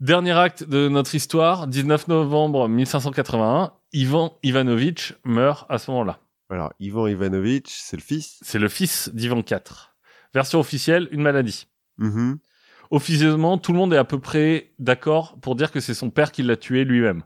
Dernier 0.00 0.32
acte 0.32 0.64
de 0.64 0.88
notre 0.88 1.14
histoire, 1.14 1.66
19 1.68 2.08
novembre 2.08 2.68
1581, 2.68 3.72
Ivan 3.92 4.36
Ivanovitch 4.42 5.14
meurt 5.24 5.66
à 5.70 5.78
ce 5.78 5.90
moment-là. 5.92 6.18
Alors, 6.50 6.72
Ivan 6.80 7.06
Ivanovitch, 7.06 7.70
c'est 7.70 7.96
le 7.96 8.02
fils? 8.02 8.38
C'est 8.42 8.58
le 8.58 8.68
fils 8.68 9.08
d'Ivan 9.14 9.38
IV. 9.38 9.60
Version 10.34 10.58
officielle, 10.58 11.08
une 11.12 11.22
maladie. 11.22 11.68
Mhm. 11.98 12.38
Officieusement, 12.90 13.58
tout 13.58 13.72
le 13.72 13.78
monde 13.78 13.92
est 13.94 13.98
à 13.98 14.04
peu 14.04 14.18
près 14.18 14.72
d'accord 14.78 15.36
pour 15.40 15.56
dire 15.56 15.70
que 15.72 15.80
c'est 15.80 15.94
son 15.94 16.10
père 16.10 16.32
qui 16.32 16.42
l'a 16.42 16.56
tué 16.56 16.84
lui-même. 16.84 17.22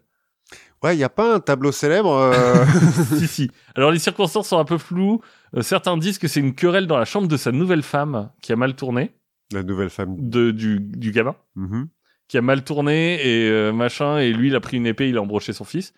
Ouais, 0.82 0.94
il 0.96 1.00
y 1.00 1.04
a 1.04 1.09
pas 1.09 1.34
un 1.34 1.40
tableau 1.40 1.72
célèbre. 1.72 2.12
euh, 2.12 2.64
si, 3.18 3.26
si. 3.26 3.50
Alors 3.74 3.90
les 3.90 3.98
circonstances 3.98 4.48
sont 4.48 4.59
un 4.59 4.64
peu 4.64 4.78
floues. 4.78 5.20
Euh, 5.56 5.62
certains 5.62 5.96
disent 5.96 6.18
que 6.18 6.28
c'est 6.28 6.40
une 6.40 6.54
querelle 6.54 6.86
dans 6.86 6.98
la 6.98 7.04
chambre 7.04 7.26
de 7.28 7.36
sa 7.36 7.50
nouvelle 7.52 7.82
femme 7.82 8.30
qui 8.42 8.52
a 8.52 8.56
mal 8.56 8.74
tourné, 8.76 9.12
La 9.52 9.62
nouvelle 9.62 9.90
femme. 9.90 10.14
de, 10.18 10.50
du, 10.52 10.78
du 10.80 11.11
gamin, 11.11 11.34
Mhm. 11.56 11.88
qui 12.28 12.38
a 12.38 12.42
mal 12.42 12.62
tourné 12.62 13.14
et 13.26 13.50
euh, 13.50 13.72
machin, 13.72 14.18
et 14.18 14.32
lui 14.32 14.48
il 14.48 14.54
a 14.56 14.61
pris 14.61 14.76
une 14.76 14.86
épée, 14.86 15.09
il 15.09 15.16
a 15.16 15.22
embroché 15.22 15.52
son 15.52 15.64
fils. 15.64 15.92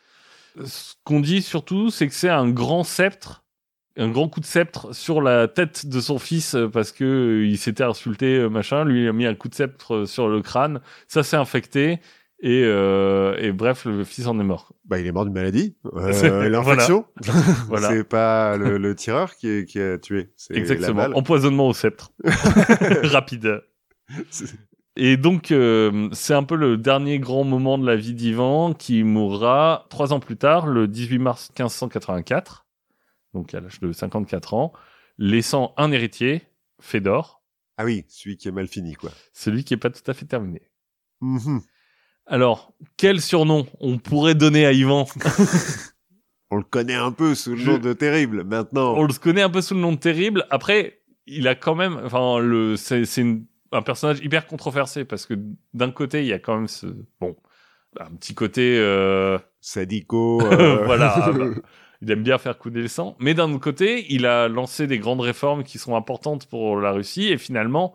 Ce 0.65 0.95
qu'on 1.05 1.21
dit 1.21 1.43
surtout, 1.43 1.91
c'est 1.91 2.09
que 2.09 2.15
c'est 2.15 2.29
un 2.31 2.49
grand 2.49 2.83
sceptre, 2.83 3.40
un 3.97 4.09
grand 4.09 4.29
coup 4.29 4.41
de 4.41 4.47
sceptre 4.47 4.95
sur 4.95 5.21
la 5.21 5.49
tête 5.49 5.87
de 5.87 6.01
son 6.01 6.19
fils 6.19 6.55
euh, 6.55 6.69
parce 6.69 6.93
que 6.93 7.05
euh, 7.05 7.47
il 7.47 7.59
s'était 7.59 7.83
insulté, 7.85 8.37
euh, 8.39 8.49
machin. 8.49 8.85
Lui 8.85 9.03
il 9.05 9.09
a 9.09 9.13
mis 9.13 9.27
un 9.27 9.35
coup 9.35 9.49
de 9.49 9.55
sceptre 9.55 10.05
sur 10.07 10.29
le 10.29 10.43
crâne, 10.43 10.81
ça 11.09 11.23
s'est 11.23 11.37
infecté. 11.37 11.99
Et, 12.43 12.63
euh, 12.65 13.37
et 13.39 13.53
bref, 13.53 13.85
le 13.85 14.03
fils 14.03 14.27
en 14.27 14.41
est 14.41 14.45
mort. 14.45 14.73
Bah, 14.87 14.99
il 14.99 15.07
est 15.07 15.13
mort 15.13 15.27
d'une 15.27 15.35
maladie. 15.35 15.77
Euh, 15.95 16.49
L'infection. 16.49 17.05
Voilà. 17.69 17.89
C'est 17.91 18.05
pas 18.05 18.57
le, 18.57 18.79
le 18.79 18.95
tireur 18.95 19.35
qui, 19.37 19.47
est- 19.49 19.65
qui 19.67 19.79
a 19.79 19.99
tué. 19.99 20.31
C'est 20.39 20.57
Exactement. 20.57 21.03
Empoisonnement 21.15 21.69
au 21.69 21.75
sceptre. 21.75 22.13
Rapide. 23.03 23.61
Et 24.97 25.17
donc, 25.17 25.51
euh, 25.53 26.09
c'est 26.13 26.35
un 26.35 26.43
peu 26.43 26.57
le 26.57 26.77
dernier 26.77 27.19
grand 27.19 27.45
moment 27.45 27.77
de 27.79 27.87
la 27.87 27.97
vie 27.97 28.15
d'Ivan 28.15 28.73
qui 28.73 29.03
mourra 29.05 29.87
trois 29.89 30.13
ans 30.13 30.21
plus 30.21 30.37
tard, 30.37 30.67
le 30.67 30.89
18 30.89 31.19
mars 31.19 31.51
1584, 31.59 32.67
donc 33.35 33.55
à 33.55 33.61
l'âge 33.61 33.81
de 33.81 33.93
54 33.93 34.55
ans, 34.55 34.73
laissant 35.19 35.75
un 35.77 35.93
héritier, 35.93 36.43
Fédor, 36.81 37.43
Ah 37.77 37.85
oui, 37.85 38.05
celui 38.09 38.37
qui 38.37 38.49
est 38.49 38.53
mal 38.53 38.67
fini, 38.69 38.95
quoi. 38.95 39.11
celui 39.33 39.65
qui 39.65 39.75
est 39.75 39.79
pas 39.79 39.91
tout 39.91 40.09
à 40.11 40.15
fait 40.15 40.27
terminé. 40.27 40.63
Mhm. 41.21 41.61
Alors, 42.27 42.73
quel 42.97 43.21
surnom 43.21 43.67
on 43.81 43.99
pourrait 43.99 44.35
donner 44.35 44.65
à 44.67 44.73
Ivan 44.73 45.07
On 46.51 46.57
le 46.57 46.63
connaît 46.65 46.95
un 46.95 47.13
peu 47.13 47.35
sous 47.35 47.55
le 47.55 47.63
nom 47.65 47.79
de 47.79 47.93
Terrible. 47.93 48.45
Maintenant, 48.45 48.95
On 48.97 49.05
le 49.05 49.13
connaît 49.13 49.43
un 49.43 49.51
peu 49.51 49.61
sous 49.63 49.75
le 49.75 49.81
nom 49.81 49.93
de 49.93 49.99
Terrible. 49.99 50.47
Après, 50.51 51.01
il 51.27 51.47
a 51.47 51.55
quand 51.55 51.75
même, 51.77 52.01
enfin, 52.05 52.39
le, 52.41 52.77
c'est, 52.77 53.05
c'est 53.05 53.21
une- 53.21 53.47
un 53.73 53.83
personnage 53.83 54.19
hyper 54.21 54.47
controversé 54.47 55.05
parce 55.05 55.27
que 55.27 55.35
d'un 55.75 55.93
côté, 55.93 56.23
il 56.23 56.27
y 56.27 56.33
a 56.33 56.41
quand 56.41 56.57
même 56.57 56.67
ce, 56.69 56.87
bon, 57.21 57.37
un 58.01 58.11
petit 58.17 58.35
côté, 58.35 58.77
euh, 58.79 59.39
Sadico. 59.61 60.41
euh, 60.53 60.85
Voilà. 60.87 61.31
Il 62.03 62.11
aime 62.11 62.23
bien 62.23 62.39
faire 62.39 62.57
couler 62.59 62.83
le 62.83 62.89
sang. 62.89 63.15
Mais 63.19 63.35
d'un 63.35 63.51
autre 63.51 63.61
côté, 63.63 64.07
il 64.13 64.25
a 64.27 64.49
lancé 64.49 64.87
des 64.87 64.99
grandes 64.99 65.21
réformes 65.21 65.65
qui 65.65 65.79
sont 65.79 65.97
importantes 65.97 66.47
pour 66.47 66.81
la 66.81 66.93
Russie. 66.93 67.27
Et 67.29 67.37
finalement, 67.37 67.95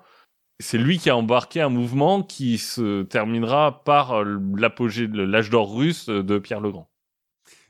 c'est 0.59 0.77
lui 0.77 0.99
qui 0.99 1.09
a 1.09 1.17
embarqué 1.17 1.59
un 1.61 1.69
mouvement 1.69 2.21
qui 2.21 2.57
se 2.59 3.01
terminera 3.03 3.83
par 3.83 4.23
l'apogée 4.23 5.07
de 5.07 5.21
l'âge 5.23 5.49
d'or 5.49 5.75
russe 5.75 6.07
de 6.07 6.37
Pierre 6.37 6.61
le 6.61 6.71
Grand. 6.71 6.89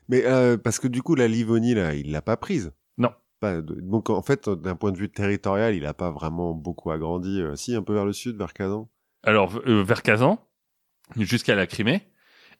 Mais 0.08 0.24
euh, 0.26 0.56
parce 0.56 0.78
que 0.78 0.88
du 0.88 1.02
coup, 1.02 1.14
la 1.14 1.26
Livonie, 1.26 1.74
là, 1.74 1.94
il 1.94 2.12
l'a 2.12 2.22
pas 2.22 2.36
prise. 2.36 2.72
Non. 2.98 3.10
Pas 3.40 3.60
de- 3.62 3.80
Donc 3.80 4.08
en 4.10 4.22
fait, 4.22 4.48
d'un 4.48 4.76
point 4.76 4.92
de 4.92 4.98
vue 4.98 5.10
territorial, 5.10 5.74
il 5.74 5.84
a 5.86 5.94
pas 5.94 6.10
vraiment 6.10 6.52
beaucoup 6.54 6.90
agrandi. 6.90 7.40
euh, 7.40 7.56
si, 7.56 7.74
un 7.74 7.82
peu 7.82 7.94
vers 7.94 8.04
le 8.04 8.12
sud, 8.12 8.36
vers 8.36 8.52
Kazan? 8.52 8.88
Alors, 9.24 9.58
euh, 9.66 9.82
vers 9.82 10.02
Kazan, 10.02 10.38
jusqu'à 11.18 11.54
la 11.56 11.66
Crimée. 11.66 12.02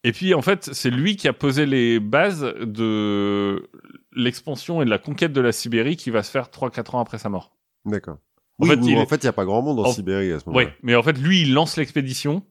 Et 0.07 0.13
puis, 0.13 0.35
en 0.35 0.41
fait, 0.43 0.73
c'est 0.73 0.91
lui 0.91 1.17
qui 1.17 1.27
a 1.27 1.33
posé 1.33 1.67
les 1.67 1.99
bases 1.99 2.43
de 2.61 3.69
l'expansion 4.13 4.81
et 4.81 4.85
de 4.85 4.91
la 4.91 4.99
conquête 4.99 5.33
de 5.33 5.41
la 5.41 5.51
Sibérie 5.51 5.97
qui 5.97 6.11
va 6.11 6.23
se 6.23 6.31
faire 6.31 6.49
3-4 6.49 6.95
ans 6.95 7.01
après 7.01 7.19
sa 7.19 7.29
mort. 7.29 7.57
D'accord. 7.85 8.19
En 8.61 8.65
Oui, 8.65 8.69
fait, 8.71 8.81
il 8.87 8.97
en 8.99 9.07
fait, 9.07 9.17
il 9.17 9.25
y 9.25 9.29
a 9.29 9.33
pas 9.33 9.45
grand 9.45 9.63
monde 9.63 9.81
en, 9.81 9.85
en- 9.85 9.93
Sibérie 9.93 10.31
à 10.33 10.39
ce 10.39 10.45
Oui, 10.47 10.53
moment-là. 10.55 10.71
mais 10.85 10.95
en 10.95 11.03
fait, 11.03 11.19
lui, 11.19 11.43
il 11.43 11.53
lance 11.55 11.77
l'expédition 11.77 12.45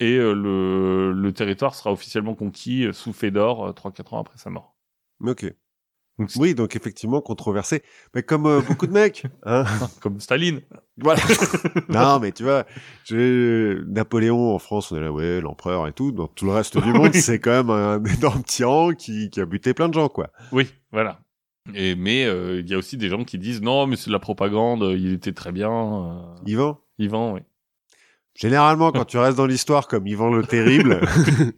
et 0.00 0.14
euh, 0.16 0.32
le, 0.32 1.12
le 1.12 1.32
territoire 1.34 1.74
sera 1.74 1.92
officiellement 1.92 2.34
conquis 2.34 2.86
euh, 2.86 2.92
sous 2.94 3.12
Fédor 3.12 3.66
euh, 3.66 3.72
3-4 3.72 4.14
ans 4.14 4.20
après 4.20 4.38
sa 4.38 4.48
mort. 4.48 4.74
Mais 5.20 5.32
ok. 5.32 5.54
Donc, 6.20 6.30
Oui, 6.36 6.54
donc 6.54 6.76
effectivement 6.76 7.20
controversé, 7.20 7.82
mais 8.14 8.22
comme 8.22 8.46
euh, 8.46 8.60
beaucoup 8.60 8.86
de 8.86 8.92
mecs. 8.92 9.24
Hein 9.44 9.64
comme 10.00 10.20
Staline. 10.20 10.60
voilà. 10.98 11.20
non, 11.88 12.20
mais 12.20 12.30
tu 12.30 12.44
vois, 12.44 12.64
j'ai 13.04 13.76
Napoléon 13.88 14.54
en 14.54 14.58
France, 14.58 14.92
on 14.92 14.96
est 14.96 15.00
là, 15.00 15.10
ouais, 15.10 15.40
l'empereur 15.40 15.88
et 15.88 15.92
tout. 15.92 16.12
Dans 16.12 16.28
tout 16.28 16.44
le 16.44 16.52
reste 16.52 16.78
du 16.78 16.92
monde, 16.92 17.10
Oui. 17.14 17.20
c'est 17.20 17.38
quand 17.40 17.50
même 17.50 17.70
un 17.70 18.04
énorme 18.04 18.42
tyran 18.44 18.92
qui, 18.92 19.30
qui 19.30 19.40
a 19.40 19.46
buté 19.46 19.74
plein 19.74 19.88
de 19.88 19.94
gens, 19.94 20.08
quoi. 20.08 20.28
Oui, 20.52 20.68
voilà. 20.92 21.20
Et, 21.74 21.94
mais 21.94 22.24
euh, 22.24 22.60
il 22.60 22.68
y 22.70 22.74
a 22.74 22.78
aussi 22.78 22.96
des 22.96 23.08
gens 23.08 23.24
qui 23.24 23.38
disent 23.38 23.62
non, 23.62 23.86
mais 23.86 23.96
c'est 23.96 24.08
de 24.08 24.12
la 24.12 24.18
propagande, 24.18 24.82
euh, 24.82 24.96
il 24.96 25.12
était 25.12 25.32
très 25.32 25.52
bien. 25.52 25.70
euh, 25.70 26.22
Yvan? 26.46 26.78
Yvan, 26.98 27.32
oui. 27.34 27.40
Généralement, 28.34 28.92
quand 28.92 29.04
tu 29.04 29.18
restes 29.18 29.36
dans 29.36 29.46
l'histoire 29.46 29.86
comme 29.88 30.06
Yvan 30.06 30.30
le 30.32 30.44
Terrible, 30.44 31.00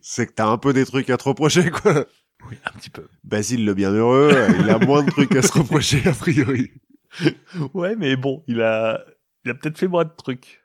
c'est 0.01 0.27
que 0.27 0.33
t'as 0.33 0.47
un 0.49 0.59
peu 0.59 0.73
des 0.73 0.85
trucs 0.85 1.09
à 1.11 1.17
te 1.17 1.25
reprocher, 1.25 1.71
quoi. 1.71 2.05
Oui, 2.51 2.57
un 2.65 2.71
petit 2.79 2.91
peu. 2.91 3.07
Basile 3.25 3.65
le 3.65 3.75
Bienheureux, 3.75 4.31
euh, 4.35 4.49
il 4.61 4.71
a 4.71 4.79
moins 4.79 5.03
de 5.03 5.11
trucs 5.11 5.35
à 5.37 5.43
se 5.43 5.53
reprocher, 5.53 6.07
a 6.09 6.13
priori. 6.13 6.71
Ouais, 7.75 7.95
mais 7.95 8.17
bon, 8.17 8.43
il 8.47 8.63
a, 8.63 9.05
il 9.45 9.51
a 9.51 9.55
peut-être 9.55 9.77
fait 9.77 9.87
moins 9.87 10.05
de 10.05 10.13
trucs. 10.17 10.63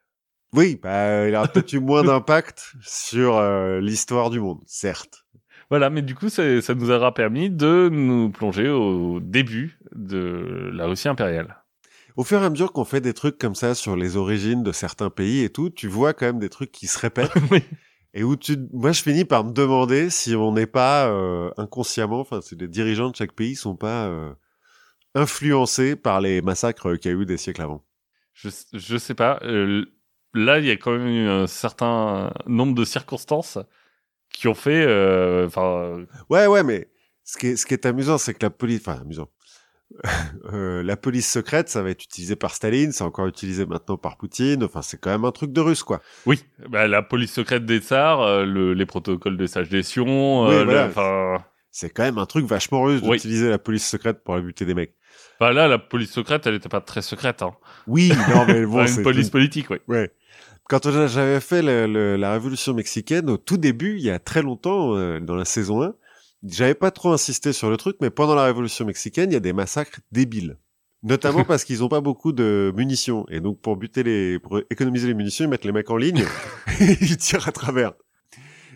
Oui, 0.53 0.79
bah, 0.81 1.27
il 1.27 1.35
a 1.35 1.45
peut-être 1.45 1.73
eu 1.73 1.79
moins 1.79 2.03
d'impact 2.03 2.73
sur 2.81 3.35
euh, 3.35 3.81
l'histoire 3.81 4.29
du 4.29 4.39
monde, 4.39 4.61
certes. 4.65 5.25
Voilà, 5.69 5.89
mais 5.89 6.01
du 6.01 6.15
coup, 6.15 6.29
ça, 6.29 6.61
ça 6.61 6.73
nous 6.73 6.89
aura 6.89 7.13
permis 7.13 7.49
de 7.49 7.89
nous 7.91 8.29
plonger 8.29 8.69
au 8.69 9.19
début 9.19 9.77
de 9.93 10.71
la 10.73 10.85
Russie 10.85 11.09
impériale. 11.09 11.57
Au 12.15 12.23
fur 12.23 12.41
et 12.41 12.45
à 12.45 12.49
mesure 12.49 12.71
qu'on 12.71 12.85
fait 12.85 13.01
des 13.01 13.13
trucs 13.13 13.37
comme 13.37 13.53
ça 13.53 13.75
sur 13.75 13.95
les 13.95 14.15
origines 14.15 14.63
de 14.63 14.71
certains 14.71 15.09
pays 15.09 15.43
et 15.43 15.49
tout, 15.49 15.69
tu 15.69 15.87
vois 15.87 16.13
quand 16.13 16.25
même 16.25 16.39
des 16.39 16.49
trucs 16.49 16.71
qui 16.71 16.87
se 16.87 16.97
répètent. 16.97 17.31
Oui. 17.51 17.61
Et 18.17 18.23
où 18.23 18.35
tu, 18.35 18.57
moi, 18.73 18.91
je 18.93 19.03
finis 19.03 19.25
par 19.25 19.43
me 19.43 19.51
demander 19.51 20.09
si 20.09 20.35
on 20.35 20.51
n'est 20.51 20.65
pas 20.65 21.07
euh, 21.07 21.51
inconsciemment, 21.55 22.19
enfin, 22.19 22.41
si 22.41 22.55
les 22.55 22.67
dirigeants 22.67 23.11
de 23.11 23.15
chaque 23.15 23.33
pays 23.33 23.55
sont 23.55 23.75
pas 23.75 24.07
euh, 24.07 24.33
influencés 25.13 25.95
par 25.95 26.19
les 26.19 26.41
massacres 26.41 26.95
qu'il 26.95 27.11
y 27.11 27.13
a 27.13 27.17
eu 27.17 27.27
des 27.27 27.37
siècles 27.37 27.61
avant. 27.61 27.85
Je, 28.33 28.49
je 28.73 28.97
sais 28.97 29.13
pas. 29.13 29.39
euh, 29.43 29.85
là, 30.33 30.57
il 30.57 30.65
y 30.65 30.71
a 30.71 30.77
quand 30.77 30.93
même 30.97 31.07
eu 31.07 31.27
un 31.27 31.45
certain 31.45 32.33
nombre 32.47 32.73
de 32.73 32.85
circonstances 32.85 33.59
qui 34.31 34.47
ont 34.47 34.55
fait. 34.55 34.83
Enfin, 35.45 36.03
Ouais, 36.31 36.47
ouais, 36.47 36.63
mais 36.63 36.89
ce 37.23 37.37
qui 37.37 37.47
est, 37.49 37.55
ce 37.55 37.67
qui 37.67 37.75
est 37.75 37.85
amusant, 37.85 38.17
c'est 38.17 38.33
que 38.33 38.43
la 38.43 38.49
police, 38.49 38.81
enfin, 38.81 38.99
amusant. 38.99 39.29
Euh, 40.53 40.83
la 40.83 40.95
police 40.97 41.29
secrète, 41.29 41.69
ça 41.69 41.81
va 41.81 41.89
être 41.89 42.03
utilisé 42.03 42.35
par 42.35 42.53
Staline, 42.53 42.91
c'est 42.91 43.03
encore 43.03 43.27
utilisé 43.27 43.65
maintenant 43.65 43.97
par 43.97 44.17
Poutine. 44.17 44.63
Enfin, 44.63 44.81
c'est 44.81 44.99
quand 44.99 45.09
même 45.09 45.25
un 45.25 45.31
truc 45.31 45.51
de 45.51 45.59
russe, 45.61 45.83
quoi. 45.83 46.01
oui, 46.25 46.41
bah, 46.69 46.87
la 46.87 47.01
police 47.01 47.33
secrète 47.33 47.65
des 47.65 47.79
tsars, 47.79 48.21
euh, 48.21 48.45
le- 48.45 48.73
les 48.73 48.85
protocoles 48.85 49.35
de 49.37 49.45
sage 49.45 49.69
gestion. 49.69 50.47
Oui, 50.47 50.55
euh, 50.55 50.65
le-. 50.65 50.79
Enfin, 50.79 51.43
C'est 51.71 51.89
quand 51.89 52.03
même 52.03 52.17
un 52.17 52.25
truc 52.25 52.45
vachement 52.45 52.83
russe 52.83 53.01
Oui. 53.03 53.17
d'utiliser 53.17 53.49
la 53.49 53.57
police 53.59 53.85
secrète 53.87 54.23
pour 54.23 54.39
buter 54.39 54.65
des 54.65 54.73
mecs. 54.73 54.93
enfin, 55.39 55.51
là, 55.53 55.67
la 55.67 55.79
police 55.79 56.11
secrète, 56.11 56.47
elle 56.47 56.55
était 56.55 56.69
pas 56.69 56.81
très 56.81 57.01
secrète. 57.01 57.41
Hein. 57.41 57.53
Oui, 57.87 58.11
non, 58.33 58.45
mais 58.47 58.65
bon, 58.65 58.77
Enfin, 58.79 58.87
c'est 58.87 58.97
une 58.97 59.03
police 59.03 59.29
politique, 59.29 59.69
oui. 59.69 59.77
Ouais. 59.87 60.11
Quand 60.69 60.89
j'avais 61.07 61.39
fait 61.39 61.61
le- 61.61 61.87
le- 61.87 62.15
la 62.17 62.31
révolution 62.33 62.73
mexicaine, 62.73 63.29
au 63.29 63.37
tout 63.37 63.57
début, 63.57 63.95
il 63.97 64.03
y 64.03 64.09
a 64.11 64.19
très 64.19 64.41
longtemps, 64.41 64.95
euh, 64.95 65.19
dans 65.19 65.35
la 65.35 65.45
saison 65.45 65.81
1, 65.83 65.93
j'avais 66.43 66.75
pas 66.75 66.91
trop 66.91 67.11
insisté 67.11 67.53
sur 67.53 67.69
le 67.69 67.77
truc, 67.77 67.97
mais 68.01 68.09
pendant 68.09 68.35
la 68.35 68.45
révolution 68.45 68.85
mexicaine, 68.85 69.31
il 69.31 69.33
y 69.33 69.37
a 69.37 69.41
des 69.41 69.53
massacres 69.53 69.99
débiles. 70.11 70.57
Notamment 71.03 71.43
parce 71.45 71.63
qu'ils 71.63 71.83
ont 71.83 71.89
pas 71.89 72.01
beaucoup 72.01 72.31
de 72.31 72.73
munitions. 72.75 73.25
Et 73.29 73.39
donc, 73.39 73.61
pour 73.61 73.77
buter 73.77 74.03
les, 74.03 74.39
pour 74.39 74.59
économiser 74.69 75.07
les 75.07 75.13
munitions, 75.13 75.45
ils 75.45 75.49
mettent 75.49 75.65
les 75.65 75.71
mecs 75.71 75.89
en 75.89 75.97
ligne, 75.97 76.25
et 76.81 76.97
ils 77.01 77.17
tirent 77.17 77.47
à 77.47 77.51
travers. 77.51 77.93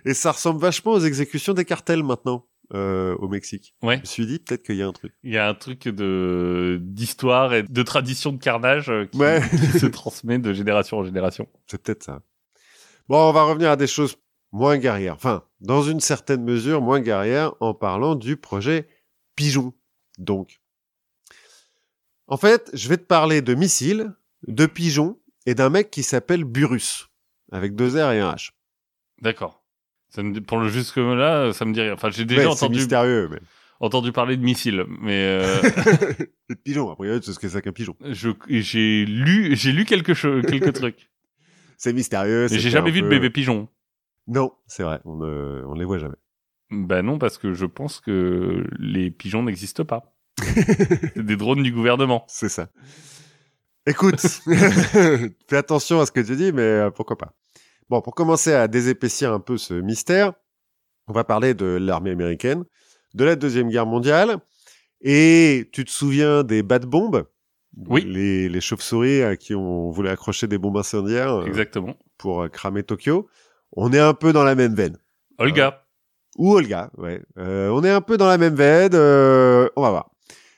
Et 0.05 0.13
ça 0.13 0.31
ressemble 0.31 0.59
vachement 0.59 0.93
aux 0.93 0.99
exécutions 0.99 1.53
des 1.53 1.65
cartels 1.65 2.03
maintenant, 2.03 2.47
euh, 2.73 3.15
au 3.17 3.27
Mexique. 3.27 3.75
Ouais. 3.83 3.97
Je 3.97 4.01
me 4.01 4.05
suis 4.05 4.25
dit, 4.25 4.39
peut-être 4.39 4.63
qu'il 4.63 4.75
y 4.77 4.81
a 4.81 4.87
un 4.87 4.93
truc. 4.93 5.13
Il 5.23 5.31
y 5.31 5.37
a 5.37 5.47
un 5.47 5.53
truc 5.53 5.87
de 5.87 6.79
d'histoire 6.81 7.53
et 7.53 7.63
de 7.63 7.83
tradition 7.83 8.31
de 8.31 8.37
carnage 8.37 8.89
euh, 8.89 9.05
qui, 9.05 9.17
Ouais. 9.19 9.41
qui 9.49 9.79
se 9.79 9.85
transmet 9.85 10.39
de 10.39 10.53
génération 10.53 10.97
en 10.97 11.03
génération. 11.03 11.47
C'est 11.67 11.81
peut-être 11.81 12.03
ça. 12.03 12.21
Bon, 13.09 13.29
on 13.29 13.33
va 13.33 13.43
revenir 13.43 13.69
à 13.69 13.75
des 13.75 13.87
choses 13.87 14.15
moins 14.51 14.77
guerrières. 14.77 15.15
Enfin, 15.15 15.43
dans 15.59 15.81
une 15.83 15.99
certaine 15.99 16.43
mesure, 16.43 16.81
moins 16.81 16.99
guerrières 17.01 17.53
en 17.59 17.73
parlant 17.73 18.15
du 18.15 18.37
projet 18.37 18.87
Pigeon. 19.35 19.73
Donc, 20.17 20.59
en 22.27 22.37
fait, 22.37 22.69
je 22.73 22.87
vais 22.89 22.97
te 22.97 23.03
parler 23.03 23.41
de 23.41 23.53
missiles, 23.53 24.13
de 24.47 24.65
pigeons 24.65 25.19
et 25.45 25.55
d'un 25.55 25.69
mec 25.69 25.89
qui 25.91 26.03
s'appelle 26.03 26.43
Burus, 26.43 27.09
avec 27.51 27.75
deux 27.75 27.89
R 28.01 28.11
et 28.11 28.19
un 28.19 28.31
H. 28.33 28.51
D'accord. 29.21 29.63
Ça 30.09 30.23
me 30.23 30.33
dit- 30.33 30.41
pour 30.41 30.57
le 30.59 30.67
jusque 30.69 30.97
là, 30.97 31.53
ça 31.53 31.65
me 31.65 31.73
dit 31.73 31.81
rien. 31.81 31.93
Enfin, 31.93 32.09
j'ai 32.09 32.25
déjà 32.25 32.41
Ouais, 32.41 32.47
c'est 32.55 32.63
entendu 32.65 32.79
mystérieux, 32.79 33.29
mais... 33.31 33.39
entendu 33.79 34.11
parler 34.11 34.35
de 34.37 34.43
missiles, 34.43 34.85
mais 35.01 35.39
euh, 35.41 35.61
Et 35.69 36.25
de 36.49 36.59
pigeons, 36.61 36.89
a 36.91 36.95
priori, 36.95 37.19
c'est 37.23 37.31
ce 37.33 37.39
que 37.39 37.47
c'est 37.47 37.61
qu'un 37.61 37.71
pigeon. 37.71 37.95
j'ai 38.11 39.05
lu 39.05 39.55
j'ai 39.55 39.71
lu 39.71 39.85
quelque 39.85 40.13
chose 40.13 40.43
quelques 40.47 40.73
trucs. 40.81 41.09
C'est 41.77 41.93
mystérieux. 41.93 42.47
Mais 42.51 42.59
j'ai 42.59 42.69
jamais 42.69 42.91
vu 42.91 43.01
de 43.01 43.07
bébé 43.07 43.29
pigeon. 43.29 43.67
Non, 44.31 44.53
c'est 44.65 44.83
vrai, 44.83 45.01
on 45.03 45.17
ne 45.17 45.61
on 45.67 45.73
les 45.73 45.83
voit 45.83 45.97
jamais. 45.97 46.15
Bah 46.69 47.01
non, 47.01 47.19
parce 47.19 47.37
que 47.37 47.53
je 47.53 47.65
pense 47.65 47.99
que 47.99 48.65
les 48.79 49.11
pigeons 49.11 49.43
n'existent 49.43 49.83
pas. 49.83 50.15
C'est 50.41 51.17
des 51.25 51.35
drones 51.35 51.61
du 51.61 51.73
gouvernement. 51.73 52.23
C'est 52.29 52.47
ça. 52.47 52.69
Écoute, 53.85 54.21
fais 55.49 55.57
attention 55.57 55.99
à 55.99 56.05
ce 56.05 56.13
que 56.13 56.21
tu 56.21 56.37
dis, 56.37 56.53
mais 56.53 56.61
euh, 56.61 56.91
pourquoi 56.91 57.17
pas. 57.17 57.33
Bon, 57.89 58.01
pour 58.01 58.15
commencer 58.15 58.53
à 58.53 58.69
désépaissir 58.69 59.33
un 59.33 59.41
peu 59.41 59.57
ce 59.57 59.73
mystère, 59.73 60.31
on 61.07 61.13
va 61.13 61.25
parler 61.25 61.53
de 61.53 61.65
l'armée 61.65 62.11
américaine, 62.11 62.63
de 63.13 63.25
la 63.25 63.35
Deuxième 63.35 63.67
Guerre 63.67 63.85
mondiale, 63.85 64.37
et 65.01 65.69
tu 65.73 65.83
te 65.83 65.91
souviens 65.91 66.43
des 66.43 66.63
bad 66.63 66.85
bombes? 66.85 67.25
Oui. 67.75 68.05
Les, 68.05 68.47
les 68.47 68.61
chauves-souris 68.61 69.23
à 69.23 69.35
qui 69.35 69.55
on 69.55 69.89
voulait 69.89 70.09
accrocher 70.09 70.47
des 70.47 70.57
bombes 70.57 70.77
incendiaires 70.77 71.33
euh, 71.33 71.45
Exactement. 71.45 71.97
pour 72.17 72.43
euh, 72.43 72.47
cramer 72.47 72.83
Tokyo. 72.83 73.27
On 73.73 73.91
est 73.93 73.99
un 73.99 74.13
peu 74.13 74.33
dans 74.33 74.43
la 74.43 74.55
même 74.55 74.73
veine. 74.75 74.97
Olga. 75.37 75.85
Ou 76.37 76.53
Olga, 76.53 76.91
ouais. 76.97 77.21
Euh, 77.37 77.69
on 77.69 77.83
est 77.83 77.89
un 77.89 78.01
peu 78.01 78.17
dans 78.17 78.27
la 78.27 78.37
même 78.37 78.55
veine, 78.55 78.91
euh, 78.93 79.67
on 79.75 79.81
va 79.81 79.89
voir. 79.89 80.11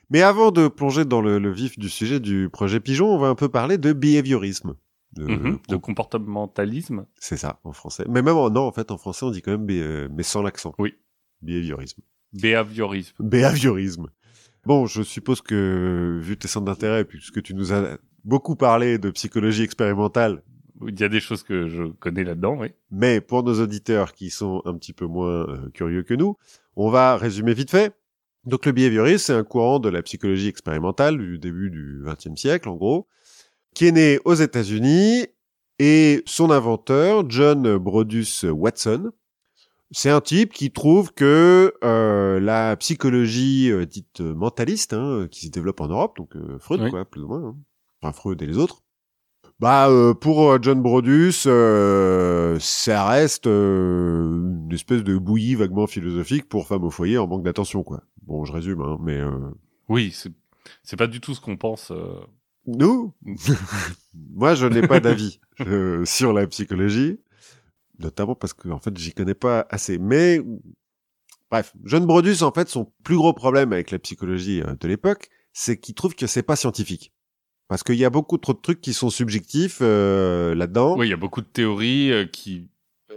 Mais 0.10 0.22
avant 0.22 0.52
de 0.52 0.68
plonger 0.68 1.06
dans 1.06 1.22
le, 1.22 1.40
le 1.40 1.52
vif 1.52 1.80
du 1.80 1.90
sujet 1.90 2.20
du 2.20 2.50
projet 2.52 2.80
Pigeon, 2.80 3.08
on 3.08 3.18
va 3.18 3.28
un 3.28 3.36
peu 3.36 3.50
parler 3.50 3.78
de 3.78 3.94
behaviorisme. 3.94 4.76
De- 5.14 5.26
Mhm. 5.26 5.60
De 5.70 5.76
comportementalisme. 5.78 7.06
C'est 7.20 7.38
ça, 7.38 7.60
en 7.64 7.72
français. 7.72 8.04
Mais 8.10 8.22
même 8.22 8.36
en, 8.36 8.50
non, 8.50 8.62
en 8.62 8.72
fait, 8.72 8.90
en 8.92 8.98
français, 8.98 9.26
on 9.26 9.32
dit 9.32 9.42
quand 9.42 9.52
même, 9.52 9.66
bé- 9.66 9.82
euh, 9.82 10.08
mais 10.12 10.24
sans 10.24 10.42
l'accent. 10.42 10.74
Oui. 10.80 10.94
Behaviorisme. 11.42 12.02
Behaviorisme. 12.34 13.16
Behaviorisme. 13.20 14.08
Bon, 14.66 14.86
je 14.86 15.02
suppose 15.04 15.42
que, 15.42 16.20
vu 16.22 16.38
tes 16.38 16.48
centres 16.48 16.66
d'intérêt, 16.66 17.06
puisque 17.06 17.42
tu 17.44 17.54
nous 17.54 17.74
as 17.74 17.98
beaucoup 18.24 18.56
parlé 18.56 18.98
de 18.98 19.10
psychologie 19.12 19.64
expérimentale, 19.64 20.42
Il 20.88 21.00
y 21.00 21.04
a 21.04 21.10
des 21.10 21.20
choses 21.20 21.44
que 21.44 21.68
je 21.68 21.84
connais 22.00 22.24
là-dedans, 22.24 22.58
oui. 22.60 22.70
mais 22.92 23.22
pour 23.22 23.44
nos 23.44 23.62
auditeurs 23.62 24.14
qui 24.14 24.30
sont 24.30 24.62
un 24.66 24.74
petit 24.76 24.94
peu 24.94 25.06
moins 25.06 25.48
euh, 25.48 25.70
curieux 25.74 26.04
que 26.04 26.14
nous, 26.14 26.36
on 26.76 26.90
va 26.90 27.16
résumer 27.18 27.54
vite 27.54 27.70
fait. 27.72 27.94
Donc 28.46 28.66
le 28.66 28.72
behaviorisme, 28.72 29.24
c'est 29.26 29.34
un 29.34 29.44
courant 29.44 29.80
de 29.80 29.90
la 29.90 30.02
psychologie 30.02 30.48
expérimentale 30.48 31.18
du 31.18 31.38
début 31.40 31.70
du 31.70 32.02
XXe 32.06 32.40
siècle, 32.40 32.68
en 32.70 32.76
gros, 32.76 33.08
qui 33.74 33.86
est 33.88 33.92
né 33.92 34.20
aux 34.26 34.34
États-Unis 34.34 35.28
et 35.80 36.22
son 36.26 36.52
inventeur, 36.52 37.24
John 37.30 37.78
Brodus 37.78 38.44
Watson, 38.46 39.12
c'est 39.92 40.10
un 40.10 40.22
type 40.22 40.54
qui 40.54 40.72
trouve 40.72 41.14
que 41.14 41.74
euh, 41.84 42.40
la 42.40 42.76
psychologie 42.78 43.72
euh, 43.72 43.86
dite 43.86 44.22
mentaliste, 44.22 44.94
hein, 44.94 45.28
qui 45.30 45.46
se 45.48 45.52
développe 45.52 45.82
en 45.82 45.88
Europe, 45.88 46.18
donc 46.18 46.36
euh, 46.36 46.58
Freud, 46.60 46.82
Oui. 46.82 46.90
quoi, 46.90 47.06
plus 47.06 47.22
ou 47.22 47.28
moins, 47.28 47.44
hein. 47.50 47.56
enfin 48.02 48.12
Freud 48.12 48.42
et 48.42 48.48
les 48.48 48.58
autres, 48.58 48.83
bah 49.60 49.90
euh, 49.90 50.14
pour 50.14 50.52
euh, 50.52 50.60
John 50.62 50.82
Brodus, 50.82 51.44
euh, 51.46 52.58
ça 52.60 53.08
reste 53.08 53.48
euh, 53.48 54.42
une 54.66 54.74
espèce 54.74 55.04
de 55.04 55.18
bouillie 55.18 55.56
vaguement 55.56 55.88
philosophique 55.88 56.50
pour 56.50 56.68
femmes 56.68 56.84
au 56.84 56.90
foyer 56.90 57.18
en 57.18 57.28
manque 57.28 57.44
d'attention, 57.44 57.84
quoi. 57.84 58.04
Bon, 58.24 58.44
je 58.46 58.52
résume, 58.52 58.82
hein, 58.82 58.98
mais 59.02 59.18
euh, 59.18 59.32
Oui, 59.90 60.12
c'est 60.14 60.32
c'est 60.84 60.98
pas 60.98 61.08
du 61.08 61.20
tout 61.22 61.34
ce 61.34 61.42
qu'on 61.42 61.58
pense. 61.58 61.92
euh. 61.92 62.16
nous, 62.68 63.14
moi, 64.14 64.56
je 64.56 64.66
n'ai 64.66 64.86
pas 64.88 65.00
d'avis 65.00 65.40
euh, 65.62 66.04
sur 66.06 66.34
la 66.34 66.48
psychologie, 66.48 67.20
notamment 68.00 68.36
parce 68.36 68.54
que 68.54 68.70
en 68.70 68.80
fait, 68.80 68.98
j'y 68.98 69.14
connais 69.14 69.34
pas 69.34 69.66
assez. 69.70 69.98
Mais 69.98 70.42
bref, 71.52 71.74
John 71.84 72.06
Brodus, 72.06 72.44
en 72.44 72.52
fait, 72.52 72.70
son 72.70 72.92
plus 73.04 73.16
gros 73.18 73.34
problème 73.34 73.72
avec 73.74 73.92
la 73.92 74.00
psychologie 74.00 74.62
de 74.80 74.88
l'époque, 74.88 75.30
c'est 75.54 75.78
qu'il 75.78 75.96
trouve 75.96 76.16
que 76.16 76.28
c'est 76.28 76.44
pas 76.44 76.56
scientifique. 76.56 77.14
Parce 77.68 77.84
qu'il 77.84 77.96
y 77.96 78.06
a 78.06 78.10
beaucoup 78.10 78.38
trop 78.38 78.54
de 78.54 78.60
trucs 78.62 78.82
qui 78.82 78.94
sont 78.94 79.10
subjectifs 79.10 79.80
euh, 79.82 80.54
là-dedans. 80.54 80.98
Oui, 80.98 81.08
il 81.08 81.10
y 81.10 81.14
a 81.14 81.18
beaucoup 81.18 81.42
de 81.42 81.48
théories 81.48 82.12
euh, 82.12 82.26
qui, 82.26 82.68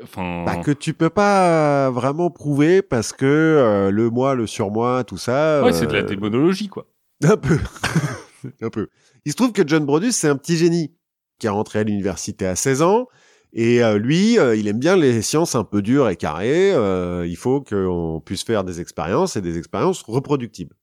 enfin, 0.03 0.44
Bah, 0.44 0.57
que 0.57 0.70
tu 0.70 0.94
peux 0.94 1.11
pas 1.11 1.90
vraiment 1.90 2.30
prouver 2.30 2.80
parce 2.82 3.12
que 3.12 3.26
euh, 3.26 3.90
le 3.90 4.09
moi, 4.11 4.34
le 4.34 4.47
surmoi, 4.47 5.05
tout 5.05 5.18
ça. 5.18 5.62
ouais, 5.64 5.72
c'est 5.72 5.86
de 5.86 5.92
la 5.92 6.01
euh, 6.01 6.03
démonologie, 6.03 6.68
quoi. 6.68 6.86
Un 7.24 7.36
peu. 7.36 7.59
un 8.62 8.70
peu. 8.70 8.88
Il 9.24 9.32
se 9.32 9.36
trouve 9.36 9.53
que 9.53 9.66
John 9.66 9.84
Brodus, 9.84 10.12
c'est 10.12 10.28
un 10.28 10.36
petit 10.36 10.57
génie 10.57 10.94
qui 11.38 11.47
est 11.47 11.51
rentré 11.51 11.80
à 11.80 11.82
l'université 11.82 12.47
à 12.47 12.57
16 12.57 12.82
ans. 12.82 13.09
Et 13.53 13.82
euh, 13.82 13.99
lui, 13.99 14.38
euh, 14.38 14.55
il 14.55 14.68
aime 14.68 14.78
bien 14.78 14.97
les 14.97 15.22
sciences 15.22 15.55
un 15.55 15.64
peu 15.64 15.80
dures 15.80 16.09
et 16.09 16.16
carrées. 16.16 16.72
Euh, 16.72 17.26
il 17.26 17.36
faut 17.36 17.62
qu'on 17.62 18.22
puisse 18.24 18.44
faire 18.44 18.64
des 18.64 18.80
expériences 18.80 19.36
et 19.36 19.40
des 19.40 19.57
expériences 19.57 20.03
reproductibles. 20.03 20.76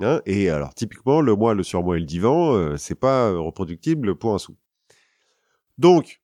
Hein 0.00 0.20
et 0.26 0.48
alors, 0.50 0.74
typiquement, 0.74 1.20
le 1.20 1.34
moi, 1.34 1.54
le 1.54 1.62
surmoi 1.62 1.96
et 1.96 2.00
le 2.00 2.06
divan, 2.06 2.54
euh, 2.54 2.76
c'est 2.76 2.94
pas 2.94 3.30
reproductible 3.32 4.14
pour 4.16 4.34
un 4.34 4.38
sou. 4.38 4.56
Donc, 5.78 6.20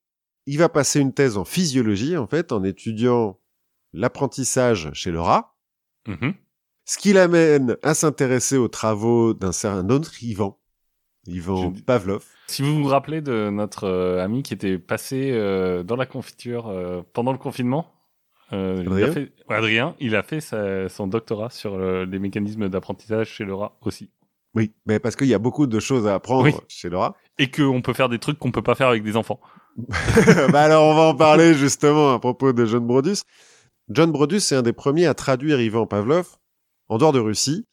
il 0.46 0.58
va 0.58 0.68
passer 0.68 1.00
une 1.00 1.12
thèse 1.12 1.36
en 1.36 1.44
physiologie, 1.44 2.16
en 2.16 2.26
fait, 2.26 2.52
en 2.52 2.62
étudiant 2.64 3.38
l'apprentissage 3.92 4.90
chez 4.92 5.10
le 5.10 5.20
rat. 5.20 5.56
Mhm. 6.06 6.34
Ce 6.84 6.98
qui 6.98 7.12
l'amène 7.12 7.76
à 7.82 7.94
s'intéresser 7.94 8.56
aux 8.56 8.68
travaux 8.68 9.34
d'un 9.34 9.52
certain 9.52 9.88
autre 9.90 10.22
Ivan, 10.22 10.58
Ivan 11.26 11.74
Je- 11.74 11.82
Pavlov. 11.82 12.24
Si 12.46 12.62
vous 12.62 12.80
vous 12.82 12.88
rappelez 12.88 13.20
de 13.20 13.50
notre 13.50 13.84
euh, 13.84 14.22
ami 14.24 14.44
qui 14.44 14.54
était 14.54 14.78
passé 14.78 15.32
euh, 15.32 15.82
dans 15.82 15.96
la 15.96 16.06
confiture 16.06 16.68
euh, 16.68 17.02
pendant 17.12 17.32
le 17.32 17.38
confinement, 17.38 17.92
euh, 18.53 18.80
Adrien 19.49 19.90
fait, 19.92 19.97
il 20.05 20.14
a 20.16 20.22
fait 20.22 20.40
sa- 20.40 20.88
son 20.88 21.07
doctorat 21.07 21.51
sur 21.51 21.74
euh, 21.74 22.05
les 22.07 22.18
mécanismes 22.18 22.68
d'apprentissage 22.68 23.28
chez 23.28 23.44
le 23.44 23.55
rat 23.55 23.76
aussi. 23.82 24.11
Oui, 24.55 24.72
mais 24.86 24.99
parce 24.99 25.16
qu'il 25.16 25.26
y 25.26 25.34
a 25.34 25.38
beaucoup 25.38 25.66
de 25.66 25.80
choses 25.80 26.07
à 26.07 26.14
apprendre 26.14 26.44
Oui. 26.44 26.55
chez 26.68 26.88
le 26.88 26.97
rat. 26.97 27.14
Et 27.38 27.51
qu'on 27.51 27.82
peut 27.82 27.92
faire 27.92 28.09
des 28.09 28.18
trucs 28.18 28.38
qu'on 28.38 28.53
peut 28.53 28.62
pas 28.62 28.74
faire 28.74 28.88
avec 28.88 29.03
des 29.03 29.16
enfants. 29.16 29.40
bah 30.53 30.62
alors, 30.62 30.84
on 30.86 30.94
va 30.94 31.03
en 31.03 31.14
parler 31.14 31.53
justement 31.55 32.14
à 32.14 32.18
propos 32.18 32.53
de 32.55 32.64
John 32.64 32.86
Brodus. 32.86 33.18
John 33.90 34.11
Brodus, 34.11 34.40
c'est 34.40 34.57
un 34.57 34.62
des 34.62 34.72
premiers 34.72 35.07
à 35.07 35.14
traduire 35.14 35.61
Ivan 35.61 35.86
Pavlov 35.86 36.36
en 36.88 36.97
dehors 36.99 37.12
de 37.12 37.20
Russie. 37.20 37.66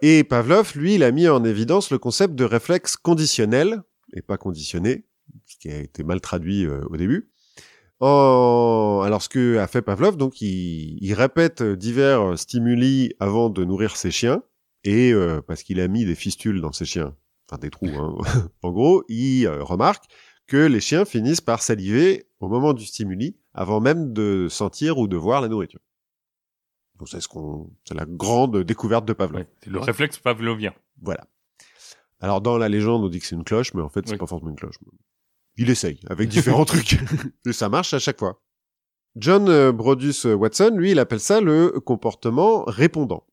Et 0.00 0.24
Pavlov, 0.24 0.72
lui, 0.76 0.94
il 0.96 1.04
a 1.04 1.12
mis 1.12 1.28
en 1.28 1.44
évidence 1.44 1.90
le 1.90 1.98
concept 1.98 2.34
de 2.34 2.44
réflexe 2.44 2.96
conditionnel, 2.96 3.82
et 4.14 4.22
pas 4.22 4.38
conditionné, 4.38 5.04
ce 5.46 5.56
qui 5.58 5.70
a 5.70 5.78
été 5.78 6.02
mal 6.02 6.20
traduit 6.20 6.66
euh, 6.66 6.80
au 6.90 6.96
début. 6.96 7.30
En... 8.00 9.02
Alors, 9.04 9.22
ce 9.22 9.28
que 9.28 9.58
a 9.58 9.66
fait 9.66 9.82
Pavlov, 9.82 10.16
donc, 10.16 10.40
il, 10.40 10.98
il 11.02 11.14
répète 11.14 11.62
divers 11.62 12.38
stimuli 12.38 13.12
avant 13.20 13.50
de 13.50 13.64
nourrir 13.64 13.96
ses 13.96 14.10
chiens, 14.10 14.42
et 14.84 15.12
euh, 15.12 15.40
parce 15.42 15.62
qu'il 15.62 15.80
a 15.80 15.88
mis 15.88 16.04
des 16.04 16.14
fistules 16.14 16.60
dans 16.60 16.72
ses 16.72 16.84
chiens, 16.86 17.14
enfin 17.48 17.58
des 17.58 17.70
trous, 17.70 17.88
hein. 17.88 18.16
en 18.62 18.70
gros, 18.72 19.04
il 19.08 19.46
euh, 19.46 19.62
remarque 19.62 20.04
que 20.46 20.56
les 20.56 20.80
chiens 20.80 21.04
finissent 21.04 21.40
par 21.42 21.62
saliver 21.62 22.26
au 22.40 22.48
moment 22.48 22.72
du 22.72 22.84
stimuli, 22.86 23.36
avant 23.54 23.80
même 23.80 24.12
de 24.12 24.48
sentir 24.48 24.98
ou 24.98 25.06
de 25.06 25.16
voir 25.16 25.40
la 25.42 25.48
nourriture. 25.48 25.80
Donc 26.98 27.08
c'est 27.08 27.20
ce 27.20 27.28
qu'on, 27.28 27.70
c'est 27.86 27.94
la 27.94 28.04
grande 28.06 28.58
découverte 28.64 29.04
de 29.04 29.12
Pavlov. 29.12 29.42
Ouais, 29.42 29.48
c'est 29.62 29.70
le 29.70 29.78
réflexe 29.78 30.18
pavlovien. 30.18 30.72
Voilà. 31.00 31.24
Alors 32.20 32.40
dans 32.40 32.58
la 32.58 32.68
légende, 32.68 33.04
on 33.04 33.08
dit 33.08 33.20
que 33.20 33.26
c'est 33.26 33.36
une 33.36 33.44
cloche, 33.44 33.72
mais 33.74 33.80
en 33.82 33.88
fait 33.88 34.06
c'est 34.06 34.12
Oui. 34.14 34.18
pas 34.18 34.26
forcément 34.26 34.50
une 34.50 34.56
cloche. 34.56 34.76
Il 35.60 35.68
essaye 35.68 36.00
avec 36.08 36.30
différents 36.30 36.64
trucs 36.72 36.98
et 37.46 37.52
ça 37.52 37.68
marche 37.68 37.92
à 37.92 37.98
chaque 37.98 38.18
fois. 38.18 38.42
John 39.16 39.46
euh, 39.50 39.72
Brodus 39.72 40.24
Watson, 40.24 40.72
lui, 40.74 40.92
il 40.92 40.98
appelle 40.98 41.20
ça 41.20 41.42
le 41.42 41.78
comportement 41.80 42.64
répondant. 42.64 43.26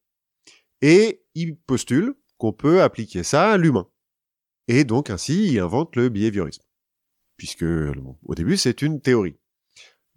Et 0.82 1.24
il 1.36 1.56
postule 1.56 2.16
qu'on 2.38 2.52
peut 2.52 2.82
appliquer 2.82 3.24
ça 3.24 3.52
à 3.52 3.58
l'humain. 3.58 3.88
Et 4.68 4.84
donc 4.84 5.10
ainsi, 5.10 5.54
il 5.54 5.60
invente 5.60 5.96
le 5.96 6.10
behaviorisme. 6.10 6.64
Puisque 7.38 7.64
bon, 7.64 8.18
au 8.26 8.36
début, 8.36 8.58
c'est 8.58 8.82
une 8.82 9.00
théorie. 9.00 9.38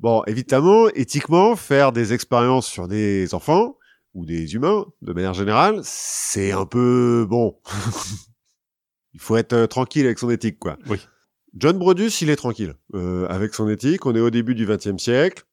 Bon, 0.01 0.25
évidemment, 0.25 0.89
éthiquement, 0.89 1.55
faire 1.55 1.93
des 1.93 2.13
expériences 2.13 2.67
sur 2.67 2.89
des 2.89 3.35
enfants 3.35 3.79
ou 4.15 4.27
des 4.27 4.57
humains, 4.57 4.85
de 5.01 5.13
manière 5.13 5.35
générale, 5.35 5.81
c'est 5.85 6.51
un 6.51 6.67
peu 6.67 7.25
bon. 7.31 7.61
il 9.15 9.21
faut 9.21 9.37
être 9.37 9.53
euh, 9.53 9.67
tranquille 9.69 10.07
avec 10.07 10.19
son 10.19 10.31
éthique, 10.31 10.59
quoi. 10.59 10.77
Oui. 10.89 10.99
John 11.55 11.79
Brodus, 11.79 12.11
il 12.23 12.31
est 12.31 12.37
tranquille 12.37 12.75
euh, 12.95 13.27
avec 13.29 13.55
son 13.55 13.69
éthique. 13.69 14.07
On 14.07 14.15
est 14.15 14.21
au 14.21 14.31
début 14.31 14.55
du 14.55 14.67
XXe 14.67 15.03
siècle 15.03 15.45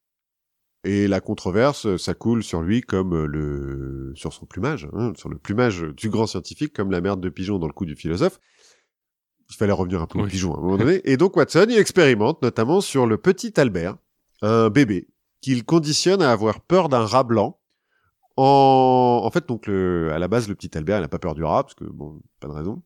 et 0.84 1.08
la 1.08 1.20
controverse, 1.20 1.86
euh, 1.88 1.98
ça 1.98 2.14
coule 2.14 2.43
sur 2.43 2.62
lui 2.62 2.82
comme 2.82 3.14
euh, 3.14 3.26
le 3.26 4.14
sur 4.16 4.32
son 4.32 4.45
plumage, 4.45 4.88
hein, 4.93 5.14
sur 5.18 5.30
le 5.30 5.38
plumage 5.38 5.82
du 5.82 6.10
grand 6.10 6.28
scientifique, 6.28 6.74
comme 6.74 6.91
la 6.91 7.02
merde 7.02 7.20
de 7.20 7.30
pigeon 7.30 7.58
dans 7.58 7.68
le 7.68 7.74
coup 7.74 7.86
du 7.86 7.95
philosophe. 7.95 8.39
Il 9.50 9.56
fallait 9.56 9.74
revenir 9.74 10.02
un 10.02 10.08
peu 10.08 10.20
au 10.20 10.26
pigeon 10.26 10.54
à 10.54 10.60
un 10.60 10.62
moment 10.62 10.78
donné. 10.78 11.02
Et 11.06 11.18
donc 11.18 11.36
Watson, 11.36 11.66
il 11.70 11.78
expérimente 11.78 12.41
notamment 12.41 12.82
sur 12.82 13.08
le 13.08 13.18
petit 13.18 13.60
Albert, 13.60 13.98
un 14.41 14.70
bébé 14.70 15.08
qu'il 15.41 15.66
conditionne 15.66 16.22
à 16.22 16.32
avoir 16.32 16.62
peur 16.62 16.89
d'un 16.89 17.06
rat 17.06 17.24
blanc. 17.24 17.60
En, 18.36 19.22
en 19.24 19.32
fait, 19.32 19.48
donc 19.48 19.66
le, 19.66 20.12
à 20.12 20.20
la 20.20 20.28
base, 20.28 20.48
le 20.48 20.54
petit 20.54 20.78
Albert, 20.78 21.00
il 21.00 21.02
n'a 21.02 21.08
pas 21.08 21.18
peur 21.18 21.34
du 21.34 21.43
rat 21.43 21.64
parce 21.64 21.74
que 21.74 21.86
bon, 21.86 22.22
pas 22.39 22.48
de 22.48 22.54
raison. 22.54 22.84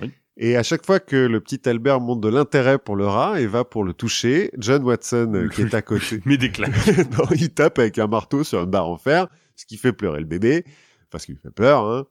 Oui. 0.00 0.10
Et 0.38 0.56
à 0.56 0.62
chaque 0.62 0.84
fois 0.84 1.00
que 1.00 1.16
le 1.16 1.40
petit 1.40 1.66
Albert 1.66 2.00
montre 2.00 2.20
de 2.20 2.28
l'intérêt 2.28 2.78
pour 2.78 2.94
le 2.94 3.06
rat 3.06 3.40
et 3.40 3.46
va 3.46 3.64
pour 3.64 3.84
le 3.84 3.94
toucher, 3.94 4.50
John 4.58 4.82
Watson, 4.84 5.32
euh, 5.34 5.48
qui 5.48 5.62
est 5.62 5.74
à 5.74 5.80
côté, 5.80 6.20
Mais 6.26 6.36
des 6.36 6.50
claques. 6.50 6.86
non, 7.18 7.24
il 7.34 7.50
tape 7.50 7.78
avec 7.78 7.98
un 7.98 8.06
marteau 8.06 8.44
sur 8.44 8.62
une 8.62 8.70
barre 8.70 8.88
en 8.88 8.98
fer, 8.98 9.28
ce 9.54 9.64
qui 9.64 9.78
fait 9.78 9.92
pleurer 9.92 10.20
le 10.20 10.26
bébé, 10.26 10.64
parce 11.10 11.24
qu'il 11.24 11.36
lui 11.36 11.40
fait 11.40 11.50
peur. 11.50 11.86
Hein. 11.86 12.04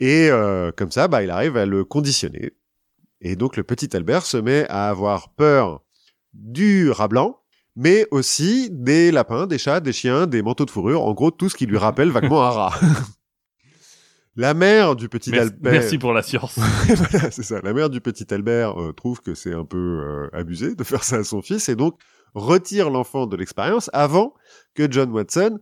Et 0.00 0.30
euh, 0.30 0.72
comme 0.72 0.90
ça, 0.90 1.06
bah, 1.06 1.22
il 1.22 1.30
arrive 1.30 1.56
à 1.56 1.64
le 1.64 1.84
conditionner. 1.84 2.54
Et 3.20 3.36
donc 3.36 3.56
le 3.56 3.62
petit 3.62 3.94
Albert 3.94 4.26
se 4.26 4.36
met 4.36 4.66
à 4.68 4.88
avoir 4.88 5.34
peur 5.34 5.82
du 6.32 6.90
rat 6.90 7.08
blanc, 7.08 7.38
mais 7.76 8.06
aussi 8.10 8.68
des 8.72 9.12
lapins, 9.12 9.46
des 9.46 9.58
chats, 9.58 9.80
des 9.80 9.92
chiens, 9.92 10.26
des 10.26 10.42
manteaux 10.42 10.64
de 10.64 10.70
fourrure, 10.70 11.02
en 11.02 11.12
gros 11.12 11.30
tout 11.30 11.48
ce 11.48 11.56
qui 11.56 11.66
lui 11.66 11.78
rappelle 11.78 12.10
vaguement 12.10 12.42
un 12.42 12.50
rat. 12.50 12.80
La 14.36 14.54
mère 14.54 14.94
du 14.96 15.08
petit 15.08 15.30
Merci, 15.30 15.48
Albert. 15.48 15.72
merci 15.72 15.98
pour 15.98 16.12
la 16.12 16.22
science. 16.22 16.56
voilà, 16.86 17.30
c'est 17.30 17.42
ça. 17.42 17.60
La 17.62 17.72
mère 17.72 17.90
du 17.90 18.00
petit 18.00 18.32
Albert 18.32 18.80
euh, 18.80 18.92
trouve 18.92 19.20
que 19.20 19.34
c'est 19.34 19.52
un 19.52 19.64
peu 19.64 19.76
euh, 19.76 20.28
abusé 20.32 20.74
de 20.74 20.84
faire 20.84 21.02
ça 21.02 21.16
à 21.16 21.24
son 21.24 21.42
fils 21.42 21.68
et 21.68 21.74
donc 21.76 22.00
retire 22.34 22.90
l'enfant 22.90 23.26
de 23.26 23.36
l'expérience 23.36 23.90
avant 23.92 24.34
que 24.74 24.90
John 24.90 25.10
Watson 25.10 25.58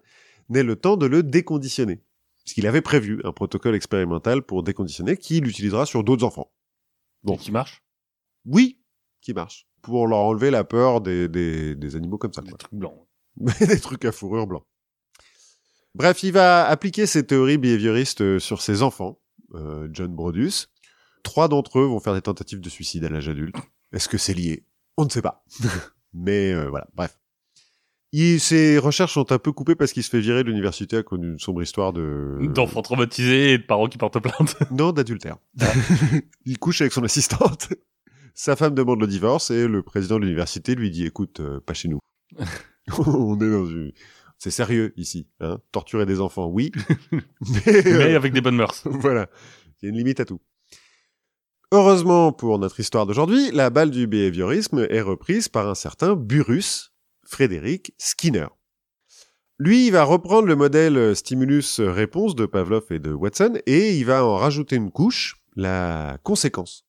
n'ait 0.51 0.62
le 0.62 0.77
temps 0.77 0.97
de 0.97 1.07
le 1.07 1.23
déconditionner. 1.23 2.03
Puisqu'il 2.45 2.66
avait 2.66 2.83
prévu 2.83 3.21
un 3.25 3.33
protocole 3.33 3.75
expérimental 3.75 4.43
pour 4.43 4.62
déconditionner 4.62 5.16
qu'il 5.16 5.47
utilisera 5.47 5.87
sur 5.87 6.05
d'autres 6.05 6.25
enfants. 6.25 6.51
Bon. 7.23 7.35
Et 7.35 7.39
qui 7.39 7.53
marche? 7.53 7.83
Oui, 8.45 8.81
qui 9.21 9.33
marche. 9.35 9.66
Pour 9.83 10.07
leur 10.07 10.19
enlever 10.19 10.51
la 10.51 10.64
peur 10.64 11.01
des, 11.01 11.29
des, 11.29 11.75
des 11.75 11.97
animaux 11.97 12.19
comme 12.19 12.33
ça. 12.33 12.43
Des 12.43 12.51
quoi. 12.51 12.59
trucs 12.59 12.75
blancs. 12.75 13.07
des 13.61 13.81
trucs 13.81 14.05
à 14.05 14.12
fourrure 14.12 14.47
blanc. 14.47 14.64
Bref, 15.99 16.22
il 16.22 16.30
va 16.30 16.64
appliquer 16.64 17.07
ses 17.07 17.26
théories 17.26 17.59
behavioristes 17.59 18.20
euh, 18.20 18.38
sur 18.38 18.62
ses 18.62 18.82
enfants, 18.84 19.18
euh, 19.55 19.88
John 19.90 20.14
Brodus. 20.14 20.68
Trois 21.24 21.49
d'entre 21.49 21.80
eux 21.80 21.86
vont 21.86 21.99
faire 21.99 22.14
des 22.14 22.22
tentatives 22.22 22.61
de 22.61 22.68
suicide 22.68 23.05
à 23.05 23.09
l'âge 23.09 23.28
adulte. 23.28 23.57
Est-ce 23.92 24.09
que 24.09 24.16
c'est 24.16 24.32
lié? 24.32 24.64
On 24.96 25.05
ne 25.05 25.11
sait 25.11 25.22
pas. 25.22 25.44
Mais 26.14 26.53
euh, 26.53 26.68
voilà, 26.68 26.86
bref. 26.94 27.18
Il, 28.12 28.38
ses 28.38 28.78
recherches 28.78 29.14
sont 29.14 29.32
un 29.32 29.40
peu 29.40 29.51
coupées 29.51 29.74
parce 29.74 29.92
qu'il 29.92 30.05
se 30.05 30.11
fait 30.11 30.20
virer 30.20 30.44
de 30.44 30.49
l'université 30.49 30.99
à 30.99 31.03
cause 31.03 31.18
d'une 31.18 31.40
sombre 31.40 31.62
histoire 31.62 31.92
de... 31.92 32.38
D'enfants 32.55 32.82
traumatisés 32.82 33.55
et 33.55 33.59
de 33.59 33.64
parents 33.64 33.88
qui 33.88 33.99
portent 33.99 34.20
plainte. 34.20 34.57
Non, 34.70 34.92
d'adultère. 34.92 35.38
il 36.46 36.61
couche 36.61 36.80
avec 36.80 36.92
son 36.92 37.03
assistante. 37.03 37.70
Sa 38.34 38.55
femme 38.55 38.76
demande 38.76 39.01
le 39.01 39.09
divorce 39.09 39.51
et 39.51 39.66
le 39.66 39.82
président 39.82 40.14
de 40.14 40.20
l'université 40.20 40.76
lui 40.76 40.92
dit 40.92 41.07
écoute, 41.07 41.40
euh, 41.40 41.59
pas 41.59 41.74
chez 41.74 41.88
nous. 41.88 41.99
On 42.99 43.34
est 43.40 43.51
dans 43.51 43.66
une. 43.66 43.92
C'est 44.39 44.53
sérieux 44.53 44.93
ici. 44.97 45.28
Hein 45.41 45.59
Torturer 45.72 46.07
des 46.07 46.20
enfants, 46.20 46.47
oui. 46.47 46.70
mais 47.11 47.86
euh, 47.86 47.99
Mais 47.99 48.14
avec 48.14 48.32
des 48.32 48.41
bonnes 48.41 48.57
mœurs. 48.57 48.82
voilà, 48.84 49.28
il 49.82 49.86
y 49.86 49.89
a 49.89 49.91
une 49.91 49.99
limite 49.99 50.20
à 50.20 50.24
tout. 50.24 50.41
Heureusement 51.72 52.32
pour 52.32 52.59
notre 52.59 52.80
histoire 52.80 53.05
d'aujourd'hui, 53.05 53.51
la 53.53 53.68
balle 53.68 53.91
du 53.91 54.07
behaviorisme 54.07 54.86
est 54.89 55.03
reprise 55.03 55.49
par 55.49 55.68
un 55.68 55.74
certain 55.74 56.14
Burrus 56.14 56.95
Frédéric 57.26 57.93
Skinner. 57.99 58.47
Lui, 59.59 59.89
il 59.89 59.91
va 59.91 60.05
reprendre 60.05 60.47
le 60.47 60.55
modèle 60.55 61.16
stimulus-réponse 61.16 62.36
de 62.36 62.47
Pavlov 62.47 62.84
et 62.91 63.01
de 63.01 63.12
Watson 63.12 63.59
et 63.66 63.99
il 63.99 64.05
va 64.05 64.24
en 64.24 64.36
rajouter 64.36 64.76
une 64.76 64.93
couche, 64.93 65.43
la 65.57 66.16
conséquence. 66.22 66.86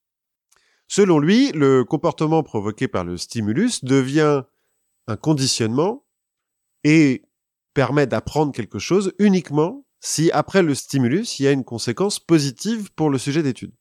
Selon 0.87 1.19
lui, 1.19 1.51
le 1.51 1.83
comportement 1.83 2.43
provoqué 2.43 2.87
par 2.87 3.03
le 3.03 3.17
stimulus 3.17 3.83
devient 3.83 4.43
un 5.07 5.17
conditionnement 5.17 6.05
et 6.83 7.23
permet 7.79 8.07
d'apprendre 8.07 8.51
quelque 8.51 8.79
chose 8.79 9.13
uniquement 9.19 9.85
si 10.01 10.31
après 10.31 10.63
le 10.63 10.73
stimulus, 10.75 11.39
il 11.39 11.43
y 11.43 11.47
a 11.47 11.51
une 11.51 11.63
conséquence 11.63 12.19
positive 12.19 12.91
pour 12.93 13.09
le 13.09 13.17
sujet 13.17 13.43
d'étude. 13.43 13.71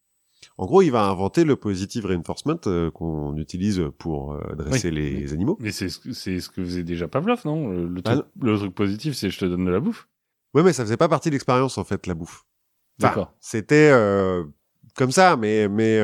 En 0.57 0.67
gros, 0.67 0.83
il 0.83 0.91
va 0.91 1.05
inventer 1.05 1.45
le 1.45 1.57
positive 1.57 2.07
reinforcement 2.07 2.59
euh, 2.67 2.91
qu'on 2.91 3.37
utilise 3.37 3.83
pour 3.99 4.33
euh, 4.35 4.55
dresser 4.57 4.91
les 4.91 5.33
animaux. 5.33 5.57
Mais 5.61 5.71
c'est 5.73 5.89
ce, 5.89 5.99
que- 5.99 6.65
faisait 6.65 6.83
déjà 6.85 7.07
Pavlov, 7.09 7.41
non? 7.45 7.69
Le, 7.69 7.87
le 7.89 8.01
Ah 8.05 8.15
truc, 8.17 8.27
le 8.41 8.57
truc 8.59 8.75
positif, 8.75 9.15
c'est 9.15 9.31
je 9.31 9.39
te 9.39 9.45
donne 9.45 9.65
de 9.65 9.71
la 9.71 9.81
bouffe. 9.81 10.09
Ouais, 10.55 10.63
mais 10.63 10.73
ça 10.73 10.85
faisait 10.85 10.97
pas 10.97 11.09
partie 11.09 11.29
de 11.31 11.35
l'expérience 11.35 11.77
en 11.79 11.85
fait, 11.85 12.07
la 12.07 12.15
bouffe. 12.15 12.45
Enfin, 13.01 13.09
D'accord. 13.11 13.35
C'était 13.41 13.91
euh, 13.93 14.45
comme 14.97 15.11
ça, 15.13 15.37
mais 15.37 15.69
mais 15.69 16.01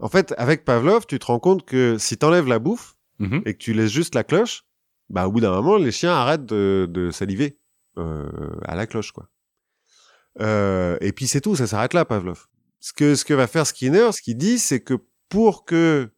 en 0.00 0.08
fait, 0.08 0.34
avec 0.38 0.64
Pavlov, 0.64 1.06
tu 1.06 1.18
te 1.18 1.26
rends 1.26 1.40
compte 1.40 1.64
que 1.64 1.96
si 1.98 2.16
t'enlèves 2.18 2.46
la 2.48 2.58
bouffe 2.58 2.94
Mhm. 3.18 3.40
et 3.46 3.54
que 3.54 3.58
tu 3.58 3.72
laisses 3.72 3.90
juste 3.92 4.14
la 4.14 4.24
cloche, 4.24 4.65
bah 5.08 5.26
au 5.26 5.32
bout 5.32 5.40
d'un 5.40 5.52
moment, 5.52 5.76
les 5.76 5.92
chiens 5.92 6.12
arrêtent 6.12 6.46
de, 6.46 6.88
de 6.90 7.10
saliver 7.10 7.58
euh, 7.98 8.28
à 8.64 8.74
la 8.74 8.86
cloche, 8.86 9.12
quoi. 9.12 9.28
Euh, 10.40 10.98
et 11.00 11.12
puis 11.12 11.26
c'est 11.26 11.40
tout, 11.40 11.56
ça 11.56 11.66
s'arrête 11.66 11.94
là, 11.94 12.04
Pavlov. 12.04 12.46
Ce 12.80 12.92
que 12.92 13.14
ce 13.14 13.24
que 13.24 13.34
va 13.34 13.46
faire 13.46 13.66
Skinner, 13.66 14.12
ce 14.12 14.20
qu'il 14.20 14.36
dit, 14.36 14.58
c'est 14.58 14.80
que 14.80 14.94
pour 15.28 15.64
que 15.64 16.10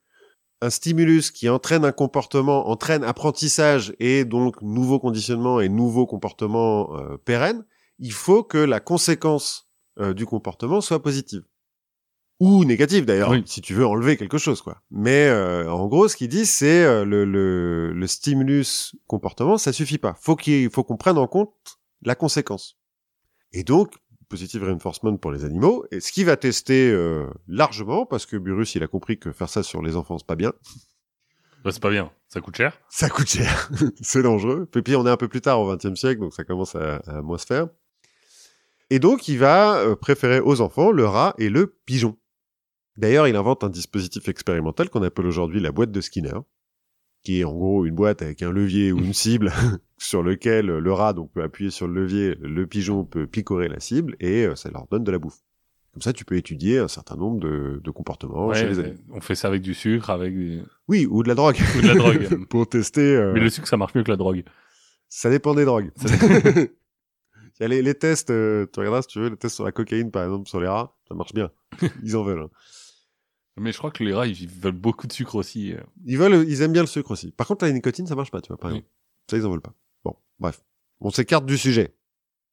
un 0.60 0.70
stimulus 0.70 1.30
qui 1.30 1.48
entraîne 1.48 1.84
un 1.84 1.92
comportement 1.92 2.68
entraîne 2.68 3.04
apprentissage 3.04 3.94
et 4.00 4.24
donc 4.24 4.60
nouveau 4.60 4.98
conditionnement 4.98 5.60
et 5.60 5.68
nouveau 5.68 6.06
comportement 6.06 6.96
euh, 6.96 7.16
pérenne, 7.16 7.64
il 8.00 8.12
faut 8.12 8.42
que 8.42 8.58
la 8.58 8.80
conséquence 8.80 9.70
euh, 10.00 10.14
du 10.14 10.26
comportement 10.26 10.80
soit 10.80 11.00
positive 11.00 11.44
ou 12.40 12.64
négative 12.64 13.04
d'ailleurs, 13.04 13.30
Oui. 13.30 13.42
si 13.46 13.60
tu 13.60 13.74
veux 13.74 13.86
enlever 13.86 14.16
quelque 14.16 14.38
chose 14.38 14.62
quoi. 14.62 14.80
Mais 14.90 15.26
euh, 15.28 15.70
en 15.70 15.86
gros, 15.88 16.06
ce 16.08 16.16
qu'il 16.16 16.28
dit, 16.28 16.46
c'est 16.46 16.84
euh, 16.84 17.04
le, 17.04 17.24
le, 17.24 17.92
le 17.92 18.06
stimulus 18.06 18.94
comportement, 19.06 19.58
ça 19.58 19.72
suffit 19.72 19.98
pas. 19.98 20.14
Faut 20.20 20.36
qu'il 20.36 20.70
faut 20.70 20.84
qu'on 20.84 20.96
prenne 20.96 21.18
en 21.18 21.26
compte 21.26 21.52
la 22.02 22.14
conséquence. 22.14 22.76
Et 23.52 23.64
donc 23.64 23.94
positive 24.28 24.62
reinforcement 24.62 25.16
pour 25.16 25.32
les 25.32 25.46
animaux, 25.46 25.86
et 25.90 26.00
ce 26.00 26.12
qu'il 26.12 26.26
va 26.26 26.36
tester 26.36 26.90
euh, 26.90 27.26
largement, 27.46 28.04
parce 28.04 28.26
que 28.26 28.36
Burrus, 28.36 28.74
il 28.74 28.82
a 28.82 28.86
compris 28.86 29.18
que 29.18 29.32
faire 29.32 29.48
ça 29.48 29.62
sur 29.62 29.80
les 29.80 29.96
enfants, 29.96 30.18
c'est 30.18 30.26
pas 30.26 30.36
bien. 30.36 30.52
Bah, 31.64 31.70
c'est 31.72 31.80
pas 31.82 31.88
bien, 31.90 32.12
ça 32.28 32.42
coûte 32.42 32.54
cher. 32.56 32.78
Ça 32.90 33.08
coûte 33.08 33.26
cher, 33.26 33.70
c'est 34.02 34.20
dangereux. 34.22 34.68
Et 34.76 34.82
puis 34.82 34.96
on 34.96 35.06
est 35.06 35.10
un 35.10 35.16
peu 35.16 35.28
plus 35.28 35.40
tard 35.40 35.60
au 35.62 35.74
XXe 35.74 35.98
siècle, 35.98 36.20
donc 36.20 36.34
ça 36.34 36.44
commence 36.44 36.76
à, 36.76 36.96
à 37.06 37.22
moins 37.22 37.38
se 37.38 37.46
faire. 37.46 37.68
Et 38.90 38.98
donc 38.98 39.28
il 39.28 39.38
va 39.38 39.78
euh, 39.78 39.96
préférer 39.96 40.40
aux 40.40 40.60
enfants 40.60 40.90
le 40.90 41.06
rat 41.06 41.34
et 41.38 41.48
le 41.48 41.66
pigeon. 41.86 42.16
D'ailleurs, 42.98 43.26
il 43.28 43.36
invente 43.36 43.64
un 43.64 43.70
dispositif 43.70 44.28
expérimental 44.28 44.90
qu'on 44.90 45.02
appelle 45.02 45.24
aujourd'hui 45.26 45.60
la 45.60 45.72
boîte 45.72 45.90
de 45.92 46.00
Skinner, 46.00 46.38
qui 47.22 47.40
est 47.40 47.44
en 47.44 47.52
gros 47.54 47.86
une 47.86 47.94
boîte 47.94 48.20
avec 48.22 48.42
un 48.42 48.50
levier 48.52 48.92
ou 48.92 48.98
une 48.98 49.14
cible 49.14 49.52
sur 49.98 50.22
lequel 50.22 50.66
le 50.66 50.92
rat 50.92 51.12
donc 51.14 51.32
peut 51.32 51.42
appuyer 51.42 51.70
sur 51.70 51.88
le 51.88 51.94
levier, 52.02 52.34
le 52.40 52.66
pigeon 52.66 53.04
peut 53.04 53.26
picorer 53.26 53.68
la 53.68 53.80
cible 53.80 54.16
et 54.20 54.44
euh, 54.46 54.54
ça 54.56 54.70
leur 54.70 54.86
donne 54.88 55.04
de 55.04 55.10
la 55.12 55.18
bouffe. 55.18 55.38
Comme 55.92 56.02
ça, 56.02 56.12
tu 56.12 56.24
peux 56.24 56.36
étudier 56.36 56.78
un 56.78 56.86
certain 56.88 57.16
nombre 57.16 57.40
de, 57.40 57.80
de 57.82 57.90
comportements 57.90 58.52
chez 58.52 58.64
Ouais, 58.64 58.68
les 58.70 58.76
mais 58.76 58.84
animaux. 58.90 58.98
on 59.14 59.20
fait 59.20 59.34
ça 59.34 59.48
avec 59.48 59.62
du 59.62 59.74
sucre, 59.74 60.10
avec 60.10 60.36
des... 60.36 60.62
Oui, 60.86 61.06
ou 61.10 61.22
de 61.22 61.28
la 61.28 61.34
drogue. 61.34 61.56
ou 61.76 61.80
de 61.82 61.86
la 61.88 61.94
drogue. 61.94 62.46
Pour 62.50 62.68
tester. 62.68 63.16
euh, 63.16 63.32
Mais 63.32 63.40
le 63.40 63.48
sucre, 63.50 63.66
ça 63.66 63.76
marche 63.76 63.94
mieux 63.94 64.02
que 64.04 64.10
la 64.10 64.16
drogue. 64.16 64.44
Ça 65.08 65.30
dépend 65.30 65.54
des 65.54 65.64
drogues. 65.64 65.90
Il 67.60 67.62
y 67.62 67.64
a 67.64 67.68
les, 67.68 67.82
les 67.82 67.94
tests, 67.94 68.30
euh, 68.30 68.66
tu 68.72 68.78
regarderas 68.78 69.02
si 69.02 69.08
tu 69.08 69.18
veux, 69.20 69.30
les 69.30 69.36
tests 69.36 69.56
sur 69.56 69.64
la 69.64 69.72
cocaïne 69.72 70.10
par 70.12 70.22
exemple, 70.24 70.48
sur 70.48 70.60
les 70.60 70.68
rats, 70.68 70.96
ça 71.08 71.14
marche 71.14 71.32
bien. 71.34 71.50
Ils 72.04 72.16
en 72.16 72.22
veulent. 72.22 72.42
hein. 72.42 72.50
Mais 73.60 73.72
je 73.72 73.78
crois 73.78 73.90
que 73.90 74.02
les 74.04 74.12
rats, 74.14 74.26
ils 74.26 74.48
veulent 74.48 74.72
beaucoup 74.72 75.06
de 75.06 75.12
sucre 75.12 75.34
aussi. 75.34 75.72
euh. 75.72 75.80
Ils 76.06 76.18
veulent, 76.18 76.48
ils 76.48 76.62
aiment 76.62 76.72
bien 76.72 76.82
le 76.82 76.88
sucre 76.88 77.10
aussi. 77.10 77.30
Par 77.32 77.46
contre, 77.46 77.64
la 77.64 77.72
nicotine, 77.72 78.06
ça 78.06 78.14
marche 78.14 78.30
pas, 78.30 78.40
tu 78.40 78.48
vois, 78.48 78.56
par 78.58 78.70
Oui. 78.70 78.78
exemple. 78.78 78.92
Ça, 79.30 79.36
ils 79.36 79.46
en 79.46 79.50
veulent 79.50 79.60
pas. 79.60 79.74
Bon, 80.04 80.14
bref. 80.38 80.62
On 81.00 81.10
s'écarte 81.10 81.46
du 81.46 81.58
sujet. 81.58 81.94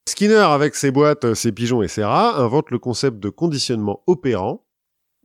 Skinner, 0.08 0.36
avec 0.36 0.76
ses 0.76 0.92
boîtes, 0.92 1.26
euh, 1.26 1.36
ses 1.36 1.52
pigeons 1.52 1.82
et 1.82 1.88
ses 1.88 2.04
rats, 2.04 2.38
invente 2.38 2.70
le 2.72 2.80
concept 2.80 3.20
de 3.20 3.30
conditionnement 3.30 4.04
opérant, 4.08 4.66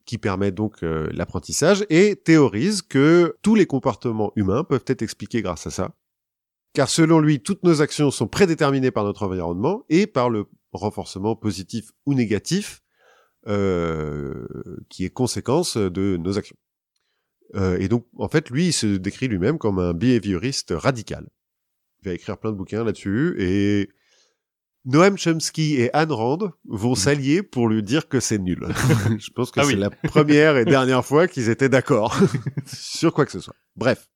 qui 0.06 0.16
permet 0.18 0.50
donc 0.52 0.82
euh, 0.82 1.08
l'apprentissage, 1.12 1.84
et 1.90 2.16
théorise 2.16 2.80
que 2.82 3.36
tous 3.42 3.54
les 3.54 3.66
comportements 3.66 4.32
humains 4.36 4.64
peuvent 4.64 4.84
être 4.86 5.02
expliqués 5.02 5.42
grâce 5.42 5.66
à 5.66 5.70
ça. 5.70 5.94
Car 6.72 6.88
selon 6.88 7.20
lui, 7.20 7.40
toutes 7.42 7.62
nos 7.64 7.82
actions 7.82 8.10
sont 8.10 8.26
prédéterminées 8.28 8.90
par 8.90 9.04
notre 9.04 9.24
environnement 9.24 9.84
et 9.88 10.06
par 10.06 10.30
le 10.30 10.46
renforcement 10.72 11.34
positif 11.36 11.90
ou 12.06 12.14
négatif 12.14 12.80
euh, 13.46 14.46
qui 14.88 15.04
est 15.04 15.10
conséquence 15.10 15.76
de 15.76 16.16
nos 16.16 16.38
actions. 16.38 16.56
Euh, 17.54 17.78
et 17.78 17.88
donc, 17.88 18.06
en 18.16 18.28
fait, 18.28 18.50
lui, 18.50 18.66
il 18.66 18.72
se 18.72 18.86
décrit 18.86 19.28
lui-même 19.28 19.58
comme 19.58 19.78
un 19.78 19.92
behavioriste 19.92 20.72
radical. 20.76 21.28
Il 22.02 22.08
va 22.08 22.14
écrire 22.14 22.38
plein 22.38 22.52
de 22.52 22.56
bouquins 22.56 22.84
là-dessus 22.84 23.34
et 23.38 23.90
Noam 24.86 25.18
Chomsky 25.18 25.74
et 25.76 25.90
Ayn 25.92 26.10
Rand 26.10 26.38
vont 26.64 26.94
s'allier 26.94 27.42
pour 27.42 27.68
lui 27.68 27.82
dire 27.82 28.08
que 28.08 28.20
c'est 28.20 28.38
nul. 28.38 28.66
Je 29.18 29.30
pense 29.30 29.50
que 29.50 29.60
Ah 29.60 29.64
c'est 29.64 29.74
oui. 29.74 29.78
la 29.80 29.90
première 29.90 30.56
et 30.56 30.64
dernière 30.64 31.04
fois 31.04 31.28
qu'ils 31.28 31.50
étaient 31.50 31.68
d'accord 31.68 32.16
sur 32.66 33.12
quoi 33.12 33.26
que 33.26 33.32
ce 33.32 33.40
soit. 33.40 33.56
Bref. 33.76 34.08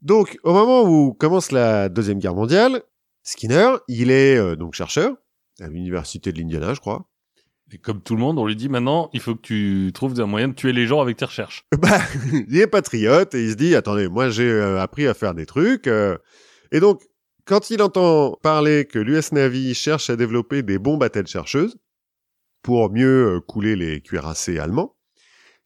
Donc, 0.00 0.38
au 0.42 0.52
moment 0.52 0.82
où 0.82 1.12
commence 1.12 1.52
la 1.52 1.88
deuxième 1.88 2.18
guerre 2.18 2.34
mondiale, 2.34 2.82
Skinner, 3.22 3.76
il 3.86 4.10
est 4.10 4.36
euh, 4.36 4.56
donc 4.56 4.74
chercheur 4.74 5.14
à 5.60 5.68
l'université 5.68 6.32
de 6.32 6.38
l'Indiana, 6.40 6.74
je 6.74 6.80
crois. 6.80 7.08
Et 7.72 7.78
comme 7.78 8.02
tout 8.02 8.14
le 8.14 8.20
monde, 8.20 8.38
on 8.38 8.46
lui 8.46 8.54
dit 8.54 8.68
maintenant, 8.68 9.08
il 9.14 9.20
faut 9.20 9.34
que 9.34 9.40
tu 9.40 9.90
trouves 9.94 10.20
un 10.20 10.26
moyen 10.26 10.48
de 10.48 10.52
tuer 10.52 10.72
les 10.72 10.86
gens 10.86 11.00
avec 11.00 11.16
tes 11.16 11.24
recherches. 11.24 11.64
bah, 11.78 12.00
il 12.32 12.58
est 12.58 12.66
patriote 12.66 13.34
et 13.34 13.44
il 13.44 13.50
se 13.52 13.56
dit 13.56 13.74
attendez, 13.74 14.08
moi 14.08 14.28
j'ai 14.28 14.50
euh, 14.50 14.80
appris 14.80 15.06
à 15.06 15.14
faire 15.14 15.34
des 15.34 15.46
trucs 15.46 15.86
euh, 15.86 16.18
et 16.70 16.80
donc 16.80 17.02
quand 17.46 17.70
il 17.70 17.82
entend 17.82 18.38
parler 18.42 18.84
que 18.84 18.98
l'US 18.98 19.32
Navy 19.32 19.74
cherche 19.74 20.10
à 20.10 20.16
développer 20.16 20.62
des 20.62 20.78
bombes 20.78 21.02
à 21.02 21.08
tête 21.08 21.28
chercheuse 21.28 21.76
pour 22.62 22.90
mieux 22.90 23.36
euh, 23.36 23.40
couler 23.40 23.74
les 23.74 24.00
cuirassés 24.02 24.58
allemands 24.58 24.94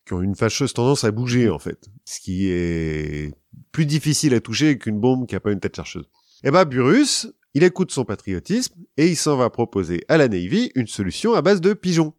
qui 0.06 0.12
ont 0.12 0.22
une 0.22 0.36
fâcheuse 0.36 0.72
tendance 0.72 1.02
à 1.02 1.10
bouger 1.10 1.50
en 1.50 1.58
fait, 1.58 1.88
ce 2.04 2.20
qui 2.20 2.48
est 2.48 3.34
plus 3.72 3.86
difficile 3.86 4.32
à 4.34 4.40
toucher 4.40 4.78
qu'une 4.78 5.00
bombe 5.00 5.26
qui 5.26 5.34
a 5.34 5.40
pas 5.40 5.50
une 5.50 5.58
tête 5.58 5.74
chercheuse. 5.74 6.08
Et 6.44 6.52
bah 6.52 6.64
Burrus, 6.64 7.26
il 7.56 7.64
écoute 7.64 7.90
son 7.90 8.04
patriotisme 8.04 8.74
et 8.98 9.08
il 9.08 9.16
s'en 9.16 9.38
va 9.38 9.48
proposer 9.48 10.04
à 10.08 10.18
la 10.18 10.28
Navy 10.28 10.70
une 10.74 10.86
solution 10.86 11.32
à 11.32 11.40
base 11.40 11.62
de 11.62 11.72
pigeons. 11.72 12.12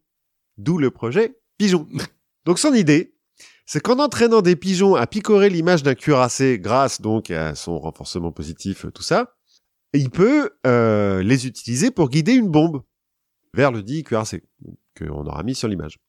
D'où 0.58 0.80
le 0.80 0.90
projet 0.90 1.38
Pigeon. 1.60 1.88
Donc 2.46 2.58
son 2.58 2.74
idée, 2.74 3.14
c'est 3.68 3.80
qu'en 3.80 4.00
entraînant 4.00 4.42
des 4.42 4.56
pigeons 4.56 4.96
à 4.96 5.06
picorer 5.06 5.52
l'image 5.52 5.84
d'un 5.84 5.94
cuirassé 5.94 6.58
grâce 6.58 7.02
donc 7.02 7.30
à 7.30 7.54
son 7.54 7.78
renforcement 7.78 8.32
positif, 8.32 8.88
tout 8.96 9.04
ça, 9.04 9.36
il 9.94 10.10
peut 10.10 10.58
euh, 10.66 11.22
les 11.22 11.46
utiliser 11.46 11.92
pour 11.92 12.10
guider 12.10 12.34
une 12.34 12.50
bombe 12.50 12.82
vers 13.54 13.72
le 13.72 13.84
dit 13.84 14.04
cuirassé 14.04 14.42
qu'on 14.98 15.24
aura 15.24 15.44
mis 15.44 15.54
sur 15.54 15.68
l'image. 15.68 16.00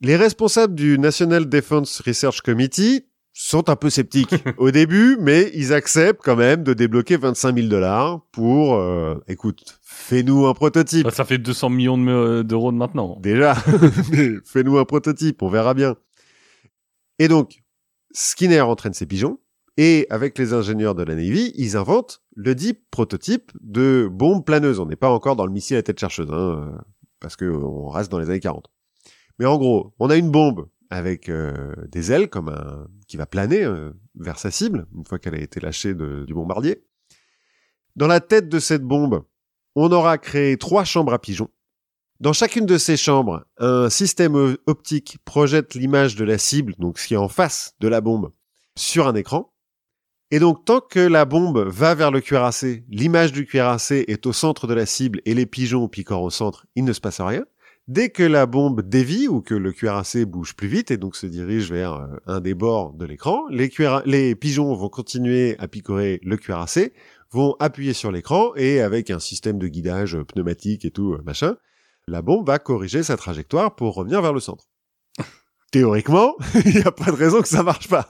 Les 0.00 0.16
responsables 0.16 0.74
du 0.74 0.98
National 0.98 1.46
Defense 1.46 2.00
Research 2.00 2.40
Committee 2.40 3.06
sont 3.40 3.70
un 3.70 3.76
peu 3.76 3.88
sceptiques 3.88 4.34
au 4.58 4.72
début, 4.72 5.16
mais 5.20 5.50
ils 5.54 5.72
acceptent 5.72 6.20
quand 6.24 6.34
même 6.34 6.64
de 6.64 6.74
débloquer 6.74 7.16
25 7.16 7.54
000 7.54 7.68
dollars 7.68 8.20
pour, 8.32 8.74
euh, 8.74 9.14
écoute, 9.28 9.78
fais-nous 9.80 10.46
un 10.46 10.54
prototype. 10.54 11.08
Ça 11.12 11.24
fait 11.24 11.38
200 11.38 11.70
millions 11.70 12.42
d'euros 12.42 12.72
de 12.72 12.76
maintenant. 12.76 13.16
Déjà, 13.20 13.54
fais-nous 14.44 14.78
un 14.78 14.84
prototype, 14.84 15.40
on 15.42 15.48
verra 15.48 15.74
bien. 15.74 15.94
Et 17.20 17.28
donc, 17.28 17.62
Skinner 18.12 18.62
entraîne 18.62 18.92
ses 18.92 19.06
pigeons, 19.06 19.38
et 19.76 20.08
avec 20.10 20.36
les 20.36 20.52
ingénieurs 20.52 20.96
de 20.96 21.04
la 21.04 21.14
Navy, 21.14 21.52
ils 21.54 21.76
inventent 21.76 22.22
le 22.34 22.56
dit 22.56 22.74
prototype 22.90 23.52
de 23.60 24.08
bombe 24.10 24.44
planeuse. 24.44 24.80
On 24.80 24.86
n'est 24.86 24.96
pas 24.96 25.10
encore 25.10 25.36
dans 25.36 25.46
le 25.46 25.52
missile 25.52 25.76
à 25.76 25.82
tête 25.84 26.00
chercheuse, 26.00 26.32
hein, 26.32 26.76
parce 27.20 27.36
que 27.36 27.44
on 27.44 27.88
reste 27.88 28.10
dans 28.10 28.18
les 28.18 28.30
années 28.30 28.40
40. 28.40 28.66
Mais 29.38 29.46
en 29.46 29.56
gros, 29.58 29.94
on 30.00 30.10
a 30.10 30.16
une 30.16 30.32
bombe 30.32 30.66
avec 30.90 31.28
euh, 31.28 31.74
des 31.88 32.12
ailes 32.12 32.28
comme 32.28 32.48
un 32.48 32.86
qui 33.06 33.16
va 33.16 33.26
planer 33.26 33.62
euh, 33.62 33.92
vers 34.14 34.38
sa 34.38 34.50
cible 34.50 34.86
une 34.94 35.04
fois 35.04 35.18
qu'elle 35.18 35.34
a 35.34 35.40
été 35.40 35.60
lâchée 35.60 35.94
du 35.94 36.34
bombardier. 36.34 36.84
Dans 37.96 38.06
la 38.06 38.20
tête 38.20 38.48
de 38.48 38.58
cette 38.58 38.82
bombe, 38.82 39.24
on 39.74 39.90
aura 39.92 40.18
créé 40.18 40.56
trois 40.56 40.84
chambres 40.84 41.12
à 41.12 41.18
pigeons. 41.18 41.50
Dans 42.20 42.32
chacune 42.32 42.66
de 42.66 42.78
ces 42.78 42.96
chambres, 42.96 43.44
un 43.58 43.90
système 43.90 44.56
optique 44.66 45.18
projette 45.24 45.74
l'image 45.74 46.16
de 46.16 46.24
la 46.24 46.36
cible, 46.36 46.74
donc 46.78 46.98
ce 46.98 47.06
qui 47.06 47.14
est 47.14 47.18
en 47.18 47.28
face 47.28 47.74
de 47.78 47.86
la 47.86 48.00
bombe, 48.00 48.32
sur 48.76 49.06
un 49.06 49.14
écran. 49.14 49.52
Et 50.30 50.40
donc, 50.40 50.64
tant 50.64 50.80
que 50.80 50.98
la 50.98 51.24
bombe 51.24 51.58
va 51.68 51.94
vers 51.94 52.10
le 52.10 52.20
cuirassé, 52.20 52.84
l'image 52.88 53.32
du 53.32 53.46
cuirassé 53.46 54.04
est 54.08 54.26
au 54.26 54.32
centre 54.32 54.66
de 54.66 54.74
la 54.74 54.84
cible 54.84 55.22
et 55.24 55.34
les 55.34 55.46
pigeons 55.46 55.88
piquant 55.88 56.20
au 56.20 56.28
centre, 56.28 56.66
il 56.74 56.84
ne 56.84 56.92
se 56.92 57.00
passe 57.00 57.20
rien. 57.20 57.44
Dès 57.88 58.10
que 58.10 58.22
la 58.22 58.44
bombe 58.44 58.82
dévie 58.82 59.28
ou 59.28 59.40
que 59.40 59.54
le 59.54 59.72
cuirassé 59.72 60.26
bouge 60.26 60.54
plus 60.54 60.68
vite 60.68 60.90
et 60.90 60.98
donc 60.98 61.16
se 61.16 61.24
dirige 61.26 61.72
vers 61.72 61.94
euh, 61.94 62.06
un 62.26 62.40
des 62.40 62.52
bords 62.52 62.92
de 62.92 63.06
l'écran, 63.06 63.46
les, 63.48 64.34
pigeons 64.34 64.74
vont 64.74 64.90
continuer 64.90 65.56
à 65.58 65.68
picorer 65.68 66.20
le 66.22 66.36
cuirassé, 66.36 66.92
vont 67.30 67.56
appuyer 67.60 67.94
sur 67.94 68.12
l'écran 68.12 68.54
et 68.56 68.82
avec 68.82 69.10
un 69.10 69.18
système 69.18 69.58
de 69.58 69.68
guidage 69.68 70.18
pneumatique 70.22 70.84
et 70.84 70.90
tout, 70.90 71.14
euh, 71.14 71.22
machin, 71.24 71.56
la 72.06 72.20
bombe 72.20 72.46
va 72.46 72.58
corriger 72.58 73.02
sa 73.02 73.16
trajectoire 73.16 73.74
pour 73.74 73.94
revenir 73.94 74.20
vers 74.20 74.34
le 74.34 74.40
centre. 74.40 74.66
Théoriquement, 75.72 76.36
il 76.66 76.74
n'y 76.74 76.82
a 76.82 76.92
pas 76.92 77.10
de 77.10 77.16
raison 77.16 77.40
que 77.40 77.48
ça 77.48 77.62
marche 77.62 77.88
pas. 77.88 78.06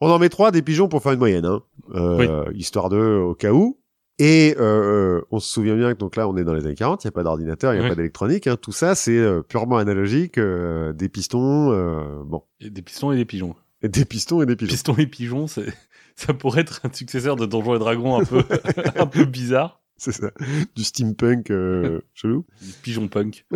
On 0.00 0.08
en 0.08 0.20
met 0.20 0.28
trois 0.28 0.52
des 0.52 0.62
pigeons 0.62 0.86
pour 0.86 1.02
faire 1.02 1.12
une 1.12 1.18
moyenne, 1.18 1.44
hein. 1.44 1.64
Euh, 1.94 2.52
histoire 2.54 2.88
de, 2.88 2.98
au 2.98 3.34
cas 3.34 3.50
où. 3.50 3.81
Et 4.18 4.54
euh, 4.58 5.20
on 5.30 5.40
se 5.40 5.48
souvient 5.52 5.74
bien 5.74 5.92
que 5.94 5.98
donc 5.98 6.16
là, 6.16 6.28
on 6.28 6.36
est 6.36 6.44
dans 6.44 6.54
les 6.54 6.66
années 6.66 6.74
40, 6.74 7.02
il 7.02 7.06
n'y 7.06 7.08
a 7.08 7.12
pas 7.12 7.22
d'ordinateur, 7.22 7.72
il 7.72 7.76
n'y 7.76 7.80
a 7.80 7.84
Ouais. 7.84 7.88
pas 7.90 7.96
d'électronique. 7.96 8.46
Hein, 8.46 8.56
tout 8.60 8.70
ça, 8.72 8.94
c'est 8.94 9.16
euh, 9.18 9.42
purement 9.42 9.78
analogique, 9.78 10.38
euh, 10.38 10.92
des 10.92 11.08
pistons, 11.08 11.72
euh, 11.72 12.22
bon, 12.24 12.44
Et 12.60 12.70
des 12.70 12.82
pistons 12.82 13.10
et 13.12 13.16
des 13.16 13.24
pigeons. 13.24 13.54
et 13.82 13.88
des 13.88 14.04
pistons 14.04 14.42
et 14.42 14.46
des 14.46 14.54
pigeons. 14.54 14.70
Pistons 14.72 14.94
et 14.96 15.06
pigeons, 15.06 15.46
ça 16.16 16.34
pourrait 16.38 16.60
être 16.60 16.80
un 16.84 16.92
successeur 16.92 17.36
de 17.36 17.46
Donjons 17.46 17.74
et 17.74 17.78
Dragons 17.78 18.20
un 18.20 18.24
peu 18.24 18.42
un 18.96 19.06
peu 19.06 19.24
bizarre. 19.24 19.80
C'est 19.96 20.12
ça, 20.12 20.30
du 20.76 20.84
steampunk 20.84 21.50
euh, 21.50 22.00
chelou. 22.14 22.44
Pigeon 22.82 23.08
punk. 23.08 23.46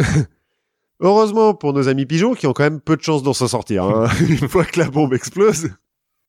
Heureusement 1.01 1.55
pour 1.55 1.73
nos 1.75 1.89
amis 1.89 2.07
pigeons 2.07 2.35
qui 2.35 2.47
ont 2.47 2.53
quand 2.55 2.63
même 2.65 2.81
peu 2.81 2.97
de 2.97 3.03
chance 3.03 3.23
d'en 3.23 3.35
s'en 3.35 3.49
sortir 3.49 3.85
hein, 3.85 4.09
une 4.21 4.49
fois 4.49 4.65
que 4.65 4.79
la 4.81 4.89
bombe 4.89 5.13
explose. 5.13 5.69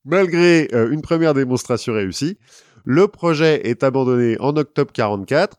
Malgré 0.05 0.67
euh, 0.73 0.89
une 0.91 1.01
première 1.01 1.33
démonstration 1.33 1.93
réussie, 1.93 2.37
le 2.89 3.09
projet 3.09 3.67
est 3.67 3.83
abandonné 3.83 4.37
en 4.39 4.55
octobre 4.55 4.93
44. 4.93 5.57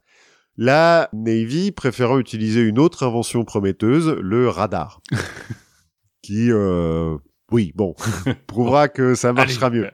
La 0.56 1.10
Navy 1.12 1.72
préférant 1.72 2.18
utiliser 2.18 2.62
une 2.62 2.78
autre 2.78 3.06
invention 3.06 3.44
prometteuse, 3.44 4.16
le 4.18 4.48
radar, 4.48 5.02
qui, 6.22 6.50
euh, 6.50 7.18
oui, 7.52 7.72
bon, 7.74 7.94
prouvera 8.46 8.88
que 8.88 9.14
ça 9.14 9.34
marchera 9.34 9.66
Allez, 9.66 9.80
mieux. 9.80 9.90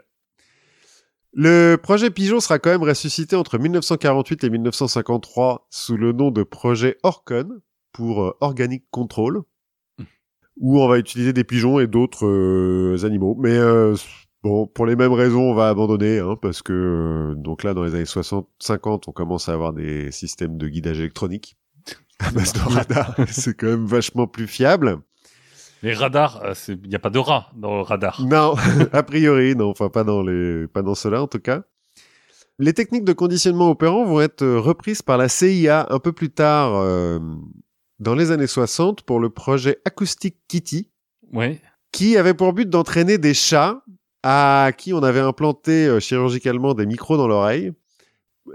Le 1.33 1.75
projet 1.75 2.11
Pigeon 2.11 2.39
sera 2.39 2.61
quand 2.61 2.71
même 2.71 2.85
ressuscité 2.85 3.35
entre 3.35 3.59
1948 3.59 4.45
et 4.45 4.51
1953 4.51 5.67
sous 5.71 5.97
le 5.97 6.13
nom 6.13 6.31
de 6.31 6.45
projet 6.45 6.99
Orcon 7.03 7.49
pour 7.93 8.23
euh, 8.23 8.37
Organic 8.41 8.85
Control, 8.93 9.43
où 10.57 10.81
on 10.81 10.87
va 10.87 10.99
utiliser 10.99 11.33
des 11.33 11.43
pigeons 11.43 11.81
et 11.81 11.89
d'autres 11.89 12.27
euh, 12.27 13.05
animaux. 13.05 13.37
Mais 13.41 13.57
euh, 13.57 13.97
bon, 14.45 14.67
pour 14.67 14.87
les 14.87 14.95
mêmes 14.95 15.13
raisons, 15.13 15.51
on 15.51 15.55
va 15.55 15.69
abandonner, 15.69 16.21
hein, 16.21 16.37
parce 16.41 16.63
que 16.63 16.73
euh, 16.73 17.35
donc 17.35 17.65
là, 17.65 17.75
dans 17.75 17.83
les 17.83 17.95
années 17.95 18.05
60-50, 18.05 19.05
on 19.09 19.13
commence 19.13 19.49
à 19.49 19.55
avoir 19.55 19.73
des 19.73 20.13
systèmes 20.13 20.57
de 20.59 20.69
guidage 20.69 21.01
électronique 21.01 21.57
à 22.21 22.31
base 22.31 22.53
de 22.53 22.61
radar. 22.61 23.17
C'est 23.29 23.57
quand 23.57 23.67
même 23.67 23.87
vachement 23.87 24.27
plus 24.29 24.47
fiable. 24.47 24.99
Les 25.83 25.93
radars, 25.93 26.41
euh, 26.45 26.55
il 26.69 26.89
n'y 26.89 26.95
a 26.95 26.99
pas 27.01 27.11
de 27.11 27.19
rats 27.19 27.51
dans 27.57 27.75
le 27.75 27.83
radar. 27.83 28.21
Non, 28.25 28.55
a 28.93 29.03
priori, 29.03 29.57
non, 29.57 29.71
enfin 29.71 29.89
pas 29.89 30.05
dans 30.05 30.23
les, 30.23 30.67
pas 30.69 30.83
dans 30.83 30.95
cela 30.95 31.21
en 31.23 31.27
tout 31.27 31.41
cas. 31.41 31.63
Les 32.61 32.73
techniques 32.73 33.05
de 33.05 33.13
conditionnement 33.13 33.69
opérant 33.71 34.05
vont 34.05 34.21
être 34.21 34.43
euh, 34.43 34.61
reprises 34.61 35.03
par 35.03 35.19
la 35.19 35.29
CIA 35.29 35.89
un 35.91 35.99
peu 35.99 36.13
plus 36.13 36.31
tard, 36.31 36.75
euh, 36.77 37.19
dans 37.99 38.15
les 38.15 38.31
années 38.31 38.47
60, 38.47 39.03
pour 39.03 39.19
le 39.19 39.29
projet 39.29 39.79
Acoustic 39.85 40.37
Kitty, 40.49 40.91
Ouais. 41.33 41.61
qui 41.91 42.17
avait 42.17 42.33
pour 42.35 42.53
but 42.53 42.69
d'entraîner 42.71 43.19
des 43.19 43.35
chats 43.35 43.83
à 44.27 44.73
qui 44.77 44.95
on 44.95 45.03
avait 45.03 45.21
implanté 45.21 45.87
euh, 45.87 46.01
chirurgicalement 46.01 46.73
des 46.73 46.87
micros 46.87 47.19
dans 47.19 47.29
l'oreille 47.29 47.73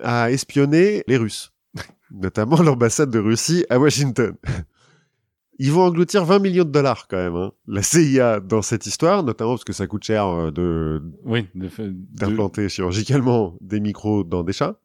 à 0.01 0.31
espionner 0.31 1.03
les 1.07 1.17
Russes, 1.17 1.53
notamment 2.11 2.61
l'ambassade 2.61 3.11
de 3.11 3.19
Russie 3.19 3.65
à 3.69 3.79
Washington. 3.79 4.35
Ils 5.61 5.71
vont 5.71 5.83
engloutir 5.83 6.23
20 6.25 6.39
millions 6.39 6.63
de 6.63 6.71
dollars 6.71 7.07
quand 7.07 7.17
même, 7.17 7.35
hein, 7.35 7.51
la 7.67 7.83
CIA 7.83 8.39
dans 8.39 8.61
cette 8.61 8.85
histoire, 8.85 9.23
notamment 9.23 9.51
parce 9.51 9.65
que 9.65 9.73
ça 9.73 9.87
coûte 9.87 10.03
cher 10.03 10.25
euh, 10.25 10.51
de 10.51 11.03
Oui. 11.23 11.47
d'implanter 11.53 12.67
chirurgicalement 12.69 13.55
des 13.61 13.79
micros 13.79 14.23
dans 14.23 14.43
des 14.43 14.53
chats. 14.53 14.79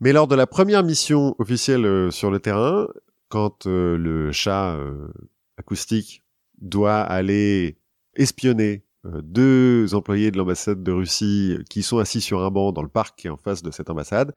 Mais 0.00 0.12
lors 0.12 0.28
de 0.28 0.36
la 0.36 0.46
première 0.46 0.84
mission 0.84 1.34
officielle 1.38 1.84
euh, 1.84 2.10
sur 2.10 2.30
le 2.30 2.38
terrain, 2.38 2.88
quand 3.28 3.66
euh, 3.66 3.98
le 3.98 4.32
chat 4.32 4.74
euh, 4.76 5.08
acoustique 5.58 6.24
doit 6.60 7.00
aller 7.00 7.76
espionner 8.14 8.84
deux 9.04 9.94
employés 9.94 10.30
de 10.30 10.36
l'ambassade 10.38 10.82
de 10.82 10.92
Russie 10.92 11.58
qui 11.70 11.82
sont 11.82 11.98
assis 11.98 12.20
sur 12.20 12.42
un 12.42 12.50
banc 12.50 12.72
dans 12.72 12.82
le 12.82 12.88
parc 12.88 13.18
qui 13.18 13.26
est 13.26 13.30
en 13.30 13.36
face 13.36 13.62
de 13.62 13.70
cette 13.70 13.90
ambassade, 13.90 14.34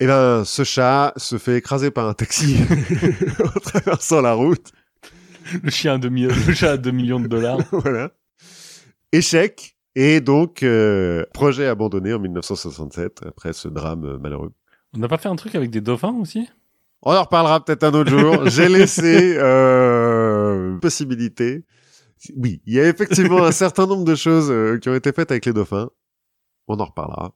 eh 0.00 0.06
ben, 0.06 0.44
ce 0.44 0.64
chat 0.64 1.12
se 1.16 1.36
fait 1.36 1.58
écraser 1.58 1.90
par 1.90 2.08
un 2.08 2.14
taxi 2.14 2.56
en 3.44 3.60
traversant 3.60 4.22
la 4.22 4.32
route. 4.32 4.72
Le 5.62 5.70
chien 5.70 5.94
à 5.94 5.98
2 5.98 6.08
millions, 6.08 6.34
le 6.46 6.54
chat 6.54 6.72
à 6.72 6.76
2 6.78 6.90
millions 6.90 7.20
de 7.20 7.26
dollars. 7.26 7.60
voilà. 7.70 8.10
Échec. 9.12 9.76
Et 9.96 10.20
donc, 10.20 10.62
euh, 10.62 11.24
projet 11.34 11.66
abandonné 11.66 12.14
en 12.14 12.20
1967 12.20 13.22
après 13.26 13.52
ce 13.52 13.68
drame 13.68 14.04
euh, 14.04 14.18
malheureux. 14.18 14.52
On 14.94 14.98
n'a 14.98 15.08
pas 15.08 15.18
fait 15.18 15.28
un 15.28 15.36
truc 15.36 15.54
avec 15.54 15.70
des 15.70 15.80
dauphins 15.80 16.14
aussi? 16.14 16.48
On 17.02 17.12
en 17.12 17.22
reparlera 17.22 17.64
peut-être 17.64 17.84
un 17.84 17.92
autre 17.92 18.10
jour. 18.10 18.48
J'ai 18.48 18.68
laissé 18.68 19.36
euh, 19.36 20.78
possibilité. 20.78 21.64
Oui, 22.36 22.60
il 22.66 22.74
y 22.74 22.80
a 22.80 22.88
effectivement 22.88 23.44
un 23.44 23.52
certain 23.52 23.86
nombre 23.86 24.04
de 24.04 24.14
choses 24.14 24.50
euh, 24.50 24.78
qui 24.78 24.88
ont 24.88 24.94
été 24.94 25.12
faites 25.12 25.30
avec 25.30 25.46
les 25.46 25.52
dauphins. 25.52 25.90
On 26.68 26.78
en 26.78 26.84
reparlera. 26.84 27.34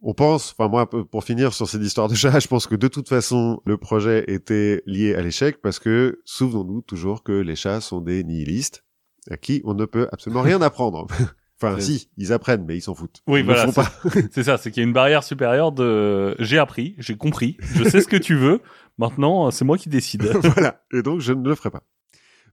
On 0.00 0.14
pense, 0.14 0.54
enfin 0.56 0.68
moi, 0.68 0.88
pour 0.88 1.24
finir 1.24 1.52
sur 1.52 1.68
cette 1.68 1.82
histoire 1.82 2.08
de 2.08 2.14
chat, 2.14 2.38
je 2.38 2.46
pense 2.46 2.66
que 2.66 2.76
de 2.76 2.86
toute 2.86 3.08
façon, 3.08 3.60
le 3.66 3.76
projet 3.78 4.24
était 4.28 4.82
lié 4.86 5.14
à 5.14 5.22
l'échec 5.22 5.60
parce 5.60 5.80
que, 5.80 6.20
souvenons-nous 6.24 6.82
toujours 6.82 7.24
que 7.24 7.32
les 7.32 7.56
chats 7.56 7.80
sont 7.80 8.00
des 8.00 8.22
nihilistes 8.22 8.84
à 9.30 9.36
qui 9.36 9.60
on 9.64 9.74
ne 9.74 9.84
peut 9.84 10.08
absolument 10.12 10.42
rien 10.42 10.62
apprendre. 10.62 11.06
enfin, 11.60 11.80
si, 11.80 12.10
ils 12.16 12.32
apprennent, 12.32 12.64
mais 12.64 12.76
ils 12.76 12.80
s'en 12.80 12.94
foutent. 12.94 13.22
Oui, 13.26 13.40
Ils 13.40 13.44
voilà, 13.44 13.66
le 13.66 13.72
font 13.72 13.82
pas. 13.82 13.92
C'est 14.32 14.44
ça, 14.44 14.56
c'est 14.56 14.70
qu'il 14.70 14.82
y 14.82 14.86
a 14.86 14.88
une 14.88 14.94
barrière 14.94 15.24
supérieure 15.24 15.72
de 15.72 16.36
j'ai 16.38 16.58
appris, 16.58 16.94
j'ai 16.98 17.16
compris, 17.16 17.56
je 17.60 17.84
sais 17.84 18.00
ce 18.00 18.08
que 18.08 18.16
tu 18.16 18.36
veux. 18.36 18.60
Maintenant, 18.98 19.50
c'est 19.52 19.64
moi 19.64 19.78
qui 19.78 19.88
décide. 19.88 20.22
voilà. 20.42 20.82
Et 20.92 21.02
donc, 21.02 21.20
je 21.20 21.32
ne 21.32 21.48
le 21.48 21.54
ferai 21.54 21.70
pas. 21.70 21.82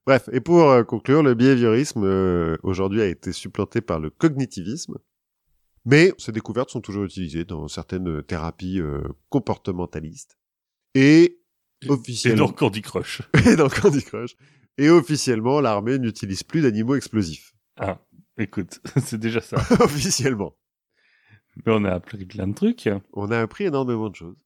Bref, 0.06 0.30
et 0.32 0.40
pour 0.40 0.69
euh, 0.69 0.84
conclure, 0.84 1.23
le 1.23 1.34
behaviorisme 1.34 2.03
euh, 2.03 2.57
aujourd'hui 2.64 3.02
a 3.02 3.07
été 3.07 3.32
supplanté 3.32 3.82
par 3.82 3.99
le 3.99 4.10
cognitivisme. 4.10 4.98
Mais 5.86 6.14
ces 6.18 6.32
découvertes 6.32 6.72
sont 6.72 6.82
toujours 6.82 7.03
utilisées 7.03 7.45
dans 7.45 7.68
certaines 7.68 8.10
euh, 8.10 8.22
thérapies 8.23 8.80
euh, 8.80 9.03
comportementalistes. 9.30 10.38
Et 10.95 11.40
Et 11.84 11.90
officiellement, 11.90 12.48
donc 12.48 12.57
Candy 12.57 12.82
Crush. 12.82 13.22
et 13.48 13.56
dans 13.56 13.69
Candy 13.69 14.03
Crush. 14.03 14.36
Et 14.77 14.90
officiellement, 14.90 15.61
l'armée 15.61 15.99
n'utilise 15.99 16.44
plus 16.44 16.61
d'animaux 16.61 16.95
explosifs. 16.95 17.53
Ah, 17.77 18.02
écoute, 18.38 18.80
c'est 19.03 19.19
déjà 19.19 19.41
ça. 19.41 19.57
officiellement. 19.80 20.57
Mais 21.65 21.72
on 21.72 21.86
a 21.86 21.91
appris 21.91 22.26
plein 22.26 22.48
de 22.48 22.56
trucs. 22.56 22.90
On 23.14 23.32
a 23.32 23.40
appris 23.40 23.65
énormément 23.65 24.10
de 24.10 24.15
choses. 24.15 24.45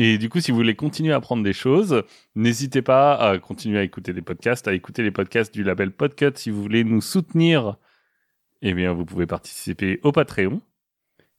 Et 0.00 0.16
du 0.16 0.28
coup, 0.28 0.40
si 0.40 0.52
vous 0.52 0.56
voulez 0.56 0.76
continuer 0.76 1.12
à 1.12 1.16
apprendre 1.16 1.42
des 1.42 1.52
choses, 1.52 2.04
n'hésitez 2.36 2.82
pas 2.82 3.16
à 3.16 3.38
continuer 3.38 3.80
à 3.80 3.82
écouter 3.82 4.12
des 4.12 4.22
podcasts, 4.22 4.68
à 4.68 4.72
écouter 4.72 5.02
les 5.02 5.10
podcasts 5.10 5.52
du 5.52 5.64
label 5.64 5.90
Podcut. 5.90 6.30
Si 6.36 6.50
vous 6.50 6.62
voulez 6.62 6.84
nous 6.84 7.00
soutenir, 7.00 7.76
eh 8.62 8.74
bien, 8.74 8.92
vous 8.92 9.04
pouvez 9.04 9.26
participer 9.26 9.98
au 10.04 10.12
Patreon. 10.12 10.62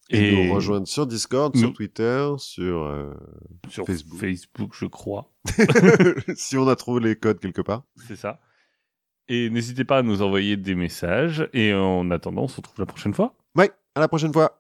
Et, 0.10 0.48
nous 0.48 0.54
rejoindre 0.54 0.88
sur 0.88 1.08
Discord, 1.08 1.56
sur 1.56 1.72
Twitter, 1.72 2.28
sur... 2.38 2.84
euh, 2.84 3.14
sur 3.70 3.86
Facebook. 3.86 4.20
Facebook, 4.20 4.72
je 4.74 4.86
crois. 4.88 5.32
si 6.36 6.58
on 6.58 6.68
a 6.68 6.76
trouvé 6.76 7.02
les 7.02 7.16
codes 7.16 7.40
quelque 7.40 7.62
part. 7.62 7.84
C'est 8.08 8.18
ça. 8.18 8.42
Et 9.30 9.50
n'hésitez 9.50 9.86
pas 9.86 10.00
à 10.00 10.02
nous 10.02 10.22
envoyer 10.22 10.58
des 10.58 10.76
messages. 10.76 11.48
Et 11.54 11.74
en 11.74 12.12
attendant, 12.12 12.44
on 12.44 12.48
se 12.50 12.58
retrouve 12.58 12.80
la 12.80 12.88
prochaine 12.88 13.14
fois. 13.14 13.36
Ouais, 13.56 13.72
à 13.96 14.02
la 14.02 14.10
prochaine 14.10 14.34
fois. 14.34 14.58